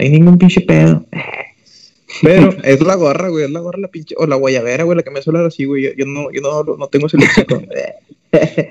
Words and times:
hay 0.00 0.08
ningún 0.10 0.38
pinche 0.38 0.62
pedo. 0.62 1.06
Pero 2.22 2.56
es 2.64 2.80
la 2.80 2.96
gorra, 2.96 3.28
güey, 3.28 3.44
es 3.44 3.50
la 3.50 3.60
gorra 3.60 3.78
la 3.78 3.88
pinche, 3.88 4.14
o 4.18 4.26
la 4.26 4.36
guayabera, 4.36 4.84
güey, 4.84 4.96
la 4.96 5.02
que 5.02 5.10
me 5.10 5.22
suele 5.22 5.46
así, 5.46 5.64
güey, 5.64 5.84
yo, 5.84 5.90
yo, 5.96 6.06
no, 6.06 6.30
yo 6.32 6.40
no, 6.40 6.76
no 6.76 6.86
tengo 6.88 7.06
ese 7.06 7.18
léxico. 7.18 7.62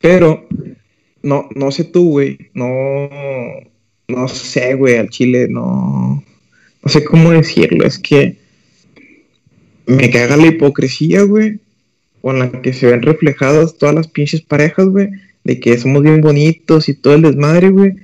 Pero, 0.00 0.46
no, 1.22 1.48
no 1.54 1.70
sé 1.72 1.84
tú, 1.84 2.10
güey, 2.10 2.38
no, 2.54 3.08
no 4.08 4.28
sé, 4.28 4.74
güey, 4.74 4.96
al 4.96 5.10
chile, 5.10 5.48
no, 5.48 6.22
no 6.82 6.88
sé 6.88 7.04
cómo 7.04 7.30
decirlo, 7.32 7.84
es 7.84 7.98
que 7.98 8.36
me 9.86 10.10
caga 10.10 10.36
la 10.36 10.46
hipocresía, 10.46 11.22
güey, 11.22 11.58
con 12.20 12.38
la 12.38 12.50
que 12.62 12.72
se 12.72 12.86
ven 12.86 13.02
reflejadas 13.02 13.76
todas 13.76 13.94
las 13.94 14.08
pinches 14.08 14.40
parejas, 14.42 14.86
güey, 14.86 15.10
de 15.44 15.58
que 15.58 15.76
somos 15.78 16.02
bien 16.02 16.20
bonitos 16.20 16.88
y 16.88 16.94
todo 16.94 17.14
el 17.14 17.22
desmadre, 17.22 17.70
güey. 17.70 17.94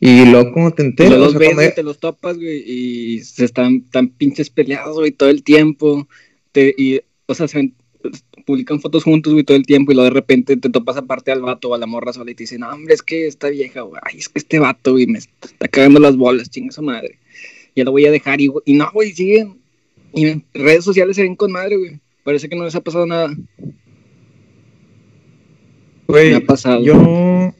Y 0.00 0.26
luego 0.26 0.52
como 0.52 0.70
te 0.72 0.82
enteras, 0.82 1.18
los 1.18 1.34
ves, 1.34 1.74
te 1.74 1.82
los 1.82 1.98
topas, 1.98 2.36
güey, 2.36 2.62
y 2.64 3.20
se 3.20 3.44
están 3.44 3.82
tan 3.90 4.08
pinches 4.08 4.48
peleados, 4.48 4.96
güey, 4.96 5.10
todo 5.10 5.28
el 5.28 5.42
tiempo. 5.42 6.06
Te, 6.52 6.72
y, 6.78 7.00
o 7.26 7.34
sea, 7.34 7.48
se 7.48 7.72
publican 8.46 8.80
fotos 8.80 9.02
juntos, 9.02 9.32
güey, 9.32 9.44
todo 9.44 9.56
el 9.56 9.66
tiempo, 9.66 9.90
y 9.90 9.96
luego 9.96 10.10
de 10.10 10.14
repente 10.14 10.56
te 10.56 10.70
topas 10.70 10.96
aparte 10.96 11.32
al 11.32 11.42
vato 11.42 11.70
o 11.70 11.74
a 11.74 11.78
la 11.78 11.86
morra 11.86 12.12
sola 12.12 12.30
y 12.30 12.34
te 12.34 12.44
dicen, 12.44 12.60
no, 12.60 12.70
hombre, 12.70 12.94
es 12.94 13.02
que 13.02 13.26
esta 13.26 13.48
vieja, 13.48 13.82
güey, 13.82 14.00
ay, 14.04 14.18
es 14.18 14.28
que 14.28 14.38
este 14.38 14.60
vato, 14.60 14.92
güey, 14.92 15.06
me 15.06 15.18
está 15.18 15.68
cagando 15.68 15.98
las 15.98 16.16
bolas, 16.16 16.48
chinga 16.48 16.70
su 16.70 16.82
madre. 16.82 17.18
Ya 17.74 17.84
lo 17.84 17.90
voy 17.90 18.06
a 18.06 18.10
dejar, 18.12 18.40
y, 18.40 18.50
y 18.64 18.74
no, 18.74 18.88
güey, 18.92 19.12
siguen. 19.12 19.58
Y 20.14 20.26
en 20.26 20.44
redes 20.54 20.84
sociales 20.84 21.16
se 21.16 21.22
ven 21.22 21.36
con 21.36 21.50
madre, 21.52 21.76
güey. 21.76 22.00
Parece 22.22 22.48
que 22.48 22.56
no 22.56 22.64
les 22.64 22.74
ha 22.74 22.80
pasado 22.80 23.04
nada. 23.04 23.36
Güey, 26.06 26.30
me 26.30 26.36
ha 26.36 26.46
pasado. 26.46 26.82
Yo. 26.82 27.54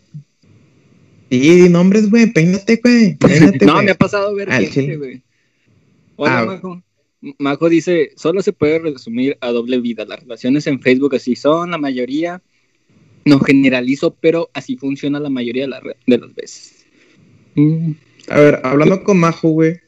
Sí, 1.30 1.68
nombres, 1.68 2.10
güey, 2.10 2.32
peínate, 2.32 2.80
güey. 2.82 3.18
no, 3.66 3.82
me 3.82 3.90
ha 3.90 3.94
pasado 3.94 4.34
ver 4.34 4.50
gente, 4.50 4.96
güey. 4.96 5.22
Hola, 6.16 6.40
ah, 6.40 6.44
Majo. 6.46 6.82
Majo 7.38 7.68
dice, 7.68 8.12
solo 8.16 8.42
se 8.42 8.52
puede 8.52 8.78
resumir 8.78 9.36
a 9.40 9.50
doble 9.50 9.78
vida. 9.80 10.04
Las 10.04 10.20
relaciones 10.20 10.66
en 10.66 10.80
Facebook 10.80 11.14
así 11.14 11.36
son, 11.36 11.70
la 11.70 11.78
mayoría. 11.78 12.42
No 13.24 13.40
generalizo, 13.40 14.14
pero 14.14 14.48
así 14.54 14.76
funciona 14.76 15.20
la 15.20 15.28
mayoría 15.28 15.66
de, 15.66 15.96
de 16.06 16.18
las 16.18 16.34
veces. 16.34 16.86
Mm. 17.56 17.92
A 18.28 18.40
ver, 18.40 18.60
hablando 18.62 19.02
con 19.04 19.18
Majo, 19.18 19.48
güey. 19.48 19.80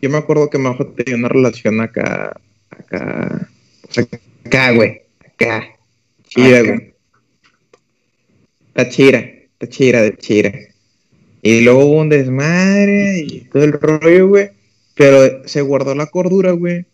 Yo 0.00 0.10
me 0.10 0.18
acuerdo 0.18 0.50
que 0.50 0.58
Majo 0.58 0.86
tenía 0.88 1.16
una 1.16 1.28
relación 1.28 1.80
acá. 1.80 2.40
Acá. 2.70 3.48
acá, 4.44 4.72
güey. 4.72 5.02
Acá. 5.24 5.66
Chira, 6.28 6.62
güey. 6.62 6.94
La 8.74 8.88
chira. 8.88 9.30
La 9.58 9.68
chira 9.68 10.02
de 10.02 10.16
chira. 10.16 10.52
Y 11.46 11.60
luego 11.60 11.84
hubo 11.84 12.00
un 12.00 12.08
desmadre 12.08 13.20
y 13.20 13.42
todo 13.52 13.62
el 13.62 13.72
rollo, 13.74 14.26
güey. 14.26 14.50
Pero 14.96 15.46
se 15.46 15.60
guardó 15.60 15.94
la 15.94 16.06
cordura, 16.06 16.50
güey. 16.50 16.86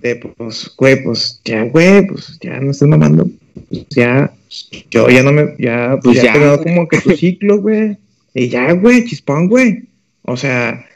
De, 0.00 0.16
pues, 0.16 0.72
güey, 0.78 1.04
pues, 1.04 1.42
ya, 1.44 1.64
güey, 1.64 2.06
pues, 2.06 2.38
ya 2.40 2.58
no 2.58 2.70
estoy 2.70 2.88
mamando. 2.88 3.28
Pues, 3.68 3.86
ya, 3.90 4.32
yo 4.90 5.10
ya 5.10 5.22
no 5.22 5.32
me, 5.32 5.54
ya, 5.58 5.98
pues, 6.02 6.16
pues 6.16 6.22
ya, 6.22 6.32
quedado 6.32 6.62
como 6.62 6.88
que 6.88 7.02
tu 7.02 7.14
ciclo, 7.14 7.58
güey. 7.60 7.98
Y 8.32 8.48
ya, 8.48 8.72
güey, 8.72 9.04
chispón, 9.04 9.48
güey. 9.50 9.82
O 10.22 10.38
sea, 10.38 10.86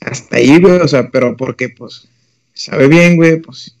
hasta 0.00 0.36
ahí, 0.36 0.60
güey, 0.60 0.76
o 0.76 0.86
sea, 0.86 1.08
pero 1.10 1.36
porque, 1.36 1.70
pues, 1.70 2.06
sabe 2.54 2.86
bien, 2.86 3.16
güey, 3.16 3.40
pues, 3.40 3.74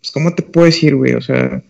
pues, 0.00 0.10
¿cómo 0.12 0.34
te 0.34 0.42
puedo 0.42 0.66
decir, 0.66 0.94
güey? 0.94 1.14
O 1.14 1.22
sea, 1.22 1.62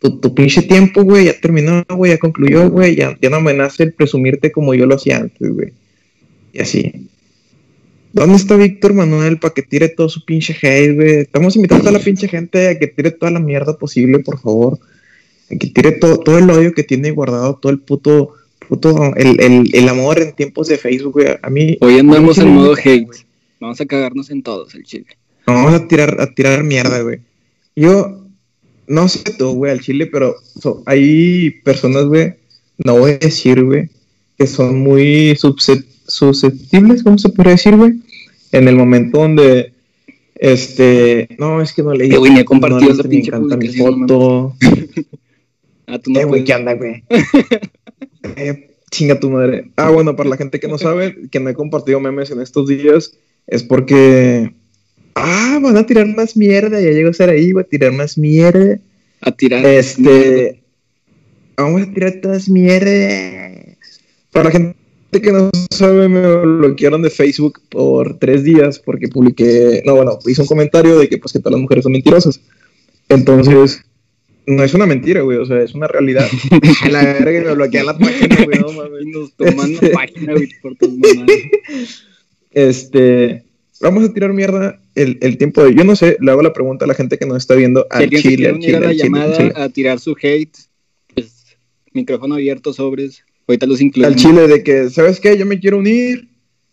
tu, 0.00 0.34
pinche 0.34 0.62
tiempo, 0.62 1.02
güey, 1.02 1.26
ya 1.26 1.38
terminó, 1.38 1.84
güey, 1.88 2.12
ya 2.12 2.18
concluyó, 2.18 2.70
güey, 2.70 2.96
ya, 2.96 3.16
ya 3.20 3.30
no 3.30 3.40
me 3.40 3.52
nace 3.52 3.82
el 3.84 3.92
presumirte 3.92 4.50
como 4.50 4.74
yo 4.74 4.86
lo 4.86 4.94
hacía 4.94 5.18
antes, 5.18 5.52
güey. 5.52 5.72
Y 6.52 6.60
así. 6.60 7.08
¿Dónde 8.12 8.36
está 8.36 8.56
Víctor 8.56 8.94
Manuel 8.94 9.38
para 9.38 9.54
que 9.54 9.62
tire 9.62 9.88
todo 9.88 10.08
su 10.08 10.24
pinche 10.24 10.56
hate, 10.60 10.94
güey? 10.94 11.14
Estamos 11.20 11.54
invitando 11.54 11.90
a 11.90 11.92
la 11.92 12.00
pinche 12.00 12.26
gente 12.26 12.68
a 12.68 12.78
que 12.78 12.88
tire 12.88 13.12
toda 13.12 13.30
la 13.30 13.38
mierda 13.38 13.76
posible, 13.76 14.18
por 14.18 14.40
favor. 14.40 14.78
A 15.50 15.56
que 15.56 15.68
tire 15.68 15.92
todo, 15.92 16.18
todo 16.18 16.38
el 16.38 16.50
odio 16.50 16.74
que 16.74 16.82
tiene 16.82 17.12
guardado, 17.12 17.56
todo 17.56 17.70
el 17.70 17.78
puto, 17.78 18.34
puto, 18.68 19.14
el, 19.14 19.40
el, 19.40 19.70
el 19.72 19.88
amor 19.88 20.20
en 20.20 20.32
tiempos 20.32 20.66
de 20.68 20.78
Facebook, 20.78 21.12
güey. 21.12 21.28
A 21.40 21.50
mí. 21.50 21.76
Hoy 21.80 21.98
andamos 21.98 22.38
en 22.38 22.48
modo 22.48 22.74
hate. 22.74 23.26
Vamos 23.60 23.80
a 23.80 23.86
cagarnos 23.86 24.30
en 24.30 24.42
todos, 24.42 24.74
el 24.74 24.82
chile. 24.84 25.06
Vamos 25.46 25.72
a 25.74 25.86
tirar, 25.86 26.20
a 26.20 26.32
tirar 26.32 26.64
mierda, 26.64 27.02
güey. 27.02 27.20
Yo, 27.76 28.19
no 28.90 29.08
sé 29.08 29.20
tú, 29.38 29.54
güey, 29.54 29.70
al 29.70 29.80
chile, 29.80 30.06
pero 30.06 30.34
hay 30.84 31.50
personas, 31.62 32.06
güey, 32.06 32.34
no 32.78 32.98
voy 32.98 33.12
a 33.12 33.18
decir, 33.18 33.62
güey, 33.62 33.88
que 34.36 34.48
son 34.48 34.80
muy 34.80 35.36
susceptibles, 35.36 37.04
¿cómo 37.04 37.16
se 37.16 37.28
puede 37.28 37.50
decir, 37.50 37.76
güey? 37.76 38.00
En 38.50 38.66
el 38.66 38.74
momento 38.74 39.18
donde, 39.18 39.72
este, 40.34 41.28
no, 41.38 41.62
es 41.62 41.72
que 41.72 41.84
no 41.84 41.94
leí. 41.94 42.10
Güey, 42.10 42.32
ni 42.32 42.40
he 42.40 42.44
compartido 42.44 42.90
esa 42.90 43.04
pinche 43.04 43.30
mi 43.38 43.68
foto. 43.68 44.56
ah, 45.86 45.98
tú 46.00 46.10
no 46.10 46.20
eh, 46.20 46.24
güey, 46.24 46.42
¿qué 46.42 46.52
anda, 46.52 46.74
güey? 46.74 47.04
eh, 48.36 48.70
chinga 48.90 49.20
tu 49.20 49.30
madre. 49.30 49.70
Ah, 49.76 49.90
bueno, 49.90 50.16
para 50.16 50.30
la 50.30 50.36
gente 50.36 50.58
que 50.58 50.66
no 50.66 50.78
sabe, 50.78 51.28
que 51.30 51.38
no 51.38 51.48
he 51.48 51.54
compartido 51.54 52.00
memes 52.00 52.32
en 52.32 52.40
estos 52.40 52.66
días, 52.66 53.16
es 53.46 53.62
porque 53.62 54.52
ah, 55.14 55.58
van 55.62 55.76
a 55.76 55.86
tirar 55.86 56.06
más 56.06 56.36
mierda, 56.36 56.80
ya 56.80 56.90
llego 56.90 57.08
a 57.08 57.10
estar 57.12 57.28
ahí, 57.28 57.52
voy 57.52 57.62
a 57.62 57.66
tirar 57.66 57.92
más 57.92 58.16
mierda. 58.18 58.78
A 59.20 59.32
tirar. 59.32 59.64
Este, 59.64 60.62
vamos 61.56 61.82
a 61.82 61.92
tirar 61.92 62.20
todas 62.22 62.48
mierda. 62.48 62.90
Para 64.32 64.44
la 64.46 64.50
gente 64.50 64.76
que 65.12 65.32
no 65.32 65.50
sabe, 65.70 66.08
me 66.08 66.36
bloquearon 66.36 67.02
de 67.02 67.10
Facebook 67.10 67.60
por 67.68 68.18
tres 68.18 68.44
días 68.44 68.78
porque 68.78 69.08
publiqué, 69.08 69.82
no, 69.84 69.96
bueno, 69.96 70.18
hice 70.26 70.42
un 70.42 70.46
comentario 70.46 70.98
de 70.98 71.08
que 71.08 71.18
pues 71.18 71.32
que 71.32 71.40
todas 71.40 71.52
las 71.52 71.62
mujeres 71.62 71.82
son 71.82 71.92
mentirosas. 71.92 72.40
Entonces, 73.08 73.82
no 74.46 74.64
es 74.64 74.74
una 74.74 74.86
mentira, 74.86 75.22
güey, 75.22 75.38
o 75.38 75.46
sea, 75.46 75.62
es 75.62 75.74
una 75.74 75.86
realidad. 75.86 76.26
la 76.90 77.04
verga 77.04 77.32
que 77.32 77.40
me 77.40 77.54
bloquean 77.54 77.86
la 77.86 77.98
página, 77.98 78.44
güey, 78.44 78.58
no 78.58 78.72
mames. 78.72 79.06
Nos 79.06 79.32
toman 79.34 79.74
la 79.74 79.90
página, 79.92 80.32
güey, 80.32 80.48
por 80.62 80.76
tus 80.76 80.90
Este, 82.52 83.44
vamos 83.80 84.04
a 84.04 84.12
tirar 84.12 84.32
mierda 84.32 84.80
el, 84.94 85.18
el, 85.22 85.38
tiempo 85.38 85.64
de. 85.64 85.74
Yo 85.74 85.84
no 85.84 85.96
sé, 85.96 86.16
le 86.20 86.30
hago 86.30 86.42
la 86.42 86.52
pregunta 86.52 86.84
a 86.84 86.88
la 86.88 86.94
gente 86.94 87.18
que 87.18 87.26
nos 87.26 87.38
está 87.38 87.54
viendo. 87.54 87.86
Al 87.90 88.10
Chile, 88.10 88.48
al 88.48 88.58
Chile, 88.58 88.80
la 88.80 88.92
llamada 88.92 89.52
a 89.56 89.68
tirar 89.68 89.98
su 89.98 90.16
hate, 90.20 90.56
pues, 91.14 91.56
micrófono 91.92 92.34
abierto, 92.34 92.72
sobres. 92.72 93.24
Ahorita 93.48 93.66
los 93.66 93.80
incluyo. 93.80 94.06
Al 94.06 94.16
Chile, 94.16 94.46
de 94.46 94.62
que, 94.62 94.90
¿sabes 94.90 95.18
qué? 95.18 95.36
Yo 95.36 95.46
me 95.46 95.58
quiero 95.58 95.78
unir. 95.78 96.28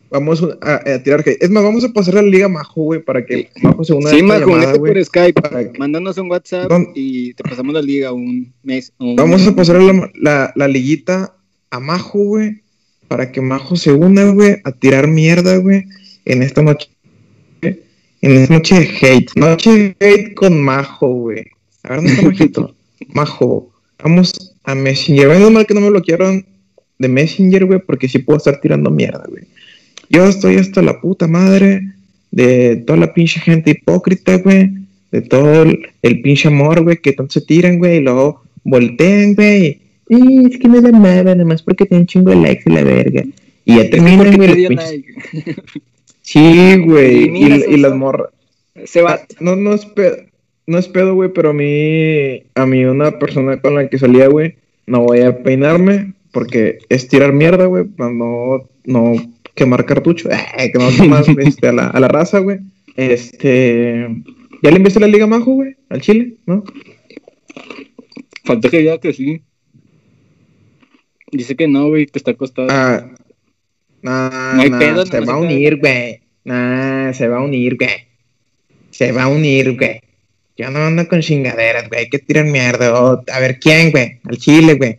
Vamos 0.10 0.42
a, 0.62 1.04
tirar 1.04 1.20
hate. 1.22 1.44
Es 1.44 1.50
más, 1.50 1.64
vamos 1.64 1.84
a 1.84 1.92
pasar 1.92 2.18
a 2.18 2.22
la 2.22 2.30
Liga 2.30 2.48
Majo, 2.48 2.82
güey, 2.84 3.02
para 3.02 3.26
que 3.26 3.50
Majo 3.62 3.84
se 3.84 3.94
una. 3.94 4.10
Sí, 4.10 4.22
Majo, 4.22 4.78
por 4.78 5.04
Skype. 5.04 5.42
Mándanos 5.78 6.18
un 6.18 6.30
WhatsApp 6.30 6.72
y 6.96 7.34
te 7.34 7.44
pasamos 7.44 7.74
la 7.74 7.82
liga 7.82 8.14
un 8.14 8.54
mes. 8.64 8.94
vamos 9.00 9.46
a 9.48 9.56
pasar 9.56 9.82
la, 9.82 10.10
la, 10.16 10.54
la 10.56 10.68
liguita 10.68 11.36
a 11.70 11.80
Majo, 11.82 12.20
güey, 12.20 12.62
para 13.10 13.32
que 13.34 13.42
Majo 13.42 13.76
se 13.76 13.92
una, 13.92 14.32
güey, 14.32 14.58
a 14.64 14.72
tirar 14.72 15.08
mierda, 15.08 15.58
güey, 15.58 15.84
en 16.24 16.42
esta 16.42 16.62
noche 16.62 16.88
en 18.22 18.48
noche 18.50 18.80
de 18.80 18.90
hate. 19.02 19.32
Noche 19.36 19.72
de 19.72 19.96
hate 20.00 20.34
con 20.36 20.62
Majo, 20.62 21.08
güey. 21.08 21.46
A 21.84 21.90
ver, 21.90 21.98
¿dónde 21.98 22.14
está 22.14 22.22
Majito? 22.28 22.76
Majo. 23.10 23.72
Vamos 24.04 24.56
a 24.64 24.76
Messenger. 24.76 25.28
Menos 25.30 25.52
mal 25.52 25.66
que 25.66 25.74
no 25.74 25.82
me 25.82 25.90
bloquearon 25.90 26.46
de 27.00 27.08
Messenger, 27.08 27.66
güey, 27.66 27.80
porque 27.80 28.08
sí 28.08 28.20
puedo 28.20 28.38
estar 28.38 28.60
tirando 28.60 28.90
mierda, 28.90 29.24
güey. 29.28 29.44
Yo 30.10 30.26
estoy 30.26 30.56
hasta 30.56 30.82
la 30.82 31.00
puta 31.02 31.28
madre 31.28 31.94
de 32.32 32.78
toda 32.78 33.00
la 33.00 33.14
pinche 33.14 33.40
gente 33.40 33.72
hipócrita, 33.72 34.38
güey. 34.38 34.72
De 35.12 35.22
todo 35.22 35.64
el, 35.64 36.22
pinche 36.22 36.50
amor, 36.50 36.84
güey, 36.84 36.98
que 36.98 37.14
tanto 37.14 37.34
se 37.34 37.42
tiran, 37.42 37.80
güey, 37.80 37.98
y 37.98 38.02
luego 38.02 38.44
voltean, 38.64 39.36
güey. 39.36 39.82
Y 40.10 40.46
es 40.46 40.60
que 40.60 40.68
no 40.68 40.82
da 40.82 40.92
nada, 40.92 41.36
nada 41.36 41.46
más 41.46 41.62
porque 41.62 41.86
tienen 41.86 42.08
chingo 42.08 42.32
de 42.32 42.38
likes 42.38 42.64
y 42.66 42.74
la 42.74 42.84
verga. 42.84 43.24
Y 43.66 43.78
ya 43.78 43.90
terminan, 43.90 44.36
güey, 44.36 44.68
Sí, 46.28 46.78
güey. 46.80 47.30
Y, 47.38 47.78
las 47.78 47.96
morras. 47.96 48.32
Se 48.84 49.02
va. 49.02 49.14
Ah, 49.14 49.28
no, 49.40 49.56
no 49.56 49.74
es 49.74 49.86
pedo, 49.86 50.18
no 50.66 50.78
es 50.78 50.90
pedo, 50.90 51.16
güey, 51.16 51.32
pero 51.32 51.52
a 51.52 51.54
mí, 51.54 52.44
a 52.54 52.66
mí 52.66 52.84
una 52.84 53.18
persona 53.18 53.62
con 53.62 53.76
la 53.76 53.88
que 53.88 53.98
salía, 53.98 54.28
güey, 54.28 54.58
no 54.88 55.04
voy 55.04 55.22
a 55.22 55.42
peinarme 55.42 56.16
porque 56.34 56.80
es 56.90 57.08
tirar 57.08 57.32
mierda, 57.32 57.68
güey, 57.68 57.86
no, 57.98 58.68
no 58.84 59.14
quemar 59.56 59.86
cartucho, 59.86 60.28
eh, 60.58 60.70
que 60.70 60.78
no 60.78 60.90
quemas 60.90 61.30
este, 61.38 61.70
a, 61.70 61.72
la, 61.72 61.88
a 61.88 62.00
la 62.02 62.10
raza, 62.10 62.40
güey. 62.40 62.60
Este, 62.98 64.06
¿ya 64.62 64.70
le 64.70 64.76
enviaste 64.76 65.00
la 65.00 65.08
Liga 65.08 65.28
Majo, 65.28 65.54
güey, 65.54 65.78
al 65.88 66.02
Chile, 66.02 66.34
no? 66.46 66.66
Falta 68.44 68.70
que 68.70 68.84
ya 68.84 68.98
que 68.98 69.14
sí. 69.14 69.44
Dice 71.32 71.56
que 71.56 71.70
no, 71.70 71.88
güey, 71.88 72.06
que 72.06 72.20
está 72.20 72.32
acostado. 72.32 72.68
Ah, 72.70 73.12
no, 74.08 74.62
hay 74.62 74.70
pedo, 74.70 75.06
se 75.06 75.20
va 75.22 75.34
a 75.34 75.38
unir, 75.38 75.78
güey. 75.78 76.20
Nah, 76.46 77.14
se 77.14 77.28
va 77.28 77.38
a 77.38 77.42
unir, 77.42 77.78
güey. 77.78 78.08
Se 78.92 79.12
va 79.12 79.24
a 79.24 79.28
unir, 79.28 79.76
güey. 79.78 80.02
Yo 80.58 80.72
no 80.72 80.80
ando 80.86 81.08
con 81.08 81.22
chingaderas, 81.22 81.88
güey. 81.90 82.02
Hay 82.02 82.10
que 82.10 82.20
tirar 82.20 82.46
mierda. 82.46 82.88
a 82.90 83.40
ver, 83.40 83.60
¿quién, 83.60 83.92
güey? 83.92 84.20
Al 84.24 84.38
chile, 84.38 84.74
güey. 84.74 84.98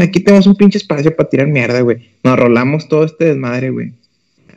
aquí 0.00 0.20
tenemos 0.20 0.46
un 0.46 0.56
pinche 0.56 0.78
espacio 0.78 1.14
para 1.14 1.28
tirar 1.28 1.46
mierda, 1.46 1.80
güey. 1.80 2.10
Nos 2.22 2.38
rolamos 2.38 2.88
todo 2.88 3.04
este 3.04 3.26
desmadre, 3.26 3.70
güey. 3.70 3.92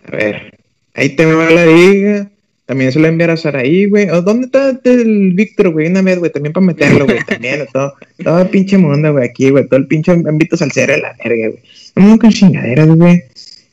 A 0.06 0.16
ver, 0.16 0.60
ahí 0.94 1.10
te 1.10 1.26
va 1.26 1.50
la 1.50 1.66
liga. 1.66 2.30
También 2.66 2.92
se 2.92 3.00
la 3.00 3.08
enviar 3.08 3.32
a 3.32 3.38
Saraí, 3.38 3.86
güey. 3.86 4.10
¿O 4.10 4.22
¿Dónde 4.22 4.48
está 4.48 4.78
el 4.84 5.32
Víctor, 5.34 5.70
güey? 5.70 5.88
Una 5.88 6.02
vez, 6.02 6.20
güey, 6.20 6.30
también 6.30 6.52
para 6.52 6.66
meterlo, 6.66 7.06
güey. 7.06 7.20
También, 7.26 7.66
todo, 7.72 7.94
todo 8.22 8.42
el 8.42 8.50
pinche 8.50 8.78
mundo, 8.78 9.14
güey, 9.14 9.30
aquí, 9.30 9.50
güey. 9.52 9.66
Todo 9.70 9.80
el 9.80 9.88
pinche 9.88 10.12
ámbito 10.12 10.58
salsero 10.58 10.94
de 10.94 11.00
la 11.00 11.16
verga, 11.24 11.48
güey. 11.48 11.62
No 11.96 12.20
con 12.20 12.30
chingaderas, 12.30 12.90
güey. 12.90 13.24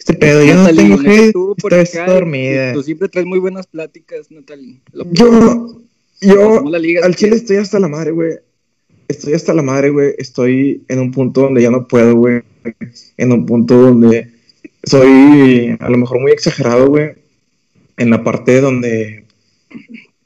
Este 0.07 0.15
pedo, 0.19 0.45
yo 0.45 0.55
no 0.55 0.67
tengo 0.75 0.99
hate, 1.01 1.35
acá, 1.81 2.13
dormida. 2.13 2.75
Tú 2.75 2.83
siempre 2.83 3.09
traes 3.09 3.27
muy 3.27 3.39
buenas 3.39 3.67
pláticas, 3.67 4.31
Natalie. 4.31 4.81
Lo- 4.93 5.07
Yo, 5.11 5.81
yo, 6.21 6.49
Pasamos 6.49 6.73
la 6.73 6.79
liga, 6.79 7.07
al 7.07 7.15
chile 7.17 7.31
quieres. 7.31 7.41
estoy 7.41 7.57
hasta 7.57 7.81
la 7.81 7.89
madre, 7.89 8.11
güey. 8.11 8.33
Estoy 9.09 9.33
hasta 9.33 9.55
la 9.55 9.63
madre, 9.63 9.89
güey. 9.89 10.13
Estoy 10.19 10.83
en 10.89 10.99
un 10.99 11.11
punto 11.11 11.41
donde 11.41 11.63
ya 11.63 11.71
no 11.71 11.89
puedo, 11.89 12.17
güey. 12.17 12.43
En 13.17 13.33
un 13.33 13.47
punto 13.47 13.79
donde 13.81 14.31
soy 14.83 15.75
a 15.81 15.89
lo 15.89 15.97
mejor 15.97 16.21
muy 16.21 16.33
exagerado, 16.33 16.89
güey. 16.89 17.13
En 17.97 18.11
la 18.11 18.23
parte 18.23 18.61
donde. 18.61 19.25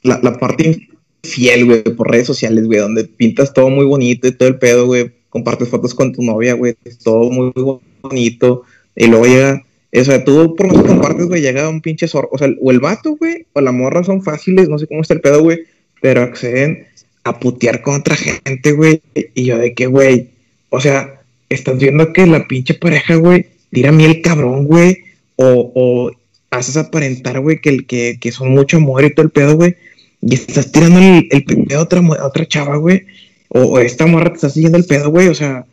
La, 0.03 0.19
la 0.21 0.37
parte 0.37 0.89
infiel, 1.23 1.65
güey, 1.65 1.83
por 1.83 2.11
redes 2.11 2.27
sociales, 2.27 2.65
güey. 2.65 2.79
Donde 2.79 3.05
pintas 3.05 3.53
todo 3.53 3.69
muy 3.69 3.85
bonito 3.85 4.27
y 4.27 4.33
todo 4.33 4.49
el 4.49 4.59
pedo, 4.59 4.87
güey. 4.87 5.11
Compartes 5.29 5.69
fotos 5.69 5.93
con 5.95 6.11
tu 6.11 6.21
novia, 6.21 6.53
güey. 6.53 6.75
Es 6.83 6.97
todo 6.99 7.29
muy 7.31 7.53
bonito. 8.01 8.63
Y 8.93 9.07
luego 9.07 9.25
llega. 9.25 9.63
O 9.91 10.03
sea, 10.03 10.23
tú 10.23 10.55
por 10.55 10.67
más 10.67 10.81
que 10.81 10.87
compartes, 10.87 11.25
güey, 11.25 11.41
llega 11.41 11.67
un 11.67 11.81
pinche 11.81 12.07
zorro. 12.07 12.29
O 12.31 12.37
sea, 12.37 12.49
o 12.61 12.71
el 12.71 12.79
vato, 12.79 13.15
güey, 13.15 13.45
o 13.53 13.61
la 13.61 13.71
morra 13.71 14.03
son 14.03 14.21
fáciles, 14.21 14.69
no 14.69 14.77
sé 14.77 14.87
cómo 14.87 15.01
está 15.01 15.15
el 15.15 15.21
pedo, 15.21 15.41
güey. 15.41 15.59
Pero 16.01 16.21
acceden 16.21 16.87
a 17.23 17.39
putear 17.39 17.81
con 17.81 17.95
otra 17.95 18.15
gente, 18.15 18.71
güey. 18.73 19.01
Y 19.13 19.45
yo 19.45 19.57
de 19.57 19.73
que, 19.73 19.87
güey, 19.87 20.29
o 20.69 20.79
sea, 20.79 21.21
estás 21.49 21.79
viendo 21.79 22.13
que 22.13 22.27
la 22.27 22.47
pinche 22.47 22.75
pareja, 22.75 23.15
güey, 23.15 23.47
tira 23.71 23.91
miel 23.91 24.21
cabrón, 24.21 24.65
güey. 24.65 24.99
O, 25.35 25.71
o 25.73 26.11
haces 26.51 26.77
aparentar, 26.77 27.39
güey, 27.39 27.59
que, 27.61 27.85
que, 27.85 28.17
que 28.19 28.31
son 28.31 28.51
mucho 28.51 28.77
amor 28.77 29.03
y 29.03 29.13
todo 29.13 29.25
el 29.25 29.31
pedo, 29.31 29.55
güey. 29.55 29.75
Y 30.21 30.35
estás 30.35 30.71
tirando 30.71 30.99
el, 30.99 31.27
el 31.31 31.43
pedo 31.43 31.79
a 31.79 31.83
otra, 31.83 31.99
a 31.99 32.27
otra 32.27 32.47
chava, 32.47 32.77
güey. 32.77 33.05
O, 33.47 33.61
o 33.61 33.79
esta 33.79 34.05
morra 34.05 34.29
te 34.29 34.35
está 34.35 34.49
siguiendo 34.49 34.77
el 34.77 34.85
pedo, 34.85 35.09
güey. 35.09 35.29
O 35.29 35.35
sea, 35.35 35.65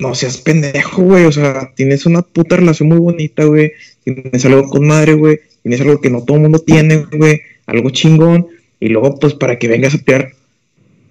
no 0.00 0.14
seas 0.14 0.38
pendejo, 0.38 1.02
güey. 1.02 1.24
O 1.24 1.32
sea, 1.32 1.72
tienes 1.76 2.06
una 2.06 2.22
puta 2.22 2.56
relación 2.56 2.88
muy 2.88 2.98
bonita, 2.98 3.44
güey. 3.44 3.72
Tienes 4.04 4.44
algo 4.44 4.68
con 4.68 4.86
madre, 4.86 5.14
güey. 5.14 5.40
Tienes 5.62 5.80
algo 5.80 6.00
que 6.00 6.10
no 6.10 6.24
todo 6.24 6.36
el 6.38 6.42
mundo 6.44 6.58
tiene, 6.58 7.06
güey. 7.12 7.40
Algo 7.66 7.90
chingón. 7.90 8.48
Y 8.80 8.88
luego, 8.88 9.18
pues, 9.18 9.34
para 9.34 9.58
que 9.58 9.68
vengas 9.68 9.94
a 9.94 9.98
tirar 9.98 10.32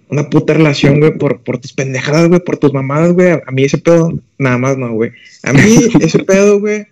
una 0.09 0.29
puta 0.29 0.53
relación, 0.53 0.99
güey, 0.99 1.17
por, 1.17 1.41
por 1.41 1.59
tus 1.59 1.71
pendejadas, 1.71 2.27
güey, 2.27 2.39
por 2.39 2.57
tus 2.57 2.73
mamadas, 2.73 3.13
güey. 3.13 3.29
A, 3.29 3.51
mí 3.51 3.63
ese 3.63 3.77
pedo, 3.77 4.11
nada 4.37 4.57
más 4.57 4.77
no, 4.77 4.91
güey. 4.91 5.11
A 5.43 5.53
mí 5.53 5.61
ese 6.01 6.19
pedo, 6.19 6.59
güey, 6.59 6.87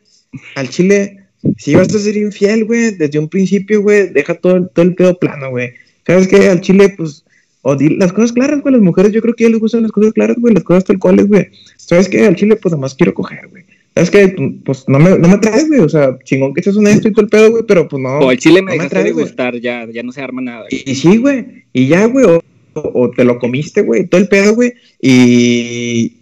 al 0.56 0.70
chile, 0.70 1.26
si 1.58 1.76
vas 1.76 1.94
a 1.94 2.00
ser 2.00 2.16
infiel, 2.16 2.66
güey, 2.66 2.92
desde 2.92 3.20
un 3.20 3.28
principio, 3.28 3.82
güey, 3.82 4.10
deja 4.10 4.36
todo, 4.36 4.68
todo 4.68 4.86
el 4.86 4.94
pedo 4.94 5.18
plano, 5.18 5.50
güey. 5.50 5.74
¿Sabes 6.06 6.28
qué? 6.28 6.48
Al 6.48 6.62
chile, 6.62 6.94
pues, 6.96 7.26
o 7.70 7.76
di 7.76 7.90
las 7.98 8.14
cosas 8.14 8.32
claras, 8.32 8.62
güey, 8.62 8.74
las 8.74 8.82
mujeres 8.82 9.12
yo 9.12 9.22
creo 9.22 9.34
que 9.36 9.44
ya 9.44 9.50
les 9.50 9.60
gustan 9.60 9.84
las 9.84 9.92
cosas 9.92 10.14
claras, 10.14 10.38
güey, 10.40 10.54
las 10.54 10.64
cosas 10.64 10.86
tal 10.86 11.00
cuales, 11.00 11.28
güey. 11.28 11.48
¿Sabes 11.76 12.08
qué? 12.08 12.26
Al 12.26 12.36
chile, 12.38 12.56
pues, 12.56 12.72
nada 12.72 12.82
más 12.82 12.96
quiero 12.96 13.14
coger, 13.14 13.48
güey. 13.50 13.64
¿Sabes 13.94 14.10
qué? 14.12 14.36
Pues, 14.64 14.86
no 14.88 15.00
me, 15.00 15.18
no 15.20 15.28
me 15.28 15.38
traes, 15.40 15.68
güey, 15.68 15.82
o 15.82 15.90
sea, 15.90 16.18
chingón 16.24 16.54
que 16.54 16.64
seas 16.64 16.78
honesto 16.78 17.08
y 17.08 17.12
todo 17.12 17.24
el 17.24 17.30
pedo, 17.30 17.52
güey, 17.52 17.64
pero, 17.68 17.88
pues, 17.90 18.02
no. 18.02 18.20
O 18.20 18.30
al 18.30 18.38
chile 18.38 18.62
me 18.62 18.78
no 18.78 18.84
me 18.84 18.90
traes, 18.90 19.06
de 19.08 19.12
gustar, 19.22 19.60
ya, 19.60 19.86
ya 19.92 20.02
no 20.04 20.12
se 20.14 20.22
arma 20.22 20.42
nada. 20.42 20.66
Y, 20.70 20.90
y 20.92 20.96
sí, 20.96 21.18
güey. 21.18 21.66
Y 21.74 21.88
ya, 21.88 22.06
güey. 22.06 22.26
O, 22.26 22.38
o- 22.76 22.92
o 23.04 23.12
te 23.12 23.24
lo 23.26 23.38
comiste, 23.40 23.82
güey. 23.82 24.06
Todo 24.08 24.22
el 24.22 24.28
pedo, 24.30 24.54
güey. 24.56 24.74
Y. 25.02 26.14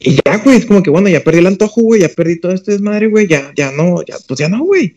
Y 0.00 0.16
ya, 0.24 0.38
güey. 0.38 0.56
Es 0.56 0.66
como 0.66 0.82
que, 0.82 0.90
bueno, 0.90 1.08
ya 1.08 1.22
perdí 1.22 1.38
el 1.38 1.46
antojo, 1.46 1.82
güey. 1.82 2.00
Ya 2.02 2.08
perdí 2.08 2.40
todo 2.40 2.52
este 2.52 2.72
desmadre, 2.72 3.06
güey. 3.08 3.26
Ya, 3.28 3.52
ya 3.56 3.70
no, 3.72 4.02
ya, 4.04 4.16
pues 4.26 4.38
ya 4.40 4.48
no, 4.48 4.64
güey. 4.64 4.94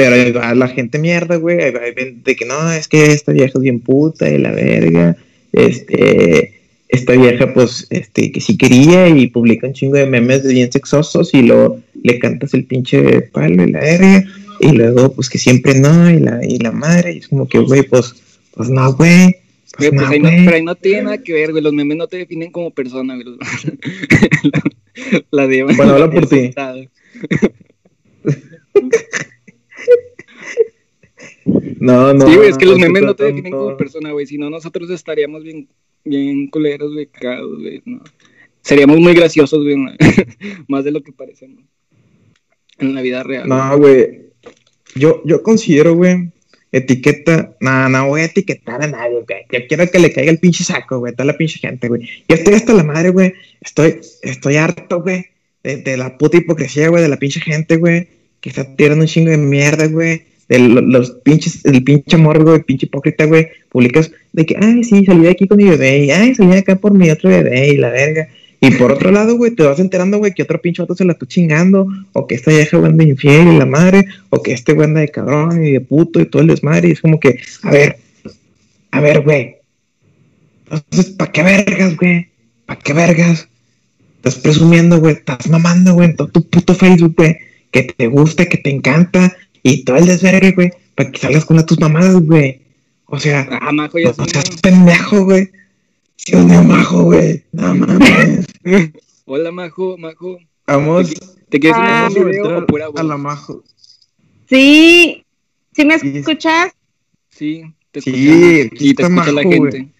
Pero 0.00 0.14
ahí 0.14 0.32
va 0.32 0.54
la 0.54 0.68
gente 0.68 0.98
mierda, 0.98 1.36
güey. 1.36 1.58
De 2.24 2.36
que 2.36 2.46
no, 2.46 2.72
es 2.72 2.88
que 2.88 3.12
esta 3.12 3.32
vieja 3.32 3.52
es 3.54 3.60
bien 3.60 3.80
puta 3.80 4.30
y 4.30 4.38
la 4.38 4.50
verga. 4.52 5.16
Este. 5.52 6.54
Esta 6.88 7.12
vieja, 7.12 7.52
pues, 7.54 7.86
este, 7.90 8.32
que 8.32 8.40
sí 8.40 8.56
quería 8.56 9.08
y 9.08 9.28
publica 9.28 9.68
un 9.68 9.74
chingo 9.74 9.94
de 9.94 10.06
memes 10.06 10.42
de 10.42 10.54
bien 10.54 10.72
sexosos 10.72 11.32
y 11.34 11.42
luego 11.42 11.78
le 12.02 12.18
cantas 12.18 12.52
el 12.52 12.64
pinche 12.64 13.20
palo 13.20 13.62
y 13.62 13.70
la 13.70 13.78
verga. 13.78 14.24
Y 14.58 14.72
luego, 14.72 15.12
pues, 15.12 15.28
que 15.28 15.38
siempre 15.38 15.78
no, 15.78 16.10
y 16.10 16.18
la, 16.18 16.40
y 16.44 16.58
la 16.58 16.72
madre. 16.72 17.12
Y 17.12 17.18
es 17.18 17.28
como 17.28 17.46
que, 17.46 17.58
güey, 17.58 17.82
pues, 17.82 18.14
pues 18.54 18.70
no, 18.70 18.92
güey. 18.94 19.36
Pues 19.76 19.90
Güey, 19.90 19.90
pues 19.90 20.20
no, 20.20 20.30
no, 20.30 20.44
pero 20.44 20.56
ahí 20.56 20.64
no 20.64 20.74
tiene 20.74 21.02
nada 21.02 21.18
que 21.18 21.32
ver, 21.32 21.52
güey. 21.52 21.62
Los 21.62 21.72
memes 21.72 21.96
no 21.96 22.08
te 22.08 22.16
definen 22.16 22.50
como 22.50 22.72
persona, 22.72 23.14
güey. 23.14 23.36
la, 24.42 24.62
la 25.30 25.46
de 25.46 25.62
Bueno, 25.62 25.92
habla 25.92 26.10
por 26.10 26.26
ti. 26.26 26.52
No, 31.80 32.12
no. 32.12 32.28
sí, 32.28 32.36
güey, 32.36 32.50
es 32.50 32.58
que 32.58 32.66
los 32.66 32.78
no 32.78 32.84
memes 32.84 33.02
no 33.02 33.16
te 33.16 33.24
definen 33.24 33.52
como 33.52 33.76
persona, 33.76 34.12
güey. 34.12 34.26
Si 34.26 34.36
no, 34.36 34.50
nosotros 34.50 34.90
estaríamos 34.90 35.42
bien, 35.42 35.66
bien 36.04 36.48
culeros, 36.48 36.92
güey, 36.92 37.06
cagados, 37.06 37.58
güey. 37.58 37.80
No. 37.86 38.02
Seríamos 38.60 39.00
muy 39.00 39.14
graciosos, 39.14 39.64
güey. 39.64 39.76
¿no? 39.76 39.90
Más 40.68 40.84
de 40.84 40.90
lo 40.90 41.02
que 41.02 41.12
parecemos. 41.12 41.64
En 42.78 42.94
la 42.94 43.00
vida 43.00 43.22
real. 43.22 43.48
No, 43.48 43.78
güey. 43.78 44.30
Yo, 44.94 45.22
yo 45.24 45.42
considero, 45.42 45.94
güey, 45.94 46.30
etiqueta. 46.70 47.56
No, 47.60 47.88
no 47.88 48.08
voy 48.08 48.20
a 48.20 48.24
etiquetar 48.24 48.82
a 48.82 48.86
nadie, 48.86 49.24
güey. 49.26 49.46
Yo 49.50 49.66
quiero 49.66 49.90
que 49.90 49.98
le 49.98 50.12
caiga 50.12 50.30
el 50.30 50.38
pinche 50.38 50.64
saco, 50.64 50.98
güey. 50.98 51.14
Toda 51.14 51.24
la 51.24 51.38
pinche 51.38 51.58
gente, 51.58 51.88
güey. 51.88 52.02
Yo 52.28 52.36
estoy 52.36 52.54
hasta 52.54 52.74
la 52.74 52.84
madre, 52.84 53.08
güey. 53.08 53.32
Estoy, 53.62 54.00
estoy 54.20 54.56
harto, 54.56 55.00
güey. 55.00 55.28
De, 55.62 55.78
de 55.78 55.96
la 55.96 56.18
puta 56.18 56.36
hipocresía, 56.36 56.90
güey. 56.90 57.02
De 57.02 57.08
la 57.08 57.18
pinche 57.18 57.40
gente, 57.40 57.76
güey. 57.76 58.08
Que 58.42 58.50
está 58.50 58.76
tirando 58.76 59.02
un 59.02 59.08
chingo 59.08 59.30
de 59.30 59.38
mierda, 59.38 59.86
güey. 59.86 60.29
De 60.50 60.58
lo- 60.58 60.82
los 60.82 61.12
pinches, 61.12 61.64
el 61.64 61.82
pinche 61.82 62.16
amor, 62.16 62.42
güey. 62.42 62.62
Pinche 62.62 62.84
hipócrita, 62.86 63.24
güey. 63.24 63.48
Publicas 63.70 64.10
de 64.32 64.44
que, 64.44 64.56
ay, 64.60 64.84
sí, 64.84 65.04
salí 65.06 65.22
de 65.22 65.30
aquí 65.30 65.48
con 65.48 65.56
mi 65.56 65.64
bebé. 65.64 66.04
Y, 66.04 66.10
ay, 66.10 66.34
salí 66.34 66.50
de 66.50 66.58
acá 66.58 66.76
por 66.76 66.92
mi 66.92 67.08
otro 67.08 67.30
bebé. 67.30 67.68
Y 67.68 67.76
la 67.78 67.88
verga. 67.90 68.28
Y 68.60 68.72
por 68.72 68.92
otro 68.92 69.10
lado, 69.12 69.36
güey, 69.38 69.52
te 69.52 69.62
vas 69.62 69.78
enterando, 69.80 70.18
güey, 70.18 70.34
que 70.34 70.42
otro 70.42 70.60
pinche 70.60 70.82
vato 70.82 70.94
se 70.94 71.06
la 71.06 71.12
está 71.12 71.24
chingando, 71.26 71.86
o 72.12 72.26
que 72.26 72.34
esta 72.34 72.50
vieja 72.50 72.76
güey 72.76 72.90
anda 72.90 73.04
infiel 73.04 73.48
y 73.48 73.56
la 73.56 73.64
madre, 73.64 74.04
o 74.28 74.42
que 74.42 74.52
este 74.52 74.74
güey 74.74 74.86
anda 74.88 75.00
de 75.00 75.08
cabrón 75.08 75.64
y 75.64 75.70
de 75.70 75.80
puto 75.80 76.20
y 76.20 76.26
todo 76.26 76.42
el 76.42 76.48
desmadre, 76.48 76.88
y 76.88 76.92
es 76.92 77.00
como 77.00 77.18
que, 77.18 77.38
a 77.62 77.70
ver, 77.70 77.96
a 78.90 79.00
ver, 79.00 79.20
güey. 79.22 79.56
Entonces, 80.70 81.12
¿para 81.12 81.32
qué 81.32 81.42
vergas, 81.42 81.96
güey? 81.96 82.28
¿Para 82.66 82.80
qué 82.80 82.92
vergas? 82.92 83.48
Estás 84.16 84.34
presumiendo, 84.34 85.00
güey, 85.00 85.14
estás 85.14 85.48
mamando, 85.48 85.94
güey, 85.94 86.10
en 86.10 86.16
todo 86.16 86.28
tu 86.28 86.46
puto 86.46 86.74
Facebook, 86.74 87.14
güey, 87.16 87.38
que 87.70 87.84
te 87.84 88.06
gusta, 88.08 88.44
que 88.46 88.58
te 88.58 88.70
encanta, 88.70 89.34
y 89.62 89.84
todo 89.84 89.96
el 89.96 90.06
desvergue, 90.06 90.52
güey, 90.52 90.70
para 90.94 91.10
que 91.10 91.18
salgas 91.18 91.44
con 91.44 91.56
una 91.56 91.66
tus 91.66 91.78
mamadas, 91.80 92.20
güey. 92.20 92.62
O 93.06 93.18
sea, 93.18 93.46
Ah, 93.60 93.72
majo, 93.72 93.98
ya 93.98 94.12
no 94.16 94.24
seas 94.26 94.50
pendejo, 94.62 95.24
güey. 95.24 95.50
Sí, 96.16 96.34
un 96.36 96.66
majo, 96.68 97.04
güey. 97.04 97.44
No 97.52 97.74
mames. 97.74 98.46
Hola, 99.24 99.50
majo, 99.52 99.96
majo. 99.98 100.38
Vamos, 100.66 101.12
¿Te 101.48 101.58
quieres 101.58 101.78
Ah, 101.80 102.08
un 102.14 102.24
video 102.30 102.58
o 102.58 102.66
pura 102.66 102.88
voz? 102.88 103.00
a 103.00 103.02
la 103.02 103.16
majo. 103.16 103.64
Sí, 104.48 105.24
¿sí 105.72 105.84
me 105.84 105.98
Sí. 105.98 106.18
escuchas? 106.18 106.72
Sí, 107.28 107.64
te 107.90 108.00
Sí, 108.00 108.10
escuchamos. 108.10 108.72
aquí 108.72 108.88
Y 108.90 108.94
te 108.94 109.02
escucha 109.02 109.26
la 109.32 109.32
majo, 109.42 109.48
güey. 109.56 109.72
gente. 109.72 109.92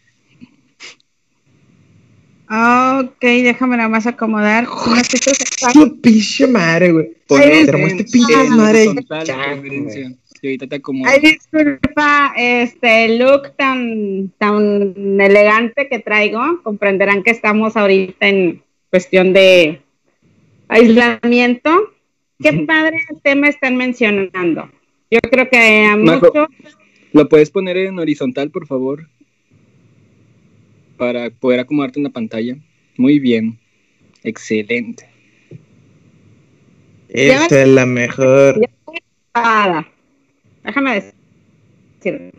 Ok, 2.52 3.20
déjame 3.20 3.76
nada 3.76 3.88
más 3.88 4.08
acomodar. 4.08 4.66
¿Sí 4.66 4.90
me 4.90 5.00
escuchas? 5.00 5.38
Su 5.72 6.00
pinche 6.00 6.48
madre, 6.48 6.90
güey. 6.90 7.12
Este 7.28 8.04
pinche 8.04 8.32
Ya, 9.24 9.44
preferencia. 9.52 10.02
güey. 10.02 10.16
Y 10.42 10.46
ahorita 10.46 10.66
te 10.66 10.76
acomodo. 10.76 11.10
Ay, 11.10 11.20
disculpa, 11.20 12.32
este 12.36 13.18
look 13.18 13.54
tan, 13.56 14.32
tan 14.38 15.20
elegante 15.20 15.86
que 15.88 16.00
traigo. 16.00 16.60
Comprenderán 16.64 17.22
que 17.22 17.30
estamos 17.30 17.76
ahorita 17.76 18.26
en 18.26 18.62
cuestión 18.90 19.32
de 19.32 19.80
aislamiento. 20.68 21.70
Qué 22.42 22.64
padre 22.66 22.98
tema 23.22 23.48
están 23.48 23.76
mencionando. 23.76 24.70
Yo 25.10 25.20
creo 25.20 25.48
que 25.48 25.84
a 25.84 25.96
muchos 25.96 26.32
¿Lo 27.12 27.28
puedes 27.28 27.50
poner 27.50 27.76
en 27.76 27.98
horizontal, 27.98 28.50
por 28.50 28.66
favor? 28.66 29.08
Para 31.00 31.30
poder 31.30 31.60
acomodarte 31.60 31.98
en 31.98 32.04
la 32.04 32.10
pantalla. 32.10 32.56
Muy 32.98 33.18
bien. 33.18 33.58
Excelente. 34.22 35.08
Esa 37.08 37.62
es 37.62 37.68
la 37.68 37.86
mejor. 37.86 38.60
Déjame 40.62 41.02
decirte. 42.02 42.32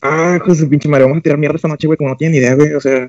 Ah, 0.00 0.40
su 0.44 0.68
pinche 0.68 0.88
madre. 0.88 1.04
Vamos 1.04 1.18
a 1.18 1.20
tirar 1.20 1.38
mierda 1.38 1.54
esta 1.54 1.68
noche, 1.68 1.86
güey, 1.86 1.96
como 1.96 2.10
no 2.10 2.16
tienen 2.16 2.36
idea, 2.36 2.56
güey. 2.56 2.74
O 2.74 2.80
sea, 2.80 3.08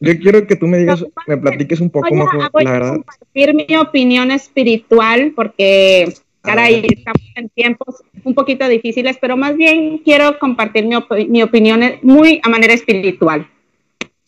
yo 0.00 0.18
quiero 0.18 0.46
que 0.46 0.56
tú 0.56 0.66
me 0.66 0.78
digas, 0.78 1.04
me 1.26 1.36
platiques 1.36 1.78
un 1.82 1.90
poco, 1.90 2.08
Voy 2.08 2.20
a, 2.20 2.24
majo, 2.24 2.50
voy 2.54 2.64
la 2.64 2.70
a 2.70 2.72
verdad. 2.72 2.92
compartir 2.94 3.54
mi 3.54 3.76
opinión 3.76 4.30
espiritual 4.30 5.34
porque, 5.36 6.14
caray, 6.44 6.86
estamos 6.88 7.22
en 7.34 7.48
tiempos 7.48 8.02
un 8.22 8.34
poquito 8.34 8.68
difíciles, 8.68 9.16
pero 9.20 9.36
más 9.36 9.56
bien 9.56 9.98
quiero 9.98 10.38
compartir 10.38 10.84
mi, 10.86 10.94
op- 10.94 11.28
mi 11.28 11.42
opinión 11.42 11.80
muy 12.02 12.40
a 12.42 12.48
manera 12.48 12.72
espiritual. 12.74 13.48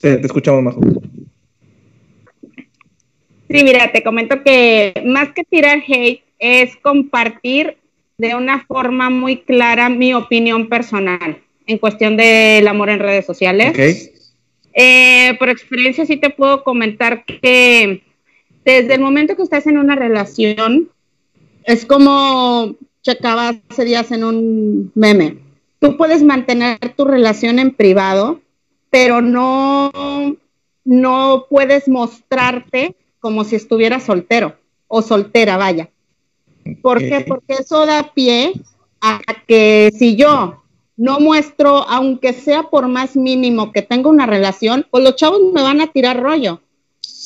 Te, 0.00 0.16
te 0.16 0.26
escuchamos, 0.26 0.62
majo. 0.62 0.80
Sí, 3.48 3.62
mira, 3.62 3.92
te 3.92 4.02
comento 4.02 4.42
que 4.42 4.92
más 5.06 5.32
que 5.32 5.44
tirar 5.44 5.82
hate, 5.86 6.22
es 6.38 6.76
compartir 6.76 7.76
de 8.18 8.34
una 8.34 8.64
forma 8.64 9.08
muy 9.10 9.38
clara 9.38 9.88
mi 9.88 10.14
opinión 10.14 10.68
personal 10.68 11.38
en 11.66 11.78
cuestión 11.78 12.16
del 12.16 12.66
amor 12.66 12.90
en 12.90 12.98
redes 12.98 13.24
sociales. 13.24 14.10
Eh, 14.74 15.34
por 15.38 15.48
experiencia 15.48 16.04
sí 16.04 16.16
te 16.16 16.30
puedo 16.30 16.62
comentar 16.64 17.24
que 17.24 18.02
desde 18.64 18.94
el 18.94 19.00
momento 19.00 19.36
que 19.36 19.42
estás 19.42 19.66
en 19.66 19.78
una 19.78 19.94
relación, 19.96 20.90
es 21.66 21.84
como 21.84 22.76
checaba 23.02 23.54
hace 23.68 23.84
días 23.84 24.10
en 24.12 24.24
un 24.24 24.92
meme. 24.94 25.38
Tú 25.80 25.96
puedes 25.96 26.22
mantener 26.22 26.78
tu 26.96 27.04
relación 27.04 27.58
en 27.58 27.72
privado, 27.72 28.40
pero 28.90 29.20
no, 29.20 29.90
no 30.84 31.46
puedes 31.50 31.88
mostrarte 31.88 32.96
como 33.20 33.44
si 33.44 33.56
estuvieras 33.56 34.04
soltero 34.04 34.56
o 34.88 35.02
soltera, 35.02 35.56
vaya. 35.56 35.90
¿Por 36.82 36.98
qué? 36.98 37.24
Porque 37.26 37.54
eso 37.60 37.84
da 37.84 38.12
pie 38.14 38.52
a 39.00 39.20
que 39.46 39.92
si 39.96 40.16
yo 40.16 40.62
no 40.96 41.20
muestro, 41.20 41.88
aunque 41.88 42.32
sea 42.32 42.64
por 42.64 42.88
más 42.88 43.16
mínimo 43.16 43.72
que 43.72 43.82
tenga 43.82 44.08
una 44.08 44.26
relación, 44.26 44.86
pues 44.90 45.04
los 45.04 45.16
chavos 45.16 45.40
me 45.52 45.62
van 45.62 45.80
a 45.80 45.88
tirar 45.88 46.20
rollo. 46.20 46.60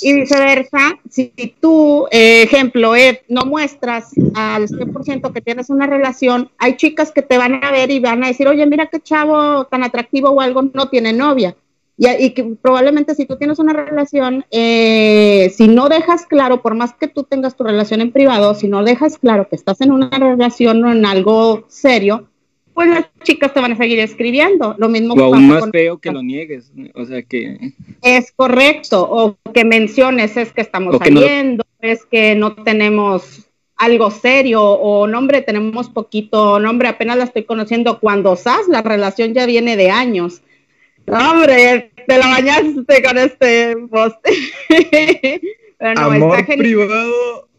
Y 0.02 0.14
viceversa, 0.14 0.98
si 1.10 1.32
tú, 1.60 2.06
eh, 2.10 2.42
ejemplo, 2.42 2.96
Ed, 2.96 3.18
no 3.28 3.44
muestras 3.44 4.12
al 4.34 4.66
100% 4.66 5.32
que 5.32 5.40
tienes 5.42 5.68
una 5.68 5.86
relación, 5.86 6.50
hay 6.58 6.76
chicas 6.76 7.12
que 7.12 7.22
te 7.22 7.36
van 7.36 7.62
a 7.62 7.70
ver 7.70 7.90
y 7.90 8.00
van 8.00 8.24
a 8.24 8.28
decir, 8.28 8.48
oye, 8.48 8.64
mira 8.66 8.86
qué 8.86 9.00
chavo 9.00 9.66
tan 9.66 9.84
atractivo 9.84 10.30
o 10.30 10.40
algo 10.40 10.62
no 10.62 10.88
tiene 10.88 11.12
novia. 11.12 11.54
Y, 11.98 12.30
que 12.30 12.56
probablemente 12.62 13.14
si 13.14 13.26
tú 13.26 13.36
tienes 13.36 13.58
una 13.58 13.74
relación, 13.74 14.46
eh, 14.50 15.52
si 15.54 15.68
no 15.68 15.90
dejas 15.90 16.24
claro, 16.24 16.62
por 16.62 16.74
más 16.74 16.94
que 16.94 17.08
tú 17.08 17.24
tengas 17.24 17.56
tu 17.56 17.62
relación 17.62 18.00
en 18.00 18.10
privado, 18.10 18.54
si 18.54 18.68
no 18.68 18.82
dejas 18.82 19.18
claro 19.18 19.48
que 19.50 19.56
estás 19.56 19.82
en 19.82 19.92
una 19.92 20.08
relación 20.08 20.82
o 20.82 20.90
en 20.90 21.04
algo 21.04 21.66
serio, 21.68 22.29
pues 22.80 22.88
las 22.88 23.10
chicas 23.24 23.52
te 23.52 23.60
van 23.60 23.72
a 23.72 23.76
seguir 23.76 23.98
escribiendo. 23.98 24.74
Lo 24.78 24.88
mismo 24.88 25.12
o 25.12 25.22
aún 25.22 25.48
más 25.48 25.70
feo 25.70 25.98
que 25.98 26.10
lo 26.10 26.22
niegues, 26.22 26.72
o 26.94 27.04
sea 27.04 27.20
que... 27.20 27.74
Es 28.00 28.32
correcto, 28.32 29.06
o 29.06 29.36
que 29.52 29.66
menciones 29.66 30.38
es 30.38 30.50
que 30.50 30.62
estamos 30.62 30.96
saliendo, 30.96 31.62
es 31.82 32.06
que 32.06 32.34
no 32.34 32.54
tenemos 32.54 33.50
algo 33.76 34.10
serio, 34.10 34.62
o 34.62 35.06
nombre, 35.06 35.42
tenemos 35.42 35.90
poquito, 35.90 36.58
nombre, 36.58 36.88
apenas 36.88 37.18
la 37.18 37.24
estoy 37.24 37.44
conociendo, 37.44 38.00
cuando 38.00 38.34
sabes, 38.34 38.66
la 38.66 38.80
relación 38.80 39.34
ya 39.34 39.44
viene 39.44 39.76
de 39.76 39.90
años. 39.90 40.40
hombre, 41.06 41.92
te 42.06 42.16
la 42.16 42.28
bañaste 42.28 43.02
con 43.02 43.18
este 43.18 43.76
post. 43.90 44.16
amor 45.80 46.46
privado, 46.46 47.50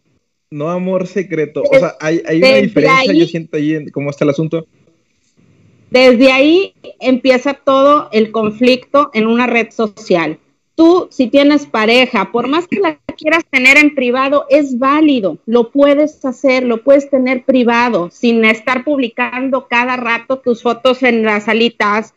no 0.50 0.68
amor 0.68 1.06
secreto. 1.06 1.62
O 1.62 1.78
sea, 1.78 1.94
hay, 2.00 2.22
hay 2.26 2.38
una 2.38 2.56
diferencia, 2.56 3.14
yo 3.14 3.26
siento 3.26 3.56
ahí 3.56 3.74
en 3.76 3.88
cómo 3.90 4.10
está 4.10 4.24
el 4.24 4.30
asunto. 4.30 4.66
Desde 5.92 6.32
ahí 6.32 6.74
empieza 7.00 7.52
todo 7.52 8.08
el 8.12 8.32
conflicto 8.32 9.10
en 9.12 9.26
una 9.26 9.46
red 9.46 9.70
social. 9.72 10.38
Tú, 10.74 11.08
si 11.10 11.26
tienes 11.26 11.66
pareja, 11.66 12.32
por 12.32 12.48
más 12.48 12.66
que 12.66 12.80
la 12.80 12.98
quieras 13.14 13.44
tener 13.50 13.76
en 13.76 13.94
privado, 13.94 14.46
es 14.48 14.78
válido, 14.78 15.36
lo 15.44 15.70
puedes 15.70 16.24
hacer, 16.24 16.62
lo 16.64 16.82
puedes 16.82 17.10
tener 17.10 17.44
privado, 17.44 18.08
sin 18.10 18.42
estar 18.46 18.84
publicando 18.84 19.68
cada 19.68 19.96
rato 19.96 20.38
tus 20.38 20.62
fotos 20.62 21.02
en 21.02 21.24
las 21.24 21.44
salitas, 21.44 22.14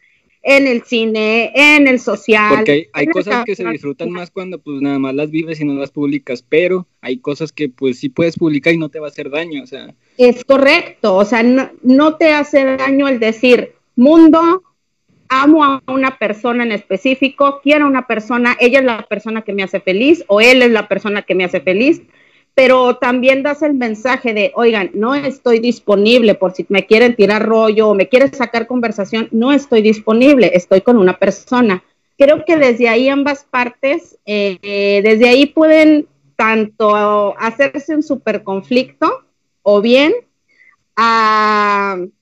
en 0.48 0.68
el 0.68 0.84
cine, 0.84 1.52
en 1.56 1.88
el 1.88 2.00
social. 2.00 2.58
Porque 2.58 2.88
hay, 2.94 3.08
cosas 3.08 3.44
que 3.46 3.56
se 3.56 3.68
disfrutan 3.68 4.12
más 4.12 4.30
cuando 4.30 4.60
pues 4.60 4.80
nada 4.80 5.00
más 5.00 5.16
las 5.16 5.32
vives 5.32 5.60
y 5.60 5.66
no 5.66 5.74
las 5.74 5.90
publicas, 5.90 6.46
pero 6.48 6.88
hay 7.02 7.18
cosas 7.18 7.52
que 7.52 7.68
pues 7.68 8.00
sí 8.00 8.10
puedes 8.10 8.38
publicar 8.38 8.72
y 8.72 8.78
no 8.78 8.90
te 8.90 9.00
va 9.00 9.08
a 9.08 9.10
hacer 9.10 9.32
daño, 9.32 9.64
o 9.64 9.68
sea. 9.68 9.96
Es 10.20 10.46
correcto, 10.46 11.16
o 11.16 11.26
sea, 11.26 11.42
no, 11.42 11.72
no 11.82 12.16
te 12.18 12.32
hace 12.32 12.64
daño 12.78 13.08
el 13.08 13.20
decir, 13.20 13.74
mundo, 13.96 14.62
amo 15.30 15.64
a 15.64 15.82
una 15.88 16.20
persona 16.20 16.64
en 16.64 16.74
específico, 16.74 17.60
quiero 17.64 17.86
a 17.86 17.90
una 17.90 18.06
persona, 18.06 18.56
ella 18.60 18.80
es 18.80 18.86
la 18.86 19.02
persona 19.02 19.42
que 19.42 19.54
me 19.54 19.64
hace 19.64 19.80
feliz 19.80 20.24
o 20.28 20.42
él 20.42 20.62
es 20.62 20.70
la 20.70 20.88
persona 20.88 21.24
que 21.24 21.34
me 21.34 21.46
hace 21.46 21.60
feliz, 21.60 22.04
pero 22.56 22.96
también 22.96 23.44
das 23.44 23.62
el 23.62 23.74
mensaje 23.74 24.34
de, 24.34 24.54
oigan, 24.56 24.90
no 24.94 25.14
estoy 25.14 25.60
disponible 25.60 26.36
por 26.36 26.54
si 26.54 26.66
me 26.70 26.86
quieren 26.86 27.16
tirar 27.16 27.46
rollo 27.46 27.90
o 27.90 27.96
me 27.96 28.08
quieren 28.08 28.34
sacar 28.34 28.66
conversación, 28.66 29.28
no 29.32 29.52
estoy 29.52 29.82
disponible, 29.82 30.52
estoy 30.54 30.80
con 30.80 30.98
una 30.98 31.20
persona. 31.20 31.84
Creo 32.18 32.46
que 32.46 32.56
desde 32.56 32.88
ahí 32.88 33.10
ambas 33.10 33.44
partes, 33.44 34.18
eh, 34.26 35.02
desde 35.04 35.28
ahí 35.28 35.48
pueden 35.48 36.08
tanto 36.38 37.38
hacerse 37.38 37.94
un 37.94 38.04
super 38.04 38.44
conflicto 38.44 39.26
o 39.62 39.82
bien 39.82 40.14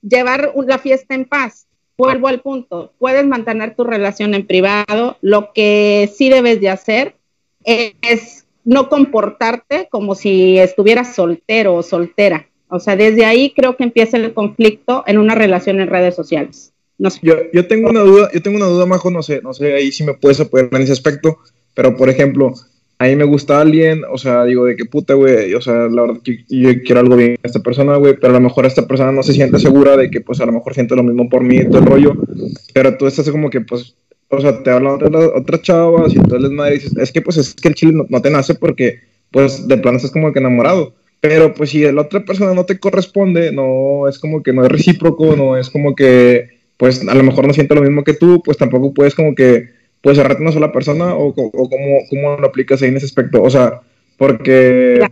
llevar 0.01 0.51
la 0.65 0.79
fiesta 0.79 1.13
en 1.13 1.25
paz. 1.25 1.67
Vuelvo 1.95 2.27
al 2.27 2.41
punto, 2.41 2.91
puedes 2.97 3.23
mantener 3.23 3.75
tu 3.75 3.83
relación 3.83 4.33
en 4.33 4.47
privado, 4.47 5.17
lo 5.21 5.53
que 5.53 6.11
sí 6.15 6.29
debes 6.29 6.59
de 6.59 6.69
hacer 6.69 7.15
es 7.63 8.42
no 8.65 8.89
comportarte 8.89 9.87
como 9.89 10.15
si 10.15 10.57
estuvieras 10.57 11.15
soltero 11.15 11.75
o 11.75 11.83
soltera. 11.83 12.47
O 12.69 12.79
sea, 12.79 12.95
desde 12.95 13.25
ahí 13.25 13.53
creo 13.55 13.77
que 13.77 13.83
empieza 13.83 14.17
el 14.17 14.33
conflicto 14.33 15.03
en 15.05 15.17
una 15.17 15.35
relación 15.35 15.79
en 15.79 15.89
redes 15.89 16.15
sociales. 16.15 16.73
No 16.97 17.09
yo, 17.21 17.35
yo 17.53 17.67
tengo 17.67 17.89
una 17.89 18.01
duda, 18.01 18.29
yo 18.33 18.41
tengo 18.41 18.57
una 18.57 18.67
duda, 18.67 18.85
Majo, 18.85 19.11
no 19.11 19.23
sé, 19.23 19.41
no 19.41 19.53
sé 19.53 19.73
ahí 19.73 19.91
si 19.91 20.03
me 20.03 20.13
puedes 20.13 20.39
apoyar 20.39 20.69
en 20.71 20.81
ese 20.81 20.93
aspecto, 20.93 21.37
pero 21.73 21.95
por 21.97 22.09
ejemplo, 22.09 22.53
a 22.99 23.05
mí 23.05 23.15
me 23.15 23.25
gusta 23.25 23.59
alguien, 23.59 24.03
o 24.09 24.17
sea, 24.17 24.45
digo 24.45 24.65
de 24.65 24.75
qué 24.75 24.85
puta, 24.85 25.13
güey, 25.13 25.53
o 25.55 25.61
sea, 25.61 25.73
la 25.89 26.03
verdad 26.03 26.21
que 26.23 26.45
yo 26.47 26.69
quiero 26.83 27.01
algo 27.01 27.15
bien 27.15 27.37
a 27.43 27.47
esta 27.47 27.59
persona, 27.59 27.97
güey, 27.97 28.15
pero 28.15 28.29
a 28.29 28.39
lo 28.39 28.39
mejor 28.39 28.65
esta 28.65 28.87
persona 28.87 29.11
no 29.11 29.23
se 29.23 29.33
siente 29.33 29.59
segura 29.59 29.97
de 29.97 30.09
que, 30.09 30.21
pues, 30.21 30.39
a 30.39 30.45
lo 30.45 30.53
mejor 30.53 30.73
siente 30.73 30.95
lo 30.95 31.03
mismo 31.03 31.27
por 31.29 31.43
mí 31.43 31.63
todo 31.65 31.79
el 31.79 31.85
rollo, 31.85 32.13
pero 32.73 32.97
tú 32.97 33.07
estás 33.07 33.29
como 33.29 33.49
que, 33.49 33.61
pues, 33.61 33.95
o 34.35 34.41
sea, 34.41 34.63
te 34.63 34.69
hablan 34.69 34.93
otras 34.93 35.11
otra 35.35 35.61
chavas 35.61 36.13
y 36.13 36.19
tú 36.19 36.37
les 36.37 36.51
madre 36.51 36.75
dices, 36.75 36.95
es 36.97 37.11
que 37.11 37.21
pues 37.21 37.37
es 37.37 37.53
que 37.53 37.67
el 37.67 37.75
chile 37.75 38.05
no, 38.07 38.21
te 38.21 38.29
nace 38.29 38.55
porque 38.55 39.01
pues 39.31 39.67
de 39.67 39.77
plano 39.77 39.97
estás 39.97 40.11
como 40.11 40.31
que 40.31 40.39
enamorado. 40.39 40.93
Pero 41.19 41.53
pues 41.53 41.69
si 41.69 41.81
la 41.91 42.01
otra 42.01 42.25
persona 42.25 42.53
no 42.53 42.65
te 42.65 42.79
corresponde, 42.79 43.51
no 43.51 44.07
es 44.09 44.19
como 44.19 44.43
que 44.43 44.51
no 44.51 44.65
es 44.65 44.71
recíproco, 44.71 45.35
no 45.35 45.55
es 45.57 45.69
como 45.69 45.95
que 45.95 46.49
pues 46.77 47.07
a 47.07 47.15
lo 47.15 47.23
mejor 47.23 47.47
no 47.47 47.53
siente 47.53 47.75
lo 47.75 47.81
mismo 47.81 48.03
que 48.03 48.13
tú, 48.13 48.41
pues 48.43 48.57
tampoco 48.57 48.93
puedes 48.93 49.15
como 49.15 49.33
que 49.35 49.69
pues 50.01 50.17
cerrarte 50.17 50.41
una 50.41 50.51
sola 50.51 50.71
persona 50.73 51.15
o, 51.15 51.27
o 51.27 51.69
cómo, 51.69 51.99
cómo 52.09 52.37
lo 52.37 52.47
aplicas 52.47 52.81
ahí 52.81 52.89
en 52.89 52.97
ese 52.97 53.05
aspecto. 53.05 53.41
O 53.41 53.49
sea, 53.49 53.81
porque 54.17 55.05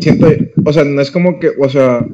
siento, 0.00 0.26
o 0.64 0.72
sea, 0.72 0.84
no 0.84 1.00
es 1.00 1.10
como 1.10 1.38
que, 1.38 1.50
o 1.58 1.68
sea, 1.68 2.04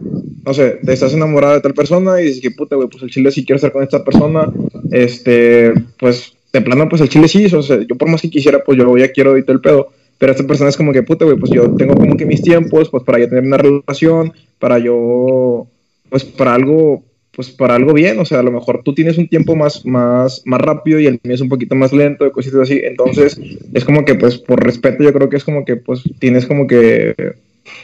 no 0.45 0.55
sé, 0.55 0.79
te 0.85 0.93
estás 0.93 1.15
enamorada 1.15 1.55
de 1.55 1.61
tal 1.61 1.75
persona 1.75 2.21
y 2.21 2.27
dices 2.27 2.43
que 2.43 2.51
puta, 2.51 2.77
güey, 2.77 2.89
pues 2.89 3.03
el 3.03 3.11
chile 3.11 3.31
si 3.31 3.45
quiero 3.45 3.57
estar 3.57 3.73
con 3.73 3.83
esta 3.83 4.05
persona, 4.05 4.53
este, 4.91 5.73
pues 5.99 6.35
de 6.59 6.65
plano, 6.65 6.89
pues 6.89 7.03
el 7.03 7.09
chile 7.09 7.29
sí, 7.29 7.47
o 7.47 7.63
sea, 7.63 7.81
yo 7.81 7.97
por 7.97 8.09
más 8.09 8.23
que 8.23 8.31
quisiera, 8.31 8.63
pues 8.65 8.79
yo 8.79 8.97
ya 8.97 9.13
quiero 9.13 9.37
y 9.37 9.45
el 9.47 9.61
pedo. 9.61 9.89
Pero 10.19 10.33
esta 10.33 10.47
persona 10.47 10.71
es 10.71 10.77
como 10.77 10.93
que, 10.93 11.03
puta, 11.03 11.25
güey, 11.25 11.37
pues 11.37 11.51
yo 11.51 11.75
tengo 11.77 11.95
como 11.95 12.17
que 12.17 12.25
mis 12.25 12.41
tiempos, 12.41 12.89
pues 12.89 13.03
para 13.03 13.19
ya 13.19 13.29
tener 13.29 13.45
una 13.45 13.59
relación, 13.59 14.33
para 14.61 14.79
yo, 14.79 15.67
pues 16.09 16.25
para 16.25 16.55
algo, 16.55 17.03
pues 17.33 17.51
para 17.51 17.75
algo 17.75 17.93
bien, 17.93 18.19
o 18.21 18.25
sea, 18.25 18.39
a 18.39 18.43
lo 18.45 18.53
mejor 18.53 18.83
tú 18.85 18.95
tienes 18.95 19.19
un 19.19 19.29
tiempo 19.29 19.57
más, 19.57 19.85
más, 19.85 20.43
más 20.45 20.61
rápido 20.61 21.01
y 21.01 21.07
el 21.07 21.19
mío 21.25 21.35
es 21.35 21.41
un 21.41 21.49
poquito 21.49 21.75
más 21.75 21.93
lento, 21.93 22.31
cositas 22.31 22.61
así. 22.61 22.81
Entonces, 22.85 23.41
es 23.73 23.85
como 23.85 24.05
que, 24.05 24.15
pues, 24.15 24.39
por 24.39 24.63
respeto, 24.63 25.03
yo 25.03 25.13
creo 25.13 25.29
que 25.29 25.37
es 25.37 25.45
como 25.45 25.65
que, 25.65 25.77
pues, 25.77 26.05
tienes 26.21 26.47
como 26.47 26.69
que, 26.69 27.15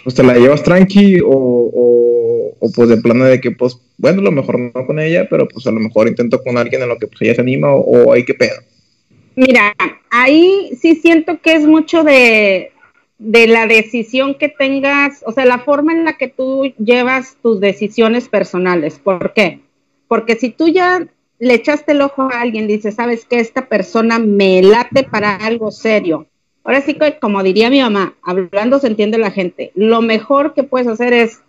pues 0.05 0.15
te 0.15 0.23
la 0.23 0.37
llevas 0.37 0.63
tranqui 0.63 1.21
o, 1.25 1.71
o 2.61 2.71
pues 2.71 2.89
de 2.89 2.99
plano 2.99 3.25
de 3.25 3.41
que, 3.41 3.51
pues, 3.51 3.81
bueno, 3.97 4.21
a 4.21 4.25
lo 4.25 4.33
mejor 4.33 4.59
no 4.59 4.87
con 4.87 4.99
ella, 5.01 5.27
pero 5.29 5.49
pues 5.49 5.67
a 5.67 5.73
lo 5.73 5.81
mejor 5.81 6.09
intento 6.09 6.43
con 6.43 6.57
alguien 6.57 6.83
en 6.83 6.89
lo 6.89 6.99
que 6.99 7.07
pues 7.07 7.23
ella 7.23 7.35
se 7.35 7.41
anima 7.41 7.75
o, 7.75 8.13
hay 8.13 8.25
que 8.25 8.35
pedo. 8.35 8.61
Mira, 9.35 9.75
ahí 10.11 10.71
sí 10.81 10.97
siento 10.97 11.41
que 11.41 11.55
es 11.55 11.67
mucho 11.67 12.05
de, 12.05 12.73
de 13.19 13.47
la 13.47 13.67
decisión 13.67 14.35
que 14.35 14.49
tengas, 14.49 15.23
o 15.27 15.33
sea, 15.33 15.47
la 15.47 15.59
forma 15.59 15.93
en 15.93 16.05
la 16.05 16.19
que 16.19 16.29
tú 16.29 16.73
llevas 16.79 17.37
tus 17.43 17.61
decisiones 17.61 18.29
personales. 18.29 18.99
¿Por 18.99 19.33
qué? 19.33 19.61
Porque 20.07 20.37
si 20.37 20.51
tú 20.51 20.69
ya 20.69 21.07
le 21.39 21.55
echaste 21.55 21.93
el 21.93 22.03
ojo 22.03 22.23
a 22.23 22.43
alguien, 22.43 22.67
dices, 22.67 22.97
sabes 22.97 23.25
que 23.25 23.41
esta 23.41 23.69
persona 23.69 24.19
me 24.19 24.61
late 24.63 25.05
para 25.05 25.37
algo 25.37 25.71
serio, 25.71 26.27
Ahora 26.63 26.83
sí 26.83 26.95
que, 26.95 27.19
como 27.19 27.43
diría 27.43 27.71
mi 27.71 27.81
mamá, 27.81 28.15
hablando 28.23 28.79
se 28.79 28.89
entiende 28.89 29.19
la 29.19 29.31
gente, 29.31 29.73
lo 29.75 30.03
mejor 30.03 30.53
que 30.53 30.63
puedes 30.63 30.89
hacer 30.89 31.13
es 31.13 31.41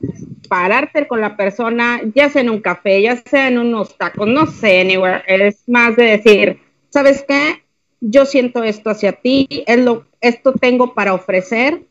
pararte 0.52 1.08
con 1.08 1.22
la 1.22 1.38
persona, 1.38 2.02
ya 2.14 2.28
sea 2.30 2.42
en 2.42 2.50
un 2.50 2.60
café, 2.60 3.02
ya 3.02 3.16
sea 3.16 3.48
en 3.48 3.58
unos 3.58 3.98
tacos, 3.98 4.28
no 4.28 4.48
sé, 4.48 4.82
anywhere, 4.82 5.24
es 5.26 5.64
más 5.66 5.96
de 5.96 6.04
decir, 6.04 6.60
¿sabes 6.90 7.24
qué? 7.26 7.64
Yo 8.02 8.26
siento 8.26 8.62
esto 8.62 8.90
hacia 8.90 9.14
ti, 9.14 9.48
es 9.66 9.80
lo, 9.80 10.04
esto 10.20 10.52
tengo 10.52 10.94
para 10.94 11.14
ofrecer, 11.14 11.84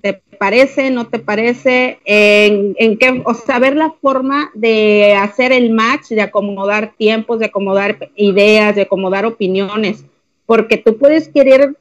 ¿te 0.00 0.14
parece, 0.14 0.90
no 0.90 1.06
te 1.06 1.20
parece? 1.20 2.00
En, 2.04 2.74
o 3.24 3.34
saber 3.34 3.76
la 3.76 3.92
forma 4.02 4.50
de 4.52 5.14
hacer 5.14 5.52
el 5.52 5.70
match, 5.70 6.08
de 6.08 6.22
acomodar 6.22 6.94
tiempos, 6.96 7.38
de 7.38 7.46
acomodar 7.46 8.10
ideas, 8.16 8.74
de 8.74 8.82
acomodar 8.82 9.26
opiniones, 9.26 10.04
porque 10.44 10.76
tú 10.76 10.98
puedes 10.98 11.28
querer 11.28 11.76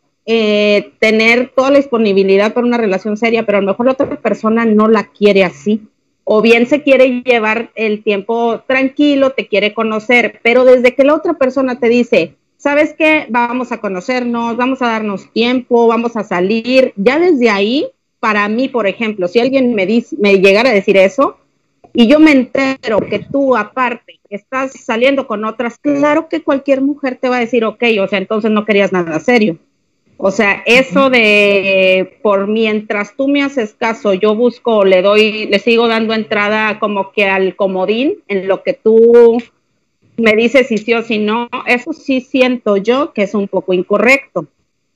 tener 0.99 1.51
toda 1.55 1.71
la 1.71 1.77
disponibilidad 1.77 2.53
para 2.53 2.67
una 2.67 2.77
relación 2.77 3.17
seria, 3.17 3.43
pero 3.43 3.57
a 3.57 3.61
lo 3.61 3.67
mejor 3.67 3.87
la 3.87 3.93
otra 3.93 4.07
persona 4.17 4.65
no 4.65 4.87
la 4.87 5.05
quiere 5.05 5.43
así. 5.43 5.81
O 6.29 6.41
bien 6.41 6.67
se 6.67 6.83
quiere 6.83 7.21
llevar 7.21 7.71
el 7.75 8.03
tiempo 8.03 8.61
tranquilo, 8.67 9.29
te 9.31 9.47
quiere 9.47 9.73
conocer, 9.73 10.41
pero 10.43 10.65
desde 10.65 10.93
que 10.93 11.05
la 11.05 11.15
otra 11.15 11.35
persona 11.35 11.79
te 11.79 11.87
dice, 11.87 12.35
¿sabes 12.57 12.93
qué? 12.97 13.27
Vamos 13.29 13.71
a 13.71 13.79
conocernos, 13.79 14.57
vamos 14.57 14.81
a 14.81 14.87
darnos 14.87 15.31
tiempo, 15.31 15.87
vamos 15.87 16.17
a 16.17 16.25
salir, 16.25 16.91
ya 16.97 17.17
desde 17.17 17.49
ahí, 17.49 17.87
para 18.19 18.49
mí, 18.49 18.67
por 18.67 18.87
ejemplo, 18.87 19.29
si 19.29 19.39
alguien 19.39 19.73
me, 19.73 19.85
dice, 19.85 20.17
me 20.19 20.41
llegara 20.41 20.69
a 20.69 20.73
decir 20.73 20.97
eso, 20.97 21.37
y 21.93 22.07
yo 22.07 22.19
me 22.19 22.31
entero 22.31 22.99
que 23.09 23.19
tú 23.19 23.55
aparte 23.55 24.19
estás 24.29 24.73
saliendo 24.73 25.27
con 25.27 25.45
otras, 25.45 25.77
claro 25.77 26.27
que 26.27 26.43
cualquier 26.43 26.81
mujer 26.81 27.17
te 27.21 27.29
va 27.29 27.37
a 27.37 27.39
decir, 27.39 27.63
ok, 27.63 27.83
o 28.01 28.07
sea, 28.09 28.19
entonces 28.19 28.51
no 28.51 28.65
querías 28.65 28.91
nada 28.91 29.21
serio. 29.21 29.59
O 30.17 30.31
sea, 30.31 30.63
eso 30.65 31.11
de 31.11 32.17
por 32.23 32.47
mientras 32.47 33.15
tú 33.15 33.27
me 33.27 33.43
haces 33.43 33.75
caso, 33.77 34.13
yo 34.13 34.35
busco, 34.35 34.83
le 34.83 35.03
doy, 35.03 35.45
le 35.45 35.59
sigo 35.59 35.87
dando 35.87 36.15
entrada 36.15 36.79
como 36.79 37.11
que 37.11 37.25
al 37.25 37.55
comodín 37.55 38.15
en 38.27 38.47
lo 38.47 38.63
que 38.63 38.73
tú 38.73 39.37
me 40.17 40.35
dices 40.35 40.67
si 40.67 40.79
sí 40.79 40.95
o 40.95 41.03
si 41.03 41.19
no, 41.19 41.47
eso 41.67 41.93
sí 41.93 42.21
siento 42.21 42.77
yo 42.77 43.13
que 43.13 43.23
es 43.23 43.35
un 43.35 43.47
poco 43.47 43.73
incorrecto. 43.73 44.47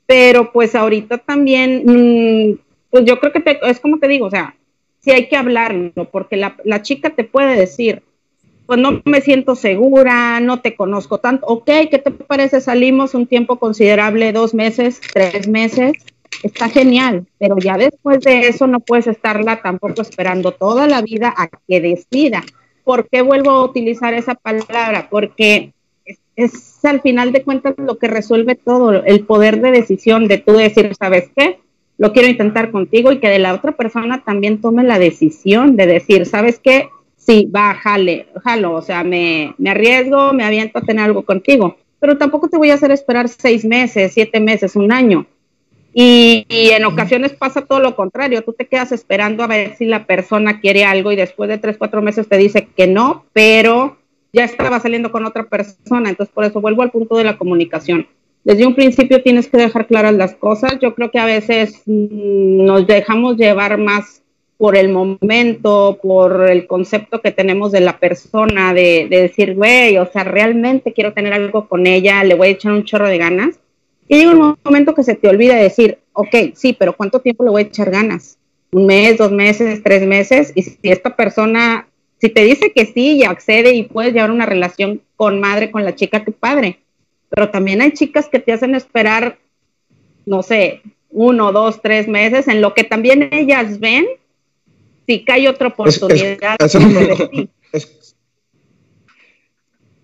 Pero 0.08 0.52
pues 0.52 0.74
ahorita 0.74 1.20
también, 1.20 1.84
mm, 1.86 2.58
pues 2.90 3.06
yo 3.06 3.20
creo 3.20 3.32
que 3.32 3.60
es 3.62 3.80
como 3.80 4.00
te 4.00 4.08
digo, 4.08 4.26
o 4.26 4.32
sea, 4.32 4.56
sí 5.00 5.12
hay 5.12 5.30
que 5.30 5.38
hablarlo, 5.38 6.10
porque 6.12 6.36
la, 6.36 6.58
la 6.64 6.82
chica 6.82 7.12
te 7.12 7.24
puede 7.24 7.56
decir, 7.56 8.02
pues 8.72 8.80
no 8.80 9.02
me 9.04 9.20
siento 9.20 9.56
segura, 9.56 10.40
no 10.40 10.62
te 10.62 10.78
conozco 10.78 11.18
tanto. 11.18 11.46
Ok, 11.46 11.66
¿qué 11.66 12.02
te 12.02 12.10
parece? 12.10 12.62
Salimos 12.62 13.14
un 13.16 13.28
tiempo 13.28 13.60
considerable, 13.60 14.32
dos 14.32 14.54
meses, 14.54 15.02
tres 15.14 15.50
meses. 15.50 15.92
Está 16.42 16.70
genial, 16.70 17.28
pero 17.38 17.58
ya 17.58 17.76
después 17.76 18.22
de 18.22 18.48
eso 18.48 18.68
no 18.68 18.80
puedes 18.80 19.08
estarla 19.08 19.62
tampoco 19.62 20.02
esperando 20.02 20.54
toda 20.54 20.88
la 20.88 21.02
vida 21.02 21.34
a 21.36 21.50
que 21.68 21.82
decida. 21.82 22.44
¿Por 22.86 23.10
qué 23.10 23.22
vuelvo 23.22 23.52
a 23.52 23.66
utilizar 23.66 24.14
esa 24.14 24.36
palabra? 24.36 25.10
Porque 25.12 25.74
es, 26.06 26.20
es 26.38 26.86
al 26.86 27.02
final 27.02 27.34
de 27.34 27.44
cuentas 27.44 27.74
lo 27.76 27.98
que 27.98 28.08
resuelve 28.08 28.56
todo, 28.56 29.04
el 29.04 29.26
poder 29.26 29.60
de 29.60 29.72
decisión 29.72 30.30
de 30.30 30.38
tú 30.38 30.54
decir, 30.54 30.96
¿sabes 30.98 31.30
qué? 31.36 31.60
Lo 31.98 32.14
quiero 32.14 32.30
intentar 32.30 32.72
contigo 32.72 33.12
y 33.12 33.20
que 33.20 33.28
de 33.28 33.40
la 33.40 33.54
otra 33.54 33.74
persona 33.74 34.24
también 34.24 34.62
tome 34.62 34.86
la 34.86 34.98
decisión 34.98 35.76
de 35.76 35.88
decir, 35.88 36.26
¿sabes 36.26 36.58
qué? 36.64 36.88
Sí, 37.26 37.50
va, 37.54 37.74
jale, 37.76 38.28
jalo, 38.44 38.74
o 38.74 38.82
sea, 38.82 39.04
me, 39.04 39.54
me 39.58 39.70
arriesgo, 39.70 40.34
me 40.34 40.44
aviento 40.44 40.80
a 40.80 40.82
tener 40.82 41.06
algo 41.06 41.24
contigo, 41.24 41.78
pero 42.00 42.18
tampoco 42.18 42.50
te 42.50 42.58
voy 42.58 42.72
a 42.72 42.76
hacer 42.76 42.92
esperar 42.92 43.30
seis 43.30 43.64
meses, 43.64 44.14
siete 44.14 44.40
meses, 44.40 44.76
un 44.76 44.92
año. 44.92 45.26
Y, 45.94 46.46
en 46.50 46.86
ocasiones 46.86 47.34
pasa 47.34 47.66
todo 47.66 47.80
lo 47.80 47.96
contrario, 47.96 48.44
tú 48.44 48.54
te 48.54 48.66
quedas 48.66 48.92
esperando 48.92 49.44
a 49.44 49.48
ver 49.48 49.76
si 49.76 49.86
la 49.86 50.06
persona 50.06 50.62
quiere 50.62 50.86
algo 50.86 51.12
y 51.12 51.18
después 51.18 51.50
de 51.50 51.58
tres, 51.58 51.78
cuatro 51.78 52.02
meses 52.02 52.30
te 52.30 52.38
dice 52.38 52.70
que 52.76 52.88
no, 52.88 53.26
pero 53.34 53.98
ya 54.32 54.46
estaba 54.46 54.80
saliendo 54.80 55.12
con 55.12 55.26
otra 55.26 55.44
persona, 55.44 56.10
entonces 56.10 56.34
por 56.34 56.46
eso 56.46 56.62
vuelvo 56.62 56.82
al 56.82 56.92
punto 56.92 57.18
de 57.18 57.26
la 57.26 57.38
comunicación. 57.38 58.08
Desde 58.44 58.66
un 58.66 58.74
principio 58.74 59.22
tienes 59.22 59.48
que 59.48 59.58
dejar 59.58 59.86
claras 59.86 60.14
las 60.14 60.34
cosas, 60.36 60.80
yo 60.82 60.96
creo 60.96 61.12
que 61.12 61.20
a 61.20 61.26
veces 61.26 61.82
mm, 61.86 62.66
nos 62.66 62.88
dejamos 62.88 63.36
llevar 63.36 63.78
más 63.78 64.21
por 64.62 64.78
el 64.78 64.90
momento, 64.90 65.98
por 66.04 66.48
el 66.48 66.68
concepto 66.68 67.20
que 67.20 67.32
tenemos 67.32 67.72
de 67.72 67.80
la 67.80 67.98
persona, 67.98 68.76
de, 68.76 69.08
decir, 69.10 69.56
güey, 69.56 69.98
o 69.98 70.06
sea, 70.06 70.24
realmente 70.24 70.94
quiero 70.94 71.14
tener 71.14 71.34
algo 71.34 71.68
con 71.68 71.88
ella, 71.88 72.24
le 72.24 72.36
voy 72.36 72.50
a 72.50 72.52
echar 72.52 72.72
un 72.72 72.84
chorro 72.84 73.08
de 73.08 73.18
ganas. 73.18 73.60
Y 74.08 74.18
llega 74.18 74.30
un 74.34 74.56
momento 74.64 74.94
que 74.94 75.02
se 75.02 75.16
te 75.16 75.28
olvida 75.28 75.56
decir, 75.56 75.98
ok, 76.14 76.54
sí, 76.54 76.74
pero 76.78 76.96
¿cuánto 76.96 77.22
tiempo 77.22 77.44
le 77.44 77.50
voy 77.50 77.64
a 77.64 77.66
echar 77.66 77.90
ganas? 77.90 78.38
¿Un 78.72 78.86
mes, 78.86 79.18
dos 79.18 79.32
meses, 79.32 79.82
tres 79.82 80.06
meses? 80.06 80.52
Y 80.54 80.62
si 80.62 80.78
esta 80.84 81.16
persona, 81.16 81.88
si 82.20 82.30
te 82.30 82.44
dice 82.44 82.72
que 82.72 82.86
sí 82.86 83.14
y 83.14 83.24
accede 83.24 83.74
y 83.74 83.86
puedes 83.86 84.14
llevar 84.14 84.30
una 84.30 84.46
relación 84.46 85.02
con 85.16 85.40
madre, 85.40 85.72
con 85.72 85.84
la 85.84 85.96
chica, 85.96 86.24
qué 86.24 86.34
padre. 86.34 86.78
Pero 87.30 87.50
también 87.50 87.82
hay 87.82 87.94
chicas 87.94 88.28
que 88.28 88.38
te 88.38 88.54
hacen 88.54 88.76
esperar, 88.76 89.40
no 90.28 90.44
sé, 90.44 90.84
uno, 91.10 91.52
dos, 91.52 91.82
tres 91.82 92.08
meses, 92.08 92.48
en 92.48 92.62
lo 92.62 92.76
que 92.76 92.84
también 92.84 93.28
ellas 93.32 93.80
ven 93.80 94.06
si 95.12 95.24
cae 95.26 95.50
otra 95.50 95.68
oportunidad. 95.68 96.58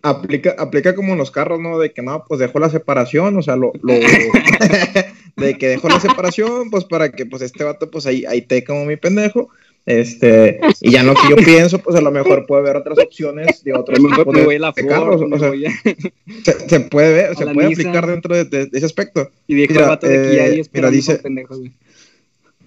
aplica, 0.01 0.55
aplica 0.57 0.95
como 0.95 1.13
en 1.13 1.17
los 1.17 1.31
carros, 1.31 1.59
¿no? 1.59 1.79
De 1.79 1.91
que 1.91 2.01
no, 2.01 2.23
pues 2.27 2.39
dejó 2.39 2.59
la 2.59 2.69
separación, 2.69 3.37
o 3.37 3.41
sea, 3.41 3.55
lo, 3.55 3.71
de 5.37 5.57
que 5.57 5.67
dejó 5.67 5.89
la 5.89 5.99
separación, 5.99 6.69
pues 6.69 6.85
para 6.85 7.11
que 7.11 7.25
pues 7.25 7.41
este 7.41 7.63
vato, 7.63 7.89
pues 7.89 8.05
ahí, 8.05 8.25
ahí 8.25 8.41
te 8.41 8.63
como 8.63 8.85
mi 8.85 8.97
pendejo. 8.97 9.49
Este, 9.85 10.59
y 10.81 10.91
ya 10.91 11.01
no 11.01 11.13
que 11.13 11.29
yo 11.29 11.37
pienso, 11.37 11.79
pues 11.79 11.95
a 11.95 12.01
lo 12.01 12.11
mejor 12.11 12.45
puede 12.45 12.61
haber 12.61 12.75
otras 12.75 12.99
opciones 12.99 13.63
de 13.63 13.73
otros 13.73 13.97
tipos 13.97 14.35
de, 14.35 14.59
la 14.59 14.73
carros. 14.73 15.21
O 15.21 15.39
sea, 15.39 15.53
se, 16.67 16.79
puede 16.81 17.13
ver, 17.13 17.37
se 17.37 17.47
puede 17.47 17.67
aplicar 17.67 18.05
dentro 18.05 18.35
de, 18.35 18.69
ese 18.73 18.85
aspecto. 18.85 19.31
Y 19.47 19.55
dijo 19.55 19.79
el 19.79 19.85
vato 19.85 20.05
de 20.05 20.29
que 20.29 20.41
ahí 20.41 20.59
eh, 20.59 20.63
mira, 20.73 20.91
dice, 20.91 21.21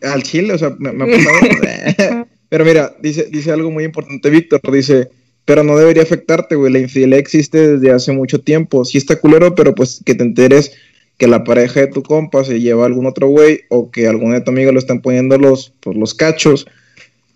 al 0.02 0.22
chile, 0.22 0.54
o 0.54 0.58
sea, 0.58 0.74
me, 0.78 0.90
ha 0.90 0.92
pasado. 1.98 2.28
pero 2.48 2.64
mira, 2.64 2.94
dice, 3.00 3.28
dice 3.30 3.52
algo 3.52 3.70
muy 3.70 3.84
importante 3.84 4.30
Víctor, 4.30 4.60
dice, 4.72 5.08
pero 5.44 5.64
no 5.64 5.76
debería 5.76 6.02
afectarte, 6.02 6.54
güey, 6.54 6.72
la 6.72 6.78
infidelidad 6.78 7.18
existe 7.18 7.76
desde 7.76 7.92
hace 7.92 8.12
mucho 8.12 8.40
tiempo. 8.40 8.84
Sí 8.84 8.98
está 8.98 9.16
culero, 9.16 9.54
pero 9.54 9.74
pues 9.74 10.00
que 10.04 10.14
te 10.14 10.22
enteres 10.22 10.72
que 11.18 11.26
la 11.26 11.44
pareja 11.44 11.80
de 11.80 11.86
tu 11.88 12.02
compa 12.02 12.44
se 12.44 12.60
lleva 12.60 12.84
a 12.84 12.86
algún 12.86 13.06
otro 13.06 13.28
güey 13.28 13.60
o 13.68 13.90
que 13.90 14.06
alguno 14.06 14.34
de 14.34 14.40
tu 14.40 14.52
amigo 14.52 14.72
lo 14.72 14.78
están 14.78 15.02
poniendo 15.02 15.36
los, 15.38 15.74
pues, 15.80 15.96
los 15.96 16.14
cachos. 16.14 16.66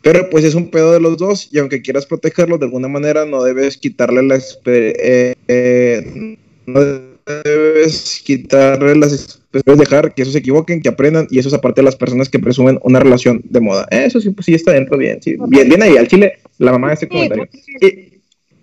Pero 0.00 0.30
pues 0.30 0.44
es 0.44 0.54
un 0.54 0.70
pedo 0.70 0.92
de 0.92 1.00
los 1.00 1.16
dos 1.16 1.48
y 1.50 1.58
aunque 1.58 1.82
quieras 1.82 2.06
protegerlos 2.06 2.60
de 2.60 2.66
alguna 2.66 2.88
manera 2.88 3.24
no 3.24 3.42
debes 3.42 3.76
quitarle 3.76 4.22
la... 4.22 4.36
Eh, 4.66 5.34
eh, 5.48 6.38
no 6.66 7.13
debes 7.26 8.22
quitarle 8.24 8.96
las 8.96 9.40
debes 9.52 9.78
dejar 9.78 10.14
que 10.14 10.22
esos 10.22 10.32
se 10.32 10.40
equivoquen, 10.40 10.82
que 10.82 10.88
aprendan, 10.88 11.26
y 11.30 11.38
eso 11.38 11.48
es 11.48 11.54
aparte 11.54 11.80
de 11.80 11.84
las 11.84 11.96
personas 11.96 12.28
que 12.28 12.38
presumen 12.38 12.78
una 12.82 13.00
relación 13.00 13.40
de 13.44 13.60
moda. 13.60 13.86
Eso 13.90 14.20
sí, 14.20 14.30
pues 14.30 14.46
sí 14.46 14.54
está 14.54 14.72
dentro 14.72 14.98
bien, 14.98 15.22
sí. 15.22 15.36
Bien, 15.48 15.68
bien 15.68 15.82
ahí, 15.82 15.96
al 15.96 16.08
chile, 16.08 16.38
la 16.58 16.72
mamá 16.72 16.88
de 16.88 16.94
ese 16.94 17.08
comentario. 17.08 17.48
Y, 17.80 18.20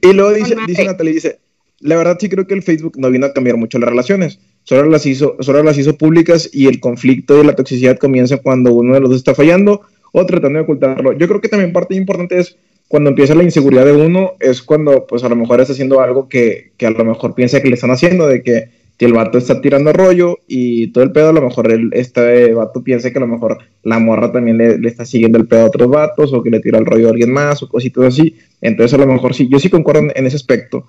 y, 0.08 0.14
luego 0.14 0.34
dice, 0.34 0.56
dice 0.68 0.84
Natalie, 0.84 1.14
dice, 1.14 1.40
la 1.80 1.96
verdad 1.96 2.18
sí 2.20 2.30
creo 2.30 2.46
que 2.46 2.54
el 2.54 2.64
Facebook 2.64 2.94
no 2.98 3.10
vino 3.10 3.26
a 3.26 3.34
cambiar 3.34 3.58
mucho 3.58 3.80
las 3.80 3.90
relaciones, 3.90 4.40
solo 4.64 4.90
las 4.90 5.06
hizo, 5.06 5.38
solo 5.40 5.64
las 5.64 5.78
hizo 5.78 5.98
públicas 5.98 6.50
y 6.52 6.68
el 6.68 6.80
conflicto 6.80 7.42
y 7.42 7.46
la 7.46 7.56
toxicidad 7.56 7.98
comienza 7.98 8.38
cuando 8.38 8.74
uno 8.74 8.94
de 8.94 9.00
los 9.00 9.10
dos 9.10 9.20
está 9.20 9.34
fallando 9.34 9.82
o 10.12 10.26
tratando 10.26 10.60
de 10.60 10.64
ocultarlo. 10.64 11.14
Yo 11.14 11.28
creo 11.28 11.42
que 11.42 11.50
también 11.50 11.74
parte 11.74 11.96
importante 11.96 12.40
es 12.40 12.58
cuando 12.92 13.10
empieza 13.10 13.36
la 13.36 13.44
inseguridad 13.44 13.86
de 13.86 13.94
uno, 13.94 14.34
es 14.42 14.62
cuando 14.62 15.08
pues 15.08 15.24
a 15.24 15.30
lo 15.30 15.38
mejor 15.38 15.62
está 15.62 15.72
haciendo 15.72 16.02
algo 16.02 16.28
que, 16.28 16.74
que 16.76 16.86
a 16.86 16.92
lo 16.92 17.06
mejor 17.06 17.34
piensa 17.34 17.62
que 17.62 17.70
le 17.70 17.76
están 17.76 17.90
haciendo, 17.90 18.28
de 18.28 18.44
que 18.44 18.82
el 19.06 19.14
vato 19.14 19.38
está 19.38 19.62
tirando 19.62 19.94
rollo 19.94 20.40
y 20.46 20.88
todo 20.88 21.06
el 21.06 21.14
pedo, 21.14 21.30
a 21.30 21.34
lo 21.34 21.42
mejor 21.42 21.72
el, 21.72 21.90
este 21.94 22.54
vato 22.54 22.84
piensa 22.84 23.10
que 23.10 23.18
a 23.18 23.22
lo 23.22 23.28
mejor 23.28 23.60
la 23.82 23.98
morra 23.98 24.34
también 24.34 24.58
le, 24.58 24.76
está 24.86 25.06
siguiendo 25.06 25.38
el 25.38 25.48
pedo 25.48 25.62
a 25.62 25.66
otros 25.68 25.90
vatos 25.90 26.34
o 26.34 26.44
que 26.44 26.50
le 26.50 26.60
tira 26.60 26.80
el 26.80 26.86
rollo 26.86 27.08
a 27.08 27.12
alguien 27.12 27.32
más 27.32 27.64
o 27.64 27.70
cositas 27.70 28.04
así. 28.04 28.36
Entonces 28.60 28.94
a 28.94 29.02
lo 29.02 29.08
mejor 29.08 29.34
sí, 29.34 29.48
yo 29.50 29.58
sí 29.58 29.70
concuerdo 29.70 30.10
en, 30.14 30.28
ese 30.28 30.36
aspecto. 30.36 30.86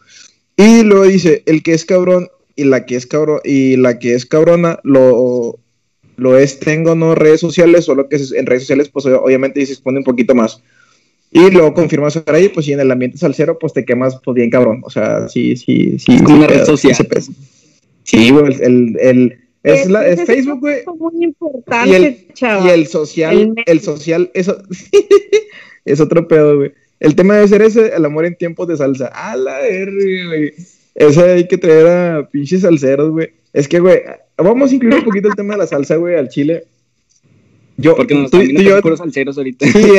Y 0.56 0.82
luego 0.82 1.04
dice, 1.04 1.44
el 1.46 1.62
que 1.62 1.72
es 1.72 1.84
cabrón 1.84 2.30
y 2.56 2.64
la 2.64 2.84
que 2.84 2.96
es 2.96 3.06
cabrón 3.06 3.38
y 3.44 3.76
la 3.76 4.00
que 4.00 4.14
es 4.14 4.26
cabrona 4.26 4.80
lo, 4.82 5.60
lo 6.16 6.36
es 6.36 6.58
tengo 6.58 6.96
no 6.96 7.14
redes 7.14 7.38
sociales, 7.38 7.84
solo 7.84 8.08
que 8.08 8.16
en 8.16 8.46
redes 8.46 8.64
sociales 8.64 8.88
pues 8.88 9.06
obviamente 9.06 9.64
se 9.64 9.74
expone 9.74 9.98
un 9.98 10.04
poquito 10.04 10.34
más. 10.34 10.62
Y 11.34 11.50
luego 11.50 11.72
confirmas 11.72 12.22
ahí, 12.26 12.50
pues 12.50 12.66
si 12.66 12.74
en 12.74 12.80
el 12.80 12.90
ambiente 12.90 13.16
salsero 13.16 13.58
pues 13.58 13.72
te 13.72 13.86
quemas 13.86 14.20
pues 14.22 14.34
bien 14.34 14.50
cabrón, 14.50 14.82
o 14.84 14.90
sea, 14.90 15.28
sí, 15.28 15.56
sí, 15.56 15.98
sí. 15.98 16.18
Como 16.22 16.36
una 16.36 16.46
red 16.46 16.64
social. 16.64 16.94
Sí, 18.04 18.30
güey, 18.30 18.54
el, 18.60 18.96
el, 19.00 19.38
es, 19.62 19.88
la, 19.88 20.06
es 20.06 20.24
Facebook, 20.26 20.60
güey. 20.60 20.82
muy 20.98 21.24
importante, 21.24 21.88
y 21.88 21.94
el, 21.94 22.26
y 22.64 22.68
el 22.68 22.86
social, 22.86 23.54
el, 23.64 23.80
social, 23.80 24.30
eso 24.34 24.62
es 25.86 26.00
otro 26.00 26.28
pedo, 26.28 26.56
güey. 26.56 26.72
El 27.00 27.16
tema 27.16 27.34
debe 27.34 27.48
ser 27.48 27.62
ese, 27.62 27.94
el 27.96 28.04
amor 28.04 28.26
en 28.26 28.36
tiempos 28.36 28.68
de 28.68 28.76
salsa. 28.76 29.06
A 29.06 29.34
la 29.36 29.60
R, 29.66 30.26
güey. 30.26 30.52
Ese 30.94 31.22
hay 31.22 31.48
que 31.48 31.58
traer 31.58 31.86
a 31.86 32.28
pinches 32.28 32.60
salseros, 32.60 33.10
güey. 33.10 33.30
Es 33.52 33.66
que, 33.66 33.80
güey, 33.80 34.02
vamos 34.36 34.70
a 34.70 34.74
incluir 34.74 34.96
un 34.96 35.04
poquito 35.04 35.28
el 35.28 35.34
tema 35.34 35.54
de 35.54 35.58
la 35.58 35.66
salsa, 35.66 35.96
güey, 35.96 36.16
al 36.16 36.28
chile. 36.28 36.64
Yo, 37.82 37.96
Porque 37.96 38.14
nos 38.14 38.30
tú, 38.30 38.38
tú 38.38 38.44
y 38.44 38.64
yo, 38.64 38.80
salseros 38.96 39.36
ahorita. 39.36 39.66
Sí, 39.66 39.90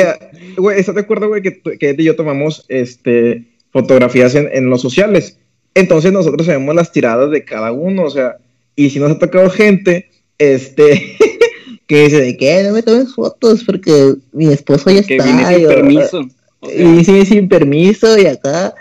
güey, 0.56 0.80
¿estás 0.80 0.94
de 0.94 1.02
acuerdo, 1.02 1.28
güey, 1.28 1.42
que, 1.42 1.60
que 1.60 1.94
y 1.96 2.04
yo 2.04 2.16
tomamos 2.16 2.64
este, 2.68 3.44
fotografías 3.70 4.34
en, 4.34 4.48
en 4.52 4.70
los 4.70 4.80
sociales? 4.80 5.38
Entonces 5.74 6.12
nosotros 6.12 6.46
sabemos 6.46 6.74
las 6.74 6.92
tiradas 6.92 7.30
de 7.30 7.44
cada 7.44 7.72
uno, 7.72 8.04
o 8.04 8.10
sea, 8.10 8.36
y 8.76 8.90
si 8.90 8.98
nos 8.98 9.10
ha 9.10 9.18
tocado 9.18 9.50
gente, 9.50 10.08
este, 10.38 11.16
que 11.86 12.04
dice 12.04 12.20
de 12.20 12.36
que 12.36 12.62
no 12.62 12.72
me 12.72 12.82
tomes 12.82 13.14
fotos 13.14 13.64
porque 13.64 14.14
mi 14.32 14.46
esposo 14.46 14.90
ya 14.90 15.02
que 15.02 15.16
está. 15.16 15.24
Viene 15.24 15.56
sin 15.56 15.68
permiso. 15.68 16.28
Y 16.62 17.04
sí, 17.04 17.26
sin 17.26 17.48
permiso 17.48 18.18
y 18.18 18.26
acá. 18.26 18.74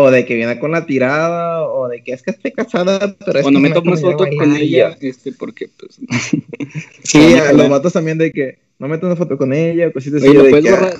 O 0.00 0.10
de 0.10 0.24
que 0.24 0.34
viene 0.34 0.58
con 0.58 0.72
la 0.72 0.86
tirada, 0.86 1.64
o 1.64 1.88
de 1.88 2.02
que 2.02 2.12
es 2.12 2.22
que 2.22 2.30
estoy 2.30 2.52
casada, 2.52 3.16
pero 3.24 3.38
es 3.38 3.46
o 3.46 3.50
no 3.50 3.60
me 3.60 3.70
tomes 3.70 4.00
fotos 4.00 4.28
con 4.36 4.56
ella, 4.56 4.96
este, 5.00 5.32
porque 5.32 5.68
pues. 5.78 5.98
sí, 7.02 7.34
a 7.34 7.52
los 7.52 7.68
vatos 7.68 7.92
también 7.92 8.18
de 8.18 8.32
que 8.32 8.58
no 8.78 8.88
me 8.88 8.98
tomes 8.98 9.18
foto 9.18 9.36
con 9.36 9.52
ella, 9.52 9.92
cositas 9.92 10.22
así. 10.22 10.32
de 10.32 10.62
que, 10.62 10.68
ah, 10.70 10.90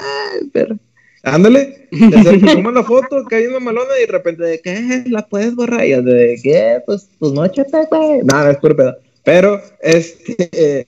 pero, 0.53 0.77
Ándale, 1.23 1.89
te 1.91 2.55
tomas 2.55 2.75
la 2.75 2.85
foto, 2.85 3.25
que 3.29 3.37
hay 3.37 3.47
una 3.47 3.61
malona 3.61 3.91
y 3.99 4.07
de 4.07 4.13
repente 4.13 4.43
de 4.45 4.61
que 4.61 5.05
la 5.07 5.27
puedes 5.27 5.55
borrar 5.55 5.85
y 5.85 5.91
de 5.91 6.39
que 6.43 6.81
pues, 6.87 7.09
pues 7.19 7.33
no 7.33 7.47
chata, 7.49 7.87
güey. 7.91 8.21
Nada, 8.23 8.53
es 8.53 8.59
puro 8.59 8.77
pedo. 8.77 8.97
Pero, 9.25 9.61
este, 9.83 10.87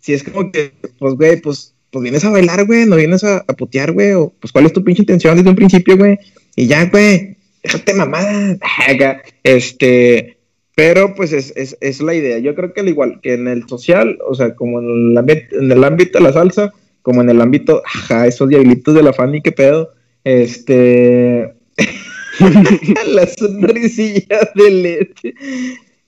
si 0.00 0.12
es 0.12 0.22
como 0.24 0.50
que, 0.50 0.72
pues, 0.98 1.14
güey, 1.14 1.40
pues, 1.40 1.74
pues 1.90 2.02
vienes 2.02 2.24
a 2.24 2.30
bailar, 2.30 2.66
güey, 2.66 2.84
no 2.84 2.96
vienes 2.96 3.22
a, 3.24 3.38
a 3.46 3.52
putear, 3.54 3.92
güey, 3.92 4.12
o 4.12 4.32
pues 4.40 4.52
cuál 4.52 4.66
es 4.66 4.72
tu 4.72 4.82
pinche 4.82 5.02
intención 5.02 5.36
desde 5.36 5.50
un 5.50 5.56
principio, 5.56 5.96
güey, 5.96 6.18
y 6.56 6.66
ya, 6.66 6.86
güey, 6.86 7.36
déjate 7.62 7.94
mamada, 7.94 8.58
este, 9.42 10.38
pero 10.74 11.14
pues 11.14 11.32
es, 11.32 11.52
es, 11.56 11.76
es, 11.80 12.00
la 12.00 12.14
idea. 12.14 12.38
Yo 12.38 12.54
creo 12.54 12.72
que 12.72 12.80
al 12.80 12.88
igual 12.88 13.20
que 13.22 13.34
en 13.34 13.46
el 13.46 13.68
social, 13.68 14.18
o 14.26 14.34
sea, 14.34 14.54
como 14.54 14.80
en 14.80 15.16
el, 15.16 15.48
en 15.52 15.72
el 15.72 15.84
ámbito 15.84 16.18
de 16.18 16.24
la 16.24 16.32
salsa, 16.32 16.72
como 17.02 17.20
en 17.20 17.30
el 17.30 17.40
ámbito, 17.40 17.82
ajá, 17.84 18.26
esos 18.26 18.48
diablitos 18.48 18.94
de 18.94 19.02
la 19.02 19.12
Fanny, 19.12 19.42
qué 19.42 19.52
pedo, 19.52 19.92
este, 20.24 21.54
la 23.06 23.26
sonrisilla 23.26 24.50
de 24.54 24.70
leche. 24.70 25.34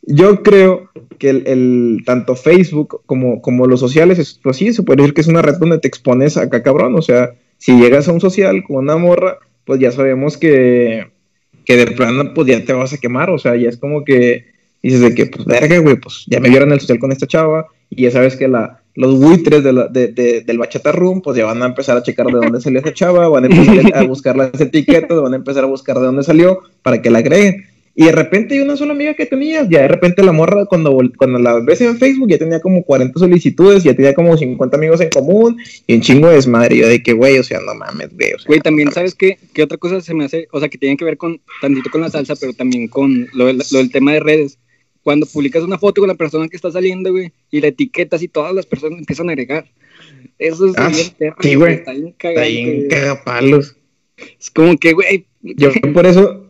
Yo 0.03 0.43
creo 0.43 0.91
que 1.19 1.31
el, 1.31 2.03
tanto 2.07 2.35
Facebook 2.35 3.03
como, 3.07 3.43
como 3.43 3.67
los 3.67 3.81
sociales, 3.81 4.41
pues 4.43 4.57
sí, 4.57 4.73
se 4.73 4.83
puede 4.83 5.03
decir 5.03 5.15
que 5.15 5.21
es 5.21 5.29
una 5.29 5.43
red 5.43 5.57
donde 5.59 5.79
te 5.79 5.89
expones 5.89 6.37
acá, 6.37 6.63
cabrón. 6.63 6.97
O 6.97 7.03
sea, 7.03 7.35
si 7.59 7.79
llegas 7.79 8.09
a 8.09 8.13
un 8.13 8.21
social 8.21 8.65
con 8.67 8.77
una 8.77 8.97
morra, 8.97 9.39
pues 9.68 9.81
ya 9.81 9.92
sabemos 9.92 10.38
que, 10.38 11.09
que 11.66 11.76
de 11.76 11.88
plano, 11.88 12.33
pues 12.33 12.48
ya 12.48 12.64
te 12.64 12.72
vas 12.72 12.94
a 12.94 12.96
quemar. 12.96 13.28
O 13.28 13.38
sea, 13.38 13.54
ya 13.54 13.68
es 13.68 13.76
como 13.76 14.02
que 14.02 14.46
dices 14.83 15.02
de 15.02 15.14
que, 15.14 15.26
pues 15.26 15.44
verga, 15.44 15.76
güey, 15.76 15.96
pues 15.96 16.24
ya 16.26 16.40
me 16.40 16.48
vieron 16.48 16.70
en 16.70 16.76
el 16.76 16.81
social 16.81 16.98
con 16.98 17.12
esta 17.12 17.26
chava 17.26 17.66
y 17.90 18.04
ya 18.04 18.11
sabes 18.11 18.35
que 18.35 18.48
la, 18.48 18.81
los 18.94 19.20
buitres 19.20 19.62
de 19.62 19.74
la, 19.74 19.87
de, 19.88 20.09
de, 20.09 20.40
del 20.40 20.57
bachata 20.57 20.90
room, 20.90 21.20
pues 21.20 21.37
ya 21.37 21.44
van 21.44 21.62
a 21.62 21.66
empezar 21.66 21.98
a 21.98 22.02
checar 22.02 22.28
de 22.28 22.33
dónde 22.33 22.62
salió 22.62 22.81
esa 22.81 22.94
chava, 22.94 23.28
van 23.28 23.44
a 23.44 23.46
empezar 23.48 23.94
a 23.94 24.04
buscar 24.04 24.37
las 24.38 24.59
etiquetas, 24.59 25.20
van 25.20 25.35
a 25.35 25.37
empezar 25.37 25.64
a 25.64 25.66
buscar 25.66 25.98
de 25.98 26.07
dónde 26.07 26.22
salió 26.22 26.61
para 26.81 27.02
que 27.02 27.11
la 27.11 27.18
agreguen. 27.18 27.66
Y 28.01 28.05
de 28.05 28.13
repente 28.13 28.55
hay 28.55 28.61
una 28.61 28.77
sola 28.77 28.93
amiga 28.93 29.13
que 29.15 29.27
tenías, 29.27 29.69
ya 29.69 29.83
de 29.83 29.89
repente 29.89 30.23
la 30.23 30.31
morra 30.31 30.67
cuando, 30.67 30.97
cuando 31.17 31.41
la 31.41 31.59
ves 31.59 31.81
en 31.81 31.99
Facebook 31.99 32.29
ya 32.29 32.39
tenía 32.39 32.61
como 32.61 32.85
40 32.85 33.19
solicitudes, 33.19 33.83
ya 33.83 33.93
tenía 33.93 34.15
como 34.15 34.37
50 34.37 34.77
amigos 34.77 35.01
en 35.01 35.11
común 35.11 35.61
y 35.85 35.95
un 35.97 36.01
chingo 36.01 36.29
de 36.29 36.37
desmadre. 36.37 36.77
Yo 36.77 36.87
de 36.87 37.03
que, 37.03 37.13
güey, 37.13 37.41
o 37.41 37.43
sea, 37.43 37.59
no 37.59 37.75
mames, 37.75 38.15
güey. 38.15 38.35
O 38.35 38.39
sea, 38.39 38.47
güey, 38.47 38.61
también, 38.61 38.93
¿sabes 38.93 39.17
qué? 39.17 39.37
¿Qué 39.53 39.65
otra 39.65 39.79
cosa 39.79 40.01
se 40.01 40.15
me 40.15 40.27
hace? 40.27 40.47
O 40.53 40.61
sea, 40.61 40.69
que 40.69 40.79
tiene 40.79 40.97
que 40.97 41.05
ver 41.05 41.17
con, 41.17 41.41
tantito 41.61 41.91
con 41.91 42.01
la 42.01 42.09
salsa, 42.09 42.37
pero 42.37 42.53
también 42.53 42.87
con 42.87 43.27
lo, 43.33 43.53
lo 43.53 43.79
del 43.79 43.91
tema 43.91 44.13
de 44.13 44.21
redes 44.21 44.59
cuando 45.03 45.27
publicas 45.27 45.65
una 45.65 45.77
foto 45.77 46.01
con 46.01 46.09
la 46.09 46.15
persona 46.15 46.47
que 46.47 46.55
está 46.55 46.71
saliendo, 46.71 47.11
güey, 47.11 47.33
y 47.51 47.61
la 47.61 47.67
etiquetas 47.67 48.23
y 48.23 48.29
todas 48.29 48.55
las 48.55 48.67
personas 48.67 49.01
empiezan 49.01 49.29
a 49.29 49.33
agregar. 49.33 49.67
Eso 50.39 50.67
es 50.67 50.75
ah, 50.79 50.93
sí, 51.41 51.55
güey. 51.57 51.75
Está 51.75 51.93
bien 51.93 52.15
cagapalos. 52.89 53.75
Es 54.39 54.51
como 54.51 54.77
que, 54.79 54.93
güey. 54.93 55.27
Yo 55.43 55.73
por 55.93 56.07
eso. 56.07 56.48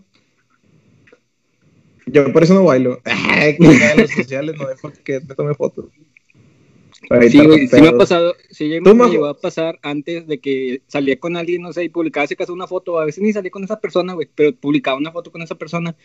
Yo 2.12 2.32
por 2.32 2.42
eso 2.42 2.54
no 2.54 2.64
bailo. 2.64 3.00
en 3.04 4.08
sociales 4.08 4.56
no 4.58 4.68
dejo 4.68 4.92
que 5.04 5.20
me 5.20 5.34
tome 5.34 5.54
fotos. 5.54 5.86
Sí, 7.30 7.38
güey, 7.38 7.68
sí 7.68 7.80
me 7.80 7.88
ha 7.88 7.96
pasado, 7.96 8.34
sí 8.50 8.68
me 8.68 9.08
llegó 9.08 9.26
a 9.26 9.40
pasar 9.40 9.78
antes 9.82 10.26
de 10.26 10.40
que 10.40 10.82
salía 10.88 11.18
con 11.18 11.36
alguien, 11.36 11.62
no 11.62 11.72
sé, 11.72 11.84
y 11.84 11.88
publicaba 11.88 12.26
si 12.26 12.34
acaso 12.34 12.52
una 12.52 12.66
foto, 12.66 12.98
a 12.98 13.06
veces 13.06 13.22
ni 13.22 13.32
salía 13.32 13.50
con 13.50 13.64
esa 13.64 13.80
persona, 13.80 14.12
güey, 14.12 14.28
pero 14.34 14.54
publicaba 14.54 14.98
una 14.98 15.12
foto 15.12 15.32
con 15.32 15.40
esa 15.40 15.54
persona 15.54 15.96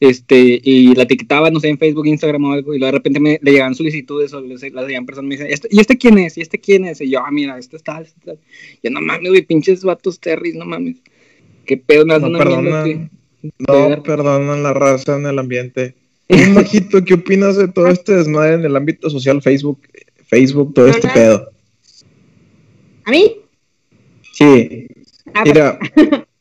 este, 0.00 0.60
y 0.62 0.94
la 0.94 1.04
etiquetaba, 1.04 1.50
no 1.50 1.60
sé, 1.60 1.68
en 1.68 1.78
Facebook, 1.78 2.06
Instagram 2.06 2.44
o 2.44 2.52
algo, 2.52 2.74
y 2.74 2.78
luego 2.78 2.92
de 2.92 2.98
repente 2.98 3.20
me, 3.20 3.40
le 3.42 3.52
llegaban 3.52 3.74
solicitudes 3.74 4.32
o 4.32 4.40
las 4.40 4.62
llegaban 4.62 5.06
personas, 5.06 5.28
me 5.28 5.34
dicen, 5.36 5.50
¿Este, 5.50 5.68
¿y 5.70 5.80
este 5.80 5.98
quién 5.98 6.18
es? 6.18 6.36
¿Y 6.36 6.42
este 6.42 6.60
quién 6.60 6.84
es? 6.84 7.00
Y 7.00 7.10
yo, 7.10 7.20
ah, 7.20 7.30
mira, 7.30 7.58
este 7.58 7.76
está, 7.76 8.00
este 8.00 8.18
está. 8.18 8.34
Yo, 8.82 8.90
no 8.90 9.00
mames, 9.00 9.30
güey, 9.30 9.42
pinches 9.42 9.82
vatos 9.82 10.20
terris, 10.20 10.54
no 10.54 10.64
mames. 10.64 10.96
¿Qué 11.64 11.76
pedo 11.78 12.04
me 12.04 12.18
no, 12.18 12.38
perdonan, 12.38 13.10
No, 13.58 14.02
perdonan 14.02 14.62
la 14.62 14.72
raza 14.72 15.16
en 15.16 15.26
el 15.26 15.38
ambiente. 15.38 15.94
Un 16.28 16.54
majito, 16.54 17.04
¿qué 17.04 17.14
opinas 17.14 17.56
de 17.56 17.68
todo 17.68 17.88
este 17.88 18.14
desmadre 18.14 18.54
en 18.54 18.64
el 18.64 18.76
ámbito 18.76 19.10
social, 19.10 19.42
Facebook, 19.42 19.80
Facebook, 20.26 20.72
todo 20.74 20.86
este 20.86 21.08
pedo? 21.08 21.50
¿A 23.04 23.10
mí? 23.10 23.36
Sí. 24.32 24.86
Ah. 25.34 25.42
Mira, 25.44 25.78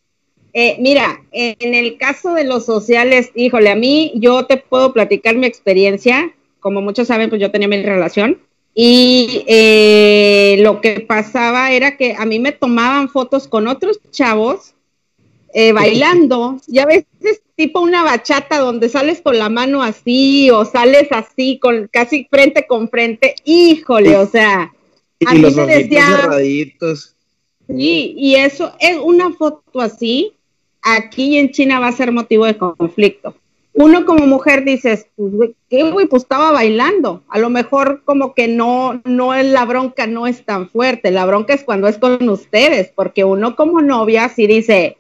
Eh, 0.54 0.78
mira, 0.80 1.20
en 1.32 1.74
el 1.74 1.98
caso 1.98 2.36
de 2.36 2.44
los 2.44 2.66
sociales, 2.66 3.32
híjole, 3.34 3.72
a 3.72 3.76
mí 3.76 4.14
yo 4.16 4.46
te 4.46 4.58
puedo 4.58 4.94
platicar 4.94 5.36
mi 5.36 5.48
experiencia. 5.48 6.32
Como 6.60 6.80
muchos 6.82 7.08
saben, 7.08 7.30
pues 7.30 7.42
yo 7.42 7.52
tenía 7.52 7.68
mi 7.68 7.82
relación. 7.82 8.40
Y 8.76 9.44
eh, 9.48 10.58
lo 10.60 10.80
que 10.80 11.00
pasaba 11.00 11.72
era 11.72 11.98
que 11.98 12.16
a 12.18 12.26
mí 12.26 12.40
me 12.40 12.52
tomaban 12.52 13.10
fotos 13.10 13.48
con 13.48 13.68
otros 13.68 14.00
chavos 14.12 14.73
eh, 15.54 15.72
bailando. 15.74 16.60
Ya 16.68 16.86
ves, 16.86 17.06
es 17.22 17.42
tipo 17.56 17.82
una 17.82 18.04
bachata 18.04 18.60
donde 18.60 18.90
sales 18.90 19.22
con 19.22 19.38
la 19.38 19.50
mano 19.50 19.82
así 19.82 20.50
o 20.50 20.66
sales 20.66 21.08
así, 21.12 21.60
con 21.60 21.90
casi 21.92 22.28
frente 22.30 22.66
con 22.68 22.90
frente. 22.90 23.36
Híjole, 23.46 24.18
o 24.18 24.28
sea. 24.28 24.72
Y, 25.20 25.38
los 25.38 25.56
me 25.56 25.66
decía, 25.66 26.30
Sí, 27.68 28.14
y 28.18 28.36
eso 28.36 28.74
es 28.80 28.98
una 28.98 29.32
foto 29.32 29.80
así 29.80 30.34
aquí 30.84 31.38
en 31.38 31.52
China 31.52 31.80
va 31.80 31.88
a 31.88 31.94
ser 31.94 32.12
motivo 32.12 32.46
de 32.46 32.58
conflicto. 32.58 33.36
Uno 33.76 34.06
como 34.06 34.28
mujer 34.28 34.64
dices, 34.64 35.08
pues, 35.16 35.52
¿qué 35.68 35.90
güey? 35.90 36.06
Pues 36.06 36.24
estaba 36.24 36.52
bailando. 36.52 37.24
A 37.28 37.40
lo 37.40 37.50
mejor 37.50 38.04
como 38.06 38.36
que 38.36 38.48
no, 38.48 39.02
no 39.04 39.34
es 39.34 39.48
la 39.48 39.66
bronca, 39.66 40.06
no 40.06 40.28
es 40.28 40.46
tan 40.46 40.70
fuerte. 40.70 41.10
La 41.10 41.26
bronca 41.26 41.56
es 41.56 41.64
cuando 41.64 41.88
es 41.88 41.98
con 41.98 42.30
ustedes, 42.30 42.92
porque 42.94 43.24
uno 43.24 43.56
como 43.56 43.82
novia 43.82 44.30
sí 44.30 44.46
dice, 44.46 44.98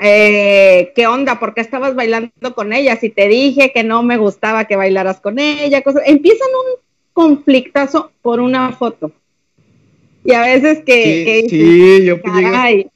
eh, 0.00 0.92
¿qué 0.94 1.06
onda? 1.06 1.40
¿Por 1.40 1.54
qué 1.54 1.60
estabas 1.60 1.94
bailando 1.94 2.54
con 2.54 2.72
ella? 2.72 2.96
Si 2.96 3.10
te 3.10 3.28
dije 3.28 3.72
que 3.72 3.84
no 3.84 4.02
me 4.02 4.16
gustaba 4.16 4.66
que 4.66 4.76
bailaras 4.76 5.20
con 5.20 5.38
ella, 5.38 5.82
cosas. 5.82 6.02
Empiezan 6.06 6.48
un 6.48 6.80
conflictazo 7.12 8.12
por 8.22 8.40
una 8.40 8.72
foto. 8.72 9.12
Y 10.24 10.32
a 10.32 10.42
veces 10.42 10.82
que, 10.84 11.46
sí, 11.48 12.04
yo 12.04 12.16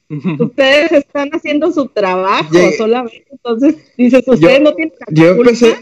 ustedes 0.39 0.91
están 0.91 1.29
haciendo 1.31 1.71
su 1.71 1.87
trabajo 1.87 2.53
solamente, 2.77 3.25
entonces 3.31 3.75
dices, 3.97 4.23
ustedes 4.27 4.61
no 4.61 4.73
tienen 4.73 4.93
Yo 5.09 5.41
pensé, 5.41 5.75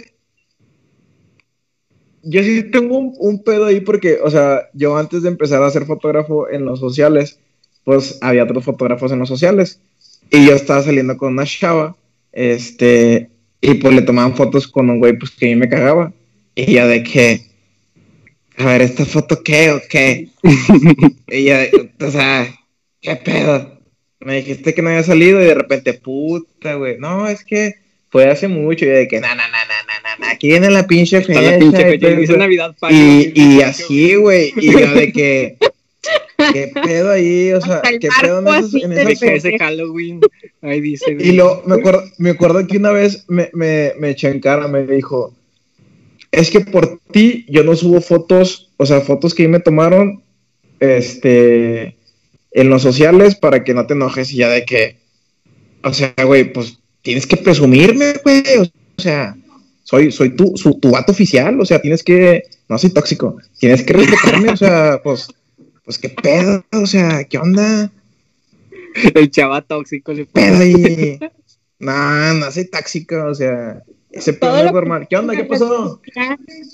yo 2.23 2.43
sí 2.43 2.63
tengo 2.71 2.97
un, 2.97 3.43
pedo 3.43 3.65
ahí 3.65 3.81
porque, 3.81 4.19
o 4.23 4.29
sea, 4.29 4.69
yo 4.73 4.95
antes 4.95 5.23
de 5.23 5.29
empezar 5.29 5.61
a 5.63 5.71
ser 5.71 5.85
fotógrafo 5.85 6.49
en 6.49 6.63
los 6.63 6.79
sociales, 6.79 7.39
pues 7.83 8.19
había 8.21 8.43
otros 8.43 8.63
fotógrafos 8.63 9.11
en 9.11 9.19
los 9.19 9.27
sociales 9.27 9.81
y 10.29 10.45
yo 10.45 10.55
estaba 10.55 10.83
saliendo 10.83 11.17
con 11.17 11.33
una 11.33 11.45
chava, 11.45 11.95
este, 12.31 13.29
y 13.59 13.73
pues 13.75 13.93
le 13.93 14.01
tomaban 14.01 14.35
fotos 14.35 14.67
con 14.67 14.89
un 14.89 14.99
güey 14.99 15.17
pues 15.17 15.31
que 15.31 15.47
a 15.47 15.49
mí 15.49 15.55
me 15.55 15.69
cagaba 15.69 16.13
y 16.55 16.73
ya 16.73 16.87
de 16.87 17.03
que 17.03 17.51
a 18.57 18.65
ver, 18.65 18.81
¿esta 18.81 19.05
foto 19.05 19.41
qué 19.43 19.71
o 19.71 19.81
qué? 19.89 20.29
y 21.27 21.43
ya, 21.45 21.65
o 21.99 22.11
sea, 22.11 22.47
¿qué 23.01 23.15
pedo? 23.15 23.79
Me 24.19 24.35
dijiste 24.35 24.73
que 24.73 24.81
no 24.81 24.89
había 24.89 25.03
salido 25.03 25.41
y 25.41 25.45
de 25.45 25.55
repente, 25.55 25.93
puta, 25.93 26.75
güey, 26.75 26.97
no, 26.99 27.27
es 27.27 27.43
que 27.43 27.75
fue 28.09 28.29
hace 28.29 28.47
mucho 28.47 28.85
y 28.85 28.89
de 28.89 29.07
que, 29.07 29.19
na, 29.19 29.29
na, 29.29 29.47
na, 29.47 29.57
na, 29.65 30.15
na, 30.19 30.31
aquí 30.31 30.47
viene 30.47 30.69
la 30.69 30.85
pinche 30.85 31.21
fecha. 31.21 31.41
La 31.41 31.57
pinche 31.57 31.83
fecha, 31.83 32.09
dice 32.09 32.37
Navidad 32.37 32.75
Y, 32.89 33.31
y 33.35 33.61
así, 33.61 34.15
güey, 34.15 34.53
y 34.57 34.71
yo 34.71 34.93
de 34.93 35.11
que, 35.13 35.57
¿qué 36.53 36.71
pedo 36.73 37.11
ahí? 37.11 37.51
O 37.51 37.61
sea, 37.61 37.81
¿qué 37.99 38.09
pedo 38.21 38.39
en 38.39 38.47
esos, 38.47 38.83
en 38.83 38.91
esos 38.93 39.23
ese 39.23 39.57
Halloween? 39.57 40.21
Ahí 40.61 40.81
dice. 40.81 41.17
Y 41.19 41.33
lo, 41.33 41.63
me 41.65 41.75
acuerdo, 41.75 42.03
me 42.17 42.31
acuerdo 42.31 42.65
que 42.67 42.77
una 42.77 42.91
vez 42.91 43.25
me, 43.27 43.49
me, 43.53 43.93
me 43.99 44.11
eché 44.11 44.29
en 44.29 44.39
cara, 44.39 44.67
me 44.67 44.85
dijo, 44.85 45.33
es 46.31 46.49
que 46.49 46.61
por 46.61 46.99
ti 47.11 47.45
yo 47.49 47.63
no 47.63 47.75
subo 47.75 48.01
fotos, 48.01 48.71
o 48.77 48.85
sea, 48.85 49.01
fotos 49.01 49.33
que 49.33 49.47
me 49.47 49.59
tomaron, 49.59 50.23
este, 50.79 51.95
en 52.51 52.69
los 52.69 52.81
sociales 52.81 53.35
para 53.35 53.63
que 53.63 53.73
no 53.73 53.85
te 53.85 53.93
enojes 53.93 54.31
y 54.31 54.37
ya 54.37 54.49
de 54.49 54.65
que, 54.65 54.97
o 55.83 55.93
sea, 55.93 56.13
güey, 56.23 56.51
pues 56.51 56.79
tienes 57.01 57.27
que 57.27 57.37
presumirme, 57.37 58.15
güey, 58.23 58.43
o 58.59 59.01
sea, 59.01 59.35
soy, 59.83 60.11
soy 60.11 60.35
tu, 60.35 60.53
su, 60.55 60.79
tu 60.79 60.91
vato 60.91 61.11
oficial, 61.11 61.59
o 61.59 61.65
sea, 61.65 61.81
tienes 61.81 62.03
que, 62.03 62.43
no 62.69 62.77
soy 62.77 62.91
tóxico, 62.91 63.37
tienes 63.59 63.83
que 63.83 63.93
respetarme, 63.93 64.49
o 64.49 64.57
sea, 64.57 65.01
pues, 65.03 65.27
pues 65.91 65.99
qué 65.99 66.09
pedo, 66.09 66.63
o 66.71 66.85
sea, 66.85 67.25
¿qué 67.25 67.37
onda? 67.37 67.91
El 69.13 69.29
chava 69.29 69.61
tóxico 69.61 70.13
le 70.13 70.25
pedo 70.25 70.57
ahí. 70.57 71.19
No, 71.79 72.35
no 72.35 72.51
soy 72.51 72.65
tóxico, 72.65 73.25
o 73.25 73.33
sea, 73.33 73.81
ese 74.11 74.33
pedo 74.33 74.55
es 74.63 74.71
normal. 74.71 75.07
¿Qué 75.09 75.17
onda? 75.17 75.35
¿Qué 75.35 75.45
pasó? 75.45 75.99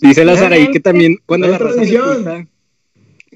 Dice 0.01 0.25
la 0.25 0.33
ahí 0.33 0.69
que 0.69 0.81
también 0.81 1.17
cuando 1.25 1.47
la, 1.47 1.57
transmisión. 1.57 2.49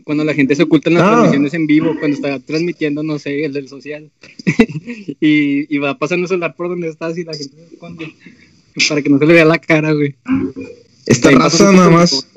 cuando 0.03 0.25
la 0.25 0.33
gente 0.33 0.53
se 0.53 0.63
oculta 0.63 0.89
en 0.89 0.95
las 0.95 1.03
transmisiones 1.09 1.53
en 1.53 1.65
vivo, 1.65 1.95
cuando 1.97 2.17
está 2.17 2.37
transmitiendo, 2.39 3.03
no 3.03 3.17
sé, 3.19 3.45
el 3.45 3.53
del 3.53 3.69
social, 3.69 4.11
y, 5.21 5.73
y, 5.73 5.77
va 5.77 5.97
pasando 5.97 6.25
el 6.25 6.27
celular 6.27 6.55
por 6.57 6.67
donde 6.67 6.89
estás 6.89 7.17
y 7.17 7.23
la 7.23 7.33
gente 7.33 7.55
se 7.55 7.73
esconde 7.75 8.13
para 8.89 9.01
que 9.01 9.09
no 9.09 9.17
se 9.17 9.25
le 9.25 9.33
vea 9.33 9.45
la 9.45 9.57
cara, 9.57 9.93
güey. 9.93 10.13
Esta 11.05 11.31
raza 11.31 11.71
nada 11.71 11.89
más. 11.89 12.27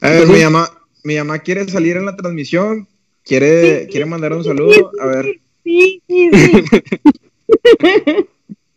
A 0.00 0.10
ver, 0.10 0.26
mi 0.26 0.42
mamá, 0.42 0.70
mi 1.04 1.16
mamá 1.16 1.38
quiere 1.40 1.68
salir 1.68 1.96
en 1.96 2.06
la 2.06 2.16
transmisión, 2.16 2.88
¿Quiere, 3.22 3.86
¿quiere 3.88 4.06
mandar 4.06 4.32
un 4.32 4.42
saludo? 4.42 4.90
A 5.00 5.06
ver. 5.06 5.40
Sí, 5.64 6.02
sí, 6.08 6.30
sí. 6.32 6.64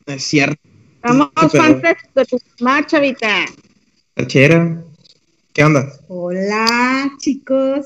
Es 0.06 0.24
cierto. 0.26 0.62
Estamos 0.96 1.30
fans 1.52 1.82
de 2.14 2.26
tu 2.26 2.38
mamá, 2.60 2.86
chavita. 2.86 3.46
Chera. 4.28 4.84
¿Qué 5.54 5.64
onda? 5.64 5.92
Hola, 6.10 7.10
chicos. 7.20 7.86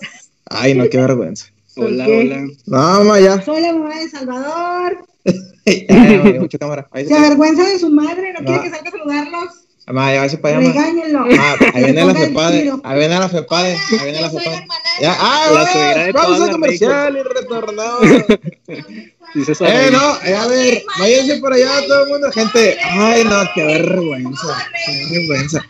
Ay, 0.50 0.74
no, 0.74 0.90
qué 0.90 0.98
vergüenza. 0.98 1.48
Hola, 1.76 2.06
qué? 2.06 2.20
hola. 2.20 2.42
No, 2.66 2.78
mamá, 2.78 3.20
ya. 3.20 3.42
Soy 3.44 3.62
la 3.62 3.74
mamá 3.74 4.00
de 4.00 4.10
Salvador. 4.10 5.06
Ya, 5.66 5.86
ya, 5.88 6.32
ya, 6.34 6.40
mucha 6.40 6.58
cámara. 6.58 6.88
Ahí 6.92 7.06
se 7.06 7.14
avergüenza 7.14 7.68
de 7.68 7.78
su 7.78 7.90
madre, 7.90 8.32
no, 8.32 8.40
No. 8.40 8.46
quiere 8.46 8.64
que 8.64 8.70
salga 8.70 8.88
a 8.90 8.92
saludarlos. 8.92 9.67
Mamá, 9.88 10.14
ya, 10.14 10.28
se 10.28 10.38
para 10.38 10.58
allá. 10.58 10.68
Regáñenlo. 10.68 11.26
Ah, 11.40 11.56
ahí 11.74 11.84
viene 11.86 12.06
la 12.06 12.14
FEPADE. 12.14 12.74
Ahí 12.84 13.00
viene 13.00 13.20
la 13.20 13.30
FEPADE. 13.30 13.72
Ahí 13.72 14.04
viene 14.04 14.22
la 14.22 14.30
FEPADE. 14.30 14.68
Ya, 15.00 15.18
ah, 15.18 15.50
La 15.54 15.62
güey, 15.62 15.74
suegra 15.74 16.04
de 16.04 16.12
vamos 16.12 16.28
todas 16.28 16.42
a 16.42 16.46
las 16.46 16.52
comercial 16.52 17.18
y 17.18 17.24
retornamos. 17.24 18.02
Dice 19.34 19.54
Eh, 19.62 19.90
no, 19.92 20.22
eh, 20.26 20.36
a 20.36 20.48
ver, 20.48 20.84
váyanse 21.00 21.38
por 21.38 21.54
allá 21.54 21.70
todo 21.88 22.04
el 22.04 22.10
mundo, 22.10 22.32
gente. 22.32 22.78
Ay, 22.84 23.24
no, 23.24 23.44
qué 23.56 23.64
vergüenza. 23.64 24.68
Qué 24.86 25.20
vergüenza. 25.20 25.66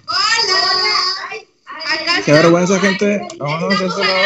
Qué 2.26 2.32
vergüenza, 2.32 2.80
gente. 2.80 3.21
Vámonos 3.39 3.82
a 3.82 3.86
este 3.86 4.02
lado. 4.02 4.21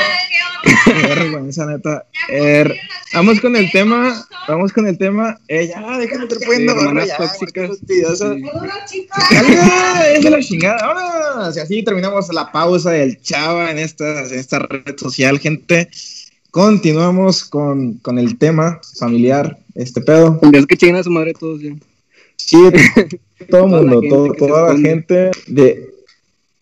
Qué 0.86 1.08
vergüenza, 1.08 1.66
neta. 1.66 2.06
Er, 2.30 2.76
vamos 3.14 3.40
con 3.42 3.56
el 3.56 3.70
tema. 3.72 4.26
Vamos 4.48 4.72
con 4.74 4.88
el 4.88 4.98
tema. 4.98 5.40
Eh, 5.48 5.68
ya, 5.68 5.98
déjame 5.98 6.24
estar 6.26 6.40
poniendo 6.46 6.74
Sí, 6.80 7.08
ya, 7.08 7.18
tóxicas. 7.18 7.72
¡Es 10.16 10.24
de 10.24 10.30
la 10.30 10.40
chingada! 10.40 10.94
¡Vámonos! 10.94 11.58
Y 11.58 11.60
así 11.60 11.84
terminamos 11.84 12.34
la 12.34 12.52
pausa 12.52 12.92
del 12.92 13.22
Chava 13.22 13.72
en 13.72 13.80
esta, 13.80 14.26
en 14.26 14.34
esta 14.40 14.60
red 14.60 14.98
social, 14.98 15.40
gente. 15.40 15.90
Continuamos 16.52 17.46
con, 17.46 17.94
con 17.96 18.20
el 18.20 18.38
tema 18.38 18.80
familiar, 19.00 19.58
este 19.76 20.02
pedo. 20.02 20.40
Es 20.52 20.66
que 20.66 20.76
chingan 20.78 20.98
a 20.98 21.04
su 21.04 21.12
madre 21.12 21.34
todos 21.34 21.62
ya. 21.62 21.72
Sí, 22.36 22.58
todo 23.50 23.66
el 23.66 23.72
Toda 23.72 23.82
la 23.84 23.92
mundo, 23.92 24.02
gente 24.02 24.10
todo- 24.10 24.34
toda 24.34 24.74
la 24.74 24.80
gente 24.80 25.32
de 25.48 25.91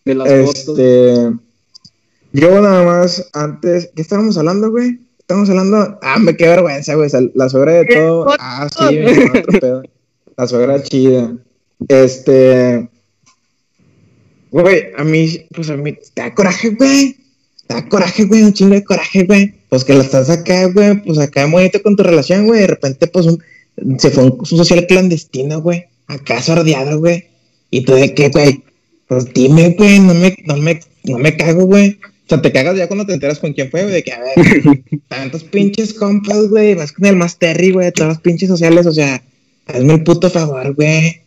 De 0.04 0.14
las 0.14 0.28
fotos. 0.28 0.78
este. 0.78 1.32
Yo 2.32 2.60
nada 2.60 2.84
más, 2.84 3.28
antes, 3.32 3.90
¿qué 3.94 4.02
estábamos 4.02 4.36
hablando, 4.38 4.70
güey? 4.70 5.00
Estamos 5.18 5.48
hablando, 5.50 5.98
ah, 6.02 6.18
me 6.18 6.36
qué 6.36 6.48
vergüenza, 6.48 6.94
güey, 6.94 7.10
la 7.34 7.48
suegra 7.48 7.72
de 7.72 7.86
todo. 7.86 8.34
Ah, 8.38 8.68
sí, 8.68 8.98
no, 8.98 9.38
otro 9.38 9.60
pedo. 9.60 9.82
La 10.36 10.46
suegra 10.46 10.82
chida. 10.82 11.36
Este. 11.88 12.88
Güey, 14.50 14.86
a 14.96 15.04
mí, 15.04 15.46
pues 15.54 15.70
a 15.70 15.76
mí, 15.76 15.96
te 16.14 16.22
da 16.22 16.34
coraje, 16.34 16.70
güey. 16.70 17.16
Te 17.66 17.74
da 17.74 17.88
coraje, 17.88 18.24
güey, 18.24 18.42
un 18.42 18.52
chingo 18.52 18.74
de 18.74 18.84
coraje, 18.84 19.24
güey. 19.24 19.54
Pues 19.68 19.84
que 19.84 19.94
la 19.94 20.02
estás 20.02 20.30
acá, 20.30 20.66
güey, 20.66 21.02
pues 21.02 21.18
acá 21.18 21.46
bonito 21.46 21.80
con 21.82 21.96
tu 21.96 22.02
relación, 22.02 22.46
güey. 22.46 22.62
De 22.62 22.66
repente, 22.68 23.06
pues 23.06 23.26
un, 23.26 23.40
se 23.98 24.10
fue 24.10 24.24
un 24.24 24.46
social 24.46 24.86
clandestino, 24.86 25.60
güey. 25.60 25.84
Acá 26.06 26.42
sordeado, 26.42 26.98
güey. 26.98 27.26
Y 27.70 27.84
tú 27.84 27.94
de 27.94 28.14
qué, 28.14 28.28
güey. 28.30 28.64
Pues 29.10 29.34
dime, 29.34 29.74
güey, 29.76 29.98
no 29.98 30.14
me, 30.14 30.36
no 30.46 30.56
me, 30.56 30.78
no 31.02 31.18
me 31.18 31.36
cago, 31.36 31.64
güey. 31.64 31.98
O 32.00 32.28
sea, 32.28 32.40
te 32.40 32.52
cagas 32.52 32.76
ya 32.76 32.86
cuando 32.86 33.04
te 33.04 33.12
enteras 33.12 33.40
con 33.40 33.52
quién 33.52 33.68
fue, 33.68 33.82
güey, 33.82 33.92
de 33.92 34.04
que, 34.04 34.12
a 34.12 34.20
ver, 34.20 34.84
tantos 35.08 35.42
pinches 35.42 35.94
compas, 35.94 36.48
güey, 36.48 36.76
vas 36.76 36.92
con 36.92 37.06
el 37.06 37.16
más 37.16 37.36
terry, 37.36 37.72
güey, 37.72 37.86
de 37.86 37.90
todas 37.90 38.10
las 38.10 38.20
pinches 38.20 38.48
sociales, 38.48 38.86
o 38.86 38.92
sea, 38.92 39.20
hazme 39.66 39.94
el 39.94 40.04
puto 40.04 40.30
favor, 40.30 40.76
güey. 40.76 41.22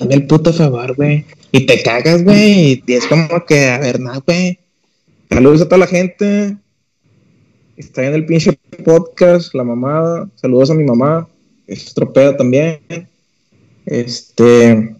Hazme 0.00 0.14
el 0.14 0.26
puto 0.26 0.54
favor, 0.54 0.94
güey. 0.96 1.26
Y 1.52 1.66
te 1.66 1.82
cagas, 1.82 2.24
güey, 2.24 2.82
y 2.86 2.92
es 2.94 3.04
como 3.04 3.44
que, 3.44 3.68
a 3.68 3.78
ver, 3.78 4.00
nada, 4.00 4.22
güey. 4.26 4.58
Saludos 5.28 5.60
a 5.60 5.64
toda 5.66 5.80
la 5.80 5.86
gente. 5.86 6.56
Está 7.76 8.06
en 8.06 8.14
el 8.14 8.24
pinche 8.24 8.58
podcast, 8.86 9.54
la 9.54 9.64
mamada. 9.64 10.30
Saludos 10.36 10.70
a 10.70 10.74
mi 10.74 10.84
mamá. 10.84 11.28
Es 11.66 11.90
otro 11.90 12.10
pedo 12.10 12.36
también. 12.36 12.80
Este. 13.84 14.96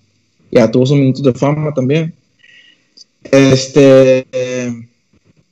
Ya 0.51 0.71
tuvo 0.71 0.85
sus 0.85 0.99
minutos 0.99 1.23
de 1.23 1.33
fama 1.33 1.73
también. 1.73 2.18
Este. 3.31 4.27
eh, 4.33 4.73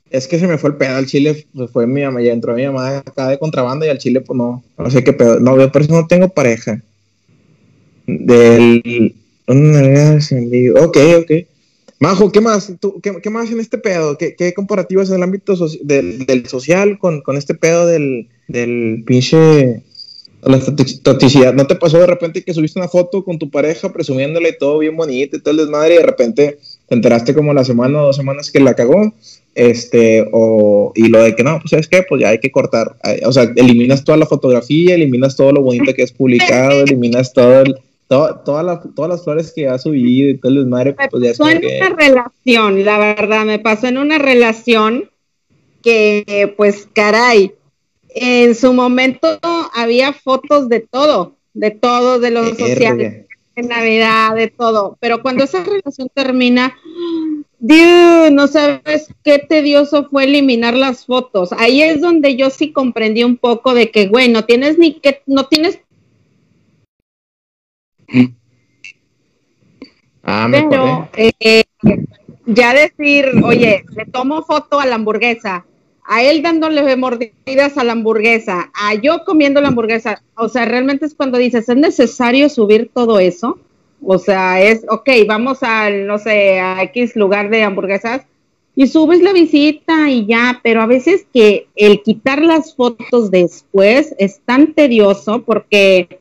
es 0.09 0.27
que 0.27 0.39
se 0.39 0.47
me 0.47 0.57
fue 0.57 0.69
el 0.71 0.75
pedo 0.77 0.95
al 0.95 1.05
chile. 1.05 1.45
Pues 1.53 1.71
fue 1.71 1.87
mi 1.87 2.01
mamá. 2.03 2.21
Ya 2.21 2.33
entró 2.33 2.53
mi 2.55 2.65
mamá 2.65 2.99
acá 2.99 3.29
de 3.29 3.39
contrabando 3.39 3.85
y 3.85 3.89
al 3.89 3.97
chile, 3.97 4.21
pues 4.21 4.37
no. 4.37 4.63
No 4.77 4.91
sé 4.91 5.03
qué 5.03 5.13
pedo. 5.13 5.39
No, 5.39 5.57
yo 5.57 5.71
por 5.71 5.81
eso 5.81 5.93
no 5.93 6.07
tengo 6.07 6.29
pareja. 6.29 6.81
Del. 8.05 9.15
Ok, 9.47 10.97
ok. 11.19 11.31
Majo, 11.99 12.31
¿qué 12.31 12.41
más? 12.41 12.71
¿Tú, 12.79 13.01
qué, 13.01 13.11
qué 13.23 13.29
más 13.29 13.49
en 13.49 13.59
este 13.59 13.77
pedo? 13.79 14.17
¿Qué, 14.17 14.35
qué 14.35 14.53
comparativas 14.53 15.09
en 15.09 15.15
el 15.15 15.23
ámbito 15.23 15.55
soci- 15.55 15.81
del, 15.81 16.25
del 16.27 16.47
social 16.47 16.99
con, 16.99 17.21
con 17.21 17.37
este 17.37 17.55
pedo 17.55 17.87
del, 17.87 18.27
del 18.47 19.03
pinche 19.05 19.81
la 20.43 20.59
toxic- 20.59 21.01
toxicidad? 21.01 21.55
¿No 21.55 21.65
te 21.65 21.75
pasó 21.75 21.97
de 21.97 22.05
repente 22.05 22.43
que 22.43 22.53
subiste 22.53 22.77
una 22.77 22.87
foto 22.87 23.23
con 23.23 23.39
tu 23.39 23.49
pareja 23.49 23.91
presumiéndole 23.91 24.53
todo 24.53 24.77
bien 24.77 24.95
bonito 24.95 25.37
y 25.37 25.41
todo 25.41 25.55
desmadre 25.55 25.95
y 25.95 25.97
de 25.97 26.03
repente 26.05 26.59
te 26.87 26.95
enteraste 26.95 27.33
como 27.33 27.53
la 27.53 27.63
semana 27.63 28.01
o 28.01 28.05
dos 28.07 28.15
semanas 28.15 28.51
que 28.51 28.59
la 28.59 28.73
cagó? 28.73 29.13
Este, 29.55 30.27
o, 30.31 30.91
y 30.95 31.07
lo 31.09 31.23
de 31.23 31.35
que 31.35 31.43
no, 31.43 31.59
pues 31.59 31.71
sabes 31.71 31.87
qué, 31.87 32.03
pues 32.07 32.21
ya 32.21 32.29
hay 32.29 32.39
que 32.39 32.51
cortar. 32.51 32.95
O 33.25 33.31
sea, 33.31 33.51
eliminas 33.55 34.03
toda 34.03 34.17
la 34.17 34.27
fotografía, 34.27 34.95
eliminas 34.95 35.35
todo 35.35 35.51
lo 35.51 35.61
bonito 35.61 35.93
que 35.93 36.03
has 36.03 36.11
publicado, 36.11 36.81
eliminas 36.81 37.33
todo 37.33 37.61
el, 37.61 37.75
todo, 38.07 38.35
toda 38.45 38.63
la- 38.63 38.81
todas 38.95 39.09
las 39.09 39.23
flores 39.23 39.51
que 39.55 39.67
has 39.67 39.81
subido 39.81 40.29
y 40.29 40.37
todo 40.37 40.51
el 40.51 40.59
desmadre, 40.59 40.95
pues 41.09 41.23
ya 41.23 41.31
es 41.31 41.39
en 41.39 41.61
que... 41.61 41.79
una 41.81 41.95
relación, 41.95 42.85
la 42.85 42.97
verdad, 42.99 43.45
me 43.45 43.59
pasó 43.59 43.87
en 43.87 43.97
una 43.97 44.19
relación 44.19 45.09
que, 45.81 46.53
pues, 46.55 46.87
caray, 46.93 47.53
en 48.09 48.55
su 48.55 48.73
momento 48.73 49.39
había 49.73 50.13
fotos 50.13 50.69
de 50.69 50.81
todo, 50.81 51.35
de 51.53 51.71
todo, 51.71 52.19
de 52.19 52.31
los 52.31 52.57
sociales, 52.57 53.26
De 53.57 53.63
Navidad, 53.63 54.35
de 54.35 54.47
todo. 54.49 54.97
Pero 54.99 55.21
cuando 55.21 55.43
esa 55.43 55.63
relación 55.63 56.09
termina, 56.13 56.77
Dios, 57.59 58.31
no 58.31 58.47
sabes 58.47 59.13
qué 59.23 59.39
tedioso 59.39 60.07
fue 60.09 60.25
eliminar 60.25 60.75
las 60.75 61.07
fotos. 61.07 61.51
Ahí 61.53 61.81
es 61.81 61.99
donde 61.99 62.35
yo 62.35 62.51
sí 62.51 62.71
comprendí 62.71 63.23
un 63.23 63.35
poco 63.35 63.73
de 63.73 63.89
que, 63.89 64.07
güey, 64.07 64.29
no 64.29 64.45
tienes 64.45 64.77
ni 64.77 64.93
que, 64.93 65.23
no 65.25 65.47
tienes 65.47 65.79
Ah, 70.23 70.47
me 70.47 70.63
pero 70.63 71.09
eh, 71.15 71.63
ya 72.45 72.73
decir, 72.73 73.31
oye, 73.43 73.85
le 73.95 74.05
tomo 74.05 74.43
foto 74.43 74.79
a 74.79 74.85
la 74.85 74.95
hamburguesa, 74.95 75.65
a 76.07 76.23
él 76.23 76.41
dándole 76.41 76.95
mordidas 76.95 77.77
a 77.77 77.83
la 77.83 77.91
hamburguesa, 77.91 78.71
a 78.73 78.95
yo 78.95 79.25
comiendo 79.25 79.59
la 79.59 79.67
hamburguesa, 79.67 80.23
o 80.35 80.47
sea, 80.47 80.65
realmente 80.65 81.05
es 81.05 81.13
cuando 81.13 81.37
dices, 81.37 81.67
¿es 81.67 81.75
necesario 81.75 82.47
subir 82.49 82.89
todo 82.93 83.19
eso? 83.19 83.59
O 84.01 84.17
sea, 84.17 84.61
es, 84.61 84.85
ok, 84.89 85.09
vamos 85.27 85.63
al, 85.63 86.07
no 86.07 86.17
sé, 86.17 86.59
a 86.59 86.81
X 86.83 87.15
lugar 87.15 87.49
de 87.49 87.63
hamburguesas 87.63 88.21
y 88.75 88.87
subes 88.87 89.21
la 89.21 89.33
visita 89.33 90.09
y 90.09 90.25
ya, 90.27 90.61
pero 90.63 90.81
a 90.81 90.85
veces 90.85 91.25
que 91.33 91.67
el 91.75 92.01
quitar 92.03 92.41
las 92.41 92.75
fotos 92.75 93.29
después 93.29 94.15
es 94.17 94.39
tan 94.45 94.73
tedioso 94.73 95.41
porque 95.43 96.19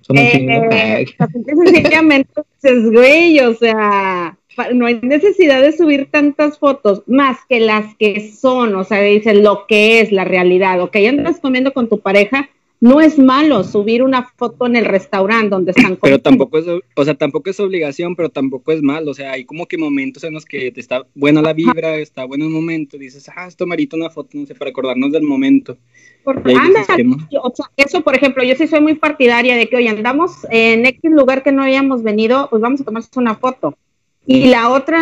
Son 0.00 0.16
eh, 0.18 1.06
sencillamente 1.46 2.42
güey, 2.90 3.38
o 3.40 3.54
sea, 3.54 4.36
no 4.74 4.86
hay 4.86 5.00
necesidad 5.02 5.62
de 5.62 5.72
subir 5.72 6.08
tantas 6.10 6.58
fotos, 6.58 7.02
más 7.06 7.38
que 7.48 7.60
las 7.60 7.94
que 7.96 8.30
son, 8.32 8.74
o 8.74 8.84
sea, 8.84 9.00
dices 9.00 9.40
lo 9.40 9.66
que 9.66 10.00
es 10.00 10.12
la 10.12 10.24
realidad, 10.24 10.80
ok, 10.80 10.96
andas 11.08 11.40
comiendo 11.40 11.72
con 11.72 11.88
tu 11.88 12.00
pareja, 12.00 12.48
no 12.80 13.00
es 13.00 13.18
malo 13.18 13.64
subir 13.64 14.02
una 14.02 14.24
foto 14.36 14.66
en 14.66 14.76
el 14.76 14.84
restaurante 14.84 15.48
donde 15.48 15.70
están 15.70 15.96
Pero 16.02 16.20
comiendo. 16.20 16.22
tampoco 16.22 16.58
es, 16.58 16.66
o 16.94 17.04
sea, 17.04 17.14
tampoco 17.14 17.48
es 17.48 17.58
obligación, 17.58 18.14
pero 18.14 18.28
tampoco 18.28 18.72
es 18.72 18.82
mal. 18.82 19.08
O 19.08 19.14
sea, 19.14 19.32
hay 19.32 19.46
como 19.46 19.64
que 19.66 19.78
momentos 19.78 20.22
en 20.24 20.34
los 20.34 20.44
que 20.44 20.70
te 20.70 20.80
está 20.80 21.06
buena 21.14 21.40
la 21.40 21.54
vibra, 21.54 21.96
está 21.96 22.26
bueno 22.26 22.44
el 22.44 22.50
momento, 22.50 22.98
dices, 22.98 23.30
ah, 23.34 23.46
esto 23.46 23.66
merita 23.66 23.96
una 23.96 24.10
foto, 24.10 24.30
no 24.34 24.44
sé, 24.44 24.54
para 24.54 24.70
acordarnos 24.70 25.12
del 25.12 25.22
momento. 25.22 25.78
Porque, 26.24 26.52
anda, 26.52 26.84
yo- 27.30 27.40
o 27.42 27.52
sea, 27.54 27.66
eso, 27.76 28.02
por 28.02 28.16
ejemplo, 28.16 28.42
yo 28.42 28.54
sí 28.54 28.66
soy 28.66 28.80
muy 28.80 28.94
partidaria 28.94 29.56
de 29.56 29.68
que, 29.68 29.76
oye, 29.76 29.88
andamos 29.88 30.32
en 30.50 30.84
X 30.84 31.10
lugar 31.10 31.42
que 31.42 31.52
no 31.52 31.62
habíamos 31.62 32.02
venido, 32.02 32.48
pues 32.50 32.60
vamos 32.60 32.80
a 32.82 32.84
tomarse 32.84 33.08
una 33.16 33.34
foto. 33.34 33.78
Y 34.26 34.46
la 34.46 34.70
otra, 34.70 35.00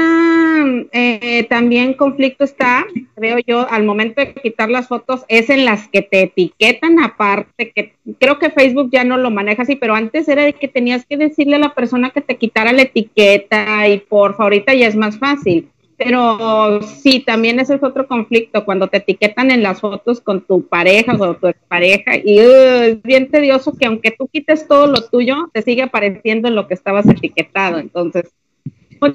eh, 0.91 1.47
también 1.49 1.95
conflicto 1.95 2.43
está, 2.43 2.85
veo 3.17 3.39
yo, 3.47 3.71
al 3.71 3.85
momento 3.85 4.21
de 4.21 4.35
quitar 4.35 4.69
las 4.69 4.89
fotos, 4.89 5.25
es 5.29 5.49
en 5.49 5.65
las 5.65 5.87
que 5.89 6.03
te 6.03 6.23
etiquetan 6.23 6.99
aparte, 6.99 7.71
que 7.71 7.95
creo 8.19 8.41
que 8.41 8.51
Facebook 8.51 8.91
ya 8.91 9.05
no 9.05 9.17
lo 9.17 9.31
maneja 9.31 9.63
así, 9.63 9.77
pero 9.77 9.95
antes 9.95 10.27
era 10.29 10.43
de 10.43 10.55
que 10.55 10.67
tenías 10.67 11.07
que 11.07 11.17
decirle 11.17 11.55
a 11.55 11.61
la 11.61 11.75
persona 11.75 12.11
que 12.11 12.21
te 12.21 12.37
quitara 12.37 12.73
la 12.73 12.83
etiqueta 12.83 13.87
y 13.87 13.99
por 13.99 14.35
ahorita 14.37 14.75
ya 14.75 14.89
es 14.89 14.97
más 14.97 15.19
fácil. 15.19 15.69
Pero 15.97 16.83
sí, 16.83 17.21
también 17.21 17.61
ese 17.61 17.77
es 17.77 17.83
otro 17.85 18.09
conflicto, 18.09 18.65
cuando 18.65 18.89
te 18.89 18.97
etiquetan 18.97 19.53
en 19.53 19.63
las 19.63 19.81
fotos 19.81 20.21
con 20.21 20.41
tu 20.41 20.67
pareja 20.67 21.15
o 21.15 21.37
tu 21.37 21.53
pareja, 21.69 22.17
y 22.17 22.41
uh, 22.41 22.83
es 22.83 23.03
bien 23.03 23.31
tedioso 23.31 23.77
que 23.79 23.87
aunque 23.87 24.11
tú 24.11 24.27
quites 24.27 24.67
todo 24.67 24.89
lo 24.89 25.01
tuyo, 25.09 25.49
te 25.53 25.63
sigue 25.63 25.83
apareciendo 25.83 26.49
en 26.49 26.57
lo 26.57 26.67
que 26.67 26.75
estabas 26.75 27.07
etiquetado. 27.07 27.79
Entonces, 27.79 28.33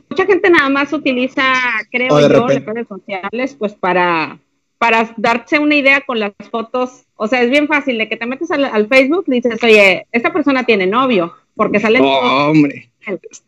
mucha 0.09 0.25
gente 0.25 0.49
nada 0.49 0.69
más 0.69 0.91
utiliza, 0.93 1.43
creo 1.91 2.13
O 2.13 2.17
de 2.17 2.23
yo, 2.23 2.27
repente- 2.29 2.53
las 2.55 2.65
redes 2.65 2.87
sociales, 2.87 3.55
pues 3.57 3.73
para 3.75 4.39
para 4.79 5.11
darse 5.17 5.57
una 5.57 5.73
idea 5.75 6.01
con 6.01 6.19
las 6.19 6.33
fotos, 6.51 7.05
o 7.15 7.27
sea, 7.27 7.41
es 7.41 7.49
bien 7.49 7.67
fácil 7.67 7.97
de 7.97 8.07
que 8.07 8.15
te 8.15 8.27
metes 8.27 8.51
al, 8.51 8.63
al 8.65 8.87
Facebook 8.87 9.23
y 9.27 9.31
dices, 9.31 9.57
oye, 9.63 10.05
esta 10.11 10.31
persona 10.31 10.65
tiene 10.67 10.85
novio, 10.85 11.33
porque 11.55 11.79
salen 11.79 12.03
Oh, 12.05 12.49
hombre. 12.51 12.91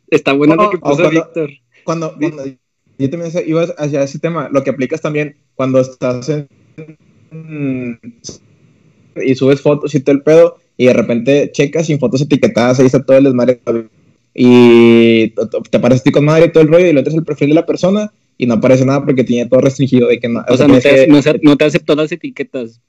Está 0.09 0.33
bueno 0.33 0.55
lo 0.55 0.71
que 0.71 0.77
Oh, 0.77 0.79
puso 0.79 1.03
cuando- 1.03 1.09
Víctor. 1.11 1.49
Cuando, 1.83 2.15
cuando 2.17 2.45
yo 2.97 3.09
también 3.11 3.31
iba 3.45 3.61
hacia 3.77 4.01
ese 4.01 4.17
tema, 4.17 4.49
lo 4.51 4.63
que 4.63 4.71
aplicas 4.71 5.01
también 5.01 5.37
cuando 5.53 5.79
estás 5.81 6.27
en 6.29 7.99
y 9.15 9.35
subes 9.35 9.61
fotos 9.61 9.93
y 9.93 9.99
todo 9.99 10.15
el 10.15 10.23
pedo 10.23 10.57
y 10.77 10.85
de 10.87 10.93
repente 10.93 11.51
checas 11.51 11.85
sin 11.87 11.99
fotos 11.99 12.21
etiquetadas, 12.21 12.79
ahí 12.79 12.85
está 12.87 13.03
todo 13.03 13.17
el 13.17 13.25
desmadre 13.25 13.59
y 14.33 15.29
te 15.29 15.77
aparece 15.77 16.03
ti 16.03 16.11
con 16.11 16.25
madre 16.25 16.45
y 16.45 16.51
todo 16.51 16.63
el 16.63 16.69
rollo 16.69 16.85
y 16.87 16.93
lo 16.93 16.99
entras 16.99 17.17
al 17.17 17.23
perfil 17.25 17.49
de 17.49 17.55
la 17.55 17.65
persona 17.65 18.11
y 18.37 18.45
no 18.45 18.55
aparece 18.55 18.85
nada 18.85 19.03
porque 19.03 19.23
tiene 19.23 19.49
todo 19.49 19.59
restringido 19.61 20.07
de 20.07 20.19
que 20.19 20.29
no, 20.29 20.43
O 20.47 20.55
sea, 20.57 20.67
no 20.67 20.79
te, 20.79 21.07
no, 21.07 21.21
se- 21.21 21.39
no 21.41 21.57
te 21.57 21.65
aceptó 21.65 21.95
las 21.95 22.11
etiquetas. 22.11 22.79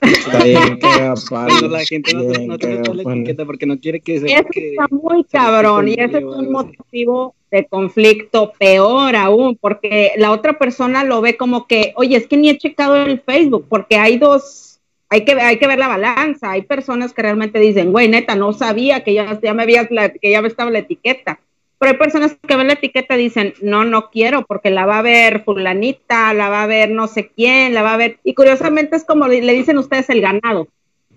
está 0.00 0.44
bien 0.44 0.78
Cuando 1.28 1.68
la 1.68 1.84
gente 1.84 2.14
no, 2.14 2.20
te- 2.22 2.38
bien 2.38 2.48
no 2.48 2.58
te 2.58 2.66
aceptó 2.72 2.94
la 2.94 3.02
etiqueta 3.02 3.44
porque 3.44 3.66
no 3.66 3.78
quiere 3.78 4.00
que 4.00 4.20
se 4.20 4.26
Eso 4.32 4.44
que- 4.50 4.70
está 4.70 4.86
muy 4.90 5.24
cabrón 5.24 5.88
y 5.88 5.94
ese 5.94 6.18
es 6.18 6.24
un 6.24 6.52
motivo 6.52 7.34
de 7.50 7.64
conflicto 7.66 8.52
peor 8.58 9.16
aún, 9.16 9.56
porque 9.60 10.12
la 10.18 10.32
otra 10.32 10.58
persona 10.58 11.02
lo 11.02 11.20
ve 11.22 11.36
como 11.38 11.66
que, 11.66 11.92
oye, 11.96 12.16
es 12.16 12.26
que 12.26 12.36
ni 12.36 12.50
he 12.50 12.58
checado 12.58 12.94
el 12.96 13.20
Facebook, 13.20 13.64
porque 13.70 13.96
hay 13.96 14.18
dos, 14.18 14.67
hay 15.10 15.24
que, 15.24 15.32
hay 15.32 15.58
que 15.58 15.66
ver 15.66 15.78
la 15.78 15.88
balanza, 15.88 16.50
hay 16.52 16.62
personas 16.62 17.12
que 17.14 17.22
realmente 17.22 17.58
dicen, 17.58 17.92
güey, 17.92 18.08
neta, 18.08 18.34
no 18.36 18.52
sabía 18.52 19.04
que 19.04 19.14
ya, 19.14 19.38
ya 19.40 19.54
me 19.54 19.62
habías, 19.62 19.90
la- 19.90 20.10
que 20.10 20.30
ya 20.30 20.40
estaba 20.40 20.70
la 20.70 20.80
etiqueta, 20.80 21.40
pero 21.78 21.92
hay 21.92 21.98
personas 21.98 22.36
que 22.46 22.56
ven 22.56 22.66
la 22.66 22.74
etiqueta 22.74 23.16
y 23.16 23.22
dicen, 23.24 23.54
no, 23.62 23.84
no 23.84 24.10
quiero, 24.10 24.44
porque 24.44 24.70
la 24.70 24.84
va 24.86 24.98
a 24.98 25.02
ver 25.02 25.44
fulanita, 25.44 26.34
la 26.34 26.48
va 26.48 26.64
a 26.64 26.66
ver 26.66 26.90
no 26.90 27.06
sé 27.06 27.30
quién, 27.34 27.72
la 27.74 27.82
va 27.82 27.94
a 27.94 27.98
ver, 27.98 28.18
y 28.24 28.34
curiosamente 28.34 28.96
es 28.96 29.04
como 29.04 29.28
le 29.28 29.52
dicen 29.52 29.78
ustedes 29.78 30.10
el 30.10 30.20
ganado, 30.20 30.68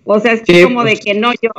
o 0.04 0.20
sea, 0.20 0.34
es 0.34 0.44
Sí, 0.46 0.64
como 0.64 0.84
de 0.84 0.92
pues. 0.94 1.02
que 1.02 1.14
no, 1.14 1.32
yo, 1.42 1.52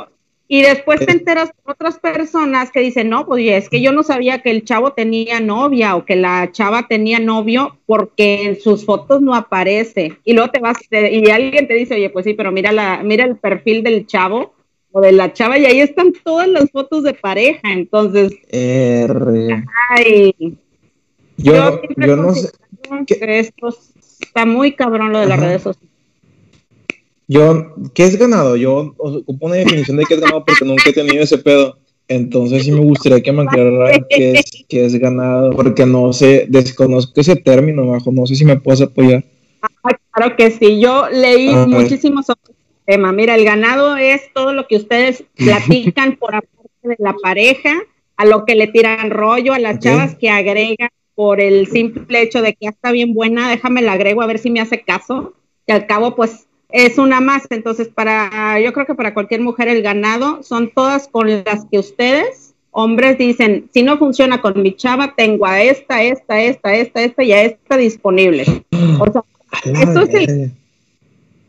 y 0.55 0.61
después 0.61 0.99
te 0.99 1.11
Eh. 1.11 1.15
enteras 1.15 1.49
de 1.49 1.71
otras 1.71 1.97
personas 1.97 2.69
que 2.69 2.79
dicen, 2.79 3.09
no, 3.09 3.25
pues 3.25 3.43
es 3.47 3.69
que 3.69 3.81
yo 3.81 3.91
no 3.91 4.03
sabía 4.03 4.43
que 4.43 4.51
el 4.51 4.63
chavo 4.63 4.93
tenía 4.93 5.39
novia 5.39 5.95
o 5.95 6.05
que 6.05 6.15
la 6.15 6.51
chava 6.51 6.87
tenía 6.87 7.17
novio 7.17 7.77
porque 7.87 8.43
en 8.43 8.61
sus 8.61 8.85
fotos 8.85 9.19
no 9.19 9.33
aparece. 9.33 10.19
Y 10.23 10.33
luego 10.33 10.51
te 10.51 10.59
vas, 10.59 10.77
y 10.91 11.27
alguien 11.31 11.67
te 11.67 11.73
dice, 11.73 11.95
oye, 11.95 12.11
pues 12.11 12.25
sí, 12.25 12.35
pero 12.35 12.51
mira, 12.51 12.71
la, 12.71 13.01
mira 13.01 13.25
el 13.25 13.35
perfil 13.35 13.81
del 13.81 14.05
chavo 14.05 14.53
o 14.91 15.01
de 15.01 15.11
la 15.13 15.33
chava 15.33 15.57
y 15.57 15.65
ahí 15.65 15.79
están 15.79 16.13
todas 16.23 16.47
las 16.47 16.69
fotos 16.69 17.01
de 17.01 17.15
pareja. 17.15 17.71
Entonces, 17.71 18.31
R. 18.51 19.65
ay, 19.89 20.35
Yo, 21.37 21.79
siempre 21.79 22.07
yo 22.07 22.15
no 22.15 22.31
sé, 22.35 22.51
que 23.07 23.39
esto 23.39 23.75
está 24.21 24.45
muy 24.45 24.73
cabrón 24.73 25.13
lo 25.13 25.19
de 25.19 25.25
las 25.25 25.39
Ajá. 25.39 25.47
redes 25.47 25.63
sociales. 25.63 25.92
Yo, 27.27 27.73
¿qué 27.93 28.03
es 28.05 28.17
ganado? 28.17 28.55
Yo 28.55 28.93
ocupo 28.97 29.45
una 29.45 29.55
definición 29.55 29.97
de 29.97 30.05
qué 30.05 30.15
es 30.15 30.19
ganado 30.21 30.43
porque 30.45 30.65
nunca 30.65 30.89
he 30.89 30.93
tenido 30.93 31.23
ese 31.23 31.37
pedo. 31.37 31.77
Entonces 32.07 32.63
sí 32.65 32.71
me 32.71 32.81
gustaría 32.81 33.21
que 33.23 33.31
me 33.31 33.43
aclararan 33.43 34.05
qué 34.09 34.33
es, 34.33 34.65
qué 34.67 34.85
es 34.85 34.95
ganado, 34.95 35.51
porque 35.51 35.85
no 35.85 36.11
sé, 36.11 36.45
desconozco 36.49 37.21
ese 37.21 37.37
término, 37.37 37.87
bajo, 37.87 38.11
no 38.11 38.25
sé 38.25 38.35
si 38.35 38.43
me 38.43 38.59
puedes 38.59 38.81
apoyar. 38.81 39.23
Ah, 39.61 39.91
claro 40.11 40.35
que 40.35 40.51
sí, 40.51 40.81
yo 40.81 41.07
leí 41.09 41.47
A 41.49 41.59
ver. 41.59 41.67
muchísimo 41.69 42.21
sobre 42.21 42.41
el 42.49 42.55
tema. 42.85 43.13
Mira, 43.13 43.35
el 43.35 43.45
ganado 43.45 43.95
es 43.95 44.21
todo 44.33 44.53
lo 44.53 44.67
que 44.67 44.75
ustedes 44.75 45.23
platican 45.35 46.17
por 46.17 46.35
aparte 46.35 46.59
de 46.83 46.95
la 46.99 47.15
pareja, 47.23 47.73
a 48.17 48.25
lo 48.25 48.43
que 48.45 48.55
le 48.55 48.67
tiran 48.67 49.09
rollo, 49.09 49.53
a 49.53 49.59
las 49.59 49.79
chavas 49.79 50.15
que 50.15 50.29
agregan 50.29 50.89
por 51.15 51.39
el 51.39 51.67
simple 51.67 52.21
hecho 52.21 52.41
de 52.41 52.53
que 52.53 52.67
"Ah, 52.67 52.71
está 52.71 52.91
bien 52.91 53.13
buena, 53.13 53.49
déjame 53.49 53.81
la 53.81 53.93
agrego 53.93 54.21
a 54.21 54.27
ver 54.27 54.39
si 54.39 54.49
me 54.51 54.59
hace 54.59 54.81
caso, 54.81 55.33
y 55.65 55.71
al 55.71 55.87
cabo 55.87 56.15
pues 56.15 56.47
es 56.73 56.97
una 56.97 57.21
más, 57.21 57.43
entonces 57.51 57.87
para, 57.87 58.59
yo 58.59 58.73
creo 58.73 58.85
que 58.87 58.95
para 58.95 59.13
cualquier 59.13 59.41
mujer 59.41 59.67
el 59.69 59.83
ganado 59.83 60.41
son 60.43 60.71
todas 60.71 61.07
con 61.07 61.29
las 61.29 61.65
que 61.71 61.77
ustedes, 61.77 62.55
hombres, 62.71 63.19
dicen, 63.19 63.69
si 63.71 63.83
no 63.83 63.99
funciona 63.99 64.41
con 64.41 64.59
mi 64.59 64.73
chava, 64.75 65.13
tengo 65.15 65.45
a 65.45 65.61
esta, 65.61 66.01
esta, 66.01 66.41
esta, 66.41 66.73
esta, 66.75 67.01
esta 67.03 67.23
y 67.23 67.31
a 67.31 67.43
esta 67.43 67.77
disponible. 67.77 68.65
O 68.99 69.05
sea, 69.11 69.21
Esto 69.65 70.01
es 70.01 70.13
el- 70.15 70.51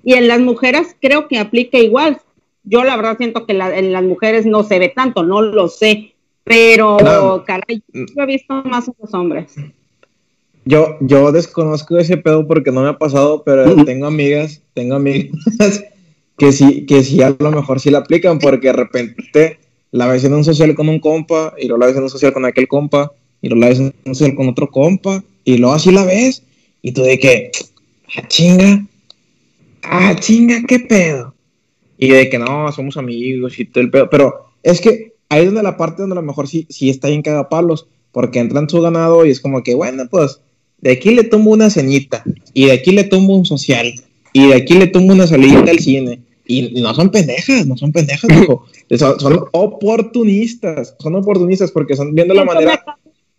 y 0.05 0.13
en 0.13 0.29
las 0.29 0.41
mujeres 0.41 0.95
creo 1.01 1.27
que 1.27 1.39
aplica 1.39 1.79
igual. 1.79 2.19
Yo 2.63 2.85
la 2.85 2.95
verdad 2.97 3.17
siento 3.17 3.47
que 3.47 3.55
la- 3.55 3.75
en 3.79 3.93
las 3.93 4.03
mujeres 4.03 4.45
no 4.45 4.63
se 4.63 4.79
ve 4.79 4.91
tanto, 4.91 5.23
no 5.23 5.41
lo 5.41 5.69
sé, 5.69 6.13
pero 6.45 6.99
No. 7.03 7.45
caray, 7.45 7.83
yo 7.95 8.23
he 8.23 8.27
visto 8.27 8.63
más 8.65 8.91
a 8.91 8.93
los 9.01 9.15
hombres. 9.15 9.55
Yo, 10.65 10.97
yo 11.01 11.31
desconozco 11.31 11.99
ese 11.99 12.17
pedo 12.17 12.47
porque 12.47 12.71
no 12.71 12.83
me 12.83 12.89
ha 12.89 12.99
pasado, 12.99 13.43
pero 13.45 13.71
Ujú. 13.71 13.85
tengo 13.85 14.07
amigas, 14.07 14.63
tengo 14.73 14.95
amigas 14.95 15.31
que 16.39 16.53
sí, 16.53 16.87
que 16.87 17.03
sí 17.03 17.23
a 17.23 17.37
lo 17.39 17.51
mejor 17.51 17.81
sí 17.81 17.91
la 17.91 17.99
aplican 17.99 18.39
porque 18.39 18.69
de 18.69 18.73
repente 18.73 19.59
la 19.91 20.07
ves 20.07 20.25
en 20.25 20.33
un 20.33 20.45
social 20.45 20.75
con 20.75 20.89
un 20.89 21.01
compa 21.01 21.55
y 21.59 21.69
luego 21.69 21.81
la 21.81 21.87
ves 21.87 21.97
en 21.97 22.03
un 22.05 22.11
social 22.11 22.33
con 22.33 22.45
aquel 22.45 22.67
compa 22.67 23.13
y 23.43 23.49
luego 23.49 23.61
la 23.61 23.69
ves 23.69 23.79
en 23.79 23.95
un 24.05 24.15
social 24.15 24.35
con 24.35 24.49
otro 24.49 24.71
compa 24.71 25.23
y 25.45 25.59
luego 25.59 25.75
así 25.75 25.93
la 25.93 26.05
ves 26.05 26.43
y 26.83 26.93
tú 26.93 27.03
de 27.03 27.19
que, 27.19 27.51
ah, 28.17 28.27
chinga, 28.27 28.87
ah, 29.83 30.17
chinga, 30.19 30.63
qué 30.67 30.81
pedo. 30.81 31.35
Y 31.99 32.09
de 32.09 32.29
que 32.29 32.39
no, 32.39 32.71
somos 32.73 32.97
amigos 32.97 33.59
y 33.59 33.67
todo 33.67 33.85
el 33.85 33.91
pedo, 33.91 34.09
pero 34.11 34.47
es 34.63 34.81
que 34.81 35.13
ahí 35.29 35.41
es 35.41 35.47
donde 35.47 35.63
la 35.63 35.77
parte 35.77 36.03
donde 36.03 36.15
a 36.15 36.21
lo 36.21 36.27
mejor 36.27 36.49
sí, 36.49 36.67
sí 36.69 36.91
está 36.91 37.09
bien 37.09 37.23
cagapalos, 37.23 37.87
porque 38.13 38.39
entran 38.39 38.69
su 38.69 38.81
ganado 38.81 39.25
y 39.25 39.31
es 39.31 39.41
como 39.41 39.63
que, 39.63 39.75
bueno, 39.75 40.05
pues 40.11 40.41
de 40.85 40.93
aquí 40.93 41.15
le 41.15 41.25
tomo 41.25 41.51
una 41.51 41.71
ceñita, 41.71 42.23
y 42.53 42.67
de 42.67 42.73
aquí 42.73 42.93
le 42.93 43.05
tomo 43.05 43.35
un 43.35 43.47
social, 43.47 43.95
y 44.35 44.49
de 44.49 44.55
aquí 44.55 44.75
le 44.75 44.87
tomo 44.87 45.13
una 45.15 45.27
salidita 45.27 45.71
al 45.71 45.79
cine. 45.79 46.21
Y, 46.47 46.79
no 46.83 46.93
son 46.95 47.11
pendejas, 47.11 47.67
no 47.67 47.75
son 47.79 47.91
pendejas, 47.91 48.31
hijo. 48.43 48.67
Son, 48.99 49.19
son 49.19 49.45
oportunistas, 49.53 50.95
son 50.99 51.15
oportunistas 51.15 51.71
porque 51.71 51.97
son 51.97 52.15
viendo 52.15 52.35
la 52.35 52.45
manera. 52.45 52.85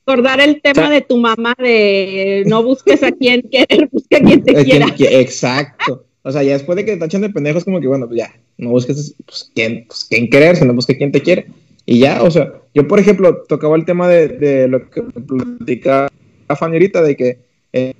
Recordar 0.07 0.41
el 0.41 0.59
tema 0.59 0.71
O 0.71 0.85
sea- 0.85 0.89
de 0.89 1.01
tu 1.01 1.17
mamá 1.17 1.53
de 1.59 2.43
no 2.47 2.63
busques 2.63 3.03
a 3.03 3.11
quien 3.11 3.43
querer, 3.43 3.89
busca 3.91 4.17
a 4.17 4.21
quien 4.21 4.41
te 4.43 4.65
quiera. 4.65 4.87
exacto. 4.97 6.03
O 6.23 6.31
sea, 6.31 6.41
ya 6.41 6.53
después 6.53 6.75
de 6.75 6.83
que 6.85 6.93
te 6.93 6.97
tachan 6.97 7.21
de 7.21 7.29
pendejos, 7.29 7.63
como 7.63 7.79
que 7.79 7.87
bueno, 7.87 8.07
pues 8.07 8.17
ya, 8.17 8.33
no 8.57 8.71
busques 8.71 9.13
pues, 9.23 9.51
quién, 9.53 9.85
pues, 9.87 10.07
quién 10.09 10.31
querer, 10.31 10.55
sino 10.55 10.73
busca 10.73 10.97
quién 10.97 11.11
te 11.11 11.21
quiere. 11.21 11.45
Y 11.85 11.99
ya, 11.99 12.23
o 12.23 12.31
sea, 12.31 12.53
yo 12.73 12.87
por 12.87 12.99
ejemplo 12.99 13.43
tocaba 13.47 13.75
el 13.75 13.85
tema 13.85 14.09
de, 14.09 14.29
de 14.29 14.67
lo 14.67 14.89
que 14.89 15.03
platicaba 15.03 16.09
Ahorita, 16.47 17.01
de 17.01 17.15
que 17.15 17.37
eh, 17.73 17.93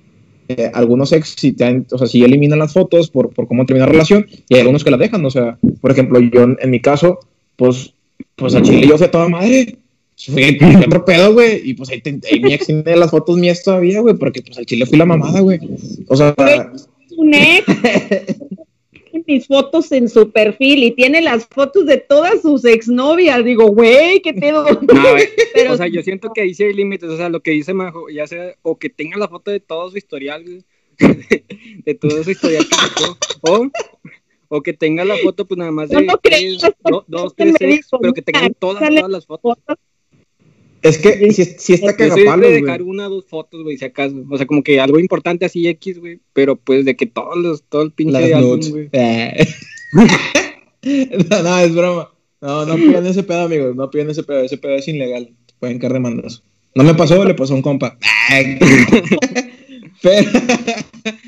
eh, 0.48 0.72
algunos 0.74 1.12
ex, 1.12 1.36
si, 1.38 1.52
te 1.54 1.66
han- 1.66 1.86
o 1.92 1.98
sea, 1.98 2.08
si 2.08 2.24
eliminan 2.24 2.60
las 2.60 2.74
fotos 2.74 3.10
por, 3.10 3.30
por 3.34 3.48
cómo 3.48 3.66
termina 3.66 3.86
la 3.86 3.92
relación, 3.92 4.26
y 4.50 4.56
hay 4.56 4.62
algunos 4.62 4.84
que 4.84 4.92
las 4.92 5.00
dejan, 5.00 5.26
o 5.26 5.30
sea, 5.32 5.58
por 5.82 5.92
ejemplo, 5.92 6.20
yo 6.20 6.44
en, 6.44 6.70
mi 6.70 6.80
caso, 6.80 7.20
pues, 7.56 7.94
pues 8.36 8.54
a 8.56 8.62
Chile 8.62 8.88
yo 8.88 8.98
fui 8.98 9.08
a 9.08 9.12
toda 9.12 9.28
madre. 9.30 9.78
Fui 10.18 10.58
fui 10.58 10.76
otro 10.86 11.04
pedo, 11.04 11.34
güey, 11.34 11.62
y 11.70 11.74
pues 11.74 11.90
ahí, 11.90 12.00
te- 12.00 12.20
ahí 12.32 12.40
mi 12.40 12.54
ex 12.54 12.68
tiene 12.68 12.96
las 12.96 13.12
fotos 13.12 13.38
mías 13.38 13.62
todavía, 13.64 14.00
güey, 14.00 14.16
porque 14.16 14.42
pues 14.42 14.58
al 14.58 14.66
Chile 14.66 14.86
fui 14.86 14.98
la 14.98 15.06
mamada, 15.06 15.42
güey. 15.42 15.60
O 16.08 16.16
sea, 16.16 16.34
un 17.18 17.34
ex 17.34 17.66
mis 19.28 19.48
fotos 19.48 19.92
en 19.92 20.08
su 20.10 20.32
perfil 20.32 20.84
y 20.84 20.92
tiene 20.92 21.22
las 21.22 21.46
fotos 21.48 21.86
de 21.86 21.98
todas 21.98 22.42
sus 22.42 22.66
exnovias. 22.66 23.44
Digo, 23.44 23.68
güey, 23.68 24.22
qué 24.22 24.34
pedo. 24.34 24.66
No, 24.82 25.04
Pero 25.54 25.74
o 25.74 25.78
sea, 25.78 25.88
yo 25.88 26.02
siento 26.02 26.32
que 26.34 26.42
ahí 26.42 26.54
sí 26.54 26.64
hay 26.64 26.74
límites, 26.74 27.10
o 27.10 27.18
sea, 27.18 27.30
lo 27.30 27.42
que 27.42 27.52
dice 27.52 27.74
Majo, 27.74 28.10
ya 28.10 28.28
sea, 28.28 28.54
o 28.62 28.78
que 28.78 28.90
tenga 28.90 29.18
la 29.18 29.28
foto 29.28 29.52
de 29.52 29.60
todo 29.60 29.90
su 29.92 29.98
historial, 29.98 30.64
de 31.00 31.96
todo 31.96 32.24
su 32.24 32.32
historial 32.32 32.66
o, 33.42 33.68
o 34.48 34.62
que 34.62 34.74
tenga 34.74 35.04
la 35.06 35.18
foto, 35.18 35.46
pues 35.46 35.58
nada 35.58 35.72
más 35.72 35.90
de 35.90 36.04
no 36.04 36.18
tres, 36.22 36.62
do- 36.84 37.04
dos, 37.08 37.36
tres 37.36 37.56
ex, 37.60 37.88
pero 38.00 38.14
que 38.14 38.22
tengan 38.22 38.54
todas, 38.54 38.88
todas 38.90 39.10
las 39.10 39.26
fotos. 39.26 39.58
Es 40.90 40.98
que 40.98 41.32
si, 41.34 41.46
si 41.46 41.74
está 41.74 41.88
soy 41.88 41.96
cagapalos, 41.98 42.42
de 42.42 42.48
güey. 42.50 42.62
dejar 42.62 42.82
una 42.82 43.08
o 43.08 43.10
dos 43.10 43.26
fotos, 43.26 43.64
güey, 43.64 43.78
si 43.78 43.86
acaso, 43.86 44.24
o 44.30 44.38
sea, 44.38 44.46
como 44.46 44.64
que 44.64 44.80
algo 44.80 45.00
importante 45.00 45.46
así 45.46 45.68
X, 45.68 46.00
güey, 46.00 46.20
pero 46.34 46.56
pues 46.56 46.86
de 46.86 46.96
que 46.96 47.06
todos 47.06 47.38
los, 47.38 47.64
todo 47.64 47.82
el 47.82 47.92
pinche 47.92 48.14
Las 48.14 48.32
álbum, 48.34 48.60
güey. 48.70 48.90
Eh. 48.92 49.46
no, 51.30 51.44
no, 51.44 51.60
es 51.60 51.74
broma. 51.76 52.12
No, 52.42 52.66
no 52.66 52.76
piden 52.76 53.06
ese 53.08 53.24
pedo, 53.24 53.42
amigos. 53.42 53.76
No 53.76 53.90
piden 53.90 54.10
ese 54.12 54.22
pedo. 54.24 54.42
Ese 54.42 54.58
pedo 54.58 54.76
es 54.76 54.88
ilegal. 54.88 55.32
Pueden 55.60 55.80
caer 55.80 55.94
demandas. 55.94 56.44
No 56.76 56.84
me 56.84 56.94
pasó, 56.94 57.24
le 57.26 57.34
pasó 57.34 57.54
a 57.54 57.56
un 57.56 57.62
compa. 57.64 57.98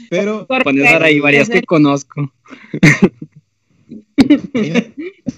Pero, 0.09 0.45
pero 0.47 0.63
Pones 0.63 0.87
ahora 0.91 1.05
ahí 1.07 1.19
varias 1.19 1.49
que 1.49 1.63
conozco. 1.63 2.31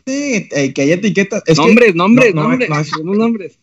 sí, 0.06 0.48
eh, 0.52 0.74
que 0.74 0.82
haya 0.82 0.96
etiquetas. 0.96 1.44
Es 1.46 1.60
que- 1.60 1.66
nombres, 1.66 1.96
nombres, 1.96 2.34
no, 2.36 2.42
no, 2.44 2.50
nombres, 2.50 2.70
no, 2.70 2.80
es- 2.80 2.92
nombres. 3.04 3.60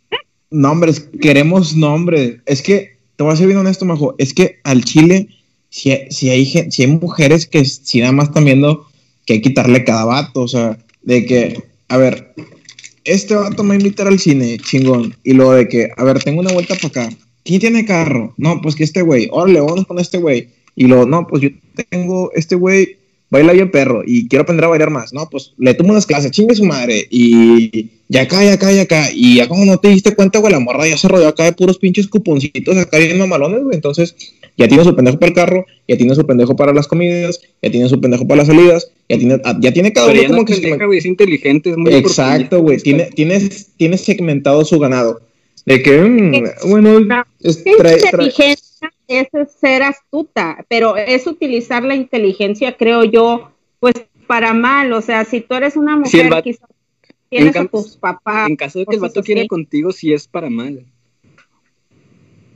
Nombres, 0.51 1.09
queremos 1.21 1.75
nombres. 1.75 2.37
Es 2.47 2.63
que, 2.63 2.97
te 3.17 3.25
voy 3.25 3.33
a 3.33 3.37
ser 3.37 3.47
bien 3.47 3.59
honesto, 3.59 3.85
Majo. 3.85 4.15
Es 4.19 4.35
que 4.35 4.59
al 4.65 4.85
Chile, 4.85 5.29
si, 5.71 5.93
si, 6.11 6.31
hay, 6.31 6.47
si 6.47 6.83
hay 6.83 6.89
mujeres 6.89 7.47
que 7.47 7.65
si 7.65 8.01
nada 8.01 8.13
más 8.13 8.29
están 8.29 8.45
viendo 8.45 8.87
que 9.25 9.35
hay 9.35 9.41
que 9.41 9.49
quitarle 9.51 9.85
cada 9.85 10.05
vato, 10.05 10.43
o 10.43 10.49
sea, 10.49 10.79
de 11.03 11.27
que, 11.27 11.63
a 11.89 11.97
ver, 11.97 12.35
este 13.05 13.35
vato 13.35 13.63
me 13.63 13.71
va 13.71 13.75
a 13.75 13.79
invitar 13.79 14.07
al 14.07 14.19
cine, 14.19 14.59
chingón. 14.59 15.15
Y 15.25 15.33
luego 15.33 15.53
de 15.53 15.69
que, 15.69 15.91
a 15.97 16.05
ver, 16.05 16.23
tengo 16.23 16.41
una 16.41 16.53
vuelta 16.53 16.75
para 16.77 16.89
acá. 16.89 17.17
¿Quién 17.45 17.61
tiene 17.61 17.85
carro? 17.85 18.35
No, 18.37 18.61
pues 18.61 18.75
que 18.75 18.85
este 18.85 19.03
güey. 19.03 19.29
Órale, 19.31 19.61
vamos 19.61 19.87
con 19.87 19.99
este 19.99 20.19
güey. 20.19 20.49
Y 20.75 20.87
luego, 20.87 21.07
no, 21.07 21.27
pues 21.27 21.43
yo 21.43 21.51
tengo 21.91 22.31
este 22.35 22.55
güey, 22.57 22.99
baila 23.31 23.53
bien 23.53 23.71
perro 23.71 24.03
y 24.07 24.29
quiero 24.29 24.43
aprender 24.43 24.65
a 24.65 24.69
bailar 24.69 24.91
más. 24.91 25.13
No, 25.13 25.29
pues 25.31 25.53
le 25.59 25.75
tomo 25.75 25.91
unas 25.91 26.07
clases, 26.07 26.31
chingue 26.31 26.55
su 26.55 26.65
madre. 26.65 27.07
Y 27.11 27.91
ya 28.09 28.23
acá, 28.23 28.45
ya 28.45 28.53
acá, 28.55 28.73
ya 28.73 28.83
acá. 28.83 29.09
Y 29.13 29.37
ya 29.37 29.49
como 29.49 29.65
no 29.65 29.79
te 29.79 29.89
diste 29.89 30.15
cuenta, 30.15 30.39
güey, 30.39 30.53
la 30.53 30.61
morra 30.61 30.87
ya 30.89 30.97
se 30.97 31.09
rodeó 31.09 31.29
acá 31.29 31.45
de 31.45 31.53
puros 31.53 31.79
pinches 31.79 32.07
cuponcitos 32.09 32.77
acá 32.77 32.99
bien 32.99 33.19
mamalones, 33.19 33.63
güey. 33.65 33.75
Entonces, 33.75 34.15
ya 34.57 34.69
tiene 34.69 34.85
su 34.85 34.95
pendejo 34.95 35.19
para 35.19 35.29
el 35.29 35.35
carro, 35.35 35.67
ya 35.87 35.97
tiene 35.97 36.15
su 36.15 36.25
pendejo 36.25 36.57
para 36.57 36.73
las 36.73 36.87
comidas, 36.87 37.41
ya 37.63 37.71
tiene 37.71 37.89
su 37.89 38.01
pendejo 38.01 38.27
para 38.27 38.39
las 38.39 38.47
salidas, 38.47 38.91
ya 39.09 39.19
tiene, 39.19 39.41
ya 39.61 39.73
tiene 39.73 39.93
cada 39.93 40.07
Pero 40.07 40.21
uno 40.21 40.29
no 40.29 40.35
como 40.37 40.45
que 40.47 40.55
pendeja, 40.55 40.87
güey, 40.87 40.99
es 40.99 41.05
inteligente, 41.07 41.71
es 41.71 41.77
muy 41.77 41.93
Exacto, 41.95 42.63
güey. 42.63 42.79
Tiene, 42.79 43.11
tiene, 43.15 43.51
tiene 43.77 43.99
segmentado 43.99 44.65
su 44.65 44.79
ganado. 44.79 45.21
De 45.67 45.83
que, 45.83 46.01
mm, 46.01 46.71
bueno, 46.71 47.01
es- 47.43 47.65
trae- 47.65 47.99
es 49.09 49.29
ser 49.61 49.83
astuta, 49.83 50.65
pero 50.69 50.97
es 50.97 51.27
utilizar 51.27 51.83
la 51.83 51.95
inteligencia, 51.95 52.77
creo 52.77 53.05
yo, 53.05 53.53
pues 53.81 53.95
para 54.27 54.53
mal. 54.55 54.93
O 54.93 55.01
sea, 55.01 55.25
si 55.25 55.41
tú 55.41 55.55
eres 55.55 55.77
una 55.77 55.93
Si 56.05 56.17
mujer, 56.17 56.31
vato- 56.31 56.43
quizás 56.43 56.69
tienes 57.29 57.57
a 57.57 57.65
tus 57.67 57.97
papás. 57.97 58.49
En 58.49 58.57
caso 58.57 58.79
de 58.81 58.87
que 58.87 58.95
el 58.97 59.01
vato 59.01 59.23
quiera 59.23 59.47
contigo, 59.47 59.93
sí 59.93 60.13
es 60.13 60.27
para 60.29 60.51
mal. 60.51 60.85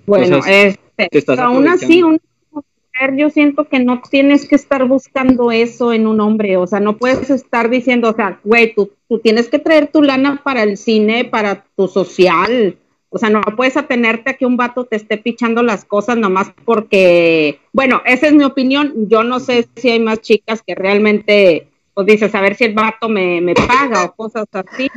Bueno, 0.06 0.38
o 0.38 0.42
sea, 0.42 0.66
este, 0.98 1.08
aún 1.38 1.68
así, 1.68 2.02
una 2.02 2.18
mujer, 2.50 3.16
yo 3.16 3.30
siento 3.30 3.68
que 3.68 3.78
no 3.78 4.02
tienes 4.10 4.48
que 4.48 4.56
estar 4.56 4.84
buscando 4.86 5.52
eso 5.52 5.92
en 5.92 6.06
un 6.06 6.20
hombre. 6.20 6.56
O 6.56 6.66
sea, 6.66 6.80
no 6.80 6.96
puedes 6.96 7.30
estar 7.30 7.70
diciendo, 7.70 8.10
o 8.10 8.14
sea, 8.14 8.40
güey, 8.42 8.74
tú, 8.74 8.90
tú 9.08 9.18
tienes 9.20 9.48
que 9.48 9.58
traer 9.58 9.86
tu 9.88 10.02
lana 10.02 10.40
para 10.42 10.62
el 10.64 10.76
cine, 10.76 11.24
para 11.24 11.64
tu 11.76 11.86
social. 11.86 12.76
O 13.12 13.18
sea, 13.18 13.28
no 13.28 13.40
puedes 13.56 13.76
atenerte 13.76 14.30
a 14.30 14.34
que 14.34 14.46
un 14.46 14.56
vato 14.56 14.84
te 14.84 14.94
esté 14.96 15.18
pichando 15.18 15.62
las 15.62 15.84
cosas 15.84 16.16
nomás 16.16 16.52
porque, 16.64 17.58
bueno, 17.72 18.02
esa 18.06 18.28
es 18.28 18.32
mi 18.32 18.44
opinión. 18.44 18.94
Yo 19.08 19.24
no 19.24 19.40
sé 19.40 19.66
si 19.76 19.90
hay 19.90 19.98
más 20.00 20.20
chicas 20.20 20.62
que 20.64 20.76
realmente, 20.76 21.66
pues 21.92 22.06
dices, 22.06 22.32
a 22.34 22.40
ver 22.40 22.54
si 22.54 22.64
el 22.64 22.74
vato 22.74 23.08
me, 23.08 23.40
me 23.40 23.54
paga 23.54 24.04
o 24.04 24.14
cosas 24.14 24.46
así. 24.52 24.88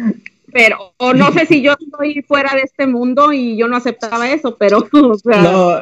Pero, 0.51 0.93
o 0.97 1.14
no 1.14 1.34
sé 1.34 1.47
si 1.47 1.64
yo 1.64 1.74
estoy 1.74 2.22
fuera 2.22 2.53
de 2.53 2.61
este 2.61 2.86
mundo 2.86 3.34
y 3.34 3.57
yo 3.57 3.68
no 3.68 3.78
aceptaba 3.78 4.32
eso, 4.32 4.55
pero, 4.57 4.88
o 4.93 5.18
sea, 5.18 5.41
No, 5.41 5.80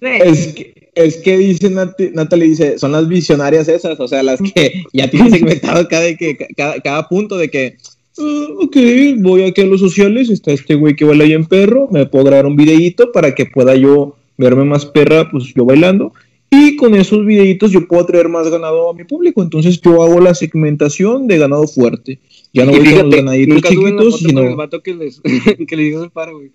es 0.00 0.54
que, 0.54 0.90
es 0.94 1.16
que 1.16 1.36
dice 1.36 1.68
Nati- 1.70 2.12
Natalie, 2.12 2.48
dice, 2.48 2.78
son 2.78 2.92
las 2.92 3.08
visionarias 3.08 3.66
esas, 3.68 3.98
o 3.98 4.06
sea, 4.06 4.22
las 4.22 4.40
que 4.40 4.84
ya 4.92 5.10
tienen 5.10 5.32
segmentado 5.32 5.88
cada, 5.88 6.14
que, 6.14 6.36
cada, 6.56 6.80
cada 6.80 7.08
punto 7.08 7.36
de 7.36 7.50
que, 7.50 7.76
"Ah, 8.18 8.46
ok, 8.58 8.76
voy 9.18 9.42
aquí 9.42 9.60
a 9.60 9.66
los 9.66 9.80
sociales, 9.80 10.30
está 10.30 10.52
este 10.52 10.74
güey 10.74 10.96
que 10.96 11.04
baila 11.04 11.24
bien 11.24 11.44
perro, 11.44 11.88
me 11.90 12.06
puedo 12.06 12.24
grabar 12.24 12.46
un 12.46 12.56
videíto 12.56 13.12
para 13.12 13.34
que 13.34 13.46
pueda 13.46 13.74
yo 13.74 14.16
verme 14.36 14.64
más 14.64 14.86
perra, 14.86 15.30
pues 15.30 15.52
yo 15.54 15.64
bailando, 15.64 16.12
y 16.50 16.76
con 16.76 16.94
esos 16.94 17.24
videitos 17.24 17.70
yo 17.70 17.86
puedo 17.86 18.04
traer 18.06 18.28
más 18.28 18.48
ganado 18.48 18.90
a 18.90 18.94
mi 18.94 19.04
público, 19.04 19.42
entonces 19.42 19.80
yo 19.80 20.02
hago 20.02 20.20
la 20.20 20.34
segmentación 20.34 21.28
de 21.28 21.38
ganado 21.38 21.66
fuerte, 21.68 22.18
ya 22.52 22.64
no 22.64 22.72
y 22.72 22.78
voy 22.78 22.84
con 22.84 22.92
los 22.92 23.02
fíjate, 23.02 23.16
ganaditos 23.16 23.54
nunca 23.54 23.68
chiquitos, 23.68 23.94
con 23.94 24.04
el 24.04 24.44
sino... 24.44 24.56
vato 24.56 24.82
que 24.82 24.94
les, 24.94 25.20
que 25.68 25.76
les 25.76 25.92
hizo 25.92 26.04
el 26.04 26.10
paro, 26.10 26.38
güey. 26.38 26.50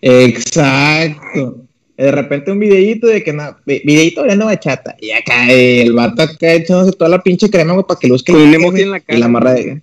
Exacto. 0.00 1.66
De 1.96 2.10
repente 2.10 2.50
un 2.50 2.58
videíto 2.58 3.06
de 3.06 3.22
que 3.22 3.32
nada, 3.32 3.60
videíto 3.66 4.22
bailando 4.22 4.46
bachata. 4.46 4.96
Y 5.00 5.10
acá 5.10 5.52
el 5.52 5.92
vato 5.92 6.22
acá 6.22 6.54
echándose 6.54 6.92
toda 6.92 7.10
la 7.10 7.22
pinche 7.22 7.50
crema, 7.50 7.74
güey, 7.74 7.84
para 7.86 8.00
que 8.00 8.08
luzca. 8.08 8.32
Con 8.32 8.42
un 8.42 8.54
emoji 8.54 8.82
en 8.82 8.90
la 8.90 9.00
cara. 9.00 9.18
Y 9.18 9.20
la 9.20 9.28
marra 9.28 9.52
de. 9.52 9.82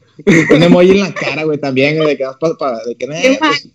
Un 0.53 0.63
emoji 0.63 0.91
en 0.91 0.99
la 1.01 1.13
cara, 1.13 1.43
güey, 1.43 1.57
también, 1.57 1.99
de 1.99 2.17
que 2.17 2.25
vas 2.25 2.37
para, 2.39 2.55
para 2.55 2.83
de 2.83 2.95
que 2.95 3.07
nada. 3.07 3.21
Qué 3.21 3.37
pues. 3.39 3.69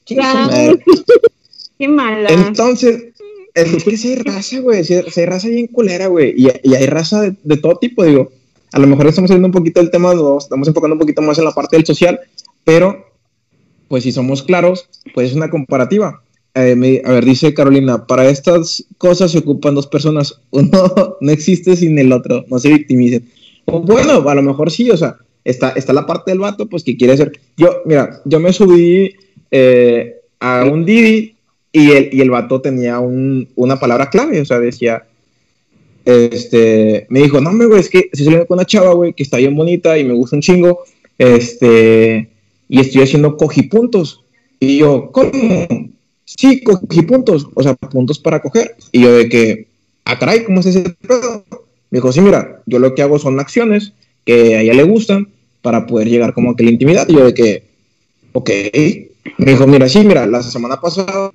Qué 1.79 1.89
mala. 1.89 2.29
Entonces, 2.31 3.05
es 3.55 3.85
que 3.85 3.97
sí 3.97 4.09
hay 4.13 4.17
raza, 4.17 4.61
güey. 4.61 4.85
Sí 4.85 4.95
hay 4.95 5.27
raza 5.27 5.49
bien 5.49 5.67
culera, 5.69 6.07
güey. 6.09 6.35
Y, 6.37 6.49
y 6.63 6.75
hay 6.75 6.87
raza 6.87 7.21
de, 7.23 7.35
de 7.43 7.57
todo 7.57 7.77
tipo, 7.77 8.05
digo. 8.05 8.31
A 8.73 8.79
lo 8.79 8.87
mejor 8.89 9.07
estamos 9.07 9.29
saliendo 9.29 9.47
un 9.47 9.53
poquito 9.53 9.81
del 9.81 9.91
tema, 9.91 10.15
nos 10.15 10.45
estamos 10.45 10.67
enfocando 10.67 10.95
un 10.95 10.99
poquito 11.01 11.23
más 11.23 11.39
en 11.39 11.45
la 11.45 11.53
parte 11.53 11.77
del 11.77 11.87
social, 11.87 12.19
pero, 12.65 13.07
pues 13.89 14.03
si 14.03 14.11
somos 14.11 14.43
claros, 14.43 14.89
pues 15.15 15.31
es 15.31 15.37
una 15.37 15.49
comparativa. 15.49 16.23
Eh, 16.55 16.75
me- 16.77 17.01
a 17.05 17.13
ver, 17.13 17.25
dice 17.25 17.55
Carolina, 17.55 18.07
para 18.07 18.29
estas 18.29 18.85
cosas 18.99 19.31
se 19.33 19.39
ocupan 19.39 19.75
dos 19.77 19.87
personas. 19.87 20.41
Uno 20.51 21.17
no 21.21 21.31
existe 21.33 21.77
sin 21.77 21.99
el 21.99 22.13
otro, 22.13 22.45
no 22.49 22.59
se 22.59 22.69
victimicen. 22.71 23.29
Bueno, 23.67 24.29
a 24.29 24.35
lo 24.35 24.43
mejor 24.43 24.71
sí, 24.71 24.91
o 24.91 24.97
sea, 24.97 25.17
está, 25.45 25.71
está 25.71 25.93
la 25.93 26.07
parte 26.07 26.31
del 26.31 26.41
vato, 26.41 26.67
pues 26.67 26.83
que 26.85 26.97
quiere 26.97 27.17
ser. 27.17 27.33
Yo, 27.57 27.83
mira, 27.85 28.21
yo 28.25 28.41
me 28.41 28.53
subí 28.53 29.15
eh, 29.51 30.17
a 30.41 30.65
un 30.65 30.85
Didi 30.85 31.35
y 31.73 31.91
el, 31.93 32.09
y 32.13 32.21
el 32.21 32.31
vato 32.31 32.61
tenía 32.61 32.99
un- 33.01 33.49
una 33.57 33.79
palabra 33.79 34.09
clave, 34.11 34.41
o 34.41 34.45
sea, 34.45 34.61
decía, 34.61 35.05
este, 36.05 37.07
me 37.09 37.23
dijo, 37.23 37.41
no, 37.41 37.51
hombre, 37.51 37.67
güey, 37.67 37.81
es 37.81 37.89
que 37.89 38.09
estoy 38.13 38.25
saliendo 38.25 38.47
con 38.47 38.57
una 38.59 38.67
chava, 38.67 38.93
güey, 38.95 39.13
que 39.13 39.23
está 39.23 39.39
bien 39.39 39.57
bonita 39.57 39.99
y 39.99 40.05
me 40.05 40.13
gusta 40.15 40.37
un 40.37 40.43
chingo, 40.43 40.81
este, 41.19 42.29
y 42.69 42.81
estoy 42.81 43.03
haciendo 43.03 43.37
cogipuntos. 43.37 44.23
Y 44.61 44.79
yo, 44.79 45.11
¿cómo? 45.13 45.31
Sí, 46.25 46.63
cogipuntos, 46.63 47.49
o 47.55 47.63
sea, 47.63 47.75
puntos 47.75 48.19
para 48.19 48.41
coger. 48.41 48.77
Y 48.93 49.03
yo 49.03 49.15
de 49.17 49.29
que, 49.29 49.67
ah, 50.05 50.19
caray, 50.19 50.45
¿cómo 50.45 50.61
es 50.61 50.67
ese 50.67 50.83
pedo? 51.07 51.45
Me 51.91 51.99
dijo, 51.99 52.13
sí, 52.13 52.21
mira, 52.21 52.63
yo 52.67 52.79
lo 52.79 52.95
que 52.95 53.03
hago 53.03 53.19
son 53.19 53.39
acciones 53.41 53.93
que 54.25 54.57
a 54.57 54.63
ella 54.63 54.75
le 54.75 54.85
gustan 54.85 55.29
para 55.65 55.87
poder 55.87 56.11
llegar 56.11 56.35
como 56.35 56.55
que 56.55 56.63
la 56.63 56.71
intimidad. 56.71 57.09
Y 57.09 57.15
yo 57.15 57.25
de 57.25 57.33
que, 57.33 57.63
ok. 58.33 58.51
Me 59.39 59.53
dijo, 59.53 59.67
mira, 59.67 59.89
sí, 59.89 60.01
mira, 60.05 60.27
la 60.27 60.43
semana 60.43 60.79
pasada 60.79 61.33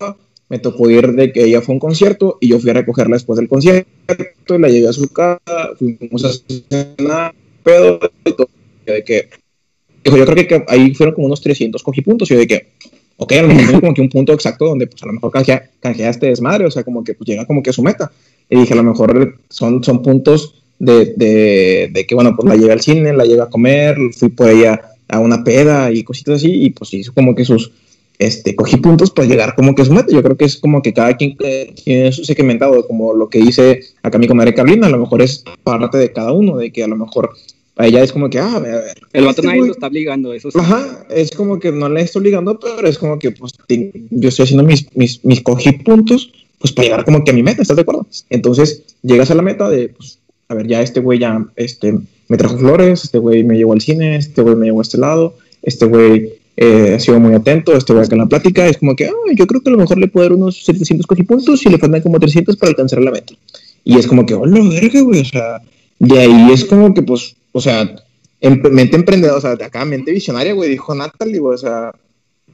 me 0.49 0.59
tocó 0.59 0.87
ir 0.87 1.13
de 1.13 1.33
que 1.33 1.45
ella 1.45 1.61
fue 1.61 1.73
a 1.73 1.77
un 1.77 1.79
concierto 1.79 2.37
y 2.39 2.49
yo 2.49 2.59
fui 2.59 2.69
a 2.69 2.75
recogerla 2.75 3.15
después 3.15 3.37
del 3.37 3.49
concierto 3.49 3.87
y 4.55 4.59
la 4.59 4.69
llevé 4.69 4.87
a 4.87 4.93
su 4.93 5.09
casa, 5.09 5.39
fuimos 5.79 6.23
a 6.23 6.29
cenar, 6.59 7.33
pedo 7.63 7.99
y 8.23 8.33
todo. 8.33 8.49
De 8.85 9.03
que, 9.03 9.29
dijo, 10.03 10.15
yo 10.15 10.25
creo 10.27 10.47
que, 10.47 10.63
ahí 10.67 10.93
fueron 10.93 11.15
como 11.15 11.25
unos 11.25 11.41
300 11.41 11.81
cogipuntos. 11.81 12.29
Y 12.29 12.35
yo 12.35 12.39
de 12.39 12.45
que, 12.45 12.67
ok, 13.17 13.31
a 13.31 13.41
lo 13.41 13.47
mejor 13.47 13.63
tiene 13.63 13.81
como 13.81 13.93
que 13.95 14.01
un 14.01 14.09
punto 14.09 14.33
exacto 14.33 14.65
donde 14.65 14.85
pues 14.85 15.01
a 15.01 15.07
lo 15.07 15.13
mejor 15.13 15.31
canjea, 15.31 15.71
canjea 15.79 16.11
este 16.11 16.27
desmadre, 16.27 16.67
o 16.67 16.71
sea, 16.71 16.83
como 16.83 17.03
que 17.03 17.15
pues, 17.15 17.27
llega 17.27 17.47
como 17.47 17.63
que 17.63 17.71
a 17.71 17.73
su 17.73 17.81
meta. 17.81 18.11
Y 18.47 18.59
dije, 18.59 18.73
a 18.73 18.77
lo 18.77 18.83
mejor 18.83 19.39
son, 19.49 19.83
son 19.83 20.03
puntos 20.03 20.58
de, 20.79 21.13
de, 21.15 21.89
de 21.93 22.05
que, 22.07 22.15
bueno, 22.15 22.35
pues 22.35 22.47
la 22.47 22.55
llevé 22.55 22.71
al 22.73 22.81
cine, 22.81 23.13
la 23.13 23.25
llevé 23.25 23.41
a 23.41 23.47
comer, 23.49 23.97
fui 24.17 24.29
por 24.29 24.49
ella 24.49 24.81
a 25.07 25.19
una 25.19 25.43
peda 25.43 25.91
y 25.91 26.03
cositas 26.03 26.35
así, 26.37 26.51
y 26.51 26.69
pues 26.71 26.93
hizo 26.93 27.13
como 27.13 27.35
que 27.35 27.43
sus, 27.45 27.71
este, 28.17 28.55
cogí 28.55 28.77
puntos 28.77 29.11
para 29.11 29.27
llegar 29.27 29.55
como 29.55 29.75
que 29.75 29.81
a 29.81 29.85
su 29.85 29.93
meta. 29.93 30.11
Yo 30.11 30.21
creo 30.23 30.37
que 30.37 30.45
es 30.45 30.57
como 30.57 30.81
que 30.81 30.93
cada 30.93 31.15
quien 31.17 31.35
eh, 31.43 31.73
tiene 31.83 32.11
su 32.11 32.23
segmentado, 32.25 32.85
como 32.87 33.13
lo 33.13 33.29
que 33.29 33.39
dice 33.39 33.81
acá 34.03 34.17
mi 34.17 34.27
comadre 34.27 34.53
Carolina, 34.53 34.87
a 34.87 34.89
lo 34.89 34.99
mejor 34.99 35.21
es 35.21 35.43
parte 35.63 35.97
de 35.97 36.11
cada 36.11 36.31
uno, 36.31 36.57
de 36.57 36.71
que 36.71 36.83
a 36.83 36.87
lo 36.87 36.95
mejor 36.95 37.31
a 37.75 37.87
ella 37.87 38.03
es 38.03 38.11
como 38.11 38.29
que, 38.29 38.39
ah, 38.39 38.55
a 38.55 38.59
ver, 38.59 38.73
a 38.73 38.79
ver, 38.81 38.97
El 39.13 39.23
vato 39.25 39.41
este 39.41 39.47
nadie 39.47 39.67
lo 39.67 39.71
está 39.71 39.87
obligando, 39.87 40.33
eso 40.33 40.51
sí. 40.51 40.59
Ajá, 40.59 41.05
es 41.09 41.31
como 41.31 41.59
que 41.59 41.71
no 41.71 41.87
le 41.87 42.01
estoy 42.01 42.19
obligando, 42.19 42.59
pero 42.59 42.87
es 42.87 42.97
como 42.97 43.17
que 43.17 43.31
pues 43.31 43.53
te- 43.67 43.91
yo 44.09 44.29
estoy 44.29 44.43
haciendo 44.43 44.63
mis, 44.65 44.85
mis, 44.95 45.23
mis 45.23 45.41
cogí 45.41 45.71
puntos 45.71 46.31
pues 46.59 46.73
para 46.73 46.89
llegar 46.89 47.05
como 47.05 47.23
que 47.23 47.31
a 47.31 47.33
mi 47.33 47.41
meta, 47.41 47.61
¿estás 47.61 47.77
de 47.77 47.83
acuerdo? 47.83 48.05
Entonces 48.29 48.83
llegas 49.01 49.31
a 49.31 49.35
la 49.35 49.41
meta 49.41 49.69
de, 49.69 49.87
pues, 49.89 50.19
a 50.49 50.55
ver, 50.55 50.67
ya 50.67 50.81
este 50.81 50.99
güey 50.99 51.19
ya 51.19 51.45
este, 51.55 51.93
me 52.27 52.37
trajo 52.37 52.57
flores, 52.57 53.03
este 53.03 53.19
güey 53.19 53.43
me 53.43 53.55
llevó 53.55 53.73
al 53.73 53.81
cine, 53.81 54.15
este 54.15 54.41
güey 54.41 54.55
me 54.55 54.65
llevó 54.65 54.79
a 54.79 54.81
este 54.81 54.97
lado, 54.97 55.35
este 55.61 55.85
güey 55.85 56.33
eh, 56.57 56.95
ha 56.95 56.99
sido 56.99 57.19
muy 57.19 57.35
atento, 57.35 57.77
este 57.77 57.93
güey 57.93 58.03
acá 58.03 58.15
en 58.15 58.21
la 58.21 58.25
plática, 58.25 58.67
es 58.67 58.79
como 58.79 58.95
que, 58.95 59.05
ah, 59.05 59.13
yo 59.35 59.45
creo 59.45 59.61
que 59.61 59.69
a 59.69 59.73
lo 59.73 59.77
mejor 59.77 59.99
le 59.99 60.07
puedo 60.07 60.27
dar 60.27 60.35
unos 60.35 60.65
700 60.65 61.05
puntos 61.27 61.63
y 61.65 61.69
le 61.69 61.77
faltan 61.77 62.01
como 62.01 62.19
300 62.19 62.57
para 62.57 62.71
alcanzar 62.71 62.99
la 63.01 63.11
meta. 63.11 63.35
Y 63.83 63.97
es 63.97 64.07
como 64.07 64.25
que, 64.25 64.33
hola, 64.33 64.59
verga, 64.67 65.01
güey, 65.01 65.21
o 65.21 65.25
sea, 65.25 65.61
de 65.99 66.19
ahí 66.19 66.51
es 66.51 66.65
como 66.65 66.95
que, 66.95 67.03
pues, 67.03 67.35
o 67.51 67.61
sea, 67.61 67.95
em- 68.41 68.61
mente 68.71 68.95
emprendedora, 68.95 69.37
o 69.37 69.41
sea, 69.41 69.55
de 69.55 69.65
acá, 69.65 69.85
mente 69.85 70.11
visionaria, 70.11 70.53
güey, 70.53 70.71
dijo 70.71 70.95
Natalie, 70.95 71.39
güey, 71.39 71.53
o 71.53 71.57
sea, 71.59 71.93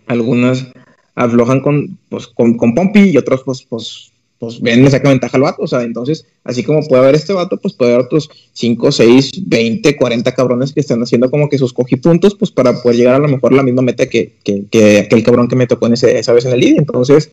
algunas 0.08 0.68
aflojan 1.16 1.62
con, 1.62 1.98
pues, 2.10 2.28
con, 2.28 2.58
con 2.58 2.76
Pompi 2.76 3.12
y 3.12 3.18
otros, 3.18 3.44
pues, 3.46 3.66
pues, 3.70 4.12
pues 4.40 4.60
ven, 4.62 4.84
le 4.84 4.90
saca 4.92 5.10
ventaja 5.10 5.38
al 5.38 5.44
vato, 5.44 5.64
o 5.64 5.68
sea, 5.68 5.82
entonces, 5.84 6.26
así 6.44 6.62
como 6.64 6.82
puede 6.86 7.02
haber 7.04 7.16
este 7.16 7.32
vato, 7.34 7.58
pues 7.58 7.74
puede 7.74 7.94
haber 7.94 8.06
otros 8.06 8.30
5, 8.54 8.92
6, 8.92 9.32
20, 9.48 9.96
40 9.96 10.32
cabrones 10.34 10.74
que 10.74 10.82
están 10.82 11.02
haciendo 11.02 11.32
como 11.32 11.48
que 11.50 11.58
sus 11.58 11.72
cogipuntos, 11.74 12.36
pues 12.36 12.52
para 12.52 12.82
poder 12.82 12.98
llegar 12.98 13.16
a 13.16 13.20
lo 13.20 13.28
mejor 13.30 13.54
a 13.54 13.58
la 13.58 13.64
misma 13.64 13.82
meta 13.82 14.08
que, 14.08 14.34
que, 14.44 14.66
que 14.70 15.00
aquel 15.00 15.24
cabrón 15.24 15.48
que 15.48 15.56
me 15.56 15.68
tocó 15.68 15.88
en 15.88 15.94
ese, 15.94 16.20
esa 16.20 16.34
vez 16.34 16.46
en 16.46 16.52
el 16.54 16.60
lead, 16.60 16.76
entonces, 16.78 17.32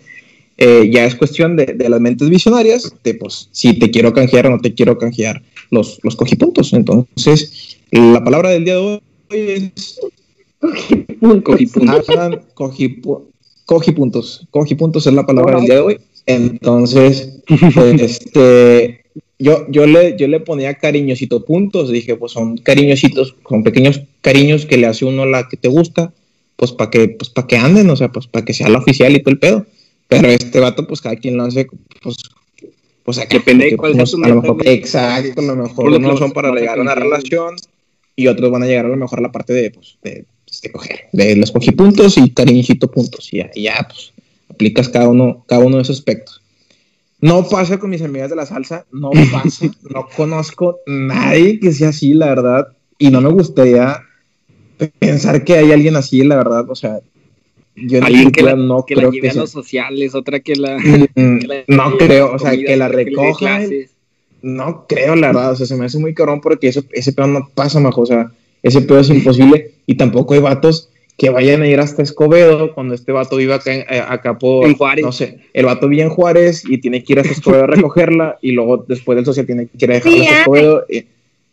eh, 0.58 0.90
ya 0.92 1.04
es 1.04 1.14
cuestión 1.16 1.56
de, 1.56 1.66
de 1.66 1.88
las 1.88 2.00
mentes 2.00 2.28
visionarias, 2.30 2.94
de 3.02 3.14
pues, 3.14 3.48
si 3.52 3.78
te 3.78 3.90
quiero 3.90 4.12
canjear 4.12 4.46
o 4.46 4.50
no 4.50 4.60
te 4.60 4.72
quiero 4.74 4.96
canjear 4.98 5.42
los, 5.70 5.98
los 6.02 6.14
cogipuntos, 6.14 6.72
entonces, 6.72 7.78
la 7.90 8.22
palabra 8.22 8.50
del 8.50 8.64
día 8.64 8.74
de 8.74 8.80
hoy 8.80 9.00
es 9.30 9.98
Cogí 11.42 11.66
puntos. 11.66 12.08
hagan 12.08 12.40
cogipu- 12.54 13.22
cogipuntos. 13.66 14.46
Cogipuntos 14.50 15.06
es 15.06 15.12
la 15.12 15.26
palabra 15.26 15.56
del 15.56 15.64
día 15.64 15.74
de 15.74 15.80
hoy. 15.80 16.00
Entonces, 16.26 17.40
pues, 17.46 18.00
este, 18.00 19.04
yo, 19.38 19.66
yo, 19.70 19.86
le, 19.86 20.16
yo 20.16 20.28
le 20.28 20.40
ponía 20.40 20.74
cariñosito 20.74 21.44
puntos. 21.44 21.90
Dije, 21.90 22.16
pues 22.16 22.32
son 22.32 22.56
cariñositos, 22.58 23.34
son 23.48 23.62
pequeños 23.62 24.00
cariños 24.20 24.66
que 24.66 24.76
le 24.76 24.86
hace 24.86 25.04
uno 25.04 25.22
a 25.22 25.26
la 25.26 25.48
que 25.48 25.56
te 25.56 25.68
gusta, 25.68 26.12
pues 26.56 26.72
para 26.72 26.90
que, 26.90 27.08
pues, 27.08 27.30
pa' 27.30 27.46
que 27.46 27.56
anden, 27.56 27.88
o 27.90 27.96
sea, 27.96 28.10
pues 28.10 28.26
para 28.26 28.44
que 28.44 28.54
sea 28.54 28.68
la 28.68 28.78
oficial 28.78 29.14
y 29.14 29.20
todo 29.20 29.32
el 29.32 29.38
pedo. 29.38 29.66
Pero 30.08 30.28
este 30.28 30.60
vato, 30.60 30.86
pues 30.86 31.00
cada 31.00 31.16
quien 31.16 31.36
lo 31.36 31.44
hace, 31.44 31.66
pues 32.02 32.16
pues 33.04 33.18
acá, 33.18 33.36
Depende 33.38 33.64
de 33.64 33.76
porque 33.76 33.94
cuál 33.94 34.00
a 34.00 34.04
lo 34.04 34.18
meta, 34.18 34.34
mejor, 34.42 34.62
güey. 34.62 34.68
exacto, 34.76 35.40
a 35.40 35.44
lo 35.44 35.56
mejor 35.56 35.90
que 35.90 35.96
unos 35.96 36.10
los- 36.12 36.18
son 36.20 36.30
para 36.32 36.48
los 36.50 36.60
llegar 36.60 36.78
a 36.78 36.82
una 36.82 36.94
relación 36.94 37.56
y 38.14 38.28
otros 38.28 38.48
van 38.52 38.62
a 38.62 38.66
llegar 38.66 38.84
a 38.86 38.88
lo 38.90 38.96
mejor 38.96 39.18
a 39.18 39.22
la 39.22 39.32
parte 39.32 39.52
de, 39.52 39.72
pues, 39.72 39.96
de, 40.04 40.24
pues, 40.46 40.60
de 40.60 40.70
coger. 40.70 41.00
De 41.12 41.34
les 41.34 41.50
cogí 41.50 41.72
puntos 41.72 42.16
y 42.18 42.30
cariñito 42.30 42.88
puntos. 42.88 43.32
Y 43.32 43.38
ya, 43.38 43.50
y 43.54 43.62
ya, 43.62 43.88
pues, 43.88 44.12
aplicas 44.52 44.88
cada 44.88 45.08
uno, 45.08 45.44
cada 45.48 45.64
uno 45.64 45.76
de 45.76 45.82
esos 45.82 45.98
aspectos. 45.98 46.42
No 47.20 47.48
pasa 47.48 47.78
con 47.78 47.90
mis 47.90 48.02
amigas 48.02 48.30
de 48.30 48.36
la 48.36 48.46
salsa, 48.46 48.86
no 48.90 49.10
pasa, 49.30 49.66
no 49.90 50.08
conozco 50.16 50.80
nadie 50.86 51.60
que 51.60 51.72
sea 51.72 51.90
así, 51.90 52.14
la 52.14 52.26
verdad, 52.26 52.68
y 52.98 53.10
no 53.10 53.20
me 53.20 53.30
gustaría 53.30 54.02
pensar 54.98 55.44
que 55.44 55.54
hay 55.54 55.70
alguien 55.72 55.96
así, 55.96 56.22
la 56.24 56.36
verdad, 56.36 56.68
o 56.68 56.74
sea, 56.74 57.00
yo 57.74 57.98
en 57.98 58.04
Alguien 58.04 58.32
que 58.32 58.42
la, 58.42 58.54
no 58.54 58.84
que 58.84 58.96
la 58.96 59.02
creo 59.02 59.12
lleve 59.12 59.22
que 59.22 59.30
a 59.30 59.32
sea. 59.32 59.42
los 59.42 59.50
sociales, 59.50 60.14
otra 60.14 60.40
que 60.40 60.56
la. 60.56 60.78
Mm, 60.78 61.38
que 61.38 61.46
la 61.46 61.64
no 61.68 61.90
lleve 61.90 62.06
creo, 62.06 62.34
o 62.34 62.38
sea, 62.38 62.50
comida, 62.50 62.66
que 62.66 62.76
la 62.76 62.88
recoja, 62.88 63.60
no 64.42 64.86
creo, 64.86 65.16
la 65.16 65.28
verdad, 65.28 65.52
o 65.52 65.56
sea, 65.56 65.66
se 65.66 65.76
me 65.76 65.86
hace 65.86 65.98
muy 65.98 66.14
cabrón 66.14 66.40
porque 66.40 66.68
eso, 66.68 66.82
ese 66.92 67.12
pedo 67.12 67.28
no 67.28 67.48
pasa, 67.54 67.80
majo, 67.80 68.02
o 68.02 68.06
sea, 68.06 68.32
ese 68.62 68.82
pedo 68.82 69.00
es 69.00 69.08
imposible 69.10 69.74
y 69.86 69.94
tampoco 69.94 70.34
hay 70.34 70.40
vatos 70.40 70.90
que 71.18 71.30
vayan 71.30 71.62
a 71.62 71.68
ir 71.68 71.78
hasta 71.78 72.02
Escobedo 72.02 72.74
cuando 72.74 72.94
este 72.94 73.12
vato 73.12 73.36
vive 73.36 73.54
acá, 73.54 73.72
en- 73.72 73.82
eh, 73.88 74.02
acá 74.06 74.38
por, 74.38 74.66
En 74.66 74.74
Juárez. 74.74 75.04
no 75.04 75.12
sé, 75.12 75.38
el 75.52 75.66
vato 75.66 75.88
vive 75.88 76.02
en 76.02 76.08
Juárez 76.08 76.64
y 76.68 76.78
tiene 76.78 77.04
que 77.04 77.12
ir 77.12 77.20
hasta 77.20 77.32
Escobedo 77.32 77.64
a 77.64 77.66
recogerla 77.68 78.38
y 78.42 78.52
luego 78.52 78.84
después 78.88 79.16
del 79.16 79.24
social 79.24 79.46
tiene 79.46 79.66
que 79.66 79.84
ir 79.84 79.90
a 79.90 79.94
dejarla 79.94 80.16
Sí 80.18 80.24
hasta. 80.26 80.40
Escobedo. 80.40 80.84
y- 80.88 81.04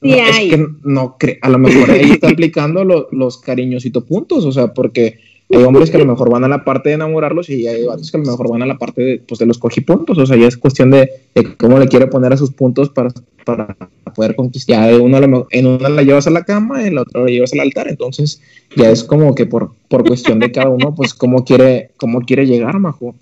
Sí 0.01 0.11
no, 0.11 0.15
es 0.15 0.39
que 0.39 0.67
no 0.85 1.17
a 1.41 1.49
lo 1.49 1.57
mejor 1.59 1.91
ahí 1.91 2.11
está 2.11 2.29
aplicando 2.29 2.85
lo- 2.85 3.09
los 3.11 3.37
cariñosito 3.37 4.05
puntos, 4.05 4.45
o 4.45 4.51
sea, 4.53 4.73
porque 4.73 5.19
hay 5.57 5.63
hombres 5.63 5.89
que 5.89 5.97
a 5.97 5.99
lo 5.99 6.05
mejor 6.05 6.29
van 6.29 6.43
a 6.43 6.47
la 6.47 6.63
parte 6.63 6.89
de 6.89 6.95
enamorarlos 6.95 7.49
y 7.49 7.67
hay 7.67 7.83
vatos 7.83 8.11
que 8.11 8.17
a 8.17 8.21
lo 8.21 8.27
mejor 8.27 8.51
van 8.51 8.61
a 8.61 8.67
la 8.67 8.77
parte 8.77 9.01
de, 9.01 9.17
pues, 9.27 9.39
de 9.39 9.47
los 9.47 9.57
cogipuntos, 9.57 10.17
o 10.17 10.25
sea, 10.25 10.37
ya 10.37 10.47
es 10.47 10.57
cuestión 10.57 10.91
de, 10.91 11.09
de 11.33 11.55
cómo 11.57 11.79
le 11.79 11.87
quiere 11.87 12.05
poner 12.05 12.31
a 12.33 12.37
sus 12.37 12.51
puntos 12.51 12.89
para, 12.89 13.09
para 13.45 13.75
poder 14.15 14.35
conquistar. 14.35 14.93
Uno 15.01 15.17
a 15.17 15.21
lo 15.21 15.47
en 15.49 15.65
una 15.65 15.89
la 15.89 16.03
llevas 16.03 16.27
a 16.27 16.29
la 16.29 16.43
cama, 16.43 16.85
en 16.85 16.95
la 16.95 17.01
otra 17.01 17.23
la 17.23 17.29
llevas 17.29 17.53
al 17.53 17.61
altar, 17.61 17.87
entonces 17.87 18.41
ya 18.75 18.91
es 18.91 19.03
como 19.03 19.33
que 19.33 19.47
por, 19.47 19.71
por 19.87 20.07
cuestión 20.07 20.39
de 20.39 20.51
cada 20.51 20.69
uno, 20.69 20.93
pues 20.93 21.15
cómo 21.15 21.43
quiere, 21.43 21.91
cómo 21.97 22.21
quiere 22.21 22.45
llegar, 22.45 22.77
majo. 22.79 23.15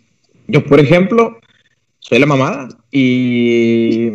Yo, 0.50 0.66
por 0.66 0.82
ejemplo, 0.82 1.38
soy 2.00 2.20
la 2.20 2.26
mamada 2.26 2.68
y, 2.92 4.12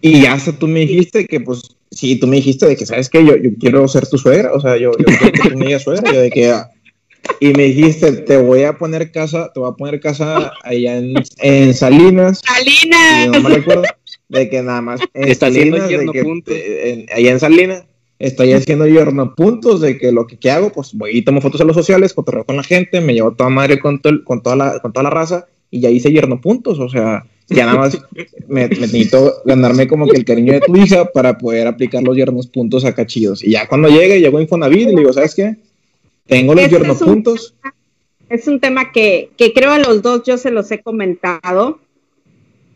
y 0.00 0.26
hasta 0.26 0.52
tú 0.52 0.68
me 0.68 0.80
dijiste 0.80 1.26
que, 1.26 1.40
pues, 1.40 1.62
sí, 1.90 2.20
tú 2.20 2.28
me 2.28 2.36
dijiste 2.36 2.66
de 2.66 2.76
que, 2.76 2.86
¿sabes 2.86 3.08
qué? 3.08 3.24
Yo, 3.24 3.36
yo 3.36 3.50
quiero 3.58 3.88
ser 3.88 4.08
tu 4.08 4.16
suegra, 4.16 4.52
o 4.52 4.60
sea, 4.60 4.76
yo, 4.76 4.92
yo 4.96 5.04
quiero 5.04 5.32
que 5.32 5.50
tú 5.50 5.58
me 5.58 5.66
digas 5.66 5.82
suegra, 5.82 6.12
yo 6.12 6.20
de 6.20 6.30
que, 6.30 6.50
ah, 6.50 6.70
y 7.40 7.48
me 7.52 7.64
dijiste, 7.64 8.12
te 8.12 8.36
voy 8.36 8.62
a 8.62 8.78
poner 8.78 9.10
casa, 9.12 9.50
te 9.52 9.60
voy 9.60 9.70
a 9.70 9.74
poner 9.76 10.00
casa 10.00 10.52
allá 10.62 10.96
en, 10.98 11.14
en 11.38 11.74
Salinas, 11.74 12.42
y 12.42 12.88
no 12.88 12.94
Salinas. 13.34 13.42
me 13.42 13.48
recuerdo, 13.50 13.82
de 14.28 14.48
que 14.50 14.62
nada 14.62 14.80
más 14.80 15.00
en 15.14 15.28
Está 15.28 15.46
haciendo 15.46 15.78
Salinas, 15.78 16.06
de 16.06 16.12
que, 16.12 16.22
puntos. 16.22 16.54
en- 16.56 17.06
allá 17.14 17.30
en 17.30 17.40
Salinas, 17.40 17.84
estoy 18.18 18.52
haciendo 18.52 18.86
yerno 18.86 19.34
puntos, 19.34 19.80
de 19.80 19.98
que 19.98 20.12
lo 20.12 20.26
que, 20.26 20.38
que 20.38 20.50
hago, 20.50 20.70
pues 20.72 20.94
voy 20.94 21.10
y 21.18 21.22
tomo 21.22 21.40
fotos 21.40 21.60
en 21.60 21.66
los 21.66 21.76
sociales, 21.76 22.14
cotorreo 22.14 22.44
con 22.44 22.56
la 22.56 22.62
gente, 22.62 23.00
me 23.00 23.12
llevo 23.14 23.32
toda 23.32 23.50
madre 23.50 23.78
con, 23.78 24.00
todo 24.00 24.12
el- 24.12 24.24
con, 24.24 24.42
toda 24.42 24.56
la, 24.56 24.78
con 24.80 24.92
toda 24.92 25.04
la 25.04 25.10
raza, 25.10 25.46
y 25.70 25.80
ya 25.80 25.90
hice 25.90 26.12
yerno 26.12 26.40
puntos, 26.40 26.78
o 26.78 26.88
sea, 26.88 27.24
ya 27.48 27.66
nada 27.66 27.78
más 27.78 27.98
me, 28.48 28.68
me 28.68 28.68
necesito 28.68 29.42
ganarme 29.44 29.86
como 29.86 30.06
que 30.08 30.16
el 30.16 30.24
cariño 30.24 30.52
de 30.54 30.60
tu 30.60 30.74
hija 30.76 31.04
para 31.12 31.36
poder 31.36 31.66
aplicar 31.66 32.02
los 32.02 32.16
yernos 32.16 32.46
puntos 32.46 32.84
acá 32.86 33.04
chidos. 33.06 33.44
Y 33.44 33.50
ya 33.50 33.68
cuando 33.68 33.88
llegue, 33.88 34.20
llego 34.20 34.38
a 34.38 34.42
Infonavit 34.42 34.88
y 34.88 34.92
le 34.92 35.00
digo, 35.00 35.12
¿sabes 35.12 35.34
qué? 35.34 35.56
Tengo 36.26 36.54
los 36.54 36.64
Ese 36.64 36.72
yernos 36.78 36.96
es 36.96 37.02
un- 37.02 37.08
puntos. 37.08 37.54
Es 38.28 38.48
un 38.48 38.58
tema 38.58 38.90
que, 38.90 39.30
que 39.36 39.52
creo 39.52 39.70
a 39.70 39.78
los 39.78 40.02
dos 40.02 40.22
yo 40.24 40.38
se 40.38 40.50
los 40.50 40.70
he 40.70 40.80
comentado, 40.82 41.78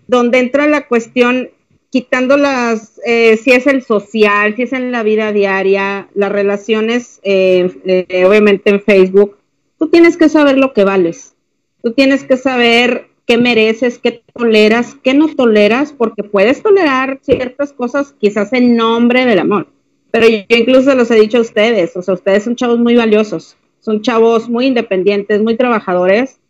donde 0.07 0.39
entra 0.39 0.67
la 0.67 0.87
cuestión, 0.87 1.51
quitando 1.91 2.37
las, 2.37 3.01
eh, 3.07 3.39
si 3.39 3.53
es 3.53 3.67
el 3.67 3.83
social, 3.83 4.55
si 4.57 4.63
es 4.63 4.73
en 4.75 4.93
la 4.93 5.03
vida 5.03 5.33
diaria, 5.33 6.09
las 6.15 6.31
relaciones, 6.31 7.19
eh, 7.23 7.71
eh, 7.87 8.25
obviamente 8.27 8.71
en 8.71 8.83
Facebook, 8.83 9.39
tú 9.79 9.89
tienes 9.89 10.17
que 10.19 10.29
saber 10.29 10.59
lo 10.59 10.75
que 10.75 10.85
vales, 10.85 11.35
tú 11.83 11.93
tienes 11.95 12.25
que 12.25 12.37
saber 12.37 13.09
qué 13.27 13.39
mereces, 13.39 13.99
qué 13.99 14.23
toleras, 14.35 14.97
qué 15.03 15.15
no 15.15 15.35
toleras, 15.35 15.93
porque 15.93 16.23
puedes 16.25 16.63
tolerar 16.63 17.21
ciertas 17.23 17.73
cosas 17.73 18.15
quizás 18.21 18.53
en 18.53 18.77
nombre 18.77 19.25
del 19.25 19.39
amor. 19.39 19.69
Pero 20.11 20.29
yo 20.29 20.57
incluso 20.57 20.95
los 20.95 21.11
he 21.11 21.21
dicho 21.21 21.39
a 21.39 21.43
ustedes, 21.43 21.97
o 21.97 22.03
sea, 22.03 22.15
ustedes 22.15 22.45
son 22.45 22.57
chavos 22.57 22.79
muy 22.79 22.97
valiosos, 22.97 23.57
son 23.81 24.01
chavos 24.03 24.49
muy 24.49 24.67
independientes, 24.67 25.43
muy 25.43 25.57
trabajadores, 25.57 26.41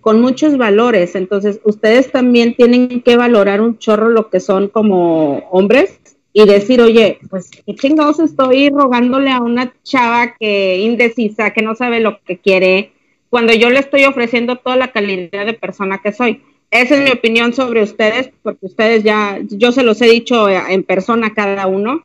con 0.00 0.20
muchos 0.20 0.56
valores. 0.56 1.14
Entonces, 1.14 1.60
ustedes 1.64 2.12
también 2.12 2.54
tienen 2.54 3.02
que 3.02 3.16
valorar 3.16 3.60
un 3.60 3.78
chorro 3.78 4.08
lo 4.08 4.30
que 4.30 4.40
son 4.40 4.68
como 4.68 5.38
hombres 5.50 5.98
y 6.32 6.44
decir, 6.46 6.80
oye, 6.80 7.18
pues 7.30 7.50
qué 7.50 7.74
chingados 7.74 8.20
estoy 8.20 8.68
rogándole 8.68 9.30
a 9.30 9.40
una 9.40 9.72
chava 9.82 10.36
que 10.38 10.78
indecisa, 10.80 11.52
que 11.52 11.62
no 11.62 11.74
sabe 11.74 12.00
lo 12.00 12.20
que 12.20 12.38
quiere, 12.38 12.92
cuando 13.30 13.52
yo 13.52 13.70
le 13.70 13.80
estoy 13.80 14.04
ofreciendo 14.04 14.56
toda 14.56 14.76
la 14.76 14.92
calidad 14.92 15.46
de 15.46 15.54
persona 15.54 16.00
que 16.02 16.12
soy. 16.12 16.42
Esa 16.70 16.96
es 16.96 17.04
mi 17.04 17.10
opinión 17.10 17.52
sobre 17.52 17.82
ustedes, 17.82 18.30
porque 18.42 18.66
ustedes 18.66 19.02
ya, 19.02 19.38
yo 19.48 19.72
se 19.72 19.82
los 19.82 20.00
he 20.02 20.06
dicho 20.06 20.48
en 20.48 20.82
persona 20.82 21.28
a 21.28 21.34
cada 21.34 21.66
uno, 21.66 22.04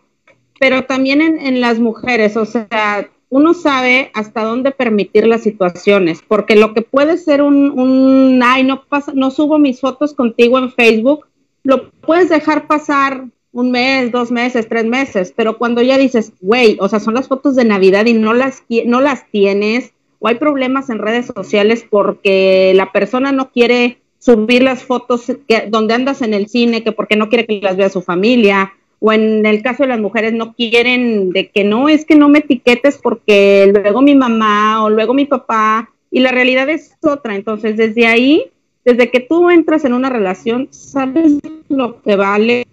pero 0.61 0.85
también 0.85 1.23
en, 1.23 1.39
en 1.39 1.59
las 1.59 1.79
mujeres, 1.79 2.37
o 2.37 2.45
sea, 2.45 3.09
uno 3.29 3.55
sabe 3.55 4.11
hasta 4.13 4.43
dónde 4.43 4.69
permitir 4.69 5.25
las 5.25 5.41
situaciones, 5.41 6.21
porque 6.27 6.55
lo 6.55 6.75
que 6.75 6.83
puede 6.83 7.17
ser 7.17 7.41
un, 7.41 7.71
un 7.71 8.39
ay, 8.43 8.63
no 8.63 8.83
pasa, 8.83 9.11
no 9.15 9.31
subo 9.31 9.57
mis 9.57 9.79
fotos 9.79 10.13
contigo 10.13 10.59
en 10.59 10.71
Facebook, 10.71 11.25
lo 11.63 11.89
puedes 11.89 12.29
dejar 12.29 12.67
pasar 12.67 13.25
un 13.51 13.71
mes, 13.71 14.11
dos 14.11 14.29
meses, 14.29 14.69
tres 14.69 14.85
meses, 14.85 15.33
pero 15.35 15.57
cuando 15.57 15.81
ya 15.81 15.97
dices, 15.97 16.31
güey, 16.41 16.77
o 16.79 16.87
sea, 16.87 16.99
son 16.99 17.15
las 17.15 17.27
fotos 17.27 17.55
de 17.55 17.65
Navidad 17.65 18.05
y 18.05 18.13
no 18.13 18.35
las, 18.35 18.63
no 18.85 19.01
las 19.01 19.27
tienes, 19.31 19.93
o 20.19 20.27
hay 20.27 20.35
problemas 20.35 20.91
en 20.91 20.99
redes 20.99 21.31
sociales 21.35 21.83
porque 21.89 22.73
la 22.75 22.91
persona 22.91 23.31
no 23.31 23.49
quiere 23.49 23.97
subir 24.19 24.61
las 24.61 24.83
fotos 24.83 25.23
que, 25.47 25.65
donde 25.69 25.95
andas 25.95 26.21
en 26.21 26.35
el 26.35 26.49
cine, 26.49 26.83
que 26.83 26.91
porque 26.91 27.15
no 27.15 27.29
quiere 27.29 27.47
que 27.47 27.61
las 27.63 27.77
vea 27.77 27.89
su 27.89 28.03
familia, 28.03 28.73
o 29.03 29.11
en 29.11 29.47
el 29.47 29.63
caso 29.63 29.83
de 29.83 29.89
las 29.89 29.99
mujeres 29.99 30.31
no 30.31 30.53
quieren 30.53 31.31
de 31.31 31.49
que 31.49 31.63
no, 31.63 31.89
es 31.89 32.05
que 32.05 32.15
no 32.15 32.29
me 32.29 32.39
etiquetes 32.39 32.99
porque 33.01 33.71
luego 33.73 34.03
mi 34.03 34.13
mamá 34.13 34.83
o 34.83 34.91
luego 34.91 35.15
mi 35.15 35.25
papá, 35.25 35.89
y 36.11 36.19
la 36.19 36.31
realidad 36.31 36.69
es 36.69 36.95
otra. 37.01 37.35
Entonces, 37.35 37.77
desde 37.77 38.05
ahí, 38.05 38.51
desde 38.85 39.09
que 39.09 39.19
tú 39.19 39.49
entras 39.49 39.85
en 39.85 39.93
una 39.93 40.09
relación, 40.09 40.67
sabes 40.69 41.39
lo 41.67 41.99
que 42.03 42.15
vale, 42.15 42.67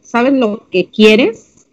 sabes 0.00 0.32
lo 0.32 0.66
que 0.70 0.86
quieres, 0.86 1.66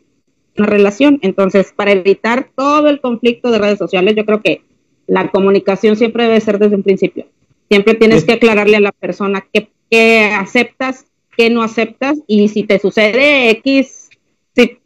una 0.57 0.68
relación. 0.68 1.20
Entonces, 1.22 1.72
para 1.74 1.93
evitar 1.93 2.49
todo 2.53 2.89
el 2.89 2.99
conflicto 2.99 3.49
de 3.49 3.59
redes 3.59 3.80
sociales, 3.80 4.16
yo 4.18 4.26
creo 4.26 4.41
que 4.41 4.61
la 5.07 5.32
comunicación 5.32 5.95
siempre 5.95 6.24
debe 6.24 6.41
ser 6.41 6.59
desde 6.59 6.76
un 6.76 6.84
principio. 6.84 7.28
Siempre 7.70 7.93
tienes 7.93 8.26
que 8.26 8.34
aclararle 8.34 8.76
a 8.76 8.82
la 8.82 8.91
persona 8.91 9.45
qué, 9.53 9.70
qué 9.89 10.32
aceptas, 10.34 11.05
qué 11.38 11.50
no 11.50 11.62
aceptas, 11.62 12.18
y 12.28 12.48
si 12.50 12.64
te 12.64 12.80
sucede 12.80 13.50
X 13.50 14.10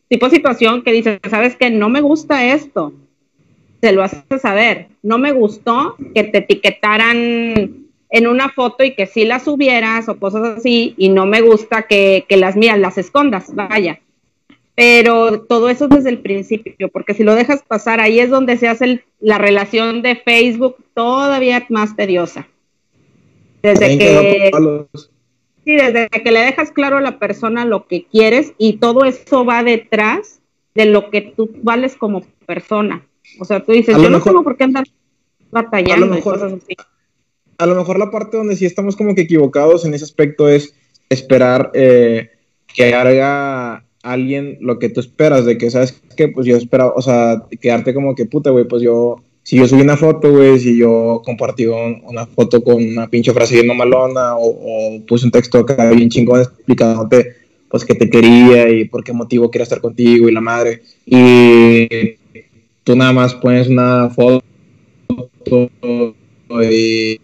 tipo 0.09 0.27
de 0.27 0.35
situación 0.35 0.81
que 0.81 0.91
dices, 0.91 1.19
sabes 1.29 1.55
que 1.55 1.69
no 1.69 1.87
me 1.87 2.01
gusta 2.01 2.43
esto, 2.53 2.93
se 3.79 3.91
lo 3.91 4.01
haces 4.01 4.41
saber. 4.41 4.87
No 5.03 5.19
me 5.19 5.31
gustó 5.31 5.95
que 6.15 6.23
te 6.23 6.39
etiquetaran 6.39 7.85
en 8.09 8.27
una 8.27 8.49
foto 8.49 8.83
y 8.83 8.95
que 8.95 9.05
sí 9.05 9.23
las 9.23 9.43
subieras 9.43 10.09
o 10.09 10.17
cosas 10.17 10.57
así, 10.57 10.95
y 10.97 11.09
no 11.09 11.27
me 11.27 11.41
gusta 11.41 11.83
que, 11.83 12.25
que 12.27 12.37
las 12.37 12.55
mías 12.55 12.79
las 12.79 12.97
escondas, 12.97 13.53
vaya. 13.53 13.99
Pero 14.73 15.41
todo 15.41 15.69
eso 15.69 15.87
desde 15.87 16.09
el 16.09 16.19
principio, 16.19 16.89
porque 16.89 17.13
si 17.13 17.23
lo 17.23 17.35
dejas 17.35 17.61
pasar, 17.61 17.99
ahí 17.99 18.19
es 18.19 18.31
donde 18.31 18.57
se 18.57 18.67
hace 18.67 18.85
el- 18.85 19.03
la 19.19 19.37
relación 19.37 20.01
de 20.01 20.15
Facebook 20.15 20.77
todavía 20.95 21.65
más 21.69 21.95
tediosa. 21.95 22.47
Desde 23.61 23.85
que. 23.99 24.51
Sí, 25.69 25.75
desde 25.75 26.09
que 26.09 26.31
le 26.31 26.39
dejas 26.39 26.71
claro 26.71 26.97
a 26.97 27.01
la 27.01 27.19
persona 27.19 27.65
lo 27.65 27.85
que 27.87 28.05
quieres 28.05 28.53
y 28.57 28.77
todo 28.77 29.05
eso 29.05 29.45
va 29.45 29.63
detrás 29.63 30.41
de 30.73 30.85
lo 30.85 31.09
que 31.11 31.21
tú 31.21 31.51
vales 31.61 31.95
como 31.95 32.21
persona. 32.45 33.05
O 33.39 33.45
sea, 33.45 33.63
tú 33.63 33.71
dices, 33.73 33.95
yo 33.97 34.09
no 34.09 34.21
tengo 34.21 34.43
por 34.43 34.57
qué 34.57 34.63
andar 34.63 34.85
batallando 35.51 36.05
a 36.05 36.07
lo 36.09 36.13
y 36.13 36.17
mejor- 36.17 36.39
cosas 36.39 36.53
así. 36.53 36.75
a 37.57 37.65
lo 37.65 37.75
mejor 37.75 37.99
la 37.99 38.09
parte 38.09 38.37
donde 38.37 38.55
sí 38.55 38.65
estamos 38.65 38.95
como 38.95 39.13
que 39.13 39.21
equivocados 39.21 39.85
en 39.85 39.93
ese 39.93 40.05
aspecto 40.05 40.47
es 40.49 40.73
esperar 41.09 41.71
eh, 41.73 42.29
que 42.73 42.93
haga 42.93 43.83
alguien 44.01 44.57
lo 44.61 44.79
que 44.79 44.89
tú 44.89 45.01
esperas, 45.01 45.45
de 45.45 45.57
que 45.57 45.69
sabes 45.69 46.01
que 46.15 46.29
pues 46.29 46.47
yo 46.47 46.55
esperaba, 46.55 46.93
o 46.95 47.01
sea, 47.01 47.43
quedarte 47.61 47.93
como 47.93 48.15
que 48.15 48.25
puta, 48.25 48.49
güey, 48.49 48.65
pues 48.67 48.81
yo, 48.81 49.17
si 49.49 49.55
yo 49.57 49.67
subí 49.67 49.81
una 49.81 49.97
foto, 49.97 50.31
güey, 50.31 50.59
si 50.59 50.77
yo 50.77 51.23
compartí 51.25 51.65
un- 51.65 52.03
una 52.05 52.27
foto 52.27 52.63
con 52.63 52.75
una 52.75 53.07
pinche 53.07 53.33
frase 53.33 53.55
bien 53.55 53.75
malona 53.75 54.35
o, 54.35 54.45
o 54.45 55.05
puse 55.07 55.25
un 55.25 55.31
texto 55.31 55.57
acá 55.57 55.89
bien 55.89 56.07
chingón 56.07 56.41
explicándote 56.41 57.33
pues 57.67 57.83
que 57.83 57.95
te 57.95 58.11
quería 58.11 58.69
y 58.69 58.85
por 58.85 59.03
qué 59.03 59.11
motivo 59.11 59.49
quería 59.49 59.63
estar 59.63 59.81
contigo 59.81 60.29
y 60.29 60.31
la 60.31 60.39
madre, 60.41 60.83
y 61.03 61.87
tú 62.83 62.95
nada 62.95 63.11
más 63.11 63.33
pones 63.33 63.67
una 63.67 64.11
foto 64.11 64.43
y 66.61 67.17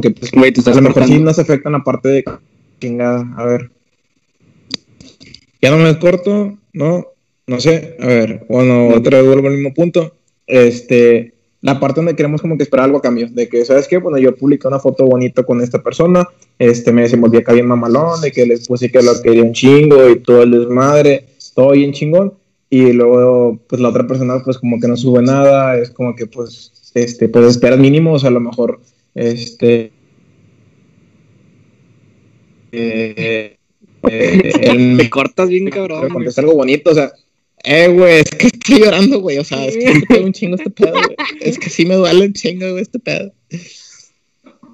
que 0.00 0.10
pues, 0.10 0.30
Güey, 0.32 0.50
te 0.50 0.60
a 0.60 0.62
estás 0.62 0.76
lo 0.76 0.82
mejor 0.82 1.06
sí 1.06 1.18
nos 1.18 1.38
afecta 1.38 1.68
en 1.68 1.74
la 1.74 1.84
parte 1.84 2.08
de 2.08 2.24
chingada. 2.80 3.30
A 3.36 3.44
ver. 3.44 3.70
Ya 5.60 5.70
no 5.70 5.76
me 5.76 5.98
corto, 5.98 6.56
¿no? 6.72 7.06
No 7.46 7.60
sé. 7.60 7.96
A 8.00 8.06
ver, 8.06 8.46
bueno, 8.48 8.88
otra 8.88 9.18
vez 9.18 9.26
vuelvo 9.26 9.48
al 9.48 9.54
mismo 9.54 9.74
punto. 9.74 10.16
Este, 10.46 11.33
la 11.64 11.80
parte 11.80 12.00
donde 12.00 12.14
queremos 12.14 12.42
como 12.42 12.58
que 12.58 12.62
esperar 12.62 12.84
algo 12.84 12.98
a 12.98 13.00
cambio. 13.00 13.26
De 13.30 13.48
que, 13.48 13.64
¿sabes 13.64 13.88
qué? 13.88 13.96
Bueno, 13.96 14.18
yo 14.18 14.36
publiqué 14.36 14.68
una 14.68 14.78
foto 14.78 15.06
bonita 15.06 15.44
con 15.44 15.62
esta 15.62 15.82
persona. 15.82 16.28
Este, 16.58 16.92
me 16.92 17.00
desenvolví 17.00 17.38
acá 17.38 17.54
bien 17.54 17.66
mamalón. 17.66 18.20
De 18.20 18.30
que 18.32 18.44
les 18.44 18.68
puse 18.68 18.92
que 18.92 19.00
lo 19.02 19.18
quería 19.22 19.42
un 19.42 19.54
chingo 19.54 20.10
y 20.10 20.18
todo 20.20 20.42
el 20.42 20.50
desmadre. 20.50 21.24
Todo 21.54 21.70
bien 21.70 21.92
chingón. 21.92 22.34
Y 22.68 22.92
luego, 22.92 23.58
pues 23.66 23.80
la 23.80 23.88
otra 23.88 24.06
persona, 24.06 24.42
pues 24.44 24.58
como 24.58 24.78
que 24.78 24.88
no 24.88 24.96
sube 24.98 25.22
nada. 25.22 25.78
Es 25.78 25.88
como 25.88 26.14
que, 26.14 26.26
pues, 26.26 26.90
este, 26.92 27.30
pues 27.30 27.46
esperas 27.46 27.78
mínimo. 27.78 28.12
O 28.12 28.18
sea, 28.18 28.28
a 28.28 28.32
lo 28.32 28.40
mejor, 28.40 28.80
este. 29.14 29.90
Eh, 32.72 33.56
eh, 34.02 34.52
el- 34.60 34.98
Te 34.98 35.08
cortas 35.08 35.48
bien, 35.48 35.70
cabrón. 35.70 36.10
contesta 36.10 36.42
algo 36.42 36.56
bonito, 36.56 36.90
o 36.90 36.94
sea, 36.94 37.10
eh, 37.64 37.88
güey, 37.88 38.20
es 38.20 38.30
que 38.30 38.46
estoy 38.48 38.80
llorando, 38.80 39.20
güey, 39.20 39.38
o 39.38 39.44
sea, 39.44 39.66
es 39.66 39.76
que 39.76 39.94
me 39.94 40.00
pega 40.02 40.24
un 40.24 40.32
chingo 40.32 40.56
este 40.56 40.70
pedo, 40.70 40.92
güey. 40.92 41.16
Es 41.40 41.58
que 41.58 41.70
sí 41.70 41.86
me 41.86 41.94
duele 41.94 42.26
un 42.26 42.32
chingo, 42.32 42.70
güey, 42.70 42.82
este 42.82 42.98
pedo. 42.98 43.32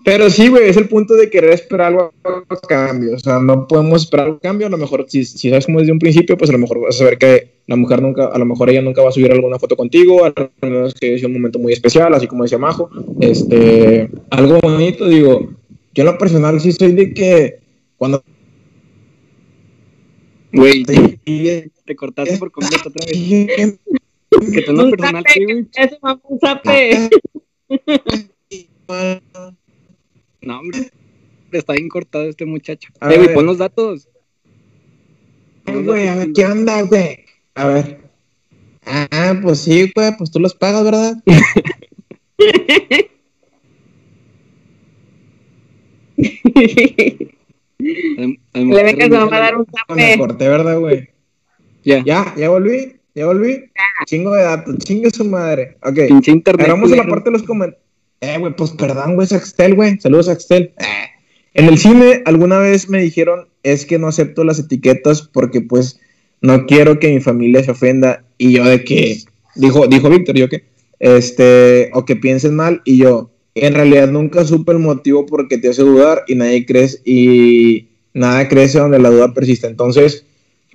Pero 0.04 0.30
sí, 0.30 0.48
güey, 0.48 0.68
es 0.68 0.76
el 0.76 0.88
punto 0.88 1.14
de 1.14 1.28
querer 1.28 1.50
esperar 1.50 1.88
algo 1.88 2.12
a 2.24 2.56
cambio, 2.66 3.14
o 3.14 3.18
sea, 3.18 3.38
no 3.38 3.68
podemos 3.68 4.02
esperar 4.02 4.26
algo 4.26 4.38
a 4.38 4.40
cambio, 4.40 4.66
a 4.66 4.70
lo 4.70 4.78
mejor, 4.78 5.04
si, 5.08 5.24
si 5.24 5.50
sabes 5.50 5.66
como 5.66 5.80
desde 5.80 5.92
un 5.92 5.98
principio, 5.98 6.38
pues 6.38 6.48
a 6.50 6.54
lo 6.54 6.58
mejor 6.58 6.80
vas 6.80 6.96
a 6.96 6.98
saber 6.98 7.18
que 7.18 7.60
la 7.66 7.76
mujer 7.76 8.00
nunca, 8.00 8.26
a 8.26 8.38
lo 8.38 8.46
mejor 8.46 8.70
ella 8.70 8.82
nunca 8.82 9.02
va 9.02 9.10
a 9.10 9.12
subir 9.12 9.30
alguna 9.30 9.58
foto 9.58 9.76
contigo, 9.76 10.24
a 10.24 10.32
menos 10.62 10.94
que 10.94 11.18
sea 11.18 11.28
un 11.28 11.34
momento 11.34 11.58
muy 11.58 11.72
especial, 11.72 12.14
así 12.14 12.26
como 12.26 12.44
decía 12.44 12.58
Majo, 12.58 12.90
este, 13.20 14.08
algo 14.30 14.58
bonito, 14.60 15.06
digo, 15.06 15.50
yo 15.94 16.02
en 16.02 16.06
lo 16.06 16.18
personal 16.18 16.60
sí 16.60 16.72
soy 16.72 16.92
de 16.92 17.12
que 17.12 17.58
cuando 17.96 18.24
Güey, 20.52 20.84
te 20.84 21.70
te 21.84 21.96
cortaste 21.96 22.38
por 22.38 22.50
completo 22.50 22.88
otra 22.88 23.06
vez. 23.06 23.78
Que 24.30 24.62
te 24.62 24.72
no 24.72 24.90
personal, 24.90 25.24
güey. 25.44 25.66
Eso, 25.74 25.98
mamá, 26.02 26.20
un 26.24 26.38
zape. 26.38 27.10
No, 30.40 30.58
hombre. 30.58 30.90
Está 31.52 31.74
bien 31.74 31.88
cortado 31.88 32.24
este 32.24 32.46
muchacho. 32.46 32.90
A 33.00 33.12
Eh, 33.12 33.18
güey, 33.18 33.34
pon 33.34 33.46
los 33.46 33.58
datos. 33.58 34.08
Güey, 35.66 36.08
a 36.08 36.14
ver, 36.14 36.32
¿qué 36.32 36.46
onda, 36.46 36.82
güey? 36.82 37.24
A 37.54 37.66
ver. 37.66 38.00
Ah, 38.84 39.38
pues 39.42 39.60
sí, 39.60 39.92
güey, 39.94 40.16
pues 40.16 40.30
tú 40.30 40.40
los 40.40 40.54
pagas, 40.54 40.84
¿verdad? 40.84 41.16
Le 47.80 48.82
ve 48.84 48.94
que 48.94 49.02
se 49.04 49.08
mujer 49.10 49.32
va 49.32 49.36
a 49.36 49.40
dar 49.40 49.56
un 49.56 49.66
Me 49.94 50.02
zape. 50.12 50.18
corté, 50.18 50.48
¿verdad, 50.48 50.78
güey? 50.78 51.08
Ya. 51.84 52.02
Ya, 52.04 52.34
ya 52.36 52.48
volví, 52.50 52.96
ya 53.14 53.26
volví. 53.26 53.64
Chingo 54.06 54.34
de 54.34 54.42
datos, 54.42 54.78
chingue 54.78 55.10
su 55.10 55.24
madre. 55.24 55.76
Ok, 55.82 55.98
Pinche 56.08 56.30
internet. 56.30 56.66
ahora 56.68 56.74
vamos 56.74 56.92
a 56.92 56.96
la 56.96 57.06
parte 57.06 57.30
de 57.30 57.32
los 57.32 57.42
comentarios. 57.42 57.82
Eh, 58.20 58.36
güey, 58.38 58.54
pues 58.54 58.70
perdón, 58.72 59.14
güey, 59.14 59.24
es 59.24 59.32
Axtel, 59.32 59.74
güey. 59.74 59.98
Saludos, 59.98 60.28
Axtel. 60.28 60.72
Eh. 60.78 60.84
En 61.54 61.66
el 61.66 61.78
cine, 61.78 62.22
alguna 62.26 62.58
vez 62.58 62.88
me 62.90 63.00
dijeron, 63.00 63.48
es 63.62 63.86
que 63.86 63.98
no 63.98 64.08
acepto 64.08 64.44
las 64.44 64.58
etiquetas 64.58 65.22
porque, 65.22 65.62
pues, 65.62 65.98
no 66.42 66.66
quiero 66.66 66.98
que 66.98 67.08
mi 67.12 67.20
familia 67.20 67.64
se 67.64 67.70
ofenda. 67.70 68.22
Y 68.38 68.52
yo 68.52 68.64
de 68.64 68.84
que, 68.84 69.18
dijo, 69.56 69.86
dijo 69.88 70.10
Víctor, 70.10 70.36
yo 70.36 70.48
que, 70.48 70.64
este, 70.98 71.90
o 71.94 72.04
que 72.04 72.16
piensen 72.16 72.54
mal. 72.56 72.82
Y 72.84 72.98
yo, 72.98 73.30
en 73.54 73.74
realidad 73.74 74.08
nunca 74.08 74.44
supe 74.44 74.72
el 74.72 74.78
motivo 74.78 75.26
por 75.26 75.48
qué 75.48 75.58
te 75.58 75.68
hace 75.68 75.82
dudar 75.82 76.22
y 76.28 76.34
nadie 76.34 76.66
crece, 76.66 77.00
y 77.04 77.88
nada 78.14 78.48
crece 78.48 78.78
donde 78.78 78.98
la 78.98 79.10
duda 79.10 79.34
persiste. 79.34 79.66
Entonces, 79.66 80.24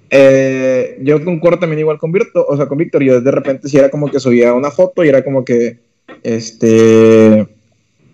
eh, 0.09 0.97
yo 1.01 1.23
concuerdo 1.23 1.59
también 1.59 1.80
igual 1.80 1.97
con 1.97 2.11
Víctor, 2.11 2.45
o 2.47 2.55
sea, 2.55 2.67
con 2.67 2.78
Víctor, 2.78 3.03
yo 3.03 3.21
de 3.21 3.32
repente 3.32 3.67
si 3.67 3.78
era 3.78 3.89
como 3.89 4.09
que 4.09 4.19
subía 4.19 4.53
una 4.53 4.71
foto 4.71 5.03
y 5.03 5.09
era 5.09 5.23
como 5.23 5.43
que, 5.43 5.80
este, 6.23 7.47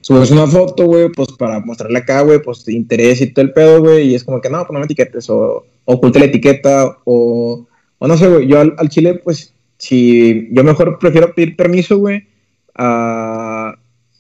subes 0.02 0.32
una 0.32 0.48
foto, 0.48 0.86
güey, 0.86 1.10
pues 1.10 1.30
para 1.34 1.60
mostrarle 1.60 2.00
acá, 2.00 2.22
güey, 2.22 2.42
pues 2.42 2.64
te 2.64 2.74
interés 2.74 3.22
y 3.22 3.28
todo 3.28 3.46
el 3.46 3.54
pedo, 3.54 3.82
güey, 3.82 4.10
y 4.10 4.16
es 4.16 4.24
como 4.24 4.42
que 4.42 4.50
no, 4.50 4.60
pues 4.60 4.72
no 4.72 4.80
me 4.80 4.86
etiquetes, 4.86 5.30
o 5.30 5.66
oculta 5.86 6.20
la 6.20 6.26
etiqueta, 6.26 6.98
o, 7.06 7.68
no 8.00 8.18
sé, 8.18 8.28
güey, 8.28 8.48
yo 8.48 8.60
al, 8.60 8.90
chile, 8.90 9.16
pues, 9.24 9.54
si 9.78 10.50
yo 10.52 10.64
mejor 10.64 10.98
prefiero 11.00 11.34
pedir 11.34 11.56
permiso, 11.56 11.98
güey, 11.98 12.28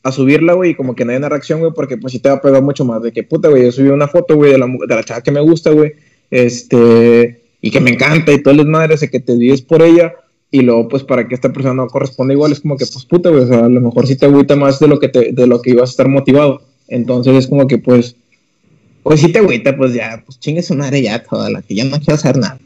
a 0.03 0.11
subirla, 0.11 0.53
güey, 0.53 0.71
y 0.71 0.75
como 0.75 0.95
que 0.95 1.05
no 1.05 1.11
hay 1.11 1.17
una 1.17 1.29
reacción, 1.29 1.59
güey, 1.59 1.71
porque 1.73 1.97
pues 1.97 2.13
sí 2.13 2.19
te 2.19 2.29
va 2.29 2.35
a 2.35 2.41
pegar 2.41 2.61
mucho 2.61 2.85
más 2.85 3.01
de 3.03 3.11
que, 3.11 3.23
puta, 3.23 3.49
güey, 3.49 3.65
yo 3.65 3.71
subí 3.71 3.89
una 3.89 4.07
foto, 4.07 4.35
güey, 4.35 4.51
de 4.51 4.57
la, 4.57 4.65
de 4.65 4.95
la 4.95 5.03
chava 5.03 5.21
que 5.21 5.31
me 5.31 5.41
gusta, 5.41 5.71
güey, 5.71 5.93
este, 6.31 7.41
y 7.61 7.71
que 7.71 7.79
me 7.79 7.91
encanta 7.91 8.31
y 8.31 8.41
todo 8.41 8.59
el 8.59 8.67
madre 8.67 8.95
de 8.95 9.09
que 9.09 9.19
te 9.19 9.35
dices 9.35 9.61
por 9.61 9.81
ella, 9.81 10.13
y 10.49 10.61
luego, 10.61 10.89
pues, 10.89 11.03
para 11.03 11.27
que 11.27 11.35
esta 11.35 11.53
persona 11.53 11.75
no 11.75 11.87
corresponda 11.87 12.33
igual, 12.33 12.51
es 12.51 12.59
como 12.59 12.77
que, 12.77 12.85
pues, 12.85 13.05
puta, 13.05 13.29
güey, 13.29 13.43
o 13.43 13.47
sea, 13.47 13.65
a 13.65 13.69
lo 13.69 13.79
mejor 13.79 14.07
sí 14.07 14.17
te 14.17 14.25
agüita 14.25 14.55
más 14.55 14.79
de 14.79 14.87
lo 14.87 14.99
que 14.99 15.07
te, 15.07 15.31
de 15.31 15.47
lo 15.47 15.61
que 15.61 15.71
ibas 15.71 15.89
a 15.89 15.91
estar 15.91 16.07
motivado. 16.09 16.61
Entonces 16.89 17.35
es 17.35 17.47
como 17.47 17.67
que, 17.67 17.77
pues, 17.77 18.17
pues 19.03 19.21
sí 19.21 19.31
te 19.31 19.39
agüita, 19.39 19.75
pues 19.77 19.93
ya, 19.93 20.21
pues 20.25 20.39
chingue 20.39 20.61
su 20.61 20.75
madre 20.75 21.01
ya 21.01 21.23
toda 21.23 21.49
la 21.49 21.61
que 21.61 21.73
ya 21.73 21.85
no 21.85 21.97
quiero 21.97 22.15
hacer 22.15 22.37
nada. 22.37 22.59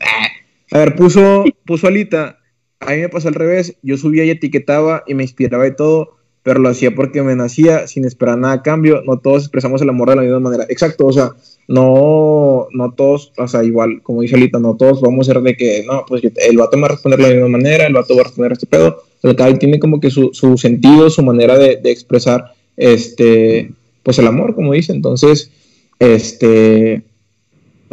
A 0.71 0.79
ver, 0.79 0.95
puso, 0.95 1.45
puso 1.65 1.87
Alita, 1.87 2.39
a 2.79 2.91
mí 2.91 2.97
me 3.01 3.09
pasó 3.09 3.27
al 3.27 3.35
revés, 3.35 3.75
yo 3.83 3.97
subía 3.97 4.25
y 4.25 4.31
etiquetaba 4.31 5.03
y 5.05 5.13
me 5.13 5.23
inspiraba 5.23 5.67
y 5.67 5.75
todo, 5.75 6.17
pero 6.45 6.59
lo 6.59 6.69
hacía 6.69 6.93
porque 6.93 7.23
me 7.23 7.35
nacía 7.35 7.87
sin 7.87 8.05
esperar 8.05 8.37
nada 8.37 8.53
a 8.53 8.61
cambio, 8.61 9.01
no 9.03 9.17
todos 9.17 9.41
expresamos 9.41 9.81
el 9.81 9.89
amor 9.89 10.11
de 10.11 10.17
la 10.17 10.21
misma 10.21 10.39
manera. 10.39 10.67
Exacto, 10.69 11.07
o 11.07 11.11
sea, 11.11 11.31
no, 11.67 12.67
no 12.71 12.93
todos, 12.93 13.33
o 13.35 13.47
sea, 13.47 13.63
igual, 13.63 14.03
como 14.03 14.21
dice 14.21 14.35
Alita, 14.35 14.59
no 14.59 14.75
todos 14.75 15.01
vamos 15.01 15.27
a 15.27 15.33
ser 15.33 15.41
de 15.41 15.57
que, 15.57 15.83
no, 15.87 16.05
pues 16.07 16.21
el 16.23 16.57
vato 16.57 16.77
me 16.77 16.81
va 16.81 16.89
a 16.89 16.91
responder 16.91 17.19
de 17.19 17.29
la 17.29 17.33
misma 17.33 17.57
manera, 17.57 17.87
el 17.87 17.93
vato 17.93 18.13
va 18.13 18.21
a 18.21 18.23
responder 18.25 18.51
este 18.51 18.67
pedo, 18.67 19.01
el 19.23 19.35
cada 19.35 19.57
tiene 19.57 19.79
como 19.79 19.99
que 19.99 20.11
su, 20.11 20.29
su 20.33 20.55
sentido, 20.59 21.09
su 21.09 21.23
manera 21.23 21.57
de, 21.57 21.77
de 21.77 21.89
expresar, 21.89 22.53
este, 22.77 23.71
pues 24.03 24.19
el 24.19 24.27
amor, 24.27 24.53
como 24.53 24.73
dice, 24.73 24.91
entonces, 24.91 25.49
este, 25.97 27.01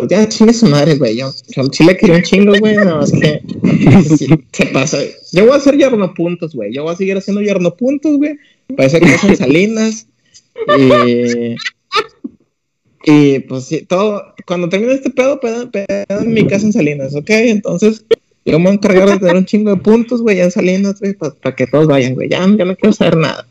ya 0.09 0.28
chingue 0.28 0.55
su 0.55 0.66
madre, 0.66 0.97
güey, 0.97 1.16
yo, 1.16 1.32
yo 1.49 1.64
sí 1.70 1.86
quería 1.97 2.16
un 2.16 2.22
chingo, 2.22 2.53
güey, 2.59 2.76
no, 2.76 3.03
es 3.03 3.12
que, 3.12 3.43
sí, 4.16 4.26
se 4.53 4.66
pasa, 4.66 4.99
yo 5.32 5.45
voy 5.45 5.53
a 5.53 5.57
hacer 5.57 5.76
yarno 5.76 6.14
puntos, 6.14 6.55
güey, 6.55 6.72
yo 6.72 6.82
voy 6.82 6.95
a 6.95 6.97
seguir 6.97 7.16
haciendo 7.16 7.43
yarno 7.43 7.74
puntos, 7.74 8.16
güey, 8.16 8.36
parece 8.76 9.01
que 9.01 9.18
son 9.18 9.36
salinas, 9.36 10.07
y... 10.78 11.57
Y 13.05 13.40
pues 13.40 13.64
sí, 13.64 13.82
todo, 13.82 14.22
cuando 14.47 14.68
termine 14.68 14.95
este 14.95 15.11
pedo, 15.11 15.40
pedo, 15.40 15.68
en 16.09 16.32
mi 16.32 16.47
casa 16.47 16.66
en 16.66 16.72
Salinas, 16.72 17.14
¿ok? 17.16 17.30
Entonces, 17.30 18.05
yo 18.45 18.59
me 18.59 18.66
voy 18.66 18.72
a 18.72 18.74
encargar 18.74 19.09
de 19.11 19.18
tener 19.18 19.36
un 19.36 19.45
chingo 19.45 19.70
de 19.70 19.76
puntos, 19.76 20.22
güey, 20.22 20.40
en 20.40 20.51
Salinas, 20.51 21.01
güey, 21.01 21.14
para 21.14 21.57
que 21.57 21.66
todos 21.66 21.86
vayan, 21.86 22.14
güey. 22.14 22.28
Ya, 22.28 22.38
ya 22.40 22.64
no 22.64 22.76
quiero 22.76 22.93
saber 22.93 23.16
nada. 23.16 23.47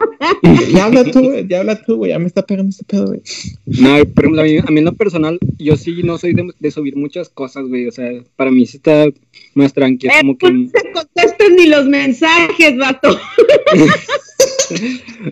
Ya 0.72 0.84
habla 0.86 1.04
tú, 1.04 1.20
güey, 1.20 1.46
ya 1.48 1.60
habla 1.60 1.82
tú, 1.82 1.96
güey, 1.96 2.10
ya 2.10 2.18
me 2.18 2.26
está 2.26 2.44
pegando 2.44 2.70
este 2.70 2.84
pedo, 2.84 3.06
güey. 3.06 3.22
No, 3.66 3.96
ejemplo, 3.96 4.40
a 4.40 4.44
mí, 4.44 4.58
a 4.58 4.70
mí 4.70 4.78
en 4.78 4.84
lo 4.84 4.92
personal, 4.94 5.38
yo 5.58 5.76
sí 5.76 6.02
no 6.02 6.18
soy 6.18 6.34
de, 6.34 6.50
de 6.58 6.70
subir 6.70 6.96
muchas 6.96 7.28
cosas, 7.28 7.66
güey. 7.68 7.86
O 7.86 7.92
sea, 7.92 8.10
para 8.36 8.50
mí 8.50 8.66
sí 8.66 8.78
está 8.78 9.06
más 9.54 9.72
tranquilo. 9.72 10.12
Eh, 10.14 10.20
Como 10.20 10.38
pues 10.38 10.52
que. 10.52 10.58
no 10.58 10.70
se 10.70 10.92
contestan 10.92 11.56
ni 11.56 11.66
los 11.66 11.86
mensajes, 11.86 12.76
vato. 12.76 13.18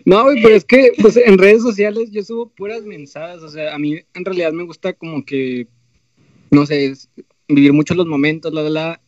No, 0.05 0.25
güey, 0.25 0.43
pero 0.43 0.55
es 0.55 0.65
que 0.65 0.93
pues, 1.01 1.17
en 1.17 1.39
redes 1.39 1.63
sociales 1.63 2.11
yo 2.11 2.23
subo 2.23 2.49
puras 2.51 2.85
mensajes. 2.85 3.43
O 3.43 3.49
sea, 3.49 3.75
a 3.75 3.79
mí 3.79 3.97
en 4.15 4.25
realidad 4.25 4.53
me 4.53 4.65
gusta 4.65 4.93
como 4.93 5.25
que, 5.25 5.67
no 6.51 6.67
sé, 6.67 6.87
es- 6.87 7.09
vivir 7.49 7.73
mucho 7.73 7.95
los 7.95 8.07
momentos, 8.07 8.53
la, 8.53 8.63
la, 8.63 8.71
la. 8.71 9.01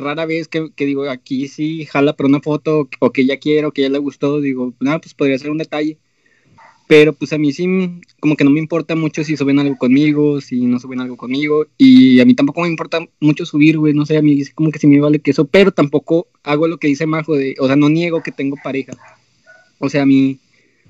Rara 0.00 0.26
vez 0.26 0.48
que, 0.48 0.70
que 0.74 0.86
digo, 0.86 1.08
aquí 1.08 1.48
sí 1.48 1.86
jala 1.86 2.14
por 2.16 2.26
una 2.26 2.40
foto 2.40 2.88
o 2.98 3.12
que 3.12 3.22
ella 3.22 3.38
quiere 3.38 3.66
o 3.66 3.72
que 3.72 3.82
ella 3.82 3.90
le 3.90 3.98
gustó, 3.98 4.40
digo, 4.40 4.74
nada, 4.80 5.00
pues 5.00 5.14
podría 5.14 5.38
ser 5.38 5.50
un 5.50 5.58
detalle. 5.58 5.98
Pero 6.90 7.12
pues 7.12 7.32
a 7.32 7.38
mí 7.38 7.52
sí, 7.52 7.68
como 8.18 8.34
que 8.34 8.42
no 8.42 8.50
me 8.50 8.58
importa 8.58 8.96
mucho 8.96 9.22
si 9.22 9.36
suben 9.36 9.60
algo 9.60 9.78
conmigo, 9.78 10.40
si 10.40 10.66
no 10.66 10.80
suben 10.80 11.00
algo 11.00 11.16
conmigo. 11.16 11.66
Y 11.78 12.18
a 12.18 12.24
mí 12.24 12.34
tampoco 12.34 12.62
me 12.62 12.68
importa 12.68 12.98
mucho 13.20 13.46
subir, 13.46 13.78
güey, 13.78 13.94
no 13.94 14.04
sé, 14.04 14.16
a 14.16 14.22
mí 14.22 14.44
como 14.56 14.72
que 14.72 14.80
sí 14.80 14.88
me 14.88 14.98
vale 14.98 15.20
que 15.20 15.30
eso. 15.30 15.44
Pero 15.44 15.70
tampoco 15.70 16.26
hago 16.42 16.66
lo 16.66 16.78
que 16.78 16.88
dice 16.88 17.06
Majo, 17.06 17.36
de, 17.36 17.54
o 17.60 17.68
sea, 17.68 17.76
no 17.76 17.88
niego 17.88 18.24
que 18.24 18.32
tengo 18.32 18.56
pareja. 18.64 18.94
O 19.78 19.88
sea, 19.88 20.02
a 20.02 20.06
mí, 20.06 20.40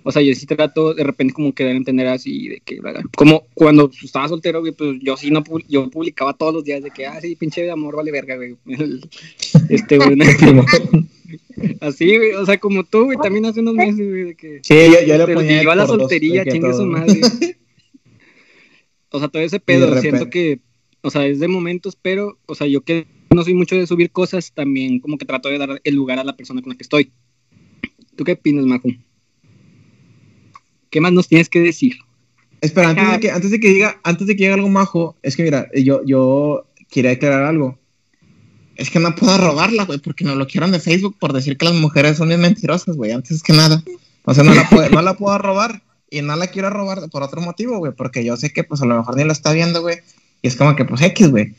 o 0.02 0.12
sea, 0.12 0.22
yo 0.22 0.34
sí 0.34 0.46
trato 0.46 0.94
de 0.94 1.04
repente 1.04 1.34
como 1.34 1.54
que 1.54 1.64
dar 1.64 1.74
a 1.74 1.76
entender 1.76 2.06
así, 2.06 2.48
de 2.48 2.60
que, 2.60 2.80
¿verdad? 2.80 3.02
como 3.16 3.44
cuando 3.54 3.90
estaba 4.02 4.28
soltero, 4.28 4.60
güey, 4.60 4.72
pues 4.72 4.98
yo 5.02 5.16
sí 5.16 5.30
no, 5.30 5.42
yo 5.68 5.90
publicaba 5.90 6.32
todos 6.34 6.54
los 6.54 6.64
días 6.64 6.82
de 6.82 6.90
que, 6.90 7.06
ah, 7.06 7.20
sí, 7.20 7.36
pinche 7.36 7.62
de 7.62 7.70
amor, 7.70 7.96
vale 7.96 8.10
verga, 8.10 8.36
güey. 8.36 8.56
Este, 9.68 9.98
güey, 9.98 10.16
así, 11.80 12.16
güey, 12.16 12.32
o 12.32 12.44
sea, 12.46 12.58
como 12.58 12.84
tú, 12.84 13.04
güey, 13.04 13.18
también 13.18 13.46
hace 13.46 13.60
unos 13.60 13.74
meses, 13.74 14.08
güey, 14.08 14.24
de 14.24 14.34
que... 14.34 14.60
Sí, 14.62 14.74
yo, 14.74 15.06
yo 15.06 15.18
le 15.18 15.26
Pero 15.26 15.40
ponía. 15.40 15.58
llegó 15.58 15.70
a 15.72 15.76
la 15.76 15.86
soltería, 15.86 16.44
chingue 16.44 16.72
su 16.72 16.86
madre. 16.86 17.20
O 19.12 19.18
sea, 19.18 19.26
todo 19.26 19.42
ese 19.42 19.58
pedo, 19.58 20.00
siento 20.00 20.30
que, 20.30 20.60
o 21.00 21.10
sea, 21.10 21.26
es 21.26 21.40
de 21.40 21.48
momentos, 21.48 21.96
pero, 22.00 22.38
o 22.46 22.54
sea, 22.54 22.68
yo 22.68 22.82
que 22.82 23.08
no 23.34 23.42
soy 23.42 23.54
mucho 23.54 23.74
de 23.74 23.88
subir 23.88 24.12
cosas, 24.12 24.52
también 24.52 25.00
como 25.00 25.18
que 25.18 25.24
trato 25.24 25.48
de 25.48 25.58
dar 25.58 25.80
el 25.82 25.94
lugar 25.96 26.20
a 26.20 26.24
la 26.24 26.36
persona 26.36 26.62
con 26.62 26.70
la 26.70 26.76
que 26.76 26.84
estoy. 26.84 27.10
¿Tú 28.14 28.22
qué 28.22 28.32
opinas, 28.32 28.64
Majo? 28.66 28.88
¿Qué 30.90 31.00
más 31.00 31.12
nos 31.12 31.28
tienes 31.28 31.48
que 31.48 31.60
decir? 31.60 31.96
Espera, 32.60 32.90
antes 32.90 33.10
de, 33.10 33.20
que, 33.20 33.30
antes 33.30 33.50
de 33.50 33.60
que 33.60 33.68
diga, 33.68 34.00
antes 34.04 34.26
de 34.26 34.36
que 34.36 34.44
diga 34.44 34.54
algo 34.54 34.68
majo, 34.68 35.16
es 35.22 35.36
que 35.36 35.42
mira, 35.44 35.68
yo, 35.74 36.02
yo 36.04 36.66
quería 36.90 37.12
aclarar 37.12 37.44
algo. 37.44 37.78
Es 38.76 38.90
que 38.90 38.98
no 38.98 39.14
puedo 39.14 39.36
robarla, 39.38 39.84
güey, 39.84 39.98
porque 39.98 40.24
me 40.24 40.34
bloquearon 40.34 40.72
de 40.72 40.80
Facebook 40.80 41.16
por 41.18 41.32
decir 41.32 41.56
que 41.56 41.64
las 41.66 41.74
mujeres 41.74 42.16
son 42.16 42.28
bien 42.28 42.40
mentirosas, 42.40 42.96
güey, 42.96 43.12
antes 43.12 43.42
que 43.42 43.52
nada. 43.52 43.82
O 44.24 44.34
sea, 44.34 44.44
no 44.44 44.54
la, 44.54 44.68
puedo, 44.68 44.88
no 44.90 45.00
la 45.02 45.14
puedo 45.16 45.36
robar 45.38 45.82
y 46.10 46.22
no 46.22 46.34
la 46.36 46.48
quiero 46.48 46.70
robar 46.70 47.08
por 47.10 47.22
otro 47.22 47.40
motivo, 47.40 47.78
güey, 47.78 47.92
porque 47.92 48.24
yo 48.24 48.36
sé 48.36 48.52
que 48.52 48.64
pues 48.64 48.82
a 48.82 48.86
lo 48.86 48.96
mejor 48.96 49.16
ni 49.16 49.24
la 49.24 49.32
está 49.32 49.52
viendo, 49.52 49.80
güey, 49.80 49.98
y 50.42 50.48
es 50.48 50.56
como 50.56 50.76
que 50.76 50.84
pues 50.84 51.00
X, 51.02 51.30
güey. 51.30 51.54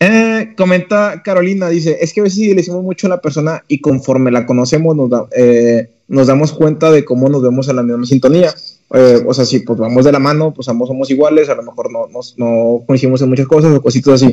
Eh, 0.00 0.52
comenta 0.56 1.22
Carolina, 1.22 1.68
dice, 1.70 1.96
es 2.00 2.12
que 2.12 2.20
a 2.20 2.24
veces 2.24 2.38
sí 2.38 2.48
le 2.48 2.56
decimos 2.56 2.82
mucho 2.82 3.06
a 3.06 3.10
la 3.10 3.20
persona 3.22 3.64
y 3.68 3.80
conforme 3.80 4.30
la 4.30 4.44
conocemos 4.44 4.94
nos, 4.94 5.08
da- 5.10 5.26
eh, 5.36 5.90
nos 6.08 6.26
damos 6.26 6.52
cuenta 6.52 6.90
de 6.90 7.04
cómo 7.04 7.28
nos 7.28 7.42
vemos 7.42 7.68
en 7.68 7.76
la 7.76 7.82
misma 7.82 8.06
sintonía. 8.06 8.54
Eh, 8.94 9.22
o 9.26 9.34
sea, 9.34 9.44
si 9.44 9.60
pues 9.60 9.78
vamos 9.78 10.04
de 10.04 10.12
la 10.12 10.18
mano, 10.20 10.52
pues 10.54 10.68
ambos 10.68 10.88
somos 10.88 11.10
iguales, 11.10 11.48
a 11.48 11.54
lo 11.56 11.62
mejor 11.64 11.90
no, 11.90 12.06
nos- 12.06 12.34
no 12.38 12.82
coincidimos 12.86 13.20
en 13.22 13.28
muchas 13.28 13.46
cosas 13.46 13.74
o 13.74 13.82
cositas 13.82 14.22
así. 14.22 14.32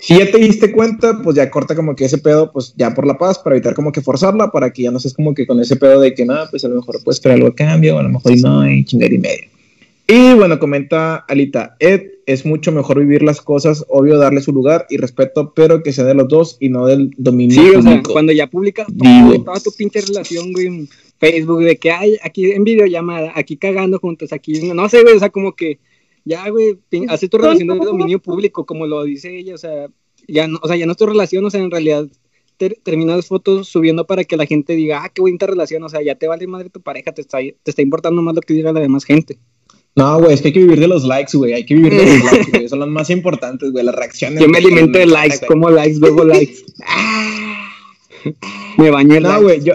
Si 0.00 0.16
ya 0.16 0.30
te 0.30 0.38
diste 0.38 0.70
cuenta, 0.70 1.20
pues 1.24 1.34
ya 1.34 1.50
corta 1.50 1.74
como 1.74 1.96
que 1.96 2.04
ese 2.04 2.18
pedo, 2.18 2.52
pues 2.52 2.72
ya 2.76 2.94
por 2.94 3.06
la 3.06 3.18
paz, 3.18 3.38
para 3.40 3.56
evitar 3.56 3.74
como 3.74 3.90
que 3.90 4.00
forzarla, 4.00 4.50
para 4.52 4.72
que 4.72 4.82
ya 4.82 4.90
no 4.92 4.98
estés 4.98 5.14
como 5.14 5.34
que 5.34 5.46
con 5.46 5.58
ese 5.60 5.74
pedo 5.76 5.98
de 6.00 6.14
que 6.14 6.24
nada, 6.24 6.48
pues 6.50 6.64
a 6.64 6.68
lo 6.68 6.76
mejor 6.76 7.02
puedes 7.02 7.16
esperar 7.16 7.36
algo 7.36 7.48
a 7.48 7.54
cambio, 7.54 7.96
o 7.96 7.98
a 7.98 8.02
lo 8.04 8.10
mejor 8.10 8.32
no, 8.40 8.70
y 8.70 8.84
chingar 8.84 9.12
y 9.12 9.18
medio. 9.18 9.44
Y 10.10 10.32
bueno, 10.32 10.58
comenta 10.58 11.16
Alita, 11.16 11.76
Ed, 11.80 12.00
es 12.24 12.46
mucho 12.46 12.72
mejor 12.72 12.98
vivir 12.98 13.22
las 13.22 13.42
cosas, 13.42 13.84
obvio 13.90 14.16
darle 14.16 14.40
su 14.40 14.52
lugar 14.52 14.86
y 14.88 14.96
respeto, 14.96 15.52
pero 15.54 15.82
que 15.82 15.92
sea 15.92 16.04
de 16.04 16.14
los 16.14 16.28
dos 16.28 16.56
y 16.60 16.70
no 16.70 16.86
del 16.86 17.10
dominio 17.18 17.60
Sí, 17.60 17.68
o 17.76 17.82
sea, 17.82 18.02
cuando 18.02 18.32
ya 18.32 18.46
publicas 18.46 18.86
todo, 18.86 19.44
toda 19.44 19.60
tu 19.60 19.70
pinche 19.70 20.00
relación, 20.00 20.52
güey, 20.54 20.66
en 20.66 20.88
Facebook, 21.18 21.62
de 21.62 21.76
que 21.76 21.90
hay 21.90 22.16
aquí 22.22 22.50
en 22.52 22.64
videollamada, 22.64 23.32
aquí 23.34 23.58
cagando 23.58 23.98
juntos, 23.98 24.32
aquí, 24.32 24.72
no 24.72 24.88
sé, 24.88 25.02
güey, 25.02 25.16
o 25.16 25.18
sea, 25.18 25.28
como 25.28 25.54
que 25.54 25.78
ya, 26.24 26.48
güey, 26.48 26.78
hace 27.08 27.28
tu 27.28 27.36
relación 27.36 27.68
de 27.68 27.84
dominio 27.84 28.18
público, 28.18 28.64
como 28.64 28.86
lo 28.86 29.04
dice 29.04 29.36
ella, 29.36 29.54
o 29.54 29.58
sea, 29.58 29.88
ya 30.26 30.48
no, 30.48 30.58
o 30.62 30.68
sea, 30.68 30.76
ya 30.76 30.86
no 30.86 30.92
es 30.92 30.98
tu 30.98 31.04
relación, 31.04 31.44
o 31.44 31.50
sea, 31.50 31.60
en 31.60 31.70
realidad 31.70 32.06
ter- 32.56 32.78
terminas 32.82 33.26
fotos 33.26 33.68
subiendo 33.68 34.06
para 34.06 34.24
que 34.24 34.38
la 34.38 34.46
gente 34.46 34.74
diga, 34.74 35.04
ah, 35.04 35.10
qué 35.12 35.20
bonita 35.20 35.46
relación, 35.46 35.82
o 35.82 35.88
sea, 35.90 36.00
ya 36.02 36.14
te 36.14 36.28
vale 36.28 36.46
madre 36.46 36.70
tu 36.70 36.80
pareja, 36.80 37.12
te 37.12 37.20
está, 37.20 37.38
te 37.40 37.70
está 37.70 37.82
importando 37.82 38.22
más 38.22 38.34
lo 38.34 38.40
que 38.40 38.54
diga 38.54 38.72
la 38.72 38.80
demás 38.80 39.04
gente. 39.04 39.38
No, 39.94 40.20
güey, 40.20 40.32
es 40.32 40.42
que 40.42 40.48
hay 40.48 40.54
que 40.54 40.60
vivir 40.60 40.78
de 40.78 40.88
los 40.88 41.04
likes, 41.04 41.36
güey, 41.36 41.54
hay 41.54 41.66
que 41.66 41.74
vivir 41.74 41.92
de 41.92 42.04
los 42.04 42.32
likes, 42.32 42.50
güey, 42.52 42.68
son 42.68 42.78
los 42.78 42.88
más 42.88 43.10
importantes, 43.10 43.72
güey, 43.72 43.84
las 43.84 43.94
reacciones. 43.94 44.40
Yo 44.40 44.48
me 44.48 44.58
alimento 44.58 44.98
de 44.98 45.06
likes, 45.06 45.44
como 45.46 45.70
likes, 45.70 45.98
luego 45.98 46.24
likes. 46.24 46.58
Me 48.78 48.90
baño 48.90 49.16
en 49.16 49.22
No, 49.22 49.42
güey, 49.42 49.62
yo, 49.62 49.74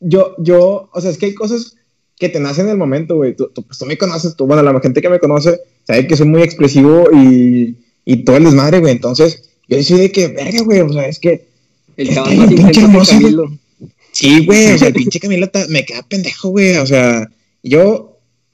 yo, 0.00 0.34
yo, 0.38 0.90
o 0.92 1.00
sea, 1.00 1.10
es 1.10 1.18
que 1.18 1.26
hay 1.26 1.34
cosas 1.34 1.76
que 2.18 2.28
te 2.28 2.40
nacen 2.40 2.66
en 2.66 2.72
el 2.72 2.76
momento, 2.76 3.16
güey. 3.16 3.34
Tú, 3.34 3.50
tú, 3.54 3.62
pues, 3.62 3.78
tú 3.78 3.86
me 3.86 3.96
conoces, 3.96 4.36
tú, 4.36 4.46
bueno, 4.46 4.62
la 4.62 4.78
gente 4.80 5.00
que 5.00 5.08
me 5.08 5.18
conoce 5.18 5.60
sabe 5.86 6.06
que 6.06 6.16
soy 6.16 6.26
muy 6.26 6.42
expresivo 6.42 7.08
y, 7.12 7.76
y 8.04 8.24
todo 8.24 8.36
el 8.36 8.44
desmadre, 8.44 8.80
güey. 8.80 8.92
Entonces, 8.92 9.50
yo 9.68 9.76
decidí 9.76 10.00
de 10.00 10.12
que, 10.12 10.28
verga, 10.28 10.62
güey, 10.62 10.80
o 10.80 10.92
sea, 10.92 11.06
es 11.06 11.18
que, 11.18 11.46
El 11.96 12.12
chaval 12.12 12.36
más 12.36 12.48
pinche. 12.48 12.82
Camilo. 12.82 13.50
sí, 14.12 14.44
güey, 14.44 14.72
o 14.72 14.78
sea, 14.78 14.88
el 14.88 14.94
pinche 14.94 15.18
Camilo 15.18 15.48
me 15.68 15.84
queda 15.84 16.02
pendejo, 16.02 16.50
güey. 16.50 16.76
O 16.76 16.86
sea, 16.86 17.30
yo 17.62 18.09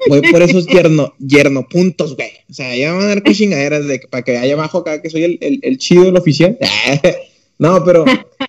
voy 0.08 0.20
por 0.30 0.42
esos 0.42 0.66
yerno, 0.66 1.14
yerno 1.18 1.66
puntos, 1.68 2.16
güey. 2.16 2.30
O 2.50 2.54
sea, 2.54 2.74
ya 2.76 2.90
me 2.92 2.98
van 2.98 3.04
a 3.06 3.08
dar 3.08 3.22
con 3.22 3.34
chingaderas 3.34 3.86
de 3.86 4.00
que- 4.00 4.08
para 4.08 4.22
que 4.22 4.36
haya 4.36 4.54
abajo 4.54 4.78
acá 4.78 5.02
que 5.02 5.10
soy 5.10 5.24
el, 5.24 5.38
el, 5.40 5.60
el 5.62 5.78
chido, 5.78 6.08
el 6.08 6.16
oficial. 6.16 6.58
no, 7.58 7.84
pero 7.84 8.04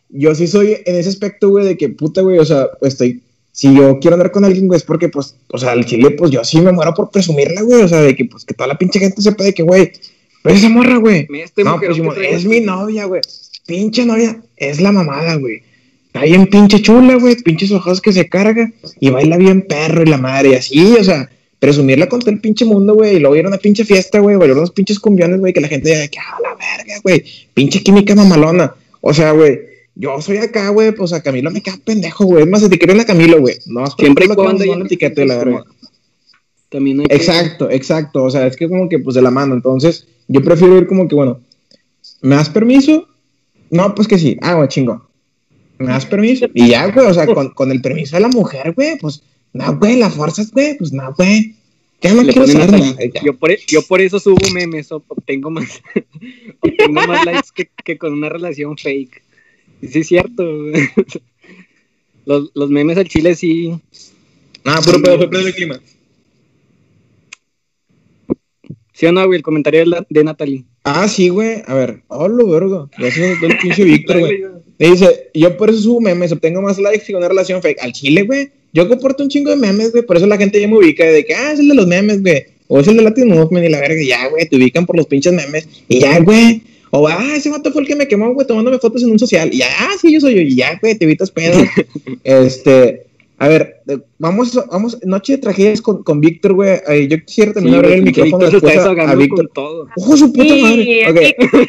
yo 0.09 0.35
sí 0.35 0.47
soy 0.47 0.77
en 0.85 0.95
ese 0.95 1.09
aspecto, 1.09 1.49
güey, 1.49 1.65
de 1.65 1.77
que 1.77 1.89
puta, 1.89 2.21
güey, 2.21 2.39
o 2.39 2.45
sea, 2.45 2.67
pues 2.79 2.93
estoy. 2.93 3.21
Si 3.51 3.73
yo 3.75 3.97
quiero 3.99 4.13
andar 4.13 4.31
con 4.31 4.45
alguien, 4.45 4.67
güey, 4.67 4.77
es 4.77 4.83
porque, 4.83 5.09
pues, 5.09 5.35
o 5.47 5.57
sea, 5.57 5.71
al 5.71 5.83
chile, 5.85 6.11
pues 6.11 6.29
yo 6.29 6.43
sí 6.43 6.61
me 6.61 6.71
muero 6.71 6.93
por 6.93 7.09
presumirla, 7.09 7.61
güey. 7.63 7.81
O 7.81 7.87
sea, 7.87 8.01
de 8.01 8.15
que, 8.15 8.25
pues, 8.25 8.45
que 8.45 8.53
toda 8.53 8.67
la 8.67 8.77
pinche 8.77 8.99
gente 8.99 9.19
sepa 9.19 9.43
de 9.43 9.53
que, 9.53 9.63
güey, 9.63 9.91
pues 10.43 10.59
esa 10.59 10.69
morra, 10.69 10.97
güey. 10.97 11.25
No, 11.65 11.79
pues, 11.79 11.97
es 12.29 12.45
mi 12.45 12.59
novia, 12.59 13.05
güey. 13.05 13.21
Pinche 13.65 14.05
novia, 14.05 14.39
es 14.55 14.79
la 14.79 14.91
mamada, 14.91 15.35
güey. 15.35 15.63
Está 16.05 16.21
bien 16.21 16.45
pinche 16.47 16.81
chula, 16.81 17.15
güey. 17.15 17.35
Pinches 17.37 17.71
ojos 17.71 17.99
que 17.99 18.13
se 18.13 18.29
carga. 18.29 18.71
Y 18.99 19.09
baila 19.09 19.37
bien 19.37 19.63
perro 19.63 20.03
y 20.03 20.05
la 20.05 20.17
madre. 20.17 20.49
Y 20.49 20.53
así, 20.53 20.95
o 20.99 21.03
sea, 21.03 21.29
presumirla 21.59 22.07
con 22.09 22.19
todo 22.19 22.31
el 22.31 22.39
pinche 22.39 22.65
mundo, 22.65 22.93
güey. 22.93 23.15
Y 23.15 23.19
luego 23.19 23.35
ir 23.35 23.45
a 23.45 23.49
una 23.49 23.57
pinche 23.57 23.83
fiesta, 23.85 24.19
güey. 24.19 24.35
Bailar 24.35 24.57
unos 24.57 24.71
pinches 24.71 24.99
cumbiones, 24.99 25.39
güey. 25.39 25.53
Que 25.53 25.61
la 25.61 25.67
gente 25.67 25.89
diga 25.89 26.07
que, 26.07 26.19
ah, 26.19 26.37
la 26.41 26.49
verga, 26.55 26.99
güey. 27.03 27.23
Pinche 27.53 27.81
química 27.81 28.15
mamalona. 28.15 28.73
O 29.01 29.13
sea, 29.13 29.31
güey. 29.31 29.59
Yo 29.99 30.21
soy 30.21 30.37
acá, 30.37 30.69
güey, 30.69 30.91
pues 30.91 31.11
a 31.11 31.23
Camilo 31.23 31.49
me 31.49 31.61
queda 31.63 31.77
pendejo, 31.83 32.25
güey. 32.25 32.43
Es 32.43 32.49
más, 32.49 32.61
si 32.61 32.69
te 32.69 32.77
quiero 32.77 32.91
en 32.91 32.99
la 32.99 33.05
Camilo, 33.05 33.39
güey. 33.39 33.55
No, 33.65 33.83
Siempre 33.87 34.25
y 34.25 34.27
cuando 34.27 34.61
a 34.61 34.63
haya 34.63 34.77
la 34.77 34.85
etiqueta 34.85 35.21
de 35.21 35.27
la 35.27 35.37
verga. 35.39 35.63
También 36.69 36.99
hay 36.99 37.07
que- 37.07 37.15
Exacto, 37.15 37.69
exacto. 37.71 38.23
O 38.23 38.29
sea, 38.29 38.45
es 38.45 38.55
que 38.55 38.67
como 38.67 38.89
que 38.89 38.99
pues 38.99 39.15
de 39.15 39.23
la 39.23 39.31
mano. 39.31 39.55
Entonces, 39.55 40.05
yo 40.27 40.43
prefiero 40.43 40.77
ir 40.77 40.85
como 40.85 41.07
que, 41.07 41.15
bueno, 41.15 41.39
¿me 42.21 42.35
das 42.35 42.49
permiso? 42.49 43.07
No, 43.71 43.95
pues 43.95 44.07
que 44.07 44.19
sí. 44.19 44.37
Ah, 44.41 44.53
güey, 44.53 44.67
chingo. 44.67 45.07
¿Me 45.79 45.87
das 45.87 46.05
permiso? 46.05 46.45
Y 46.53 46.69
ya, 46.69 46.87
güey, 46.91 47.07
o 47.07 47.13
sea, 47.13 47.25
con, 47.25 47.49
con 47.49 47.71
el 47.71 47.81
permiso 47.81 48.15
de 48.15 48.21
la 48.21 48.27
mujer, 48.27 48.73
güey, 48.73 48.97
pues, 48.99 49.21
no, 49.57 49.77
güey, 49.77 49.97
la 49.97 50.09
fuerzas, 50.09 50.51
güey, 50.51 50.77
pues 50.77 50.91
no, 50.93 51.13
güey. 51.15 51.55
Ya 52.01 52.13
no 52.13 52.21
le 52.21 52.31
quiero 52.31 52.47
yo, 53.23 53.33
por, 53.37 53.51
e- 53.51 53.59
yo 53.67 53.81
por 53.81 54.01
eso 54.01 54.19
subo 54.19 54.37
memes, 54.53 54.91
obtengo 54.91 55.49
más, 55.49 55.81
obtengo 56.61 56.93
más 57.07 57.25
likes 57.25 57.49
que, 57.55 57.69
que 57.83 57.97
con 57.97 58.13
una 58.13 58.29
relación 58.29 58.77
fake. 58.77 59.23
Y 59.81 59.87
sí 59.87 59.99
es 59.99 60.07
cierto. 60.07 60.43
Los, 62.25 62.51
los 62.55 62.69
memes 62.69 62.97
al 62.97 63.07
chile 63.07 63.35
sí. 63.35 63.71
Ah, 64.65 64.81
puro 64.83 65.01
pedo, 65.01 65.15
fue 65.15 65.29
pedo 65.29 65.43
del 65.45 65.55
clima. 65.55 65.79
¿Sí 68.91 69.05
o 69.05 69.11
no, 69.13 69.25
güey? 69.25 69.37
El 69.37 69.43
comentario 69.43 69.79
de, 69.81 69.85
la- 69.85 70.05
de 70.09 70.23
Natalie. 70.25 70.65
Ah, 70.83 71.07
sí, 71.07 71.29
güey. 71.29 71.61
A 71.67 71.73
ver, 71.73 72.01
oh, 72.07 72.27
lo 72.27 72.47
vergo. 72.49 72.89
Dio 72.97 73.07
el 73.47 73.57
pinche 73.59 73.83
Víctor, 73.85 74.19
güey. 74.19 74.41
Me 74.77 74.89
dice, 74.91 75.29
yo 75.33 75.55
por 75.55 75.69
eso 75.69 75.79
subo 75.79 76.01
memes, 76.01 76.31
obtengo 76.33 76.61
más 76.61 76.77
likes 76.79 77.05
que 77.05 77.15
una 77.15 77.29
relación 77.29 77.61
fake. 77.61 77.79
Al 77.81 77.93
chile, 77.93 78.23
güey. 78.23 78.51
Yo 78.74 78.88
comporto 78.88 79.24
un 79.24 79.30
chingo 79.30 79.49
de 79.49 79.55
memes, 79.55 79.91
güey. 79.91 80.05
Por 80.05 80.18
eso 80.18 80.28
la 80.28 80.38
gente 80.38 80.59
ya 80.59 80.68
me 80.68 80.78
ubica 80.78 81.05
de 81.05 81.26
que, 81.26 81.34
ah, 81.34 81.51
es 81.51 81.59
el 81.59 81.70
de 81.70 81.76
los 81.76 81.88
memes, 81.88 82.22
güey. 82.22 82.45
O 82.68 82.80
es 82.80 82.88
el 82.88 82.97
de 82.97 83.03
Latin 83.03 83.30
Movement 83.30 83.65
y 83.65 83.70
la 83.70 83.80
verga. 83.80 84.01
y 84.01 84.07
Ya, 84.07 84.28
güey, 84.28 84.47
te 84.47 84.57
ubican 84.57 84.86
por 84.86 84.97
los 84.97 85.07
pinches 85.07 85.34
memes. 85.34 85.68
Y 85.88 85.99
ya, 85.99 86.20
güey. 86.20 86.61
O, 86.91 87.07
ah, 87.07 87.34
ese 87.36 87.49
vato 87.49 87.72
fue 87.72 87.82
el 87.82 87.88
que 87.88 87.95
me 87.95 88.07
quemó, 88.07 88.34
güey, 88.34 88.47
tomándome 88.47 88.80
fotos 88.80 89.03
en 89.03 89.11
un 89.11 89.20
social. 89.20 89.49
Y 89.51 89.57
ya, 89.57 89.68
ah, 89.80 89.95
sí, 89.99 90.11
yo 90.11 90.20
soy 90.20 90.36
yo. 90.36 90.41
Y 90.41 90.55
ya, 90.55 90.78
güey, 90.82 90.95
te 90.95 91.05
evitas 91.05 91.32
pedo. 91.32 91.59
este, 92.24 93.07
a 93.38 93.47
ver, 93.47 93.82
vamos, 94.18 94.59
vamos, 94.72 94.97
noche 95.03 95.34
de 95.34 95.39
tragedias 95.39 95.82
con, 95.82 96.03
con 96.03 96.22
Víctor, 96.22 96.53
güey. 96.53 96.80
Ay, 96.88 97.07
yo 97.07 97.24
quisiera 97.24 97.53
también 97.53 97.76
Sí, 97.76 97.80
abrir 97.80 97.93
el 97.93 98.03
micrófono 98.03 98.49
después 98.49 98.78
a, 98.78 98.89
a 98.89 99.15
Víctor. 99.15 99.45
con 99.45 99.53
todo. 99.53 99.88
¡Ojo, 99.95 100.18
su 100.18 100.34
puta 100.34 100.53
Sí, 100.53 100.61
madre! 100.61 101.09
Ok, 101.09 101.18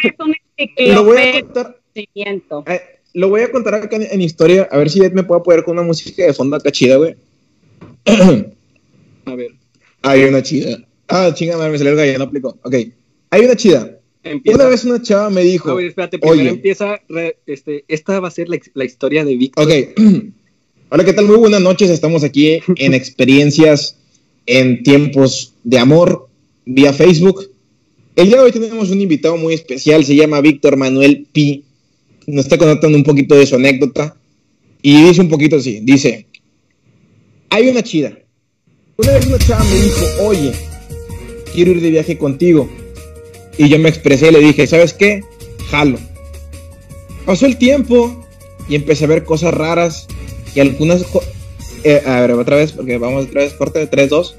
es 0.04 0.14
un 0.18 0.34
lo 0.94 1.04
voy 1.04 1.18
a 1.18 1.40
contar. 1.42 1.78
Eh, 1.94 2.80
lo 3.14 3.28
voy 3.28 3.40
a 3.42 3.50
contar 3.50 3.74
acá 3.74 3.96
en, 3.96 4.06
en 4.10 4.20
historia, 4.22 4.68
a 4.70 4.78
ver 4.78 4.90
si 4.90 5.00
Ed 5.02 5.12
me 5.12 5.22
puede 5.24 5.40
apoyar 5.40 5.64
con 5.64 5.72
una 5.78 5.86
música 5.86 6.24
de 6.24 6.32
fondo 6.34 6.56
acá 6.56 6.70
chida, 6.70 6.96
güey. 6.96 7.16
A 9.24 9.34
ver, 9.34 9.50
Hay 10.02 10.24
una 10.24 10.42
chida. 10.42 10.78
Ah, 11.08 11.30
chinga, 11.34 11.56
madre, 11.56 11.72
me 11.72 11.78
salió 11.78 11.92
el 11.92 11.98
gallo, 11.98 12.18
no 12.18 12.24
aplicó. 12.24 12.58
Ok, 12.62 12.74
hay 13.30 13.44
una 13.44 13.56
chida. 13.56 13.98
empieza. 14.22 14.56
Una 14.58 14.68
vez 14.68 14.84
una 14.84 15.02
chava 15.02 15.30
me 15.30 15.42
dijo, 15.42 15.68
No, 15.68 15.74
güey, 15.74 15.86
espérate, 15.88 16.18
primero 16.18 16.40
Oye. 16.40 16.50
empieza. 16.50 17.00
re- 17.08 17.38
este, 17.46 17.84
esta 17.88 18.20
va 18.20 18.28
a 18.28 18.30
ser 18.30 18.48
la, 18.48 18.58
la 18.74 18.84
historia 18.84 19.24
de 19.24 19.36
Víctor. 19.36 19.64
ok, 19.64 19.72
hola, 20.90 21.04
¿qué 21.04 21.12
tal? 21.12 21.26
Muy 21.26 21.36
buenas 21.36 21.60
noches, 21.60 21.90
estamos 21.90 22.24
aquí 22.24 22.60
en 22.76 22.94
experiencias 22.94 23.96
en 24.46 24.82
tiempos 24.82 25.54
de 25.64 25.78
amor 25.78 26.28
vía 26.64 26.92
Facebook. 26.92 27.50
El 28.16 28.28
día 28.28 28.38
de 28.38 28.42
hoy 28.44 28.52
tenemos 28.52 28.90
un 28.90 29.00
invitado 29.00 29.36
muy 29.36 29.54
especial, 29.54 30.04
se 30.04 30.16
llama 30.16 30.40
Víctor 30.40 30.76
Manuel 30.76 31.26
Pi. 31.32 31.64
Nos 32.28 32.44
está 32.44 32.58
contando 32.58 32.94
un 32.94 33.04
poquito 33.04 33.34
de 33.36 33.46
su 33.46 33.54
anécdota 33.54 34.14
y 34.82 35.02
dice 35.02 35.22
un 35.22 35.30
poquito 35.30 35.56
así, 35.56 35.80
dice, 35.82 36.26
hay 37.48 37.68
una 37.68 37.82
chida. 37.82 38.18
Una 38.98 39.12
vez 39.12 39.26
una 39.28 39.38
chava 39.38 39.64
me 39.64 39.80
dijo, 39.80 40.04
oye, 40.20 40.52
quiero 41.54 41.70
ir 41.70 41.80
de 41.80 41.88
viaje 41.88 42.18
contigo. 42.18 42.68
Y 43.56 43.70
yo 43.70 43.78
me 43.78 43.88
expresé 43.88 44.28
y 44.28 44.32
le 44.32 44.40
dije, 44.40 44.66
¿sabes 44.66 44.92
qué? 44.92 45.22
Jalo. 45.70 45.98
Pasó 47.24 47.46
el 47.46 47.56
tiempo 47.56 48.26
y 48.68 48.74
empecé 48.74 49.06
a 49.06 49.08
ver 49.08 49.24
cosas 49.24 49.54
raras 49.54 50.06
y 50.54 50.60
algunas... 50.60 51.06
eh, 51.82 52.02
a 52.04 52.20
ver, 52.20 52.32
otra 52.32 52.56
vez, 52.56 52.72
porque 52.72 52.98
vamos 52.98 53.24
otra 53.24 53.40
vez, 53.40 53.54
corte 53.54 53.78
de 53.78 53.86
3, 53.86 54.10
2. 54.10 54.36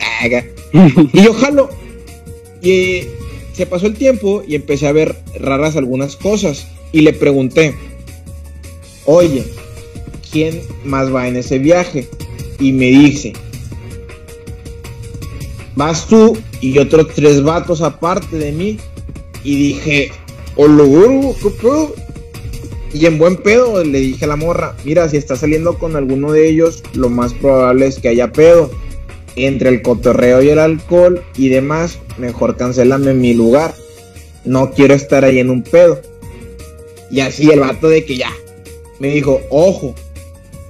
Y 1.13 1.23
yo 1.23 1.33
jalo. 1.33 1.71
Y 2.61 3.05
se 3.53 3.65
pasó 3.65 3.87
el 3.87 3.95
tiempo 3.95 4.43
y 4.47 4.53
empecé 4.53 4.85
a 4.85 4.91
ver 4.91 5.15
raras 5.39 5.75
algunas 5.75 6.15
cosas. 6.15 6.67
Y 6.91 7.01
le 7.01 7.13
pregunté, 7.13 7.75
oye, 9.05 9.43
¿quién 10.31 10.61
más 10.83 11.13
va 11.13 11.27
en 11.27 11.37
ese 11.37 11.59
viaje? 11.59 12.07
Y 12.59 12.73
me 12.73 12.85
dice, 12.87 13.33
vas 15.75 16.07
tú 16.07 16.37
y 16.61 16.77
otros 16.77 17.07
tres 17.15 17.43
vatos 17.43 17.81
aparte 17.81 18.37
de 18.37 18.51
mí. 18.51 18.77
Y 19.43 19.55
dije, 19.55 20.11
hola, 20.55 20.83
vergo, 20.83 21.35
¿qué 21.41 21.49
pedo? 21.49 21.95
Y 22.93 23.05
en 23.05 23.17
buen 23.17 23.37
pedo 23.37 23.83
le 23.83 23.99
dije 23.99 24.25
a 24.25 24.27
la 24.27 24.35
morra, 24.35 24.75
mira, 24.83 25.07
si 25.07 25.17
estás 25.17 25.39
saliendo 25.39 25.77
con 25.77 25.95
alguno 25.95 26.31
de 26.31 26.49
ellos, 26.49 26.83
lo 26.93 27.09
más 27.09 27.33
probable 27.33 27.85
es 27.87 27.99
que 27.99 28.09
haya 28.09 28.31
pedo. 28.31 28.71
entre 29.35 29.69
el 29.69 29.81
cotorreo 29.81 30.41
y 30.41 30.49
el 30.49 30.59
alcohol 30.59 31.23
y 31.37 31.47
demás, 31.49 31.99
mejor 32.17 32.57
cancélame 32.57 33.13
mi 33.13 33.33
lugar. 33.33 33.73
No 34.43 34.71
quiero 34.71 34.95
estar 34.95 35.23
ahí 35.23 35.39
en 35.39 35.49
un 35.49 35.63
pedo. 35.63 36.01
Y 37.11 37.21
así 37.21 37.49
el 37.49 37.59
vato 37.59 37.89
de 37.89 38.05
que 38.05 38.17
ya. 38.17 38.31
Me 38.99 39.09
dijo, 39.09 39.41
ojo, 39.49 39.95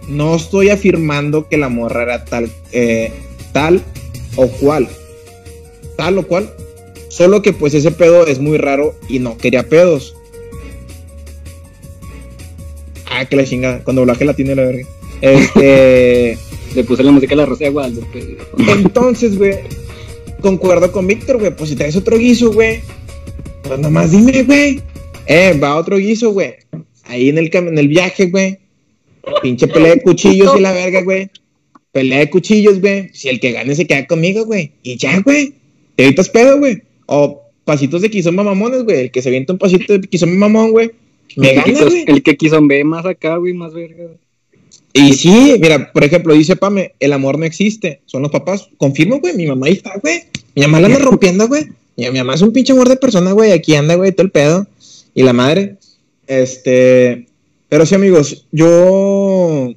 no 0.08 0.36
estoy 0.36 0.70
afirmando 0.70 1.48
que 1.48 1.58
la 1.58 1.70
morra 1.70 2.04
era 2.04 2.26
tal, 2.26 2.50
eh, 2.72 3.12
tal 3.52 3.82
o 4.36 4.48
cual. 4.48 4.88
Tal 5.98 6.18
o 6.18 6.28
cual. 6.28 6.54
Solo 7.10 7.42
que 7.42 7.54
pues 7.54 7.74
ese 7.74 7.92
pedo 7.92 8.28
es 8.28 8.40
muy 8.40 8.58
raro 8.58 8.96
y 9.08 9.20
no 9.20 9.38
quería 9.38 9.68
pedos. 9.68 10.16
Ah, 13.10 13.26
que 13.26 13.36
la 13.36 13.46
chingada. 13.46 13.84
Cuando 13.84 14.02
doblaje 14.02 14.26
la 14.26 14.34
tiene 14.34 14.56
la 14.56 14.64
verga. 14.64 14.88
Este. 15.22 16.38
Le 16.76 16.84
puse 16.84 17.04
la 17.04 17.12
música 17.12 17.32
de 17.32 17.38
la 17.38 17.46
Rosa 17.48 17.64
de 17.64 17.72
Guadalupe. 17.72 18.38
Entonces, 18.60 19.38
güey, 19.38 19.56
concuerdo 20.40 20.92
con 20.92 21.08
Víctor, 21.08 21.40
güey. 21.40 21.56
Pues 21.56 21.72
si 21.72 21.76
traes 21.76 21.96
otro 21.96 22.18
guiso, 22.18 22.54
güey, 22.54 22.82
pues 23.64 23.80
nomás 23.80 24.12
dime, 24.12 24.44
güey. 24.44 24.82
Eh, 25.30 25.54
va 25.54 25.76
otro 25.76 25.98
guiso, 25.98 26.32
güey. 26.32 26.56
Ahí 27.04 27.30
en 27.30 27.38
el, 27.38 27.52
en 27.54 27.78
el 27.78 27.88
viaje, 27.88 28.26
güey. 28.26 28.58
Pinche 29.44 29.68
pelea 29.68 29.94
de 29.94 30.02
cuchillos 30.02 30.56
y 30.58 30.60
la 30.60 30.72
verga, 30.72 31.04
güey. 31.04 31.30
Pelea 31.92 32.20
de 32.20 32.30
cuchillos, 32.32 32.82
güey. 32.82 33.10
Si 33.14 33.30
el 33.30 33.40
que 33.40 33.52
gane 33.52 33.76
se 33.76 33.86
queda 33.86 34.08
conmigo, 34.08 34.46
güey. 34.46 34.72
Y 34.82 34.98
ya, 34.98 35.20
güey. 35.20 35.54
Te 35.96 36.06
evitas 36.06 36.30
pedo, 36.30 36.58
güey. 36.58 36.82
O 37.06 37.44
pasitos 37.64 38.02
de 38.02 38.10
quizomba 38.10 38.44
mamones, 38.44 38.84
güey. 38.84 39.02
El 39.02 39.12
que 39.12 39.22
se 39.22 39.30
avienta 39.30 39.54
un 39.54 39.60
pasito 39.60 39.94
de 39.94 40.08
quizomba 40.08 40.36
mamón, 40.36 40.72
güey. 40.72 40.92
Me 41.36 41.50
el, 41.50 41.54
que 41.54 41.62
gana, 41.62 41.74
quiso, 41.74 41.90
güey. 41.90 42.06
el 42.08 42.24
que 42.24 42.36
quiso 42.36 42.68
ver 42.68 42.86
más 42.86 43.06
acá, 43.06 43.38
güey, 43.38 43.54
más 43.54 43.72
verga. 43.76 44.06
Y 44.94 45.14
sí, 45.14 45.58
mira, 45.62 45.92
por 45.94 46.04
ejemplo, 46.04 46.34
dice 46.34 46.56
Pame, 46.56 46.94
el 47.00 47.14
amor 47.14 47.38
no 47.38 47.46
existe, 47.46 48.02
son 48.08 48.24
los 48.24 48.32
papás. 48.32 48.68
Confirmo, 48.78 49.20
güey, 49.20 49.36
mi 49.36 49.46
mamá 49.46 49.68
ahí 49.68 49.74
está, 49.74 49.94
güey. 50.02 50.24
Mi 50.56 50.64
mamá 50.64 50.80
la 50.80 50.88
anda 50.88 51.00
rompiendo, 51.06 51.48
güey. 51.48 51.66
Mi, 51.96 52.10
mi 52.10 52.18
mamá 52.18 52.34
es 52.34 52.42
un 52.42 52.52
pinche 52.52 52.74
amor 52.74 52.90
de 52.90 52.96
persona, 52.96 53.32
güey. 53.32 53.52
Aquí 53.52 53.76
anda, 53.76 53.94
güey, 53.94 54.12
todo 54.12 54.26
el 54.26 54.32
pedo. 54.32 54.68
Y 55.20 55.24
la 55.24 55.34
madre. 55.34 55.76
Este. 56.28 57.28
Pero 57.68 57.86
sí, 57.86 57.94
amigos, 57.94 58.48
yo. 58.54 59.74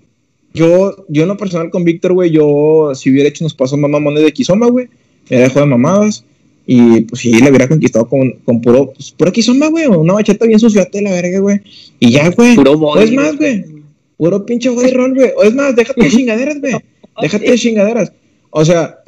Yo, 0.54 1.04
yo 1.08 1.22
en 1.22 1.28
lo 1.28 1.36
personal 1.36 1.70
con 1.70 1.82
Víctor, 1.82 2.12
güey, 2.12 2.30
yo 2.30 2.92
si 2.94 3.10
hubiera 3.10 3.28
hecho 3.28 3.42
unos 3.42 3.54
pasos 3.54 3.76
más 3.76 3.90
mamones 3.90 4.22
de 4.22 4.32
Kizomba, 4.32 4.68
güey, 4.68 4.86
me 4.86 4.92
hubiera 5.28 5.48
dejado 5.48 5.66
de 5.66 5.70
mamadas. 5.70 6.24
Y 6.64 7.00
pues 7.00 7.22
sí, 7.22 7.32
le 7.32 7.48
hubiera 7.48 7.66
conquistado 7.66 8.06
con, 8.06 8.30
con 8.44 8.60
puro, 8.60 8.92
pues, 8.92 9.10
pura 9.10 9.32
Kizomba, 9.32 9.66
güey, 9.66 9.86
una 9.86 10.12
bachata 10.12 10.46
bien 10.46 10.60
suciate 10.60 10.98
de 10.98 11.04
la 11.04 11.10
verga, 11.10 11.40
güey. 11.40 11.60
Y 11.98 12.12
ya, 12.12 12.30
güey. 12.30 12.54
Puro 12.54 12.72
O 12.72 12.78
body. 12.78 13.02
es 13.02 13.12
más, 13.12 13.36
güey. 13.36 13.64
Puro 14.16 14.46
pinche 14.46 14.68
body 14.68 14.90
roll, 14.92 15.14
güey. 15.14 15.32
O 15.36 15.42
es 15.42 15.54
más, 15.54 15.74
déjate 15.74 16.04
de 16.04 16.10
chingaderas, 16.16 16.60
güey. 16.60 16.74
Déjate 17.20 17.50
de 17.50 17.58
chingaderas. 17.58 18.12
O 18.50 18.64
sea, 18.64 19.00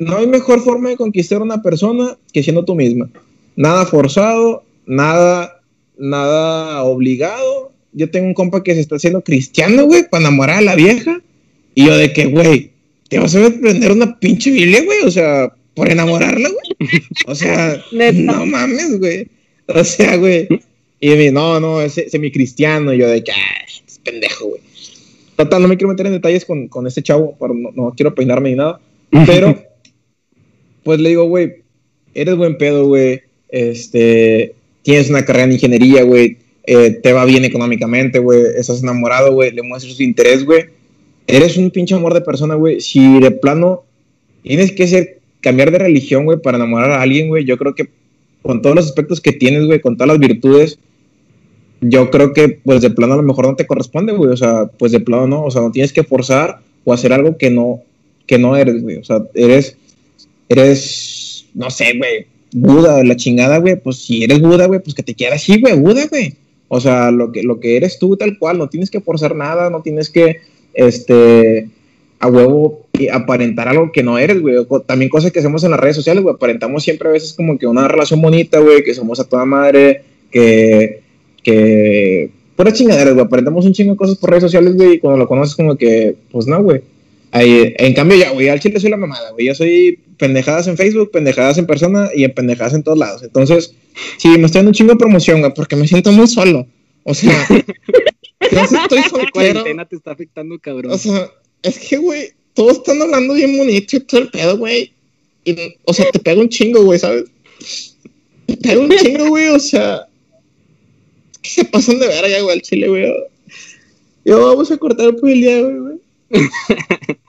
no 0.00 0.16
hay 0.16 0.26
mejor 0.26 0.64
forma 0.64 0.88
de 0.88 0.96
conquistar 0.96 1.38
a 1.38 1.44
una 1.44 1.62
persona 1.62 2.18
que 2.32 2.42
siendo 2.42 2.64
tú 2.64 2.74
misma. 2.74 3.08
Nada 3.54 3.86
forzado, 3.86 4.64
nada, 4.86 5.60
nada 5.98 6.82
obligado. 6.84 7.72
Yo 7.92 8.10
tengo 8.10 8.26
un 8.26 8.34
compa 8.34 8.62
que 8.62 8.74
se 8.74 8.80
está 8.80 8.96
haciendo 8.96 9.22
cristiano, 9.22 9.84
güey, 9.84 10.08
para 10.08 10.22
enamorar 10.22 10.58
a 10.58 10.62
la 10.62 10.74
vieja. 10.74 11.20
Y 11.74 11.86
yo 11.86 11.96
de 11.96 12.12
que, 12.12 12.26
güey, 12.26 12.70
te 13.08 13.18
vas 13.18 13.34
a 13.34 13.46
aprender 13.46 13.92
una 13.92 14.18
pinche 14.18 14.50
Biblia, 14.50 14.82
güey. 14.84 15.00
O 15.04 15.10
sea, 15.10 15.52
por 15.74 15.90
enamorarla, 15.90 16.48
güey. 16.48 17.02
O 17.26 17.34
sea, 17.34 17.82
Neta. 17.92 18.18
no 18.18 18.46
mames, 18.46 18.98
güey. 18.98 19.28
O 19.66 19.84
sea, 19.84 20.16
güey. 20.16 20.48
Y 21.00 21.10
me 21.10 21.30
no, 21.30 21.60
no, 21.60 21.82
es 21.82 21.94
semi-cristiano. 21.94 22.94
Y 22.94 22.98
yo 22.98 23.08
de 23.08 23.22
que, 23.24 23.32
ah, 23.32 23.64
es 23.66 23.98
pendejo, 23.98 24.48
güey. 24.48 24.62
Total, 25.36 25.62
no 25.62 25.68
me 25.68 25.76
quiero 25.76 25.88
meter 25.88 26.06
en 26.06 26.12
detalles 26.12 26.44
con, 26.44 26.68
con 26.68 26.86
este 26.86 27.02
chavo, 27.02 27.36
pero 27.40 27.54
no, 27.54 27.70
no 27.74 27.92
quiero 27.96 28.14
peinarme 28.14 28.50
ni 28.50 28.56
nada. 28.56 28.80
Pero, 29.26 29.62
pues 30.84 31.00
le 31.00 31.10
digo, 31.10 31.24
güey, 31.24 31.62
eres 32.14 32.36
buen 32.36 32.56
pedo, 32.56 32.86
güey. 32.86 33.22
Este, 33.48 34.54
tienes 34.82 35.10
una 35.10 35.24
carrera 35.24 35.44
en 35.44 35.52
ingeniería, 35.52 36.02
güey. 36.02 36.38
eh, 36.64 36.90
te 37.02 37.12
va 37.12 37.24
bien 37.24 37.44
económicamente, 37.44 38.18
güey. 38.20 38.40
Estás 38.56 38.82
enamorado, 38.82 39.32
güey. 39.32 39.50
Le 39.50 39.62
muestras 39.62 39.94
su 39.94 40.02
interés, 40.02 40.44
güey. 40.44 40.66
Eres 41.26 41.56
un 41.56 41.70
pinche 41.70 41.94
amor 41.94 42.14
de 42.14 42.20
persona, 42.20 42.54
güey. 42.54 42.80
Si 42.80 43.20
de 43.20 43.30
plano 43.30 43.84
tienes 44.42 44.72
que 44.72 45.18
cambiar 45.40 45.70
de 45.70 45.78
religión, 45.78 46.24
güey, 46.24 46.38
para 46.40 46.56
enamorar 46.58 46.92
a 46.92 47.02
alguien, 47.02 47.28
güey, 47.28 47.44
yo 47.44 47.56
creo 47.58 47.74
que 47.74 47.88
con 48.42 48.62
todos 48.62 48.76
los 48.76 48.86
aspectos 48.86 49.20
que 49.20 49.32
tienes, 49.32 49.66
güey, 49.66 49.80
con 49.80 49.96
todas 49.96 50.08
las 50.08 50.18
virtudes, 50.18 50.78
yo 51.80 52.10
creo 52.10 52.32
que, 52.32 52.48
pues, 52.48 52.80
de 52.80 52.90
plano 52.90 53.14
a 53.14 53.16
lo 53.16 53.22
mejor 53.22 53.46
no 53.46 53.56
te 53.56 53.66
corresponde, 53.66 54.12
güey. 54.12 54.30
O 54.30 54.36
sea, 54.36 54.66
pues, 54.78 54.92
de 54.92 55.00
plano 55.00 55.26
no. 55.26 55.44
O 55.44 55.50
sea, 55.50 55.62
no 55.62 55.72
tienes 55.72 55.92
que 55.92 56.04
forzar 56.04 56.60
o 56.84 56.92
hacer 56.92 57.12
algo 57.12 57.36
que 57.36 57.50
no, 57.50 57.82
que 58.26 58.38
no 58.38 58.56
eres, 58.56 58.82
güey. 58.82 58.96
O 58.96 59.04
sea, 59.04 59.22
eres, 59.34 59.76
eres, 60.48 61.46
no 61.54 61.70
sé, 61.70 61.96
güey, 61.98 62.26
Buda, 62.52 63.02
la 63.02 63.16
chingada, 63.16 63.58
güey. 63.58 63.76
Pues, 63.76 63.98
si 63.98 64.24
eres 64.24 64.40
Buda, 64.40 64.66
güey, 64.66 64.80
pues 64.80 64.94
que 64.94 65.02
te 65.02 65.14
quieras 65.14 65.42
así, 65.42 65.60
güey, 65.60 65.78
Buda, 65.78 66.06
güey. 66.08 66.34
O 66.68 66.80
sea, 66.80 67.10
lo 67.10 67.32
que, 67.32 67.42
lo 67.42 67.60
que 67.60 67.76
eres 67.76 67.98
tú, 67.98 68.16
tal 68.16 68.38
cual. 68.38 68.58
No 68.58 68.68
tienes 68.68 68.90
que 68.90 69.00
forzar 69.00 69.34
nada, 69.34 69.70
no 69.70 69.82
tienes 69.82 70.10
que, 70.10 70.38
este, 70.74 71.68
a 72.18 72.28
huevo 72.28 72.86
y 72.92 73.08
aparentar 73.08 73.68
algo 73.68 73.90
que 73.92 74.02
no 74.02 74.18
eres, 74.18 74.40
güey. 74.40 74.56
También 74.86 75.10
cosas 75.10 75.32
que 75.32 75.40
hacemos 75.40 75.64
en 75.64 75.72
las 75.72 75.80
redes 75.80 75.96
sociales, 75.96 76.22
güey. 76.22 76.34
Aparentamos 76.34 76.84
siempre 76.84 77.08
a 77.08 77.12
veces 77.12 77.32
como 77.32 77.58
que 77.58 77.66
una 77.66 77.88
relación 77.88 78.22
bonita, 78.22 78.60
güey, 78.60 78.84
que 78.84 78.94
somos 78.94 79.18
a 79.20 79.24
toda 79.24 79.44
madre, 79.44 80.02
que, 80.30 81.00
que, 81.42 82.30
pura 82.54 82.72
chingadera, 82.72 83.10
güey. 83.10 83.24
Aparentamos 83.24 83.66
un 83.66 83.72
chingo 83.72 83.92
de 83.92 83.98
cosas 83.98 84.18
por 84.18 84.30
redes 84.30 84.44
sociales, 84.44 84.76
güey, 84.76 84.94
y 84.94 84.98
cuando 84.98 85.18
lo 85.18 85.28
conoces 85.28 85.56
como 85.56 85.76
que, 85.76 86.14
pues 86.30 86.46
no, 86.46 86.62
güey. 86.62 86.80
Ahí, 87.32 87.74
en 87.78 87.94
cambio, 87.94 88.18
ya, 88.18 88.30
güey, 88.30 88.50
al 88.50 88.60
chile 88.60 88.78
soy 88.78 88.90
la 88.90 88.98
mamada, 88.98 89.30
güey. 89.30 89.46
Yo 89.46 89.54
soy 89.54 89.98
pendejadas 90.18 90.66
en 90.66 90.76
Facebook, 90.76 91.10
pendejadas 91.10 91.56
en 91.56 91.66
persona 91.66 92.10
y 92.14 92.24
en 92.24 92.34
pendejadas 92.34 92.74
en 92.74 92.82
todos 92.82 92.98
lados. 92.98 93.22
Entonces, 93.22 93.74
sí, 94.18 94.28
me 94.28 94.46
estoy 94.46 94.58
dando 94.58 94.68
un 94.68 94.74
chingo 94.74 94.92
de 94.92 94.98
promoción, 94.98 95.40
güey, 95.40 95.52
porque 95.54 95.74
me 95.74 95.88
siento 95.88 96.12
muy 96.12 96.26
solo. 96.26 96.66
O 97.04 97.14
sea, 97.14 97.46
si 97.48 97.56
estoy 98.76 98.98
La 98.98 99.08
soltero. 99.08 99.32
cuarentena 99.32 99.86
te 99.86 99.96
está 99.96 100.12
afectando, 100.12 100.58
cabrón. 100.58 100.92
O 100.92 100.98
sea, 100.98 101.30
es 101.62 101.78
que, 101.78 101.96
güey, 101.96 102.32
todos 102.52 102.78
están 102.78 103.00
hablando 103.00 103.32
bien 103.32 103.56
bonito 103.56 103.96
y 103.96 104.00
todo 104.00 104.20
el 104.20 104.28
pedo, 104.28 104.58
güey. 104.58 104.92
Y, 105.44 105.56
o 105.84 105.94
sea, 105.94 106.10
te 106.12 106.18
pega 106.18 106.38
un 106.40 106.50
chingo, 106.50 106.84
güey, 106.84 106.98
¿sabes? 106.98 107.24
Te 108.46 108.56
pega 108.58 108.78
un 108.78 108.90
chingo, 108.90 109.28
güey, 109.28 109.48
o 109.48 109.58
sea. 109.58 110.06
¿Qué 111.40 111.48
se 111.48 111.64
pasan 111.64 111.98
de 111.98 112.08
ver 112.08 112.24
allá, 112.26 112.42
güey, 112.42 112.54
al 112.54 112.62
chile, 112.62 112.88
güey? 112.88 113.10
Yo 114.24 114.46
vamos 114.46 114.70
a 114.70 114.76
cortar 114.76 115.16
por 115.16 115.30
el 115.30 115.40
día 115.40 115.66
hoy, 115.66 115.78
güey. 115.78 115.98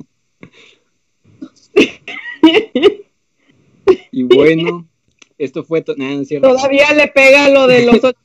Y 4.12 4.24
bueno, 4.24 4.88
esto 5.38 5.64
fue. 5.64 5.82
to- 5.82 5.96
Nada, 5.98 6.16
no 6.16 6.22
es 6.22 6.28
cierto. 6.28 6.48
Todavía 6.48 6.94
le 6.94 7.08
pega 7.08 7.50
lo 7.50 7.68
de 7.68 7.86
los 7.86 7.96
ocho, 8.04 8.16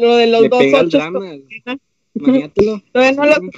lo 0.00 0.16
de 0.16 0.26
los 0.26 0.42
Le 0.42 0.48
dos 0.48 0.58
pega 0.58 0.80
el 0.80 0.86
ocho. 0.86 0.98
Todavía 2.92 3.12
no 3.12 3.26
lo 3.26 3.36
No, 3.40 3.50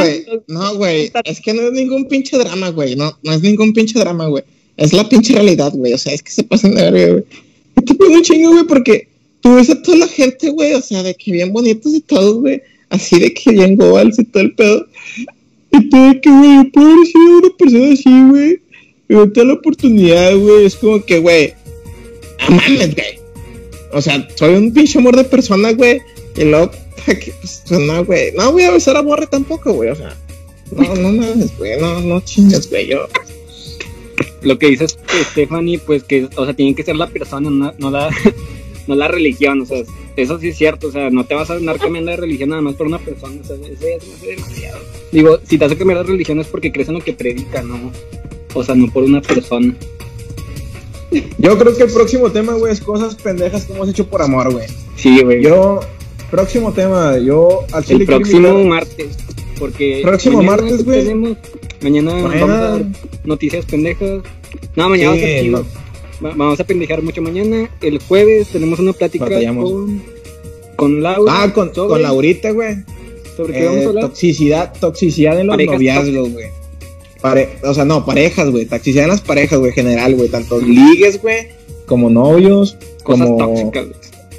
güey, 0.00 0.26
no, 0.48 0.74
güey, 0.76 1.12
es 1.24 1.40
que 1.40 1.54
no 1.54 1.62
es 1.62 1.72
ningún 1.72 2.08
pinche 2.08 2.36
drama, 2.38 2.70
güey, 2.70 2.96
no, 2.96 3.16
no 3.22 3.32
es 3.32 3.40
ningún 3.40 3.72
pinche 3.72 4.00
drama, 4.00 4.26
güey, 4.26 4.42
es 4.76 4.92
la 4.92 5.08
pinche 5.08 5.32
realidad, 5.34 5.72
güey, 5.74 5.92
o 5.92 5.98
sea, 5.98 6.12
es 6.12 6.20
que 6.22 6.32
se 6.32 6.42
pasan 6.42 6.74
de 6.74 6.90
verga, 6.90 7.12
güey. 7.12 7.24
Y 7.80 7.84
te 7.84 7.94
pego 7.94 8.12
un 8.14 8.22
chingo, 8.22 8.50
güey, 8.50 8.64
porque 8.64 9.06
tú 9.40 9.54
ves 9.54 9.70
a 9.70 9.80
toda 9.80 9.98
la 9.98 10.08
gente, 10.08 10.50
güey, 10.50 10.74
o 10.74 10.80
sea, 10.80 11.04
de 11.04 11.14
que 11.14 11.30
bien 11.30 11.52
bonitos 11.52 11.94
y 11.94 12.00
todos, 12.00 12.40
güey, 12.40 12.60
así 12.88 13.20
de 13.20 13.32
que 13.32 13.52
bien 13.52 13.76
goals 13.76 14.18
y 14.18 14.24
todo 14.24 14.42
el 14.42 14.54
pedo. 14.56 14.86
Y 15.70 15.88
tú 15.88 15.96
de 15.96 16.20
que, 16.20 16.30
güey, 16.30 16.64
puedo 16.72 16.88
haber 16.90 17.06
sido 17.06 17.38
una 17.38 17.56
persona 17.56 17.92
así, 17.92 18.22
güey, 18.28 18.60
y 19.10 19.14
no 19.14 19.28
te 19.28 19.40
da 19.40 19.46
la 19.46 19.54
oportunidad, 19.54 20.36
güey, 20.36 20.66
es 20.66 20.76
como 20.76 21.04
que, 21.04 21.18
güey, 21.18 21.52
no 22.48 22.54
mames, 22.54 22.94
güey. 22.94 23.18
O 23.92 24.00
sea, 24.00 24.28
soy 24.36 24.54
un 24.54 24.72
pinche 24.72 25.00
amor 25.00 25.16
de 25.16 25.24
persona, 25.24 25.72
güey, 25.72 26.00
y 26.36 26.44
luego, 26.44 26.70
pues, 27.04 27.64
pues, 27.68 27.80
no, 27.80 28.04
güey, 28.04 28.30
no 28.36 28.52
voy 28.52 28.62
a 28.62 28.70
besar 28.70 28.96
a 28.96 29.00
Borre 29.00 29.26
tampoco, 29.26 29.72
güey, 29.72 29.90
o 29.90 29.96
sea, 29.96 30.16
no, 30.70 30.94
no 30.94 31.10
mames, 31.10 31.58
güey, 31.58 31.80
no, 31.80 32.00
no 32.00 32.20
chingas, 32.20 32.70
güey, 32.70 32.86
yo. 32.86 33.08
Lo 34.42 34.60
que 34.60 34.68
dices, 34.68 34.96
Stephanie, 35.32 35.80
pues 35.80 36.04
que, 36.04 36.28
o 36.36 36.44
sea, 36.44 36.54
tiene 36.54 36.76
que 36.76 36.84
ser 36.84 36.94
la 36.94 37.08
persona, 37.08 37.50
no, 37.50 37.74
no 37.78 37.90
la, 37.90 38.10
no 38.86 38.94
la 38.94 39.08
religión, 39.08 39.62
o 39.62 39.66
sea, 39.66 39.82
eso 40.14 40.38
sí 40.38 40.50
es 40.50 40.56
cierto, 40.56 40.86
o 40.86 40.92
sea, 40.92 41.10
no 41.10 41.26
te 41.26 41.34
vas 41.34 41.50
a 41.50 41.54
andar 41.54 41.80
cambiando 41.80 42.12
de 42.12 42.16
religión 42.16 42.50
nada 42.50 42.62
más 42.62 42.76
por 42.76 42.86
una 42.86 43.00
persona, 43.00 43.40
o 43.42 43.44
sea, 43.44 43.56
eso 43.56 43.72
ya 43.72 44.00
se 44.00 44.06
me 44.06 44.14
hace 44.14 44.26
demasiado. 44.28 44.78
Digo, 45.10 45.40
si 45.42 45.58
te 45.58 45.64
hace 45.64 45.76
cambiar 45.76 45.98
de 45.98 46.12
religión 46.12 46.38
es 46.38 46.46
porque 46.46 46.70
crees 46.70 46.86
en 46.86 46.94
lo 46.94 47.00
que 47.00 47.12
predica, 47.12 47.60
¿no? 47.62 47.90
O 48.54 48.64
sea, 48.64 48.74
no 48.74 48.88
por 48.90 49.04
una 49.04 49.20
persona. 49.20 49.74
Yo 51.38 51.58
creo 51.58 51.76
que 51.76 51.82
el 51.84 51.90
próximo 51.90 52.30
tema, 52.30 52.52
güey, 52.54 52.72
es 52.72 52.80
cosas 52.80 53.14
pendejas 53.16 53.64
que 53.64 53.72
hemos 53.72 53.88
hecho 53.88 54.06
por 54.06 54.22
amor, 54.22 54.52
güey. 54.52 54.66
Sí, 54.96 55.22
güey. 55.22 55.42
Yo, 55.42 55.80
próximo 56.30 56.72
tema, 56.72 57.18
yo 57.18 57.64
al 57.72 57.84
El 57.88 58.06
próximo 58.06 58.48
invitar- 58.48 58.64
martes, 58.68 59.16
porque... 59.58 60.00
Próximo 60.04 60.38
mañana 60.42 60.56
martes, 60.62 60.84
güey. 60.84 61.00
tenemos- 61.02 61.36
Mañana 61.82 62.12
Mañana- 62.12 62.40
vamos 62.40 62.50
a 62.56 62.60
dar 62.70 62.84
noticias 63.24 63.64
pendejas. 63.64 64.20
No, 64.76 64.88
mañana 64.90 65.14
Sí, 65.14 65.48
va 65.48 65.58
a. 65.60 65.62
Va- 66.22 66.34
Vamos 66.36 66.60
a 66.60 66.64
pendejar 66.64 67.02
mucho 67.02 67.22
mañana. 67.22 67.70
El 67.80 67.98
jueves 68.00 68.48
tenemos 68.48 68.78
una 68.78 68.92
plática 68.92 69.24
Batallamos. 69.24 69.70
con, 69.70 70.02
con 70.76 71.02
Laura. 71.02 71.32
Ah, 71.42 71.52
con, 71.54 71.74
sobre, 71.74 71.88
con 71.88 72.02
Laurita, 72.02 72.50
güey. 72.50 72.76
¿Sobre 73.34 73.54
qué 73.54 73.62
Eh, 73.62 73.66
vamos 73.66 73.84
a 73.84 73.88
hablar? 73.88 74.04
toxicidad, 74.04 74.72
toxicidad 74.78 75.40
en 75.40 75.46
los 75.46 75.56
noviazgos, 75.56 76.30
güey. 76.30 76.48
Pare- 77.20 77.58
o 77.64 77.74
sea, 77.74 77.84
no, 77.84 78.04
parejas, 78.06 78.50
güey. 78.50 78.64
Toxicidad 78.66 79.04
en 79.04 79.10
las 79.10 79.20
parejas, 79.20 79.58
güey, 79.58 79.72
general, 79.72 80.14
güey. 80.14 80.28
Tanto 80.28 80.58
ligues, 80.60 81.20
güey, 81.20 81.48
como 81.86 82.08
novios, 82.10 82.76
Cosas 83.02 83.26
como 83.26 83.38
tóxicas. 83.38 83.86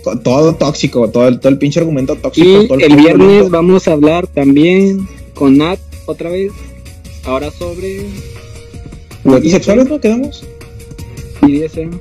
güey. 0.04 0.18
todo 0.24 0.56
tóxico, 0.56 1.10
todo 1.10 1.28
el, 1.28 1.40
todo 1.40 1.50
el 1.50 1.58
pinche 1.60 1.80
argumento 1.80 2.16
tóxico. 2.16 2.64
Y 2.64 2.68
todo 2.68 2.80
el 2.80 2.96
viernes 2.96 3.12
argumento- 3.14 3.50
vamos 3.52 3.88
a 3.88 3.92
hablar 3.94 4.26
también 4.28 5.08
con 5.36 5.58
Nat 5.58 5.80
otra 6.08 6.30
vez. 6.32 6.52
Ahora 7.24 7.52
sobre 7.52 8.08
¿Juguetes 9.24 9.52
sexuales, 9.52 9.88
no? 9.88 10.00
¿Quedamos? 10.02 10.44
BDSM. 11.42 11.92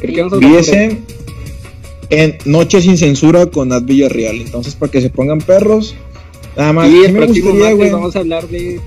Creo 0.00 0.14
que 0.14 0.22
vamos 0.22 0.32
a 0.32 0.36
BDSM 0.48 0.98
en 2.10 2.36
Noche 2.46 2.80
sin 2.80 2.96
Censura 2.98 3.46
con 3.46 3.68
Nat 3.68 3.84
Villarreal. 3.84 4.36
Entonces, 4.40 4.74
para 4.74 4.90
que 4.90 5.00
se 5.00 5.10
pongan 5.10 5.38
perros, 5.38 5.94
nada 6.56 6.72
más. 6.72 6.90
Y 6.90 7.04
el 7.04 7.12
me 7.12 7.20
próximo 7.20 7.50
gustaría, 7.50 7.60
martes 7.60 7.76
güey. 7.78 7.90
vamos 7.90 8.16
a 8.16 8.18
hablar 8.20 8.48
de, 8.48 8.80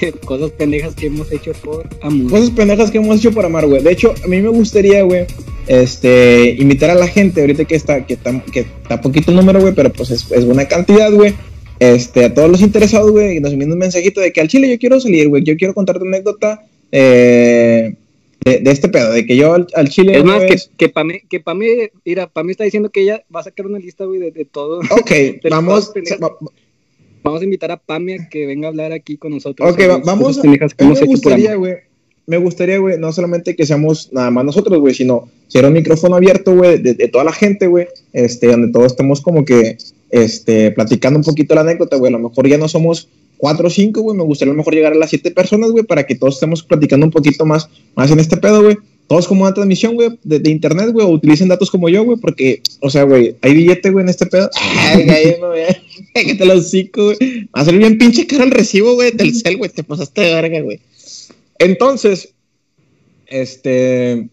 de 0.00 0.12
cosas 0.12 0.50
pendejas 0.52 0.94
que 0.94 1.06
hemos 1.06 1.30
hecho 1.32 1.52
por 1.64 1.88
amor. 2.02 2.30
Cosas 2.30 2.50
pendejas 2.50 2.90
que 2.90 2.98
hemos 2.98 3.18
hecho 3.18 3.32
por 3.32 3.44
amar, 3.44 3.66
güey. 3.66 3.82
De 3.82 3.92
hecho, 3.92 4.14
a 4.24 4.26
mí 4.26 4.40
me 4.40 4.48
gustaría, 4.48 5.02
güey, 5.02 5.26
este, 5.66 6.56
invitar 6.58 6.90
a 6.90 6.94
la 6.94 7.06
gente, 7.08 7.40
ahorita 7.40 7.64
que 7.64 7.74
está, 7.76 8.04
que 8.06 8.14
está, 8.14 8.42
que 8.44 8.60
está 8.60 9.00
poquito 9.00 9.30
el 9.30 9.36
número, 9.36 9.60
güey, 9.60 9.74
pero 9.74 9.92
pues 9.92 10.10
es, 10.10 10.30
es 10.32 10.44
buena 10.44 10.66
cantidad, 10.66 11.12
güey. 11.12 11.34
Este, 11.78 12.24
a 12.26 12.34
todos 12.34 12.50
los 12.50 12.60
interesados, 12.60 13.10
güey, 13.10 13.40
nos 13.40 13.52
envíen 13.52 13.72
un 13.72 13.78
mensajito 13.78 14.20
de 14.20 14.32
que 14.32 14.40
al 14.42 14.48
chile 14.48 14.68
yo 14.68 14.78
quiero 14.78 15.00
salir, 15.00 15.28
güey, 15.28 15.42
yo 15.44 15.56
quiero 15.56 15.72
contarte 15.72 16.02
una 16.04 16.16
anécdota 16.18 16.66
eh, 16.92 17.94
de, 18.44 18.58
de 18.58 18.70
este 18.70 18.88
pedo, 18.88 19.12
de 19.12 19.24
que 19.24 19.36
yo 19.36 19.54
al, 19.54 19.66
al 19.74 19.88
chile. 19.88 20.18
Es 20.18 20.24
más, 20.24 20.42
que, 20.44 20.56
que 20.76 20.88
Pame, 20.90 21.22
que 21.28 21.40
Pame, 21.40 21.90
mira, 22.04 22.26
Pame 22.26 22.52
está 22.52 22.64
diciendo 22.64 22.90
que 22.90 23.00
ella 23.02 23.22
va 23.34 23.40
a 23.40 23.44
sacar 23.44 23.66
una 23.66 23.78
lista, 23.78 24.04
güey, 24.04 24.18
de, 24.20 24.30
de 24.30 24.44
todo. 24.44 24.80
Ok, 24.90 25.10
las 25.42 25.50
vamos. 25.50 25.92
va- 26.22 26.36
Vamos 27.30 27.42
a 27.42 27.44
invitar 27.44 27.70
a 27.70 27.76
Pame 27.78 28.14
a 28.14 28.28
que 28.28 28.46
venga 28.46 28.68
a 28.68 28.70
hablar 28.70 28.92
aquí 28.92 29.16
con 29.16 29.32
nosotros. 29.32 29.70
Ok, 29.72 29.80
va- 29.88 29.98
vamos. 30.04 30.38
A 30.38 30.42
me 30.42 31.06
gustaría, 31.06 31.54
güey. 31.54 31.74
Me 32.26 32.36
gustaría, 32.36 32.78
güey, 32.78 32.98
no 32.98 33.12
solamente 33.12 33.56
que 33.56 33.66
seamos 33.66 34.10
nada 34.12 34.30
más 34.30 34.44
nosotros, 34.44 34.78
güey, 34.78 34.94
sino 34.94 35.28
ser 35.48 35.64
un 35.64 35.72
micrófono 35.72 36.14
abierto, 36.16 36.54
güey, 36.54 36.78
de, 36.78 36.94
de 36.94 37.08
toda 37.08 37.24
la 37.24 37.32
gente, 37.32 37.66
güey, 37.66 37.88
este, 38.12 38.46
donde 38.46 38.70
todos 38.70 38.86
estemos 38.92 39.20
como 39.20 39.44
que, 39.44 39.78
este, 40.10 40.70
platicando 40.70 41.18
un 41.18 41.24
poquito 41.24 41.54
la 41.54 41.62
anécdota, 41.62 41.96
güey. 41.96 42.12
A 42.12 42.16
lo 42.18 42.28
mejor 42.28 42.46
ya 42.48 42.58
no 42.58 42.68
somos 42.68 43.08
cuatro 43.36 43.66
o 43.66 43.70
cinco, 43.70 44.02
güey. 44.02 44.16
Me 44.16 44.22
gustaría 44.22 44.52
a 44.52 44.54
lo 44.54 44.58
mejor 44.58 44.74
llegar 44.74 44.92
a 44.92 44.96
las 44.96 45.10
siete 45.10 45.30
personas, 45.30 45.70
güey, 45.70 45.84
para 45.84 46.04
que 46.06 46.14
todos 46.14 46.34
estemos 46.34 46.62
platicando 46.62 47.06
un 47.06 47.12
poquito 47.12 47.44
más, 47.46 47.68
más 47.96 48.10
en 48.10 48.20
este 48.20 48.36
pedo, 48.36 48.62
güey. 48.62 48.76
Todos 49.10 49.26
como 49.26 49.42
una 49.42 49.52
transmisión, 49.52 49.96
güey, 49.96 50.10
de, 50.22 50.38
de 50.38 50.50
internet, 50.50 50.90
güey, 50.92 51.04
o 51.04 51.10
utilicen 51.10 51.48
datos 51.48 51.68
como 51.68 51.88
yo, 51.88 52.04
güey, 52.04 52.16
porque, 52.20 52.62
o 52.78 52.88
sea, 52.90 53.02
güey, 53.02 53.34
hay 53.40 53.54
billete, 53.54 53.90
güey, 53.90 54.04
en 54.04 54.08
este 54.08 54.24
pedo. 54.26 54.48
Ay, 54.56 55.04
güey, 55.04 55.36
güey. 55.40 55.66
Que 56.26 56.34
te 56.36 56.46
lo 56.46 56.54
hocico, 56.54 57.06
güey. 57.06 57.18
Va 57.46 57.60
a 57.62 57.64
ser 57.64 57.76
bien 57.76 57.98
pinche 57.98 58.24
caro 58.28 58.44
el 58.44 58.52
recibo, 58.52 58.94
güey, 58.94 59.10
del 59.10 59.34
cel, 59.34 59.56
güey. 59.56 59.68
Te 59.68 59.82
pasaste 59.82 60.20
de 60.20 60.34
verga, 60.34 60.60
güey. 60.60 60.78
Entonces, 61.58 62.34
este, 63.26 64.28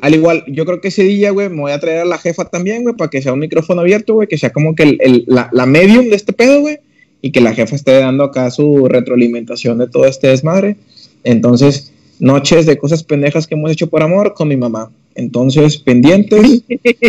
al 0.00 0.14
igual, 0.14 0.44
yo 0.46 0.64
creo 0.66 0.80
que 0.80 0.88
ese 0.88 1.02
día, 1.02 1.32
güey, 1.32 1.48
me 1.48 1.60
voy 1.60 1.72
a 1.72 1.80
traer 1.80 1.98
a 2.02 2.04
la 2.04 2.18
jefa 2.18 2.44
también, 2.44 2.84
güey, 2.84 2.94
para 2.94 3.10
que 3.10 3.22
sea 3.22 3.32
un 3.32 3.40
micrófono 3.40 3.80
abierto, 3.80 4.14
güey, 4.14 4.28
que 4.28 4.38
sea 4.38 4.52
como 4.52 4.74
que 4.76 4.84
el, 4.84 4.98
el- 5.00 5.24
la, 5.26 5.48
la 5.52 5.66
medium 5.66 6.08
de 6.10 6.16
este 6.16 6.32
pedo, 6.32 6.60
güey, 6.60 6.78
y 7.22 7.32
que 7.32 7.40
la 7.40 7.54
jefa 7.54 7.74
esté 7.74 7.98
dando 7.98 8.22
acá 8.24 8.50
su 8.52 8.86
retroalimentación 8.86 9.78
de 9.78 9.88
todo 9.88 10.06
este 10.06 10.28
desmadre. 10.28 10.76
Entonces, 11.24 11.91
noches 12.22 12.66
de 12.66 12.78
cosas 12.78 13.02
pendejas 13.02 13.46
que 13.46 13.54
hemos 13.56 13.70
hecho 13.72 13.88
por 13.88 14.02
amor 14.02 14.32
con 14.34 14.46
mi 14.48 14.56
mamá. 14.56 14.90
Entonces, 15.14 15.76
pendientes, 15.76 16.62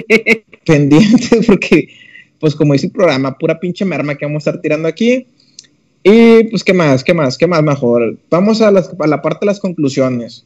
pendientes, 0.66 1.46
porque, 1.48 1.88
pues 2.40 2.56
como 2.56 2.74
dice 2.74 2.88
el 2.88 2.92
programa, 2.92 3.38
pura 3.38 3.60
pinche 3.60 3.86
merma 3.86 4.16
que 4.16 4.26
vamos 4.26 4.46
a 4.46 4.50
estar 4.50 4.62
tirando 4.62 4.88
aquí. 4.88 5.28
Y 6.04 6.46
pues, 6.46 6.64
¿qué 6.64 6.74
más? 6.74 7.04
¿Qué 7.04 7.14
más? 7.14 7.38
¿Qué 7.38 7.48
más 7.48 7.64
mejor? 7.64 8.18
Vamos 8.30 8.62
a, 8.62 8.72
las- 8.72 8.92
a 9.00 9.08
la 9.08 9.22
parte 9.22 9.40
de 9.42 9.46
las 9.48 9.60
conclusiones. 9.60 10.46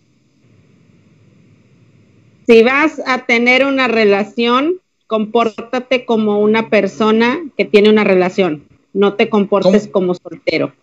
Si 2.45 2.63
vas 2.63 3.01
a 3.05 3.25
tener 3.25 3.65
una 3.65 3.87
relación, 3.87 4.75
compórtate 5.07 6.05
como 6.05 6.39
una 6.39 6.69
persona 6.69 7.39
que 7.57 7.65
tiene 7.65 7.89
una 7.89 8.03
relación. 8.03 8.63
No 8.93 9.13
te 9.15 9.29
comportes 9.29 9.83
¿Cómo? 9.83 9.91
como 9.91 10.15
soltero 10.15 10.73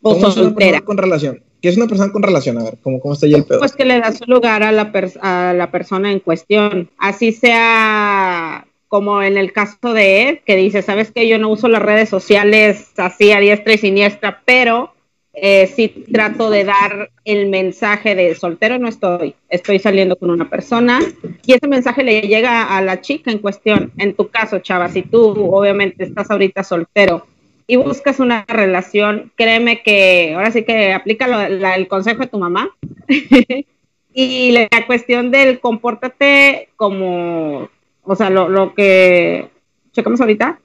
o 0.00 0.14
¿Cómo 0.14 0.28
es 0.28 0.36
una 0.36 0.44
soltera. 0.46 0.80
con 0.80 0.96
relación? 0.98 1.42
¿Qué 1.62 1.68
es 1.68 1.76
una 1.76 1.86
persona 1.86 2.12
con 2.12 2.24
relación? 2.24 2.58
A 2.58 2.64
ver, 2.64 2.78
¿cómo, 2.82 2.98
cómo 2.98 3.14
está 3.14 3.28
ya 3.28 3.36
el 3.36 3.44
pedo? 3.44 3.60
Pues 3.60 3.76
que 3.76 3.84
le 3.84 4.00
das 4.00 4.18
su 4.18 4.24
lugar 4.26 4.64
a 4.64 4.72
la, 4.72 4.92
a 5.20 5.54
la 5.54 5.70
persona 5.70 6.10
en 6.10 6.18
cuestión. 6.18 6.90
Así 6.98 7.30
sea 7.30 8.66
como 8.88 9.22
en 9.22 9.38
el 9.38 9.52
caso 9.52 9.94
de 9.94 10.28
él, 10.28 10.40
que 10.44 10.56
dice, 10.56 10.82
sabes 10.82 11.12
que 11.12 11.26
yo 11.26 11.38
no 11.38 11.48
uso 11.48 11.68
las 11.68 11.80
redes 11.80 12.08
sociales 12.10 12.90
así 12.98 13.32
a 13.32 13.40
diestra 13.40 13.72
y 13.72 13.78
siniestra, 13.78 14.42
pero 14.44 14.92
eh, 15.34 15.66
sí 15.66 16.04
trato 16.12 16.50
de 16.50 16.64
dar 16.64 17.10
el 17.24 17.48
mensaje 17.48 18.14
de 18.14 18.34
soltero 18.34 18.78
no 18.78 18.88
estoy, 18.88 19.34
estoy 19.48 19.78
saliendo 19.78 20.16
con 20.16 20.28
una 20.28 20.50
persona 20.50 21.00
y 21.46 21.54
ese 21.54 21.68
mensaje 21.68 22.02
le 22.02 22.20
llega 22.20 22.76
a 22.76 22.82
la 22.82 23.00
chica 23.00 23.30
en 23.30 23.38
cuestión. 23.38 23.92
En 23.96 24.14
tu 24.14 24.28
caso, 24.28 24.58
chava, 24.58 24.90
si 24.90 25.02
tú 25.02 25.30
obviamente 25.54 26.04
estás 26.04 26.30
ahorita 26.30 26.62
soltero 26.64 27.26
y 27.66 27.76
buscas 27.76 28.20
una 28.20 28.44
relación, 28.48 29.32
créeme 29.36 29.82
que 29.82 30.34
ahora 30.34 30.50
sí 30.50 30.64
que 30.64 30.92
aplica 30.92 31.26
lo- 31.26 31.48
la- 31.48 31.74
el 31.76 31.88
consejo 31.88 32.20
de 32.22 32.26
tu 32.28 32.38
mamá. 32.38 32.70
y 34.14 34.52
la 34.52 34.68
cuestión 34.86 35.30
del 35.30 35.60
compórtate 35.60 36.68
como, 36.76 37.68
o 38.02 38.16
sea, 38.16 38.30
lo, 38.30 38.48
lo 38.48 38.74
que 38.74 39.48
checamos 39.92 40.20
ahorita. 40.20 40.60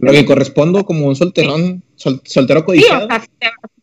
Lo 0.00 0.12
que 0.12 0.24
correspondo 0.24 0.84
como 0.84 1.06
un 1.06 1.16
solterón, 1.16 1.82
sol- 1.96 2.22
soltero 2.24 2.60
Sí, 2.60 2.66
codiciado. 2.66 3.06
o 3.06 3.08
sea, 3.08 3.20
si 3.20 3.28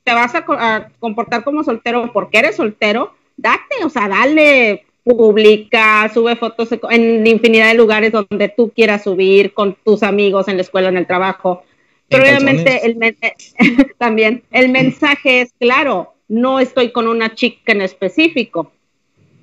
te, 0.04 0.14
vas 0.14 0.34
a, 0.36 0.46
a 0.48 0.90
comportar 1.00 1.44
como 1.44 1.64
soltero 1.64 2.12
porque 2.14 2.40
eres 2.40 2.56
soltero, 2.56 3.14
date, 3.36 3.84
o 3.84 3.90
sea, 3.90 4.08
dale, 4.08 4.86
publica, 5.04 6.10
sube 6.14 6.36
fotos 6.38 6.70
en 6.90 7.28
infinidad 7.28 7.68
de 7.68 7.74
lugares 7.74 8.12
donde 8.14 8.48
tú 8.50 8.72
quieras 8.74 9.04
subir 9.04 9.54
con 9.54 9.76
tus 9.84 10.02
amigos 10.02 10.48
en 10.48 10.56
la 10.56 10.62
escuela, 10.62 10.90
en 10.90 10.98
el 10.98 11.06
trabajo. 11.08 11.64
Pero 12.10 12.26
En 12.26 12.36
obviamente 12.36 12.86
el 12.86 12.96
men- 12.96 13.18
también 13.98 14.44
el 14.52 14.70
mensaje 14.70 15.42
es 15.42 15.54
claro, 15.60 16.14
no 16.28 16.60
estoy 16.60 16.92
con 16.92 17.08
una 17.08 17.36
chica 17.36 17.72
en 17.74 17.82
específico. 17.82 18.72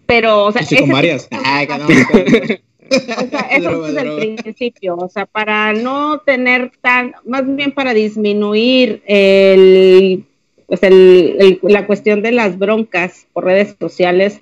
Pero, 0.06 0.44
o 0.44 0.52
sea, 0.52 0.62
con 0.78 0.90
varias. 0.90 1.28
Ay, 1.44 1.66
que 1.66 1.78
no, 1.78 1.86
o 1.86 3.26
sea, 3.28 3.40
eso 3.50 3.70
Droga, 3.70 3.88
es 3.88 3.94
droga. 3.94 4.22
el 4.22 4.34
principio, 4.36 4.96
o 4.96 5.08
sea, 5.08 5.24
para 5.26 5.72
no 5.72 6.18
tener 6.20 6.72
tan, 6.82 7.14
más 7.24 7.42
bien 7.56 7.72
para 7.72 7.94
disminuir 7.94 9.02
el, 9.06 10.24
pues 10.66 10.82
el, 10.82 11.36
el- 11.40 11.60
la 11.62 11.86
cuestión 11.86 12.20
de 12.22 12.32
las 12.32 12.58
broncas 12.58 13.26
por 13.32 13.44
redes 13.44 13.76
sociales, 13.80 14.40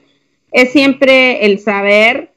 es 0.50 0.72
siempre 0.72 1.44
el 1.46 1.60
saber 1.60 2.32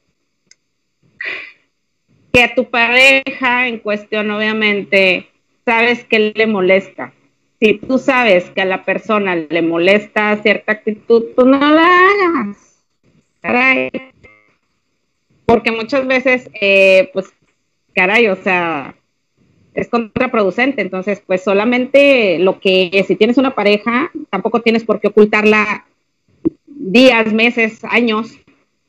que 2.31 2.43
a 2.43 2.53
tu 2.53 2.69
pareja 2.69 3.67
en 3.67 3.79
cuestión, 3.79 4.29
obviamente, 4.31 5.29
sabes 5.65 6.05
que 6.05 6.31
le 6.35 6.47
molesta. 6.47 7.13
Si 7.59 7.75
tú 7.75 7.97
sabes 7.97 8.49
que 8.51 8.61
a 8.61 8.65
la 8.65 8.83
persona 8.83 9.35
le 9.35 9.61
molesta 9.61 10.37
cierta 10.41 10.73
actitud, 10.73 11.25
pues 11.35 11.47
no 11.47 11.59
la 11.59 11.83
hagas. 11.83 12.83
Caray, 13.41 13.91
porque 15.45 15.71
muchas 15.71 16.07
veces, 16.07 16.49
eh, 16.59 17.09
pues, 17.13 17.31
caray, 17.93 18.27
o 18.27 18.35
sea, 18.35 18.95
es 19.73 19.87
contraproducente. 19.89 20.81
Entonces, 20.81 21.21
pues 21.25 21.43
solamente 21.43 22.39
lo 22.39 22.59
que, 22.59 23.03
si 23.07 23.15
tienes 23.15 23.37
una 23.37 23.55
pareja, 23.55 24.11
tampoco 24.29 24.61
tienes 24.61 24.83
por 24.83 24.99
qué 24.99 25.07
ocultarla 25.07 25.85
días, 26.65 27.31
meses, 27.33 27.83
años, 27.83 28.37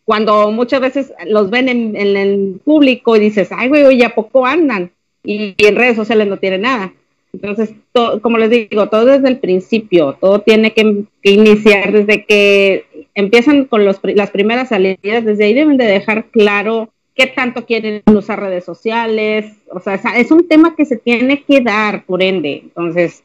cuando 0.05 0.51
muchas 0.53 0.81
veces 0.81 1.13
los 1.27 1.51
ven 1.51 1.69
en, 1.69 1.97
el 1.97 2.61
público 2.65 3.17
y 3.17 3.21
dices, 3.21 3.49
ay, 3.51 3.69
güey, 3.69 4.03
¿a 4.03 4.15
poco 4.15 4.47
andan? 4.47 4.93
Y, 5.27 5.55
y 5.59 5.67
en 5.67 5.77
redes 5.77 5.97
sociales 5.97 6.27
no 6.29 6.39
tiene 6.39 6.57
nada. 6.59 6.95
Entonces, 7.35 7.75
to- 7.93 8.23
como 8.23 8.39
les 8.39 8.49
digo, 8.49 8.89
todo 8.89 9.05
desde 9.05 9.29
el 9.29 9.39
principio, 9.39 10.17
todo 10.19 10.41
tiene 10.41 10.73
que, 10.73 11.05
que 11.23 11.33
iniciar 11.33 11.93
desde 11.93 12.25
que 12.25 12.87
empiezan 13.15 13.67
con 13.67 13.85
los, 13.85 14.01
las 14.03 14.31
primeras 14.31 14.71
salidas, 14.71 15.25
desde 15.25 15.45
ahí 15.45 15.53
deben 15.53 15.77
de 15.77 15.85
dejar 15.85 16.27
claro 16.27 16.89
qué 17.15 17.27
tanto 17.27 17.67
quieren 17.67 18.03
usar 18.07 18.41
redes 18.41 18.65
sociales, 18.65 19.53
o 19.71 19.81
sea, 19.81 19.95
es 20.17 20.31
un 20.31 20.49
tema 20.49 20.77
que 20.77 20.85
se 20.87 20.97
tiene 20.97 21.43
que 21.43 21.61
dar, 21.61 22.05
por 22.05 22.23
ende, 22.23 22.61
entonces 22.65 23.23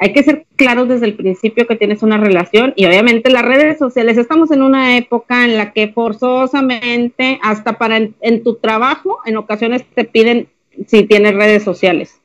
hay 0.00 0.12
que 0.12 0.22
ser 0.24 0.44
claros 0.56 0.88
desde 0.88 1.06
el 1.06 1.14
principio 1.14 1.66
que 1.66 1.76
tienes 1.76 2.02
una 2.02 2.16
relación 2.18 2.72
y 2.74 2.86
obviamente 2.86 3.30
las 3.30 3.44
redes 3.44 3.78
sociales, 3.78 4.18
estamos 4.18 4.50
en 4.50 4.62
una 4.62 4.96
época 4.96 5.44
en 5.44 5.56
la 5.56 5.72
que 5.72 5.88
forzosamente, 5.88 7.38
hasta 7.42 7.78
para 7.78 7.98
en, 7.98 8.14
en 8.20 8.42
tu 8.42 8.56
trabajo, 8.56 9.18
en 9.24 9.36
ocasiones 9.36 9.84
te 9.94 10.04
piden 10.04 10.48
si 10.86 11.04
tienes 11.04 11.34
redes 11.34 11.62
sociales. 11.62 12.20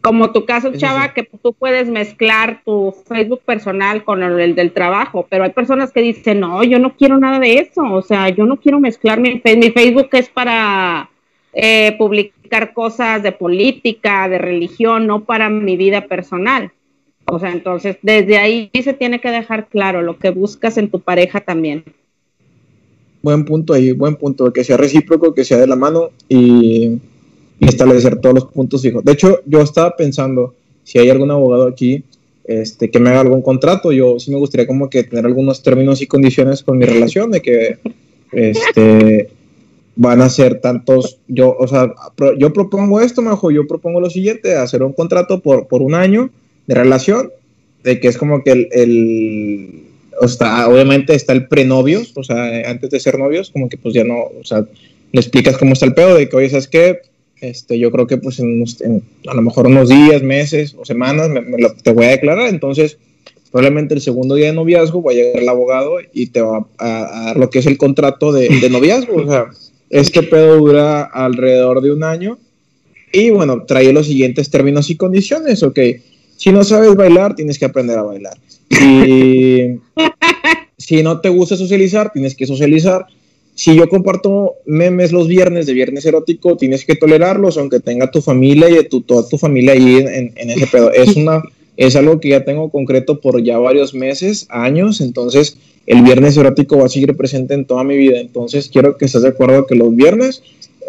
Como 0.00 0.30
tu 0.32 0.44
caso, 0.44 0.68
Eso 0.68 0.78
Chava, 0.78 1.06
sí. 1.06 1.10
que 1.16 1.24
tú 1.24 1.52
puedes 1.52 1.88
mezclar 1.88 2.62
tu 2.64 2.94
Facebook 3.08 3.40
personal 3.44 4.04
con 4.04 4.22
el, 4.22 4.38
el 4.38 4.54
del 4.54 4.72
trabajo, 4.72 5.26
pero 5.28 5.44
hay 5.44 5.50
personas 5.50 5.90
que 5.90 6.00
dicen, 6.00 6.40
no, 6.40 6.62
yo 6.62 6.78
no 6.78 6.96
quiero 6.96 7.18
nada 7.18 7.40
de 7.40 7.58
eso, 7.58 7.82
o 7.82 8.02
sea, 8.02 8.28
yo 8.28 8.46
no 8.46 8.58
quiero 8.58 8.78
mezclar 8.78 9.18
mi, 9.18 9.42
mi 9.44 9.70
Facebook 9.70 10.08
es 10.12 10.28
para 10.28 11.10
eh, 11.52 11.96
publicar 11.98 12.74
cosas 12.74 13.22
de 13.22 13.32
política, 13.32 14.28
de 14.28 14.38
religión, 14.38 15.06
no 15.06 15.24
para 15.24 15.48
mi 15.48 15.76
vida 15.76 16.06
personal. 16.06 16.70
O 17.24 17.40
sea, 17.40 17.50
entonces 17.50 17.96
desde 18.02 18.38
ahí 18.38 18.70
se 18.84 18.92
tiene 18.92 19.20
que 19.20 19.30
dejar 19.30 19.68
claro 19.68 20.02
lo 20.02 20.18
que 20.18 20.30
buscas 20.30 20.78
en 20.78 20.90
tu 20.90 21.00
pareja 21.00 21.40
también. 21.40 21.82
Buen 23.22 23.44
punto 23.44 23.72
ahí, 23.72 23.92
buen 23.92 24.16
punto, 24.16 24.52
que 24.52 24.62
sea 24.62 24.76
recíproco, 24.76 25.34
que 25.34 25.44
sea 25.44 25.56
de 25.56 25.66
la 25.66 25.76
mano 25.76 26.10
y, 26.28 26.98
y 27.58 27.68
establecer 27.68 28.20
todos 28.20 28.34
los 28.34 28.44
puntos 28.46 28.82
fijos. 28.82 29.04
De 29.04 29.12
hecho, 29.12 29.40
yo 29.46 29.60
estaba 29.60 29.96
pensando, 29.96 30.54
si 30.84 30.98
hay 30.98 31.10
algún 31.10 31.30
abogado 31.30 31.66
aquí 31.66 32.04
este, 32.44 32.90
que 32.90 33.00
me 33.00 33.10
haga 33.10 33.20
algún 33.20 33.42
contrato, 33.42 33.92
yo 33.92 34.18
sí 34.18 34.30
me 34.30 34.38
gustaría 34.38 34.66
como 34.66 34.88
que 34.88 35.04
tener 35.04 35.26
algunos 35.26 35.62
términos 35.62 36.00
y 36.02 36.06
condiciones 36.06 36.62
con 36.62 36.78
mi 36.78 36.84
relación, 36.84 37.30
de 37.30 37.42
que 37.42 37.78
este, 38.32 39.30
van 39.96 40.20
a 40.20 40.28
ser 40.28 40.60
tantos, 40.60 41.18
yo, 41.26 41.56
o 41.58 41.66
sea, 41.66 41.92
yo 42.38 42.52
propongo 42.52 43.00
esto, 43.00 43.22
mejor 43.22 43.52
yo 43.52 43.66
propongo 43.66 44.00
lo 44.00 44.10
siguiente, 44.10 44.54
hacer 44.54 44.82
un 44.82 44.92
contrato 44.92 45.40
por, 45.40 45.66
por 45.66 45.82
un 45.82 45.94
año 45.94 46.30
de 46.66 46.74
relación, 46.74 47.32
de 47.82 47.98
que 47.98 48.08
es 48.08 48.18
como 48.18 48.44
que 48.44 48.52
el, 48.52 48.68
el 48.72 49.82
o 50.20 50.28
sea, 50.28 50.68
obviamente 50.68 51.14
está 51.14 51.32
el 51.32 51.48
prenovios, 51.48 52.12
o 52.16 52.22
sea, 52.22 52.70
antes 52.70 52.90
de 52.90 53.00
ser 53.00 53.18
novios, 53.18 53.50
como 53.50 53.68
que 53.68 53.76
pues 53.76 53.94
ya 53.94 54.04
no, 54.04 54.18
o 54.18 54.44
sea, 54.44 54.66
le 55.12 55.20
explicas 55.20 55.56
cómo 55.56 55.72
está 55.72 55.86
el 55.86 55.94
pedo, 55.94 56.14
de 56.14 56.28
que, 56.28 56.36
oye, 56.36 56.50
¿sabes 56.50 56.68
qué? 56.68 57.00
Este, 57.40 57.78
yo 57.78 57.90
creo 57.90 58.06
que 58.06 58.16
pues 58.16 58.38
en, 58.40 58.64
en 58.80 59.02
a 59.28 59.34
lo 59.34 59.42
mejor 59.42 59.66
unos 59.66 59.88
días, 59.88 60.22
meses 60.22 60.74
o 60.78 60.84
semanas 60.84 61.28
me, 61.28 61.40
me 61.42 61.58
lo- 61.58 61.74
te 61.74 61.92
voy 61.92 62.06
a 62.06 62.10
declarar, 62.10 62.48
entonces 62.48 62.98
probablemente 63.50 63.94
el 63.94 64.00
segundo 64.00 64.34
día 64.34 64.46
de 64.46 64.52
noviazgo 64.54 65.02
va 65.02 65.12
a 65.12 65.14
llegar 65.14 65.42
el 65.42 65.48
abogado 65.48 65.96
y 66.12 66.26
te 66.28 66.40
va 66.40 66.66
a, 66.78 67.20
a 67.20 67.24
dar 67.26 67.36
lo 67.36 67.50
que 67.50 67.58
es 67.60 67.66
el 67.66 67.76
contrato 67.78 68.32
de, 68.32 68.48
de 68.48 68.70
noviazgo, 68.70 69.16
o 69.16 69.26
sea, 69.26 69.46
este 69.90 70.22
pedo 70.22 70.56
dura 70.56 71.02
alrededor 71.02 71.80
de 71.82 71.92
un 71.92 72.04
año 72.04 72.38
y 73.12 73.30
bueno, 73.30 73.64
trae 73.66 73.92
los 73.92 74.06
siguientes 74.06 74.50
términos 74.50 74.88
y 74.90 74.96
condiciones, 74.96 75.62
ok, 75.62 75.78
si 76.36 76.50
no 76.52 76.64
sabes 76.64 76.94
bailar, 76.96 77.34
tienes 77.34 77.58
que 77.58 77.64
aprender 77.66 77.98
a 77.98 78.02
bailar. 78.02 78.36
Si 80.78 81.02
no 81.02 81.20
te 81.20 81.28
gusta 81.30 81.56
socializar, 81.56 82.12
tienes 82.12 82.34
que 82.34 82.46
socializar. 82.46 83.06
Si 83.56 83.74
yo 83.74 83.88
comparto 83.88 84.56
memes 84.66 85.12
los 85.12 85.28
viernes 85.28 85.64
de 85.64 85.72
viernes 85.72 86.04
erótico, 86.04 86.58
tienes 86.58 86.84
que 86.84 86.94
tolerarlos, 86.94 87.56
aunque 87.56 87.80
tenga 87.80 88.10
tu 88.10 88.20
familia 88.20 88.68
y 88.68 88.86
tu, 88.86 89.00
toda 89.00 89.26
tu 89.26 89.38
familia 89.38 89.72
ahí 89.72 89.96
en, 89.96 90.50
ese 90.50 90.66
pedo. 90.66 90.92
Es, 90.92 91.16
una, 91.16 91.42
es 91.78 91.96
algo 91.96 92.20
que 92.20 92.28
ya 92.28 92.44
tengo 92.44 92.68
concreto 92.68 93.18
por 93.18 93.42
ya 93.42 93.56
varios 93.56 93.94
meses, 93.94 94.46
años, 94.50 95.00
entonces 95.00 95.56
el 95.86 96.02
viernes 96.02 96.36
erótico 96.36 96.76
va 96.76 96.84
a 96.84 96.90
seguir 96.90 97.16
presente 97.16 97.54
en 97.54 97.64
toda 97.64 97.82
mi 97.82 97.96
vida. 97.96 98.20
Entonces 98.20 98.68
quiero 98.68 98.98
que 98.98 99.06
estés 99.06 99.22
de 99.22 99.28
acuerdo 99.28 99.66
que 99.66 99.74
los 99.74 99.96
viernes 99.96 100.42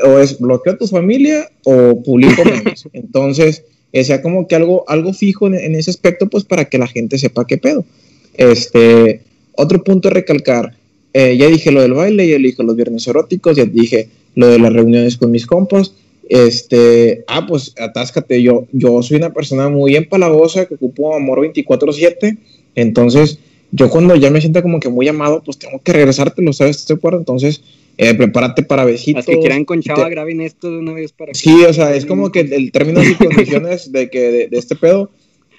o 0.03 0.19
es 0.19 0.37
bloqueo 0.37 0.73
a 0.73 0.77
tu 0.77 0.87
familia 0.87 1.49
o 1.63 2.03
publico 2.03 2.43
memes. 2.43 2.89
Entonces, 2.93 3.63
que 3.93 4.03
sea 4.03 4.21
como 4.21 4.45
que 4.45 4.55
algo, 4.55 4.83
algo 4.89 5.13
fijo 5.13 5.47
en, 5.47 5.55
en 5.55 5.73
ese 5.75 5.89
aspecto, 5.89 6.27
pues 6.27 6.43
para 6.43 6.65
que 6.65 6.77
la 6.77 6.87
gente 6.87 7.17
sepa 7.17 7.47
qué 7.47 7.57
pedo. 7.57 7.85
Este, 8.33 9.21
otro 9.53 9.83
punto 9.83 10.09
a 10.09 10.11
recalcar, 10.11 10.76
eh, 11.13 11.35
ya 11.37 11.47
dije 11.47 11.71
lo 11.71 11.81
del 11.81 11.93
baile, 11.93 12.27
ya 12.27 12.37
dije 12.37 12.63
los 12.63 12.75
viernes 12.75 13.07
eróticos, 13.07 13.55
ya 13.57 13.65
dije 13.65 14.09
lo 14.35 14.47
de 14.47 14.59
las 14.59 14.73
reuniones 14.73 15.17
con 15.17 15.31
mis 15.31 15.45
compas. 15.45 15.93
Este, 16.29 17.23
ah, 17.27 17.45
pues 17.47 17.73
atáscate, 17.79 18.41
yo, 18.43 18.65
yo 18.73 19.01
soy 19.01 19.17
una 19.17 19.33
persona 19.33 19.69
muy 19.69 19.95
empalagosa 19.95 20.65
que 20.65 20.75
ocupo 20.75 21.15
amor 21.15 21.39
24/7, 21.39 22.37
entonces 22.75 23.39
yo 23.71 23.89
cuando 23.89 24.15
ya 24.15 24.29
me 24.29 24.39
sienta 24.41 24.61
como 24.61 24.79
que 24.79 24.89
muy 24.89 25.07
amado, 25.07 25.41
pues 25.43 25.57
tengo 25.57 25.79
que 25.81 25.93
regresártelo, 25.93 26.53
¿sabes? 26.53 26.85
¿Te 26.85 26.93
acuerdas? 26.93 27.21
Entonces, 27.21 27.61
eh, 27.97 28.13
prepárate 28.13 28.63
para 28.63 28.85
besitos. 28.85 29.25
Las 29.25 29.35
que 29.35 29.39
quieran 29.39 29.65
con 29.65 29.81
Chava, 29.81 30.05
te- 30.05 30.11
graben 30.11 30.41
esto 30.41 30.69
de 30.71 30.77
una 30.77 30.93
vez 30.93 31.11
para 31.11 31.31
que- 31.33 31.37
Sí, 31.39 31.63
o 31.67 31.73
sea, 31.73 31.95
es 31.95 32.05
como 32.05 32.31
que 32.31 32.41
el 32.41 32.71
términos 32.71 33.05
y 33.05 33.15
condiciones 33.55 33.91
de 33.91 34.09
que 34.09 34.31
de, 34.31 34.47
de 34.47 34.57
este 34.57 34.75
pedo 34.75 35.09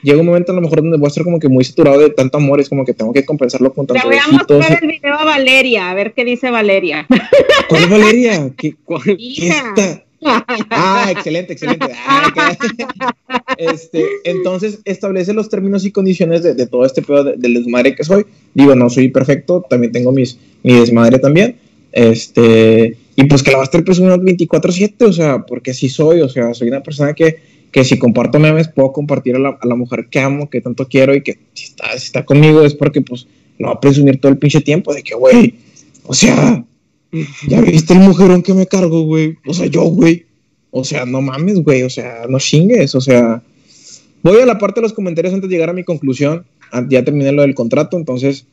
llega 0.03 0.21
un 0.21 0.27
momento 0.27 0.53
a 0.53 0.55
lo 0.55 0.61
mejor 0.61 0.83
donde 0.83 0.97
voy 0.99 1.07
a 1.07 1.09
estar 1.09 1.25
como 1.25 1.39
que 1.39 1.49
muy 1.49 1.65
saturado 1.65 2.01
de 2.01 2.11
tanto 2.11 2.39
amor, 2.39 2.61
es 2.61 2.69
como 2.69 2.85
que 2.85 2.95
tengo 2.95 3.13
que 3.13 3.25
compensarlo 3.25 3.73
con 3.73 3.87
Le 3.87 3.95
tanto 3.95 4.09
voy 4.09 4.17
a 4.19 4.33
mostrar 4.33 4.79
el 4.83 4.89
video 4.89 5.15
a 5.15 5.25
Valeria, 5.25 5.91
a 5.91 5.95
ver 5.95 6.13
qué 6.15 6.25
dice 6.25 6.51
Valeria. 6.51 7.07
¿Cuál 7.69 7.83
es 7.85 7.91
Valeria? 7.91 8.51
¿Qué, 8.57 8.75
¿Cuál? 8.85 9.03
qué 9.05 9.49
está? 9.49 10.05
Ah, 10.71 11.09
excelente, 11.11 11.53
excelente. 11.53 11.87
Ah, 12.07 12.53
este, 13.57 14.05
entonces 14.25 14.81
establece 14.85 15.33
los 15.33 15.49
términos 15.49 15.85
y 15.85 15.93
condiciones 15.93 16.43
de, 16.43 16.55
de 16.55 16.67
todo 16.67 16.85
este 16.85 17.03
pedo 17.03 17.25
de- 17.25 17.37
del 17.37 17.55
desmadre 17.55 17.95
que 17.95 18.05
soy. 18.05 18.27
Digo, 18.55 18.75
no 18.75 18.91
soy 18.91 19.09
perfecto, 19.09 19.65
también 19.69 19.93
tengo 19.93 20.11
mis, 20.13 20.39
mi 20.63 20.75
desmadre 20.75 21.19
también. 21.19 21.57
Este, 21.93 22.97
y 23.17 23.25
pues 23.25 23.43
que 23.43 23.51
la 23.51 23.59
va 23.59 23.63
a 23.63 23.65
estar 23.65 23.85
presumiendo 23.85 24.23
24-7, 24.25 25.03
o 25.07 25.13
sea, 25.13 25.45
porque 25.47 25.71
así 25.71 25.89
soy, 25.89 26.21
o 26.21 26.29
sea, 26.29 26.53
soy 26.55 26.69
una 26.69 26.83
persona 26.83 27.15
que, 27.15 27.39
que 27.73 27.85
si 27.85 27.99
comparto 27.99 28.39
memes 28.39 28.69
puedo 28.69 28.93
compartir 28.93 29.37
a 29.37 29.39
la, 29.39 29.59
a 29.61 29.67
la 29.67 29.75
mujer 29.75 30.09
que 30.11 30.21
amo, 30.21 30.49
que 30.49 30.61
tanto 30.61 30.89
quiero 30.89 31.15
y 31.15 31.23
que 31.23 31.39
si 31.55 31.65
está, 31.65 31.91
si 31.99 32.07
está 32.07 32.25
conmigo 32.25 32.63
es 32.63 32.75
porque 32.75 33.03
pues 33.03 33.27
lo 33.59 33.69
va 33.69 33.75
a 33.75 33.81
presumir 33.81 34.21
todo 34.21 34.33
el 34.33 34.39
pinche 34.39 34.61
tiempo 34.61 34.95
de 34.95 35.03
que, 35.03 35.15
güey, 35.15 35.55
o 36.05 36.15
sea, 36.15 36.65
ya 37.47 37.61
viste 37.61 37.93
el 37.95 38.01
mujerón 38.01 38.43
que 38.43 38.55
me 38.55 38.67
cargo, 38.67 39.03
güey. 39.03 39.37
O 39.47 39.55
sea, 39.55 39.67
yo, 39.67 39.83
güey. 39.83 40.27
O 40.71 40.85
sea, 40.85 41.07
no 41.07 41.21
mames, 41.21 41.63
güey. 41.63 41.83
O 41.83 41.91
sea, 41.91 42.27
no 42.29 42.39
chingues. 42.39 42.95
O 42.95 43.01
sea, 43.01 43.43
voy 44.23 44.41
a 44.41 44.47
la 44.47 44.59
parte 44.59 44.81
de 44.81 44.83
los 44.83 44.93
comentarios 44.93 45.35
antes 45.35 45.49
de 45.49 45.55
llegar 45.55 45.71
a 45.71 45.75
mi 45.75 45.85
conclusión. 45.85 46.45
Ah, 46.71 46.85
Ya 46.89 47.05
terminé 47.05 47.33
lo 47.33 47.43
del 47.43 47.55
contrato, 47.55 47.97
entonces, 47.97 48.47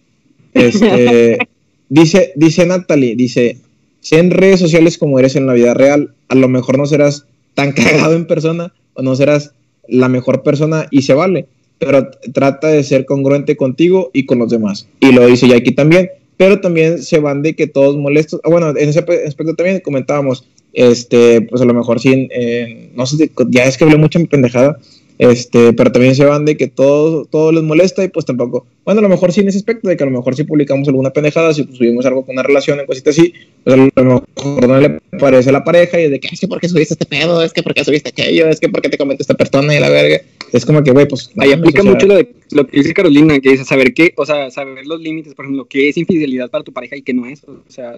este, 0.53 1.37
dice, 1.89 2.31
dice 2.35 2.65
Natalie, 2.65 3.15
dice, 3.15 3.57
si 3.99 4.15
en 4.15 4.31
redes 4.31 4.61
sociales 4.61 4.97
como 4.97 5.19
eres 5.19 5.35
en 5.35 5.47
la 5.47 5.53
vida 5.53 5.73
real, 5.73 6.13
a 6.29 6.35
lo 6.35 6.47
mejor 6.47 6.77
no 6.77 6.85
serás 6.85 7.25
tan 7.55 7.71
cagado 7.73 8.15
en 8.15 8.25
persona 8.25 8.73
no 9.01 9.15
serás 9.15 9.53
la 9.87 10.09
mejor 10.09 10.43
persona 10.43 10.87
y 10.91 11.03
se 11.03 11.13
vale, 11.13 11.47
pero 11.77 12.09
trata 12.33 12.67
de 12.69 12.83
ser 12.83 13.05
congruente 13.05 13.55
contigo 13.57 14.09
y 14.13 14.25
con 14.25 14.39
los 14.39 14.49
demás. 14.49 14.87
Y 14.99 15.11
lo 15.11 15.25
dice 15.27 15.47
Jackie 15.47 15.71
también, 15.73 16.09
pero 16.37 16.59
también 16.61 17.01
se 17.01 17.19
van 17.19 17.41
de 17.41 17.55
que 17.55 17.67
todos 17.67 17.95
molestos. 17.97 18.41
Ah, 18.43 18.49
bueno, 18.49 18.69
en 18.69 18.89
ese 18.89 19.03
pe- 19.03 19.25
aspecto 19.25 19.53
también 19.55 19.79
comentábamos, 19.81 20.47
este, 20.73 21.41
pues 21.41 21.61
a 21.61 21.65
lo 21.65 21.73
mejor 21.73 21.99
sí, 21.99 22.11
en- 22.13 22.27
en- 22.31 22.95
no 22.95 23.05
sé, 23.05 23.31
ya 23.49 23.65
es 23.65 23.77
que 23.77 23.83
hablé 23.85 23.97
mucho 23.97 24.19
en 24.19 24.27
pendejada, 24.27 24.77
este, 25.17 25.73
pero 25.73 25.91
también 25.91 26.15
se 26.15 26.25
van 26.25 26.45
de 26.45 26.57
que 26.57 26.67
todo, 26.67 27.25
todo 27.25 27.51
les 27.51 27.63
molesta 27.63 28.03
y 28.03 28.09
pues 28.09 28.25
tampoco, 28.25 28.65
bueno, 28.83 28.99
a 28.99 29.01
lo 29.03 29.09
mejor 29.09 29.31
sí 29.31 29.41
en 29.41 29.47
ese 29.47 29.59
aspecto, 29.59 29.87
de 29.87 29.95
que 29.95 30.03
a 30.03 30.07
lo 30.07 30.11
mejor 30.11 30.35
si 30.35 30.43
publicamos 30.43 30.87
alguna 30.87 31.11
pendejada, 31.11 31.53
si 31.53 31.63
subimos 31.63 32.05
algo 32.05 32.25
con 32.25 32.33
una 32.33 32.43
relación, 32.43 32.79
en 32.79 32.85
cositas 32.85 33.17
así, 33.17 33.33
pues 33.63 33.73
a 33.73 33.77
lo 33.77 34.03
mejor 34.03 34.67
no 34.67 34.79
le 34.79 34.99
parece 35.17 35.49
a 35.49 35.53
la 35.53 35.63
pareja 35.63 35.99
y 35.99 36.09
de 36.09 36.19
que, 36.19 36.29
es 36.31 36.39
que 36.39 36.47
porque 36.47 36.67
subiste 36.67 36.95
este 36.95 37.05
pedo, 37.05 37.41
es 37.41 37.53
que 37.53 37.63
porque 37.63 37.85
subiste 37.85 38.09
aquello, 38.09 38.47
es 38.47 38.59
que 38.59 38.69
porque 38.69 38.89
te 38.89 38.97
comete 38.97 39.23
esta 39.23 39.35
persona 39.35 39.75
y 39.75 39.79
la 39.79 39.89
verga, 39.89 40.21
es 40.51 40.65
como 40.65 40.83
que, 40.83 40.91
güey, 40.91 41.07
pues... 41.07 41.31
Ahí 41.37 41.53
aplica 41.53 41.79
o 41.79 41.83
sea, 41.83 41.91
mucho 41.91 42.07
lo, 42.07 42.15
de, 42.15 42.29
lo 42.51 42.67
que 42.67 42.77
dice 42.77 42.93
Carolina, 42.93 43.39
que 43.39 43.51
dice 43.51 43.63
saber 43.63 43.93
qué, 43.93 44.13
o 44.17 44.25
sea, 44.25 44.51
saber 44.51 44.85
los 44.85 44.99
límites, 44.99 45.33
por 45.33 45.45
ejemplo, 45.45 45.65
qué 45.65 45.89
es 45.89 45.97
infidelidad 45.97 46.49
para 46.49 46.63
tu 46.63 46.73
pareja 46.73 46.97
y 46.97 47.01
qué 47.01 47.13
no 47.13 47.25
es, 47.25 47.43
o 47.45 47.63
sea, 47.69 47.95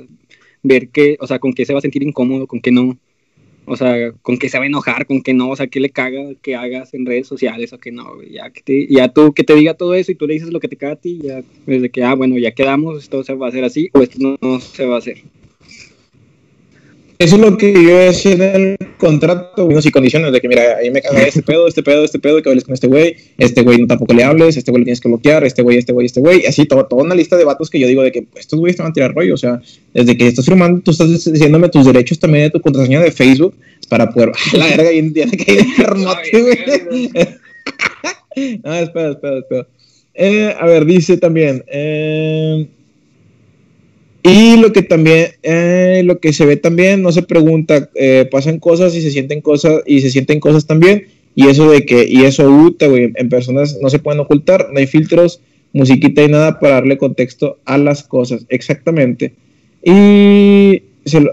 ver 0.64 0.90
qué, 0.90 1.18
o 1.20 1.28
sea, 1.28 1.40
con 1.40 1.54
qué 1.54 1.66
se 1.66 1.74
va 1.74 1.80
a 1.80 1.82
sentir 1.82 2.04
incómodo, 2.04 2.48
con 2.48 2.62
qué 2.62 2.72
no, 2.72 2.98
o 3.68 3.76
sea, 3.76 4.14
con 4.22 4.38
qué 4.38 4.50
se 4.50 4.58
va 4.58 4.64
a 4.64 4.68
enojar, 4.68 5.06
con 5.06 5.22
qué 5.22 5.34
no, 5.34 5.50
o 5.50 5.56
sea, 5.56 5.68
qué 5.68 5.80
le 5.80 5.90
caga 5.90 6.34
que 6.42 6.56
hagas 6.56 6.94
en 6.94 7.06
redes 7.06 7.28
sociales 7.28 7.74
o 7.74 7.78
qué 7.78 7.92
no, 7.92 8.24
ya 8.24 8.50
que 8.50 8.62
te, 8.62 8.88
ya 8.88 9.10
tú, 9.10 9.34
que 9.34 9.44
te 9.44 9.54
diga 9.56 9.74
todo 9.74 9.94
eso 9.94 10.12
y 10.12 10.16
tú 10.16 10.26
le 10.26 10.36
dices 10.36 10.52
lo 10.52 10.60
que 10.60 10.70
te 10.70 10.78
caga 10.78 10.94
a 10.94 10.96
ti, 10.96 11.20
ya, 11.22 11.44
desde 11.66 11.90
que, 11.90 12.04
ah, 12.04 12.16
bueno, 12.16 12.38
ya 12.38 12.52
quedamos, 12.52 13.04
esto 13.04 13.24
se 13.24 13.34
va 13.34 13.48
a 13.48 13.50
hacer 13.50 13.66
así 13.66 13.90
o 13.94 14.02
esto 14.02 14.38
no 14.42 14.60
se 14.60 14.86
va 14.86 14.96
a 14.96 15.00
hacer. 15.00 15.18
Eso 17.20 17.36
es 17.36 17.42
lo 17.42 17.58
que 17.58 17.74
yo 17.74 17.98
decía 17.98 18.34
en 18.34 18.42
el 18.42 18.78
contrato, 18.98 19.52
términos 19.56 19.86
y 19.88 19.92
condiciones, 19.92 20.32
de 20.32 20.40
que 20.40 20.48
mira, 20.48 20.78
ahí 20.78 20.92
me 20.92 21.02
caga 21.02 21.24
este 21.24 21.42
pedo, 21.42 21.68
este 21.68 21.82
pedo, 21.82 22.04
este 22.04 22.20
pedo, 22.20 22.44
que 22.44 22.50
hables 22.50 22.64
con 22.64 22.76
este 22.76 22.86
güey, 22.86 23.16
este 23.40 23.64
güey 23.64 23.80
no 23.80 23.88
tampoco 23.88 24.14
le 24.14 24.24
hables, 24.24 24.56
este 24.56 24.70
güey 24.70 24.82
le 24.82 24.86
tienes 24.86 25.02
que 25.02 25.08
bloquear, 25.08 25.44
este 25.44 25.64
güey, 25.64 25.80
este 25.80 25.94
güey, 25.94 26.06
este 26.06 26.20
güey, 26.20 26.46
así, 26.46 26.66
todo, 26.66 26.86
toda 26.86 27.04
una 27.04 27.16
lista 27.16 27.36
de 27.36 27.44
vatos 27.44 27.72
que 27.72 27.80
yo 27.80 27.88
digo 27.88 28.04
de 28.04 28.12
que 28.12 28.22
pues, 28.22 28.42
estos 28.42 28.60
güeyes 28.60 28.78
te 28.78 28.84
van 28.84 28.92
a 28.92 28.94
tirar 28.94 29.16
rollo, 29.16 29.34
o 29.34 29.38
sea, 29.38 29.60
desde 29.96 30.16
que 30.16 30.28
estás 30.28 30.46
firmando, 30.46 30.82
tú 30.82 30.92
estás 30.92 31.10
diciéndome 31.10 31.70
tus 31.70 31.86
derechos 31.86 32.20
también 32.20 32.46
de 32.46 32.52
tu 32.52 32.62
contraseña 32.62 33.02
de 33.02 33.12
Facebook 33.12 33.56
para 33.90 34.12
poder, 34.12 34.32
¡Ah, 34.54 34.58
la 34.58 34.68
verga, 34.68 34.92
y 34.92 35.12
caí 35.12 35.56
de 35.56 35.62
enfermote, 35.62 36.42
güey. 36.42 37.10
no, 38.64 38.76
espera, 38.76 39.12
espera, 39.12 39.38
espera. 39.40 39.68
Eh, 40.14 40.56
a 40.60 40.66
ver, 40.68 40.86
dice 40.86 41.18
también, 41.18 41.64
eh, 41.68 42.68
y 44.28 44.58
lo 44.58 44.74
que 44.74 44.82
también, 44.82 45.28
eh, 45.42 46.02
lo 46.04 46.20
que 46.20 46.34
se 46.34 46.46
ve 46.46 46.58
también, 46.58 47.02
no 47.02 47.14
se 47.14 47.24
pregunta, 47.24 47.90
eh, 47.96 48.28
pasan 48.30 48.60
cosas 48.60 48.94
y 48.94 49.02
se 49.02 49.12
sienten 49.12 49.40
cosas 49.40 49.82
y 49.86 50.02
se 50.02 50.10
sienten 50.10 50.42
cosas 50.42 50.68
también. 50.68 51.08
Y 51.34 51.48
eso 51.48 51.72
de 51.72 51.86
que, 51.86 52.06
y 52.10 52.26
eso 52.26 52.52
gusta, 52.52 52.88
güey, 52.88 53.14
en 53.16 53.30
personas 53.30 53.78
no 53.82 53.90
se 53.90 54.00
pueden 54.00 54.20
ocultar, 54.20 54.70
no 54.74 54.80
hay 54.80 54.88
filtros, 54.88 55.40
musiquita 55.72 56.24
y 56.24 56.28
nada 56.28 56.60
para 56.60 56.76
darle 56.76 56.98
contexto 56.98 57.60
a 57.64 57.78
las 57.78 58.04
cosas, 58.04 58.46
exactamente. 58.50 59.34
Y, 59.84 60.82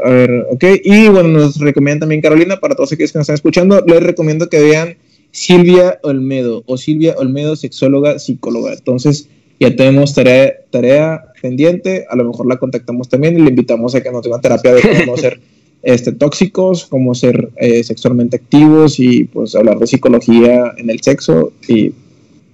a 0.05 0.11
ver, 0.11 0.47
ok, 0.51 0.65
y 0.85 1.09
bueno, 1.09 1.31
nos 1.31 1.59
recomiendan 1.59 2.01
también 2.01 2.21
Carolina, 2.21 2.61
para 2.61 2.77
todos 2.77 2.93
aquellos 2.93 3.11
que 3.11 3.19
nos 3.19 3.25
están 3.25 3.35
escuchando, 3.35 3.83
les 3.87 4.03
recomiendo 4.03 4.49
que 4.49 4.61
vean 4.61 4.97
Silvia 5.33 5.99
Olmedo, 6.03 6.63
o 6.67 6.77
Silvia 6.77 7.17
Olmedo, 7.19 7.57
sexóloga, 7.57 8.21
psicóloga. 8.21 8.75
Entonces, 8.75 9.29
ya 9.61 9.75
tenemos 9.75 10.15
tarea, 10.15 10.55
tarea 10.71 11.25
pendiente, 11.41 12.07
a 12.09 12.17
lo 12.17 12.25
mejor 12.25 12.47
la 12.47 12.57
contactamos 12.57 13.09
también 13.09 13.39
y 13.39 13.43
le 13.43 13.51
invitamos 13.51 13.95
a 13.95 14.03
que 14.03 14.11
nos 14.11 14.23
dé 14.23 14.29
una 14.31 14.41
terapia 14.41 14.75
de 14.75 14.83
cómo 14.83 15.17
ser 15.19 15.41
este, 15.83 16.13
tóxicos, 16.13 16.87
cómo 16.87 17.15
ser 17.15 17.51
eh, 17.57 17.85
sexualmente 17.85 18.37
activos 18.37 18.99
y 18.99 19.25
pues 19.25 19.55
hablar 19.55 19.79
de 19.79 19.87
psicología 19.87 20.73
en 20.77 20.91
el 20.91 21.01
sexo 21.03 21.53
y 21.69 21.93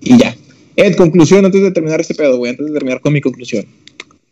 Y 0.01 0.19
ya. 0.19 0.35
Ed, 0.77 0.97
conclusión 0.97 1.45
antes 1.45 1.63
de 1.63 1.71
terminar 1.73 2.01
este 2.01 2.15
pedo, 2.15 2.39
güey, 2.39 2.51
antes 2.51 2.67
de 2.67 2.73
terminar 2.73 3.01
con 3.01 3.13
mi 3.13 3.21
conclusión. 3.21 3.67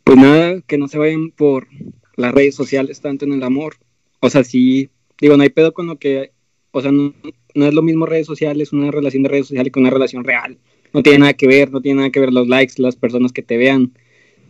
Pues 0.05 0.17
nada, 0.17 0.61
que 0.67 0.79
no 0.79 0.89
se 0.89 0.99
vayan 0.99 1.31
por 1.31 1.69
las 2.17 2.33
redes 2.33 2.55
sociales 2.55 3.01
tanto 3.01 3.25
en 3.27 3.35
el 3.35 3.43
amor. 3.43 3.77
O 4.21 4.31
sea, 4.31 4.45
sí, 4.45 4.89
digo, 5.21 5.37
no 5.37 5.43
hay 5.43 5.51
pedo 5.51 5.75
con 5.75 5.87
lo 5.87 5.99
que, 5.99 6.33
o 6.71 6.81
sea, 6.81 6.91
no, 6.91 7.13
no 7.55 7.67
es 7.67 7.75
lo 7.75 7.83
mismo 7.83 8.07
redes 8.07 8.27
sociales, 8.27 8.73
una 8.73 8.91
relación 8.91 9.23
de 9.23 9.29
redes 9.29 9.49
sociales 9.49 9.73
que 9.73 9.79
una 9.79 9.91
relación 9.91 10.25
real. 10.25 10.57
No 10.93 11.03
tiene 11.03 11.19
nada 11.21 11.33
que 11.35 11.47
ver, 11.47 11.71
no 11.71 11.81
tiene 11.81 11.99
nada 11.99 12.11
que 12.11 12.21
ver 12.21 12.33
los 12.33 12.49
likes, 12.49 12.75
las 12.79 12.97
personas 12.97 13.33
que 13.33 13.43
te 13.43 13.57
vean. 13.57 13.93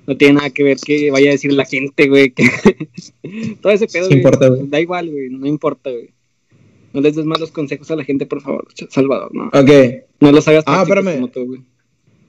No 0.06 0.16
tiene 0.16 0.35
nada 0.35 0.51
que 0.51 0.62
ver 0.62 0.78
que 0.78 1.10
vaya 1.10 1.28
a 1.28 1.32
decir 1.32 1.52
la 1.52 1.65
gente, 1.65 2.09
güey. 2.09 2.31
Que... 2.31 2.44
Todo 3.60 3.73
ese 3.73 3.86
pedo, 3.86 4.06
güey, 4.06 4.19
importa, 4.19 4.48
güey. 4.48 4.62
Da 4.69 4.81
igual, 4.81 5.10
güey, 5.10 5.28
no 5.31 5.47
importa, 5.47 5.90
güey. 5.90 6.10
No 6.94 7.02
les 7.02 7.15
des 7.15 7.27
malos 7.27 7.51
consejos 7.51 7.90
a 7.90 7.97
la 7.97 8.05
gente, 8.05 8.24
por 8.24 8.40
favor, 8.40 8.66
Salvador, 8.89 9.35
no. 9.35 9.48
Ok. 9.48 9.70
No 10.20 10.32
los 10.32 10.48
hagas 10.48 10.65
Ah, 10.66 10.82
espérame. 10.82 11.15
como 11.16 11.28
tú, 11.28 11.44
güey. 11.44 11.60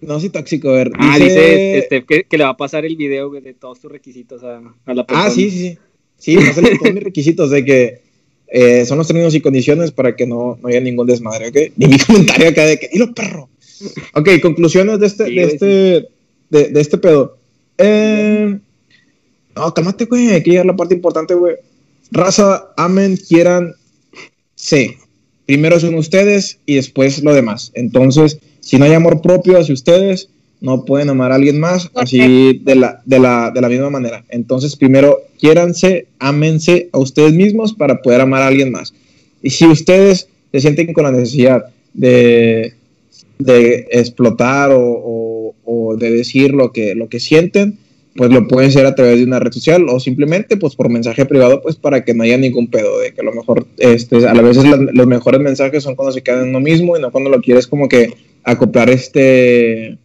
No 0.02 0.20
soy 0.20 0.30
tóxico, 0.30 0.70
a 0.70 0.74
ver. 0.74 0.92
Ah, 0.98 1.18
dice 1.18 1.78
este, 1.78 2.04
que, 2.06 2.24
que 2.24 2.38
le 2.38 2.44
va 2.44 2.52
a 2.52 2.58
pasar 2.58 2.86
el 2.86 2.96
video, 2.96 3.30
güey, 3.30 3.42
de 3.42 3.54
todos 3.54 3.80
tus 3.80 3.92
requisitos 3.92 4.44
a, 4.44 4.62
a 4.86 4.94
la 4.94 5.06
persona. 5.06 5.28
Ah, 5.28 5.30
sí, 5.32 5.50
sí, 5.50 5.60
sí. 5.60 5.78
Sí, 6.18 6.36
no 6.36 6.54
salen 6.54 6.78
todos 6.78 6.94
mis 6.94 7.04
requisitos 7.04 7.50
de 7.50 7.64
que 7.64 8.02
eh, 8.48 8.86
son 8.86 8.98
los 8.98 9.08
términos 9.08 9.34
y 9.36 9.42
condiciones 9.42 9.92
para 9.92 10.16
que 10.16 10.26
no, 10.28 10.58
no 10.62 10.68
haya 10.68 10.82
ningún 10.82 11.08
desmadre, 11.08 11.48
¿ok? 11.48 11.74
Ni 11.78 11.88
mi 11.88 11.98
comentario 11.98 12.50
acá 12.50 12.66
de 12.66 12.78
que, 12.80 12.90
dilo 12.92 13.14
perro. 13.14 13.50
Ok, 14.14 14.30
conclusiones 14.42 15.00
de 15.00 15.08
este, 15.08 15.26
Sí, 15.26 15.36
de 15.36 15.44
este, 15.44 15.66
de, 16.50 16.70
de 16.70 16.82
este 16.82 16.98
pedo. 16.98 17.38
Eh, 17.78 18.60
no, 19.56 19.74
cálmate, 19.74 20.06
güey, 20.06 20.30
hay 20.30 20.44
que 20.44 20.52
llegar 20.52 20.66
a 20.66 20.72
la 20.72 20.76
parte 20.76 20.96
importante, 20.96 21.34
güey. 21.34 21.56
Raza, 22.12 22.70
amen, 22.78 23.18
quieran, 23.18 23.74
sé. 24.56 24.98
Primero 25.46 25.80
son 25.80 25.96
ustedes 25.96 26.60
y 26.66 26.76
después 26.76 27.24
lo 27.24 27.34
demás. 27.34 27.72
Entonces, 27.74 28.40
si 28.60 28.78
no 28.78 28.86
hay 28.86 28.94
amor 28.94 29.22
propio 29.22 29.58
hacia 29.58 29.74
ustedes, 29.74 30.30
no 30.62 30.86
pueden 30.86 31.10
amar 31.10 31.32
a 31.32 31.36
alguien 31.36 31.60
más 31.60 31.90
así 31.96 32.60
de 32.64 32.76
la, 32.76 33.02
de, 33.06 33.20
la, 33.20 33.52
de 33.52 33.62
la 33.62 33.70
misma 33.70 33.90
manera. 33.90 34.26
Entonces, 34.30 34.76
primero, 34.76 35.20
quiéranse, 35.40 36.08
ámense 36.20 36.90
a 36.92 37.00
ustedes 37.00 37.34
mismos 37.34 37.74
para 37.74 38.02
poder 38.02 38.22
amar 38.22 38.42
a 38.42 38.48
alguien 38.48 38.72
más. 38.72 38.94
Y 39.42 39.50
si 39.52 39.66
ustedes 39.66 40.28
se 40.52 40.60
sienten 40.60 40.94
con 40.94 41.06
la 41.06 41.12
necesidad 41.12 41.66
de, 41.94 42.74
de 43.40 43.88
explotar 43.92 44.72
o, 44.72 44.80
o- 44.82 45.56
o 45.66 45.96
de 45.98 46.12
decir 46.12 46.52
lo 46.54 46.72
que, 46.72 46.94
lo 46.96 47.08
que 47.10 47.20
sienten, 47.20 47.78
pues 48.16 48.32
lo 48.32 48.48
pueden 48.48 48.70
hacer 48.70 48.86
a 48.86 48.96
través 48.96 49.18
de 49.20 49.24
una 49.24 49.40
red 49.40 49.52
social 49.52 49.86
o 49.88 50.00
simplemente 50.00 50.58
pues 50.58 50.76
por 50.76 50.90
mensaje 50.90 51.26
privado 51.26 51.62
pues 51.62 51.76
para 51.78 52.04
que 52.04 52.14
no 52.14 52.24
haya 52.24 52.38
ningún 52.38 52.68
pedo 52.68 53.00
de 53.00 53.14
que 53.14 53.22
a 53.22 53.24
lo 53.24 53.32
mejor 53.34 53.66
este, 53.78 54.28
a 54.28 54.34
la 54.34 54.42
veces 54.42 54.66
los 54.94 55.08
mejores 55.08 55.40
mensajes 55.40 55.84
son 55.84 55.96
cuando 55.96 56.12
se 56.12 56.22
quedan 56.22 56.44
en 56.44 56.50
uno 56.50 56.60
mismo 56.60 56.98
y 56.98 57.02
no 57.02 57.12
cuando 57.12 57.30
lo 57.30 57.40
quieres 57.40 57.66
como 57.68 57.88
que 57.88 58.14
acoplar 58.44 58.90
este 58.90 59.98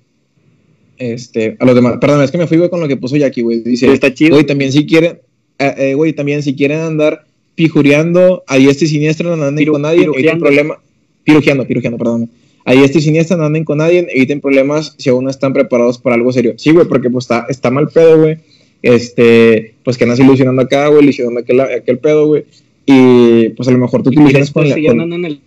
este 0.98 1.56
a 1.58 1.64
los 1.64 1.74
demás 1.74 1.96
perdón 2.00 2.22
es 2.22 2.30
que 2.30 2.38
me 2.38 2.46
fui 2.46 2.68
con 2.68 2.80
lo 2.80 2.86
que 2.88 2.96
puso 2.96 3.16
Jackie 3.16 3.42
güey 3.42 3.60
dice 3.60 3.92
Está 3.92 4.12
chido. 4.14 4.34
güey 4.34 4.44
también 4.46 4.70
si 4.70 4.86
quieren 4.86 5.18
eh, 5.58 5.74
eh, 5.78 5.94
güey 5.94 6.12
también 6.12 6.42
si 6.42 6.54
quieren 6.54 6.80
andar 6.80 7.24
pijureando 7.56 8.44
a 8.46 8.56
diestra 8.58 8.84
y 8.86 8.90
siniestra 8.90 9.34
no 9.34 9.42
anden 9.42 9.66
con 9.66 9.82
nadie 9.82 10.04
eviten 10.04 10.12
pirujeando. 10.14 10.44
problema 10.44 10.78
pirujeando 11.24 11.66
pirujeando 11.66 11.98
perdón 11.98 12.30
a 12.64 12.72
diestra 12.72 12.98
y 12.98 13.02
siniestra 13.02 13.36
no 13.36 13.44
anden 13.44 13.64
con 13.64 13.78
nadie 13.78 14.06
eviten 14.10 14.40
problemas 14.40 14.94
si 14.98 15.10
aún 15.10 15.24
no 15.24 15.30
están 15.30 15.52
preparados 15.52 15.98
para 15.98 16.16
algo 16.16 16.32
serio 16.32 16.54
sí 16.56 16.70
güey 16.72 16.86
porque 16.88 17.10
pues 17.10 17.24
está 17.24 17.46
está 17.48 17.70
mal 17.70 17.88
pedo 17.88 18.18
güey 18.20 18.38
este 18.82 19.74
pues 19.84 19.96
que 19.98 20.04
andas 20.04 20.20
ilusionando 20.20 20.62
acá 20.62 20.88
güey 20.88 21.02
ilusionando 21.04 21.40
aquel, 21.40 21.60
aquel 21.60 21.98
pedo 21.98 22.26
güey 22.26 22.44
y 22.86 23.48
pues 23.50 23.68
a 23.68 23.72
lo 23.72 23.78
mejor 23.78 24.02
tú 24.02 24.10
te 24.10 24.16
ilusionas 24.20 24.50
con, 24.50 24.64
después 24.64 24.68
la- 24.70 24.74
si 24.76 24.82
ya 24.82 24.90
con- 24.90 25.00
andan 25.00 25.24
en 25.24 25.40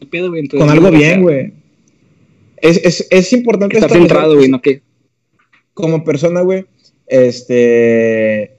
el 0.00 0.08
pedo, 0.08 0.28
güey. 0.30 0.40
entonces 0.42 0.58
con 0.60 0.66
no 0.68 0.72
algo 0.86 0.96
bien 0.96 1.22
güey 1.22 1.52
es, 2.56 2.78
es, 2.84 3.06
es 3.10 3.32
importante 3.32 3.76
Estar 3.76 3.90
centrado, 3.90 4.36
güey, 4.36 4.48
no 4.48 4.62
que. 4.62 4.80
como 5.74 6.02
persona, 6.02 6.40
güey, 6.40 6.64
este, 7.06 8.52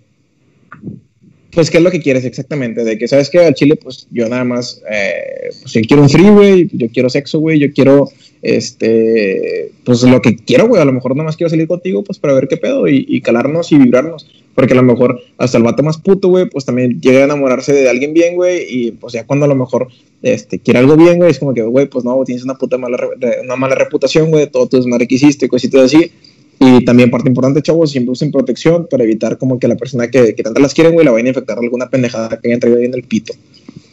pues, 1.55 1.71
¿qué 1.71 1.77
es 1.77 1.83
lo 1.83 1.89
que 1.89 2.01
quieres 2.01 2.25
exactamente? 2.25 2.83
De 2.83 2.97
que, 2.97 3.07
¿sabes 3.07 3.29
qué? 3.29 3.39
Al 3.39 3.55
chile, 3.55 3.77
pues, 3.77 4.07
yo 4.11 4.27
nada 4.27 4.43
más, 4.43 4.81
eh, 4.91 5.49
pues, 5.61 5.73
yo 5.73 5.81
quiero 5.87 6.03
un 6.03 6.09
free, 6.09 6.69
yo 6.73 6.87
quiero 6.93 7.09
sexo, 7.09 7.39
güey, 7.39 7.59
yo 7.59 7.71
quiero, 7.73 8.09
este, 8.41 9.71
pues, 9.85 10.03
lo 10.03 10.21
que 10.21 10.35
quiero, 10.35 10.67
güey, 10.67 10.81
a 10.81 10.85
lo 10.85 10.91
mejor 10.91 11.15
nada 11.15 11.25
más 11.25 11.37
quiero 11.37 11.49
salir 11.49 11.67
contigo, 11.67 12.03
pues, 12.03 12.19
para 12.19 12.33
ver 12.33 12.49
qué 12.49 12.57
pedo 12.57 12.89
y, 12.89 13.21
calarnos 13.21 13.71
y 13.71 13.77
vibrarnos, 13.77 14.29
porque 14.53 14.73
a 14.73 14.75
lo 14.75 14.83
mejor 14.83 15.21
hasta 15.37 15.57
el 15.57 15.63
vato 15.63 15.81
más 15.81 15.97
puto, 15.97 16.27
güey, 16.27 16.49
pues, 16.49 16.65
también 16.65 16.99
llega 16.99 17.21
a 17.21 17.23
enamorarse 17.23 17.71
de 17.71 17.89
alguien 17.89 18.13
bien, 18.13 18.35
güey, 18.35 18.65
y, 18.69 18.91
pues, 18.91 19.13
ya 19.13 19.25
cuando 19.25 19.45
a 19.45 19.47
lo 19.47 19.55
mejor, 19.55 19.87
este, 20.23 20.59
quiere 20.59 20.79
algo 20.79 20.97
bien, 20.97 21.17
güey, 21.17 21.31
es 21.31 21.39
como 21.39 21.53
que, 21.53 21.61
güey, 21.61 21.87
pues, 21.87 22.03
no, 22.03 22.21
tienes 22.25 22.43
una 22.43 22.55
puta 22.55 22.77
mala, 22.77 22.97
una 23.43 23.55
mala 23.55 23.75
reputación, 23.75 24.29
güey, 24.29 24.51
todo 24.51 24.67
tu 24.67 24.75
desmadre 24.75 25.07
que 25.07 25.15
hiciste, 25.15 25.47
cositas 25.47 25.83
así, 25.83 26.11
y 26.59 26.85
también 26.85 27.11
parte 27.11 27.27
importante, 27.27 27.61
chavos, 27.61 27.91
siempre 27.91 28.13
usen 28.13 28.31
protección 28.31 28.87
para 28.89 29.03
evitar 29.03 29.37
como 29.37 29.59
que 29.59 29.67
la 29.67 29.75
persona 29.75 30.09
que, 30.09 30.33
que 30.35 30.43
tanto 30.43 30.61
las 30.61 30.73
quieren, 30.73 30.93
güey, 30.93 31.05
la 31.05 31.11
vayan 31.11 31.27
a 31.27 31.29
infectar 31.29 31.57
alguna 31.59 31.89
pendejada 31.89 32.39
que 32.39 32.47
hayan 32.47 32.59
traído 32.59 32.79
ahí 32.79 32.85
en 32.85 32.93
el 32.93 33.03
pito. 33.03 33.33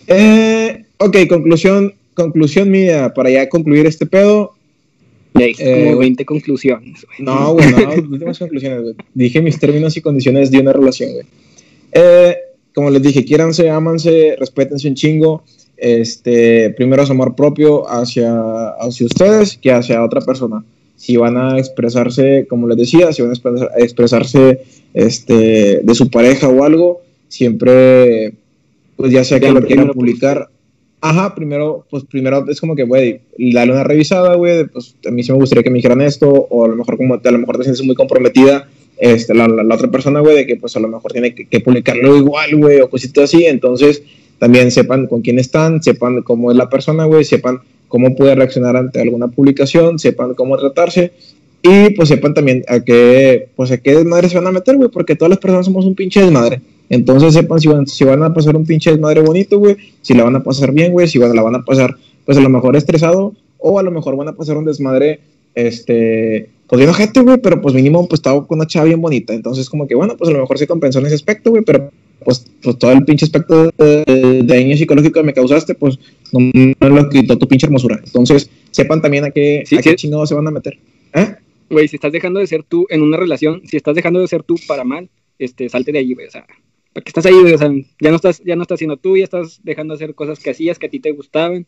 Eh, 0.06 0.84
ok, 0.98 1.16
conclusión, 1.28 1.94
conclusión 2.14 2.70
mía, 2.70 3.12
para 3.14 3.30
ya 3.30 3.48
concluir 3.48 3.86
este 3.86 4.06
pedo. 4.06 4.54
Ya 5.34 5.46
hice 5.46 5.64
Eh, 5.64 5.84
como 5.84 5.96
güey. 5.96 6.08
20 6.08 6.24
conclusiones. 6.24 7.06
No, 7.18 7.54
güey, 7.54 7.70
no, 7.70 7.92
últimas 8.10 8.38
conclusiones, 8.38 8.82
güey. 8.82 8.94
Dije 9.14 9.40
mis 9.40 9.58
términos 9.58 9.96
y 9.96 10.00
condiciones 10.00 10.50
de 10.50 10.60
una 10.60 10.72
relación, 10.72 11.12
güey. 11.12 11.26
Eh, 11.92 12.36
como 12.74 12.90
les 12.90 13.02
dije, 13.02 13.24
quiéranse, 13.24 13.70
ámanse, 13.70 14.36
respétense 14.38 14.88
un 14.88 14.94
chingo. 14.94 15.42
Este, 15.76 16.70
primero 16.70 17.02
es 17.02 17.10
amor 17.10 17.34
propio 17.34 17.88
hacia, 17.88 18.68
hacia 18.80 19.06
ustedes 19.06 19.58
que 19.58 19.72
hacia 19.72 20.04
otra 20.04 20.20
persona. 20.20 20.64
Si 21.02 21.16
van 21.16 21.36
a 21.36 21.58
expresarse, 21.58 22.46
como 22.48 22.68
les 22.68 22.76
decía, 22.78 23.12
si 23.12 23.22
van 23.22 23.32
a 23.32 23.34
expresar- 23.34 23.70
a 23.76 23.80
expresarse 23.82 24.62
este, 24.94 25.80
de 25.82 25.94
su 25.96 26.08
pareja 26.08 26.48
o 26.48 26.62
algo, 26.62 27.00
siempre, 27.26 28.32
pues 28.96 29.10
ya 29.10 29.24
sea 29.24 29.40
que 29.40 29.50
lo 29.50 29.66
quieran 29.66 29.90
publicar. 29.90 30.48
Ajá, 31.00 31.34
primero, 31.34 31.84
pues 31.90 32.04
primero 32.04 32.44
es 32.48 32.60
como 32.60 32.76
que, 32.76 32.84
güey, 32.84 33.20
dale 33.36 33.72
una 33.72 33.82
revisada, 33.82 34.36
güey, 34.36 34.64
pues 34.68 34.94
a 35.04 35.10
mí 35.10 35.24
sí 35.24 35.32
me 35.32 35.38
gustaría 35.38 35.64
que 35.64 35.70
me 35.70 35.78
dijeran 35.78 36.00
esto, 36.02 36.28
o 36.30 36.64
a 36.64 36.68
lo 36.68 36.76
mejor 36.76 36.96
como 36.96 37.14
a 37.14 37.30
lo 37.32 37.38
mejor 37.38 37.56
te 37.58 37.64
sientes 37.64 37.84
muy 37.84 37.96
comprometida, 37.96 38.68
este, 38.98 39.34
la, 39.34 39.48
la- 39.48 39.64
la 39.64 39.74
otra 39.74 39.90
persona, 39.90 40.20
güey, 40.20 40.36
de 40.36 40.46
que 40.46 40.54
pues 40.56 40.76
a 40.76 40.80
lo 40.80 40.86
mejor 40.86 41.10
tiene 41.10 41.34
que, 41.34 41.46
que 41.48 41.58
publicarlo 41.58 42.16
igual, 42.16 42.54
güey, 42.56 42.80
o 42.80 42.88
cositas 42.88 43.24
así, 43.24 43.44
entonces 43.46 44.04
también 44.38 44.70
sepan 44.70 45.08
con 45.08 45.22
quién 45.22 45.40
están, 45.40 45.82
sepan 45.82 46.22
cómo 46.22 46.52
es 46.52 46.56
la 46.56 46.70
persona, 46.70 47.06
güey, 47.06 47.24
sepan 47.24 47.58
cómo 47.92 48.16
puede 48.16 48.34
reaccionar 48.34 48.74
ante 48.74 49.02
alguna 49.02 49.28
publicación, 49.28 49.98
sepan 49.98 50.32
cómo 50.32 50.56
tratarse, 50.56 51.12
y 51.62 51.90
pues 51.90 52.08
sepan 52.08 52.32
también 52.32 52.64
a 52.66 52.80
qué, 52.80 53.48
pues 53.54 53.70
a 53.70 53.76
qué 53.76 53.94
desmadre 53.94 54.30
se 54.30 54.36
van 54.36 54.46
a 54.46 54.50
meter, 54.50 54.78
güey, 54.78 54.88
porque 54.88 55.14
todas 55.14 55.28
las 55.28 55.38
personas 55.38 55.66
somos 55.66 55.84
un 55.84 55.94
pinche 55.94 56.22
desmadre. 56.22 56.62
Entonces 56.88 57.34
sepan 57.34 57.60
si 57.60 57.68
van, 57.68 57.86
si 57.86 58.02
van 58.04 58.22
a 58.22 58.32
pasar 58.32 58.56
un 58.56 58.64
pinche 58.64 58.90
desmadre 58.90 59.20
bonito, 59.20 59.58
güey, 59.58 59.76
si 60.00 60.14
la 60.14 60.24
van 60.24 60.34
a 60.36 60.42
pasar 60.42 60.72
bien, 60.72 60.90
güey, 60.90 61.06
si 61.06 61.18
van, 61.18 61.36
la 61.36 61.42
van 61.42 61.54
a 61.54 61.64
pasar, 61.66 61.94
pues 62.24 62.38
a 62.38 62.40
lo 62.40 62.48
mejor 62.48 62.76
estresado, 62.76 63.34
o 63.58 63.78
a 63.78 63.82
lo 63.82 63.90
mejor 63.90 64.16
van 64.16 64.28
a 64.28 64.32
pasar 64.32 64.56
un 64.56 64.64
desmadre, 64.64 65.20
este, 65.54 66.48
pues 66.68 66.78
bien 66.78 66.88
ojete, 66.88 67.20
güey, 67.20 67.36
pero 67.42 67.60
pues 67.60 67.74
mínimo, 67.74 68.08
pues 68.08 68.20
estaba 68.20 68.46
con 68.46 68.58
una 68.58 68.66
chava 68.66 68.86
bien 68.86 69.02
bonita. 69.02 69.34
Entonces, 69.34 69.68
como 69.68 69.86
que 69.86 69.94
bueno, 69.94 70.16
pues 70.16 70.30
a 70.30 70.32
lo 70.32 70.40
mejor 70.40 70.56
se 70.56 70.66
compensó 70.66 70.98
en 71.00 71.06
ese 71.06 71.16
aspecto, 71.16 71.50
güey, 71.50 71.62
pero 71.62 71.90
pues, 72.22 72.44
pues 72.62 72.78
todo 72.78 72.92
el 72.92 73.04
pinche 73.04 73.24
aspecto 73.24 73.70
de, 73.76 74.42
daño 74.44 74.76
psicológico 74.76 75.20
que 75.20 75.26
me 75.26 75.32
causaste, 75.32 75.74
pues 75.74 75.98
no 76.32 76.40
me 76.52 76.74
lo 76.88 77.08
quitó 77.08 77.38
tu 77.38 77.46
pinche 77.48 77.66
hermosura. 77.66 78.00
Entonces, 78.04 78.50
sepan 78.70 79.02
también 79.02 79.24
a 79.24 79.30
qué, 79.30 79.62
Sí, 79.66 79.76
a 79.76 79.82
qué 79.82 79.90
sí. 79.90 79.96
chingados 79.96 80.28
se 80.28 80.34
van 80.34 80.46
a 80.46 80.50
meter. 80.50 80.78
¿Eh? 81.14 81.34
Güey, 81.70 81.88
si 81.88 81.96
estás 81.96 82.12
dejando 82.12 82.40
de 82.40 82.46
ser 82.46 82.62
tú 82.62 82.86
en 82.90 83.02
una 83.02 83.16
relación, 83.16 83.62
si 83.66 83.76
estás 83.76 83.94
dejando 83.94 84.20
de 84.20 84.28
ser 84.28 84.42
tú 84.42 84.56
para 84.66 84.84
mal, 84.84 85.08
este, 85.38 85.68
salte 85.68 85.92
de 85.92 85.98
ahí, 85.98 86.14
güey. 86.14 86.26
O 86.26 86.30
sea, 86.30 86.46
¿para 86.92 87.04
qué 87.04 87.10
estás 87.10 87.26
ahí, 87.26 87.34
güey? 87.40 87.54
O 87.54 87.58
sea, 87.58 87.70
ya 88.00 88.10
no 88.10 88.16
estás, 88.16 88.42
ya 88.44 88.56
no 88.56 88.62
estás 88.62 88.78
siendo 88.78 88.96
tú, 88.96 89.16
ya 89.16 89.24
estás 89.24 89.60
dejando 89.62 89.94
de 89.94 90.04
hacer 90.04 90.14
cosas 90.14 90.38
que 90.38 90.50
hacías, 90.50 90.78
que 90.78 90.86
a 90.86 90.90
ti 90.90 91.00
te 91.00 91.12
gustaban. 91.12 91.66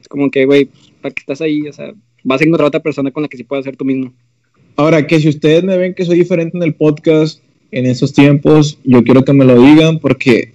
Es 0.00 0.08
como 0.08 0.30
que, 0.30 0.44
güey, 0.44 0.68
¿para 1.00 1.14
qué 1.14 1.20
estás 1.20 1.40
ahí? 1.40 1.66
O 1.68 1.72
sea, 1.72 1.94
vas 2.24 2.40
a 2.40 2.44
encontrar 2.44 2.68
otra 2.68 2.80
persona 2.80 3.10
con 3.10 3.22
la 3.22 3.28
que 3.28 3.36
sí 3.36 3.44
puedas 3.44 3.64
ser 3.64 3.76
tú 3.76 3.84
mismo. 3.84 4.12
Ahora, 4.76 5.06
que 5.06 5.20
si 5.20 5.28
ustedes 5.28 5.62
me 5.64 5.76
ven 5.76 5.94
que 5.94 6.04
soy 6.04 6.18
diferente 6.18 6.56
en 6.56 6.62
el 6.62 6.74
podcast 6.74 7.42
en 7.72 7.86
esos 7.86 8.12
tiempos, 8.12 8.78
yo 8.84 9.02
quiero 9.04 9.24
que 9.24 9.32
me 9.32 9.44
lo 9.44 9.60
digan 9.60 9.98
porque 9.98 10.52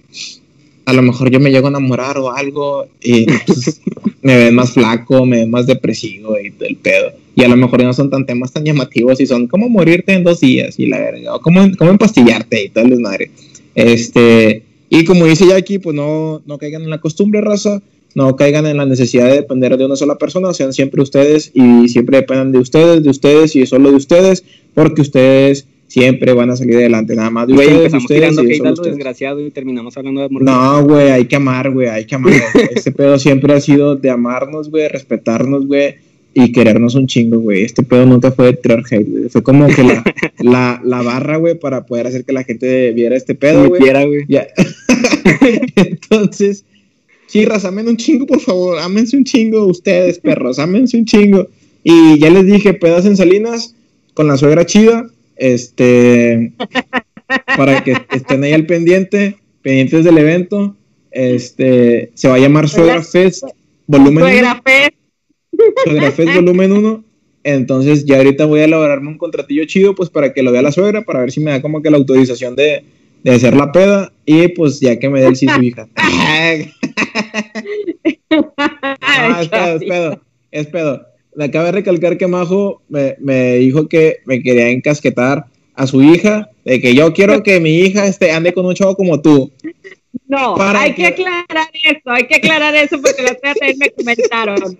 a 0.84 0.92
lo 0.92 1.02
mejor 1.02 1.30
yo 1.30 1.40
me 1.40 1.50
llego 1.50 1.66
a 1.66 1.70
enamorar 1.70 2.16
o 2.18 2.32
algo 2.32 2.86
y 3.02 3.26
pues, 3.46 3.80
me 4.22 4.36
ven 4.36 4.54
más 4.54 4.72
flaco, 4.72 5.26
me 5.26 5.38
ven 5.38 5.50
más 5.50 5.66
depresivo 5.66 6.38
y 6.38 6.52
todo 6.52 6.68
el 6.68 6.76
pedo. 6.76 7.12
Y 7.34 7.42
a 7.42 7.48
lo 7.48 7.56
mejor 7.56 7.82
no 7.82 7.92
son 7.92 8.08
tan 8.08 8.24
temas 8.24 8.52
tan 8.52 8.64
llamativos 8.64 9.20
y 9.20 9.26
son 9.26 9.46
como 9.46 9.68
morirte 9.68 10.12
en 10.12 10.24
dos 10.24 10.40
días 10.40 10.78
y 10.78 10.86
la 10.86 10.98
verga, 10.98 11.34
o 11.34 11.40
como, 11.40 11.60
como 11.76 11.90
empastillarte 11.90 12.64
y 12.64 12.78
el 12.78 12.90
desmadre. 12.90 13.30
Este, 13.74 14.62
y 14.88 15.04
como 15.04 15.26
dice 15.26 15.46
Jackie, 15.46 15.78
pues 15.78 15.94
no, 15.94 16.40
no 16.46 16.56
caigan 16.56 16.82
en 16.82 16.90
la 16.90 17.00
costumbre, 17.00 17.40
raza, 17.40 17.82
no 18.14 18.34
caigan 18.36 18.64
en 18.66 18.78
la 18.78 18.86
necesidad 18.86 19.26
de 19.26 19.34
depender 19.34 19.76
de 19.76 19.84
una 19.84 19.96
sola 19.96 20.16
persona, 20.16 20.54
sean 20.54 20.72
siempre 20.72 21.02
ustedes 21.02 21.50
y 21.52 21.88
siempre 21.88 22.18
dependan 22.18 22.52
de 22.52 22.58
ustedes, 22.58 23.02
de 23.02 23.10
ustedes 23.10 23.54
y 23.56 23.66
solo 23.66 23.90
de 23.90 23.96
ustedes, 23.96 24.44
porque 24.72 25.02
ustedes 25.02 25.66
siempre 25.86 26.32
van 26.32 26.50
a 26.50 26.56
salir 26.56 26.76
adelante, 26.76 27.14
nada 27.14 27.30
más 27.30 27.48
Güey, 27.48 27.68
empezamos 27.68 28.04
ustedes 28.04 28.20
tirando 28.20 28.42
hate 28.42 28.60
a 28.60 28.70
lo 28.70 28.82
desgraciado 28.82 29.40
y 29.40 29.50
terminamos 29.50 29.96
hablando 29.96 30.20
de 30.20 30.26
amor. 30.26 30.42
No, 30.42 30.84
güey, 30.84 31.10
hay 31.10 31.26
que 31.26 31.36
amar, 31.36 31.70
güey, 31.70 31.88
hay 31.88 32.04
que 32.04 32.14
amar. 32.14 32.32
Este 32.74 32.92
pedo 32.92 33.18
siempre 33.18 33.52
ha 33.54 33.60
sido 33.60 33.96
de 33.96 34.10
amarnos, 34.10 34.70
güey, 34.70 34.88
respetarnos, 34.88 35.66
güey, 35.66 35.96
y 36.34 36.52
querernos 36.52 36.94
un 36.94 37.06
chingo, 37.06 37.38
güey. 37.38 37.62
Este 37.62 37.82
pedo 37.82 38.04
nunca 38.04 38.30
fue 38.32 38.46
de 38.46 38.52
tirar 38.54 38.82
hate, 38.90 39.08
güey. 39.08 39.28
Fue 39.28 39.42
como 39.42 39.66
que 39.68 39.82
la, 39.82 40.04
la, 40.38 40.80
la 40.84 41.02
barra, 41.02 41.36
güey, 41.36 41.58
para 41.58 41.86
poder 41.86 42.08
hacer 42.08 42.24
que 42.24 42.32
la 42.32 42.44
gente 42.44 42.92
viera 42.92 43.16
este 43.16 43.34
pedo, 43.34 43.68
güey. 43.68 43.80
Güey. 43.80 44.26
Entonces, 45.76 46.64
chirras, 47.28 47.64
amen 47.64 47.88
un 47.88 47.96
chingo, 47.96 48.26
por 48.26 48.40
favor. 48.40 48.78
Ámense 48.78 49.16
un 49.16 49.24
chingo 49.24 49.66
ustedes, 49.66 50.18
perros. 50.18 50.58
Ámense 50.58 50.96
un 50.96 51.04
chingo. 51.04 51.48
Y 51.82 52.18
ya 52.18 52.30
les 52.30 52.46
dije, 52.46 52.74
pedas 52.74 53.06
en 53.06 53.16
Salinas 53.16 53.74
con 54.14 54.26
la 54.26 54.36
suegra 54.36 54.66
chida. 54.66 55.08
Este. 55.36 56.52
Para 57.56 57.82
que 57.82 57.96
estén 58.10 58.44
ahí 58.44 58.52
al 58.52 58.66
pendiente, 58.66 59.38
pendientes 59.62 60.04
del 60.04 60.18
evento. 60.18 60.76
Este. 61.10 62.10
Se 62.14 62.28
va 62.28 62.34
a 62.36 62.38
llamar 62.38 62.68
Suegra 62.68 63.02
Fest 63.02 63.44
Volumen 63.86 64.24
1. 64.24 64.26
Suegra 64.26 64.62
Fest. 64.64 64.94
Suegra 65.84 66.10
Fest 66.10 66.34
Volumen 66.34 66.72
1. 66.72 67.04
Entonces, 67.44 68.04
ya 68.04 68.16
ahorita 68.16 68.44
voy 68.44 68.60
a 68.60 68.64
elaborarme 68.64 69.08
un 69.08 69.18
contratillo 69.18 69.64
chido, 69.66 69.94
pues 69.94 70.10
para 70.10 70.32
que 70.32 70.42
lo 70.42 70.50
vea 70.50 70.62
la 70.62 70.72
suegra, 70.72 71.02
para 71.02 71.20
ver 71.20 71.30
si 71.30 71.38
me 71.40 71.52
da 71.52 71.62
como 71.62 71.80
que 71.80 71.90
la 71.90 71.96
autorización 71.96 72.56
de, 72.56 72.82
de 73.22 73.30
hacer 73.30 73.54
la 73.56 73.70
peda. 73.70 74.12
Y 74.24 74.48
pues 74.48 74.80
ya 74.80 74.98
que 74.98 75.08
me 75.08 75.20
dé 75.20 75.28
el 75.28 75.36
sí 75.36 75.46
su 75.48 75.62
hija. 75.62 75.88
Ah, 79.00 79.40
es 79.40 79.48
pedo, 79.48 80.20
es 80.50 80.66
pedo, 80.66 81.06
acabo 81.44 81.66
de 81.66 81.72
recalcar 81.72 82.16
que 82.18 82.26
Majo 82.26 82.82
me, 82.88 83.16
me 83.20 83.56
dijo 83.56 83.88
que 83.88 84.18
me 84.24 84.42
quería 84.42 84.68
encasquetar 84.70 85.46
a 85.74 85.86
su 85.86 86.02
hija, 86.02 86.48
de 86.64 86.80
que 86.80 86.94
yo 86.94 87.12
quiero 87.12 87.42
que 87.42 87.60
mi 87.60 87.78
hija 87.80 88.06
este, 88.06 88.32
ande 88.32 88.54
con 88.54 88.64
un 88.64 88.74
chavo 88.74 88.96
como 88.96 89.20
tú. 89.20 89.52
No, 90.26 90.54
Para 90.56 90.80
hay 90.80 90.94
que- 90.94 91.02
que 91.02 91.06
aclarar 91.08 91.68
eso, 91.84 92.00
hay 92.10 92.26
que 92.26 92.36
aclarar 92.36 92.74
eso 92.74 93.00
porque 93.00 93.22
la 93.22 93.32
otra 93.32 93.54
vez 93.60 93.76
me 93.76 93.90
comentaron. 93.90 94.78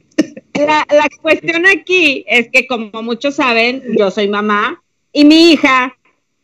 La, 0.55 0.87
la 0.91 1.07
cuestión 1.20 1.66
aquí 1.66 2.24
es 2.27 2.49
que 2.51 2.66
como 2.66 3.03
muchos 3.03 3.35
saben, 3.35 3.83
yo 3.99 4.11
soy 4.11 4.27
mamá 4.28 4.83
y 5.12 5.24
mi 5.27 5.53
hija 5.53 5.95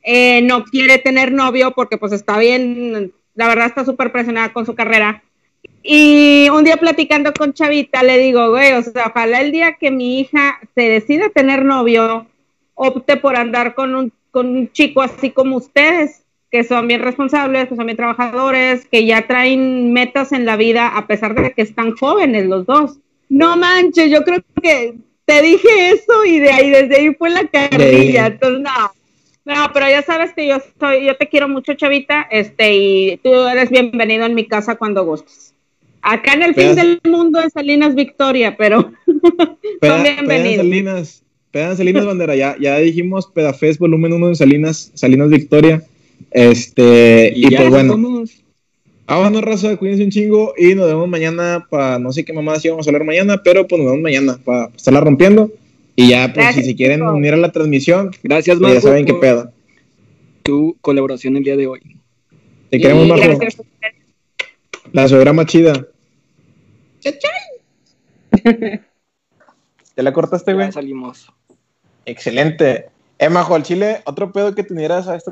eh, 0.05 0.43
no 0.43 0.65
quiere 0.65 0.99
tener 0.99 1.33
novio 1.33 1.73
porque 1.75 1.97
pues 1.97 2.13
está 2.13 2.39
bien, 2.39 3.13
la 3.35 3.49
verdad 3.49 3.67
está 3.67 3.85
súper 3.87 4.13
presionada 4.13 4.53
con 4.53 4.67
su 4.67 4.75
carrera. 4.75 5.23
Y 5.83 6.49
un 6.51 6.65
día 6.65 6.77
platicando 6.77 7.33
con 7.33 7.53
Chavita 7.53 8.03
le 8.03 8.19
digo, 8.19 8.51
güey, 8.51 8.73
o 8.75 8.83
sea, 8.83 9.09
ojalá 9.09 9.41
el 9.41 9.51
día 9.51 9.75
que 9.75 9.91
mi 9.91 10.21
hija 10.21 10.61
se 10.75 10.83
decida 10.83 11.29
tener 11.31 11.65
novio, 11.65 12.27
opte 12.75 13.17
por 13.17 13.37
andar 13.37 13.75
con 13.75 13.95
un, 13.95 14.13
con 14.31 14.49
un 14.49 14.71
chico 14.71 15.03
así 15.03 15.31
como 15.31 15.57
ustedes, 15.57 16.23
que 16.51 16.63
son 16.63 16.87
bien 16.87 17.03
responsables, 17.03 17.69
que 17.69 17.77
son 17.77 17.87
bien 17.87 17.97
trabajadores, 17.97 18.87
que 18.87 19.07
ya 19.07 19.27
traen 19.27 19.93
metas 19.93 20.33
en 20.33 20.45
la 20.45 20.57
vida 20.57 20.89
a 20.89 21.07
pesar 21.07 21.35
de 21.35 21.53
que 21.53 21.63
están 21.63 21.97
jóvenes 21.97 22.47
los 22.47 22.65
dos. 22.67 22.99
No 23.29 23.57
manches, 23.57 24.11
yo 24.11 24.23
creo 24.23 24.41
que 24.63 24.95
te 25.25 25.43
dije 25.43 25.91
eso 25.91 26.25
y 26.25 26.39
de 26.39 26.51
ahí, 26.51 26.71
desde 26.71 26.97
ahí 26.97 27.15
fue 27.15 27.31
la 27.31 27.47
carrilla, 27.47 28.27
entonces 28.27 28.61
no. 28.61 28.93
No, 29.45 29.71
pero 29.75 29.89
ya 29.89 30.03
sabes 30.03 30.33
que 30.35 30.47
yo 30.47 30.59
soy, 30.79 31.07
yo 31.07 31.17
te 31.17 31.29
quiero 31.29 31.49
mucho, 31.49 31.75
Chavita, 31.75 32.29
este, 32.31 32.75
y 32.75 33.17
tú 33.17 33.35
eres 33.35 33.71
bienvenido 33.71 34.25
en 34.25 34.35
mi 34.35 34.47
casa 34.47 34.77
cuando 34.77 35.05
gustes. 35.05 35.52
Acá 36.03 36.33
en 36.35 36.43
el 36.43 36.55
fin 36.55 36.75
del 36.75 37.01
mundo 37.05 37.41
en 37.41 37.51
Salinas 37.51 37.95
Victoria, 37.95 38.57
pero 38.57 38.93
Peda, 39.81 39.95
son 39.97 40.03
bienvenidos. 40.03 40.57
Salinas, 40.57 41.23
peda 41.53 41.71
en 41.71 41.77
Salinas 41.77 42.05
Bandera, 42.07 42.35
ya, 42.35 42.57
ya 42.61 42.77
dijimos 42.79 43.29
Pedafest 43.29 43.79
volumen 43.79 44.13
1 44.13 44.29
en 44.29 44.37
Salinas, 44.37 44.91
Salinas 44.95 45.31
Victoria. 45.31 45.83
Este, 46.33 47.33
y, 47.37 47.51
ya 47.51 47.59
pues 47.59 47.71
bueno, 47.71 47.93
somos- 47.95 48.43
vámonos 49.07 49.43
raza, 49.43 49.77
cuídense 49.77 50.05
un 50.05 50.11
chingo 50.11 50.55
y 50.57 50.75
nos 50.75 50.87
vemos 50.87 51.09
mañana 51.09 51.67
para, 51.71 51.99
no 51.99 52.13
sé 52.13 52.25
qué 52.25 52.33
mamás 52.33 52.65
íbamos 52.65 52.87
a 52.87 52.91
hablar 52.91 53.05
mañana, 53.05 53.43
pero 53.43 53.67
pues 53.69 53.81
nos 53.81 53.91
vemos 53.93 54.03
mañana 54.03 54.39
para 54.45 54.71
estarla 54.75 55.01
rompiendo. 55.01 55.51
Y 55.95 56.09
ya, 56.09 56.33
pues 56.33 56.47
Gracias, 56.47 56.65
si 56.65 56.71
se 56.71 56.77
quieren 56.77 57.03
unir 57.03 57.35
a 57.35 57.37
la 57.37 57.53
transmisión, 57.53 58.11
Gracias, 58.23 58.59
pues, 58.59 58.69
ya 58.71 58.75
Marco, 58.77 58.89
saben 58.89 59.05
qué 59.05 59.15
pedo. 59.15 59.53
tu 60.43 60.77
colaboración 60.81 61.37
el 61.37 61.45
día 61.45 61.57
de 61.57 61.67
hoy. 61.67 61.81
Te 62.71 62.81
queremos, 62.81 63.07
gracias 63.09 63.59
ustedes. 63.61 63.95
La 64.93 65.07
suegra 65.07 65.33
más 65.35 65.47
chida. 65.47 65.87
¿Te 69.95 70.03
la 70.03 70.13
cortaste, 70.13 70.55
güey? 70.55 70.67
Ya 70.67 70.73
salimos. 70.73 71.33
Excelente. 72.05 72.91
Eh, 73.19 73.29
Majo, 73.29 73.55
al 73.55 73.63
chile, 73.63 74.03
otro 74.05 74.33
pedo 74.33 74.55
que 74.55 74.65
tuvieras 74.65 75.07
a 75.07 75.15
esto 75.15 75.31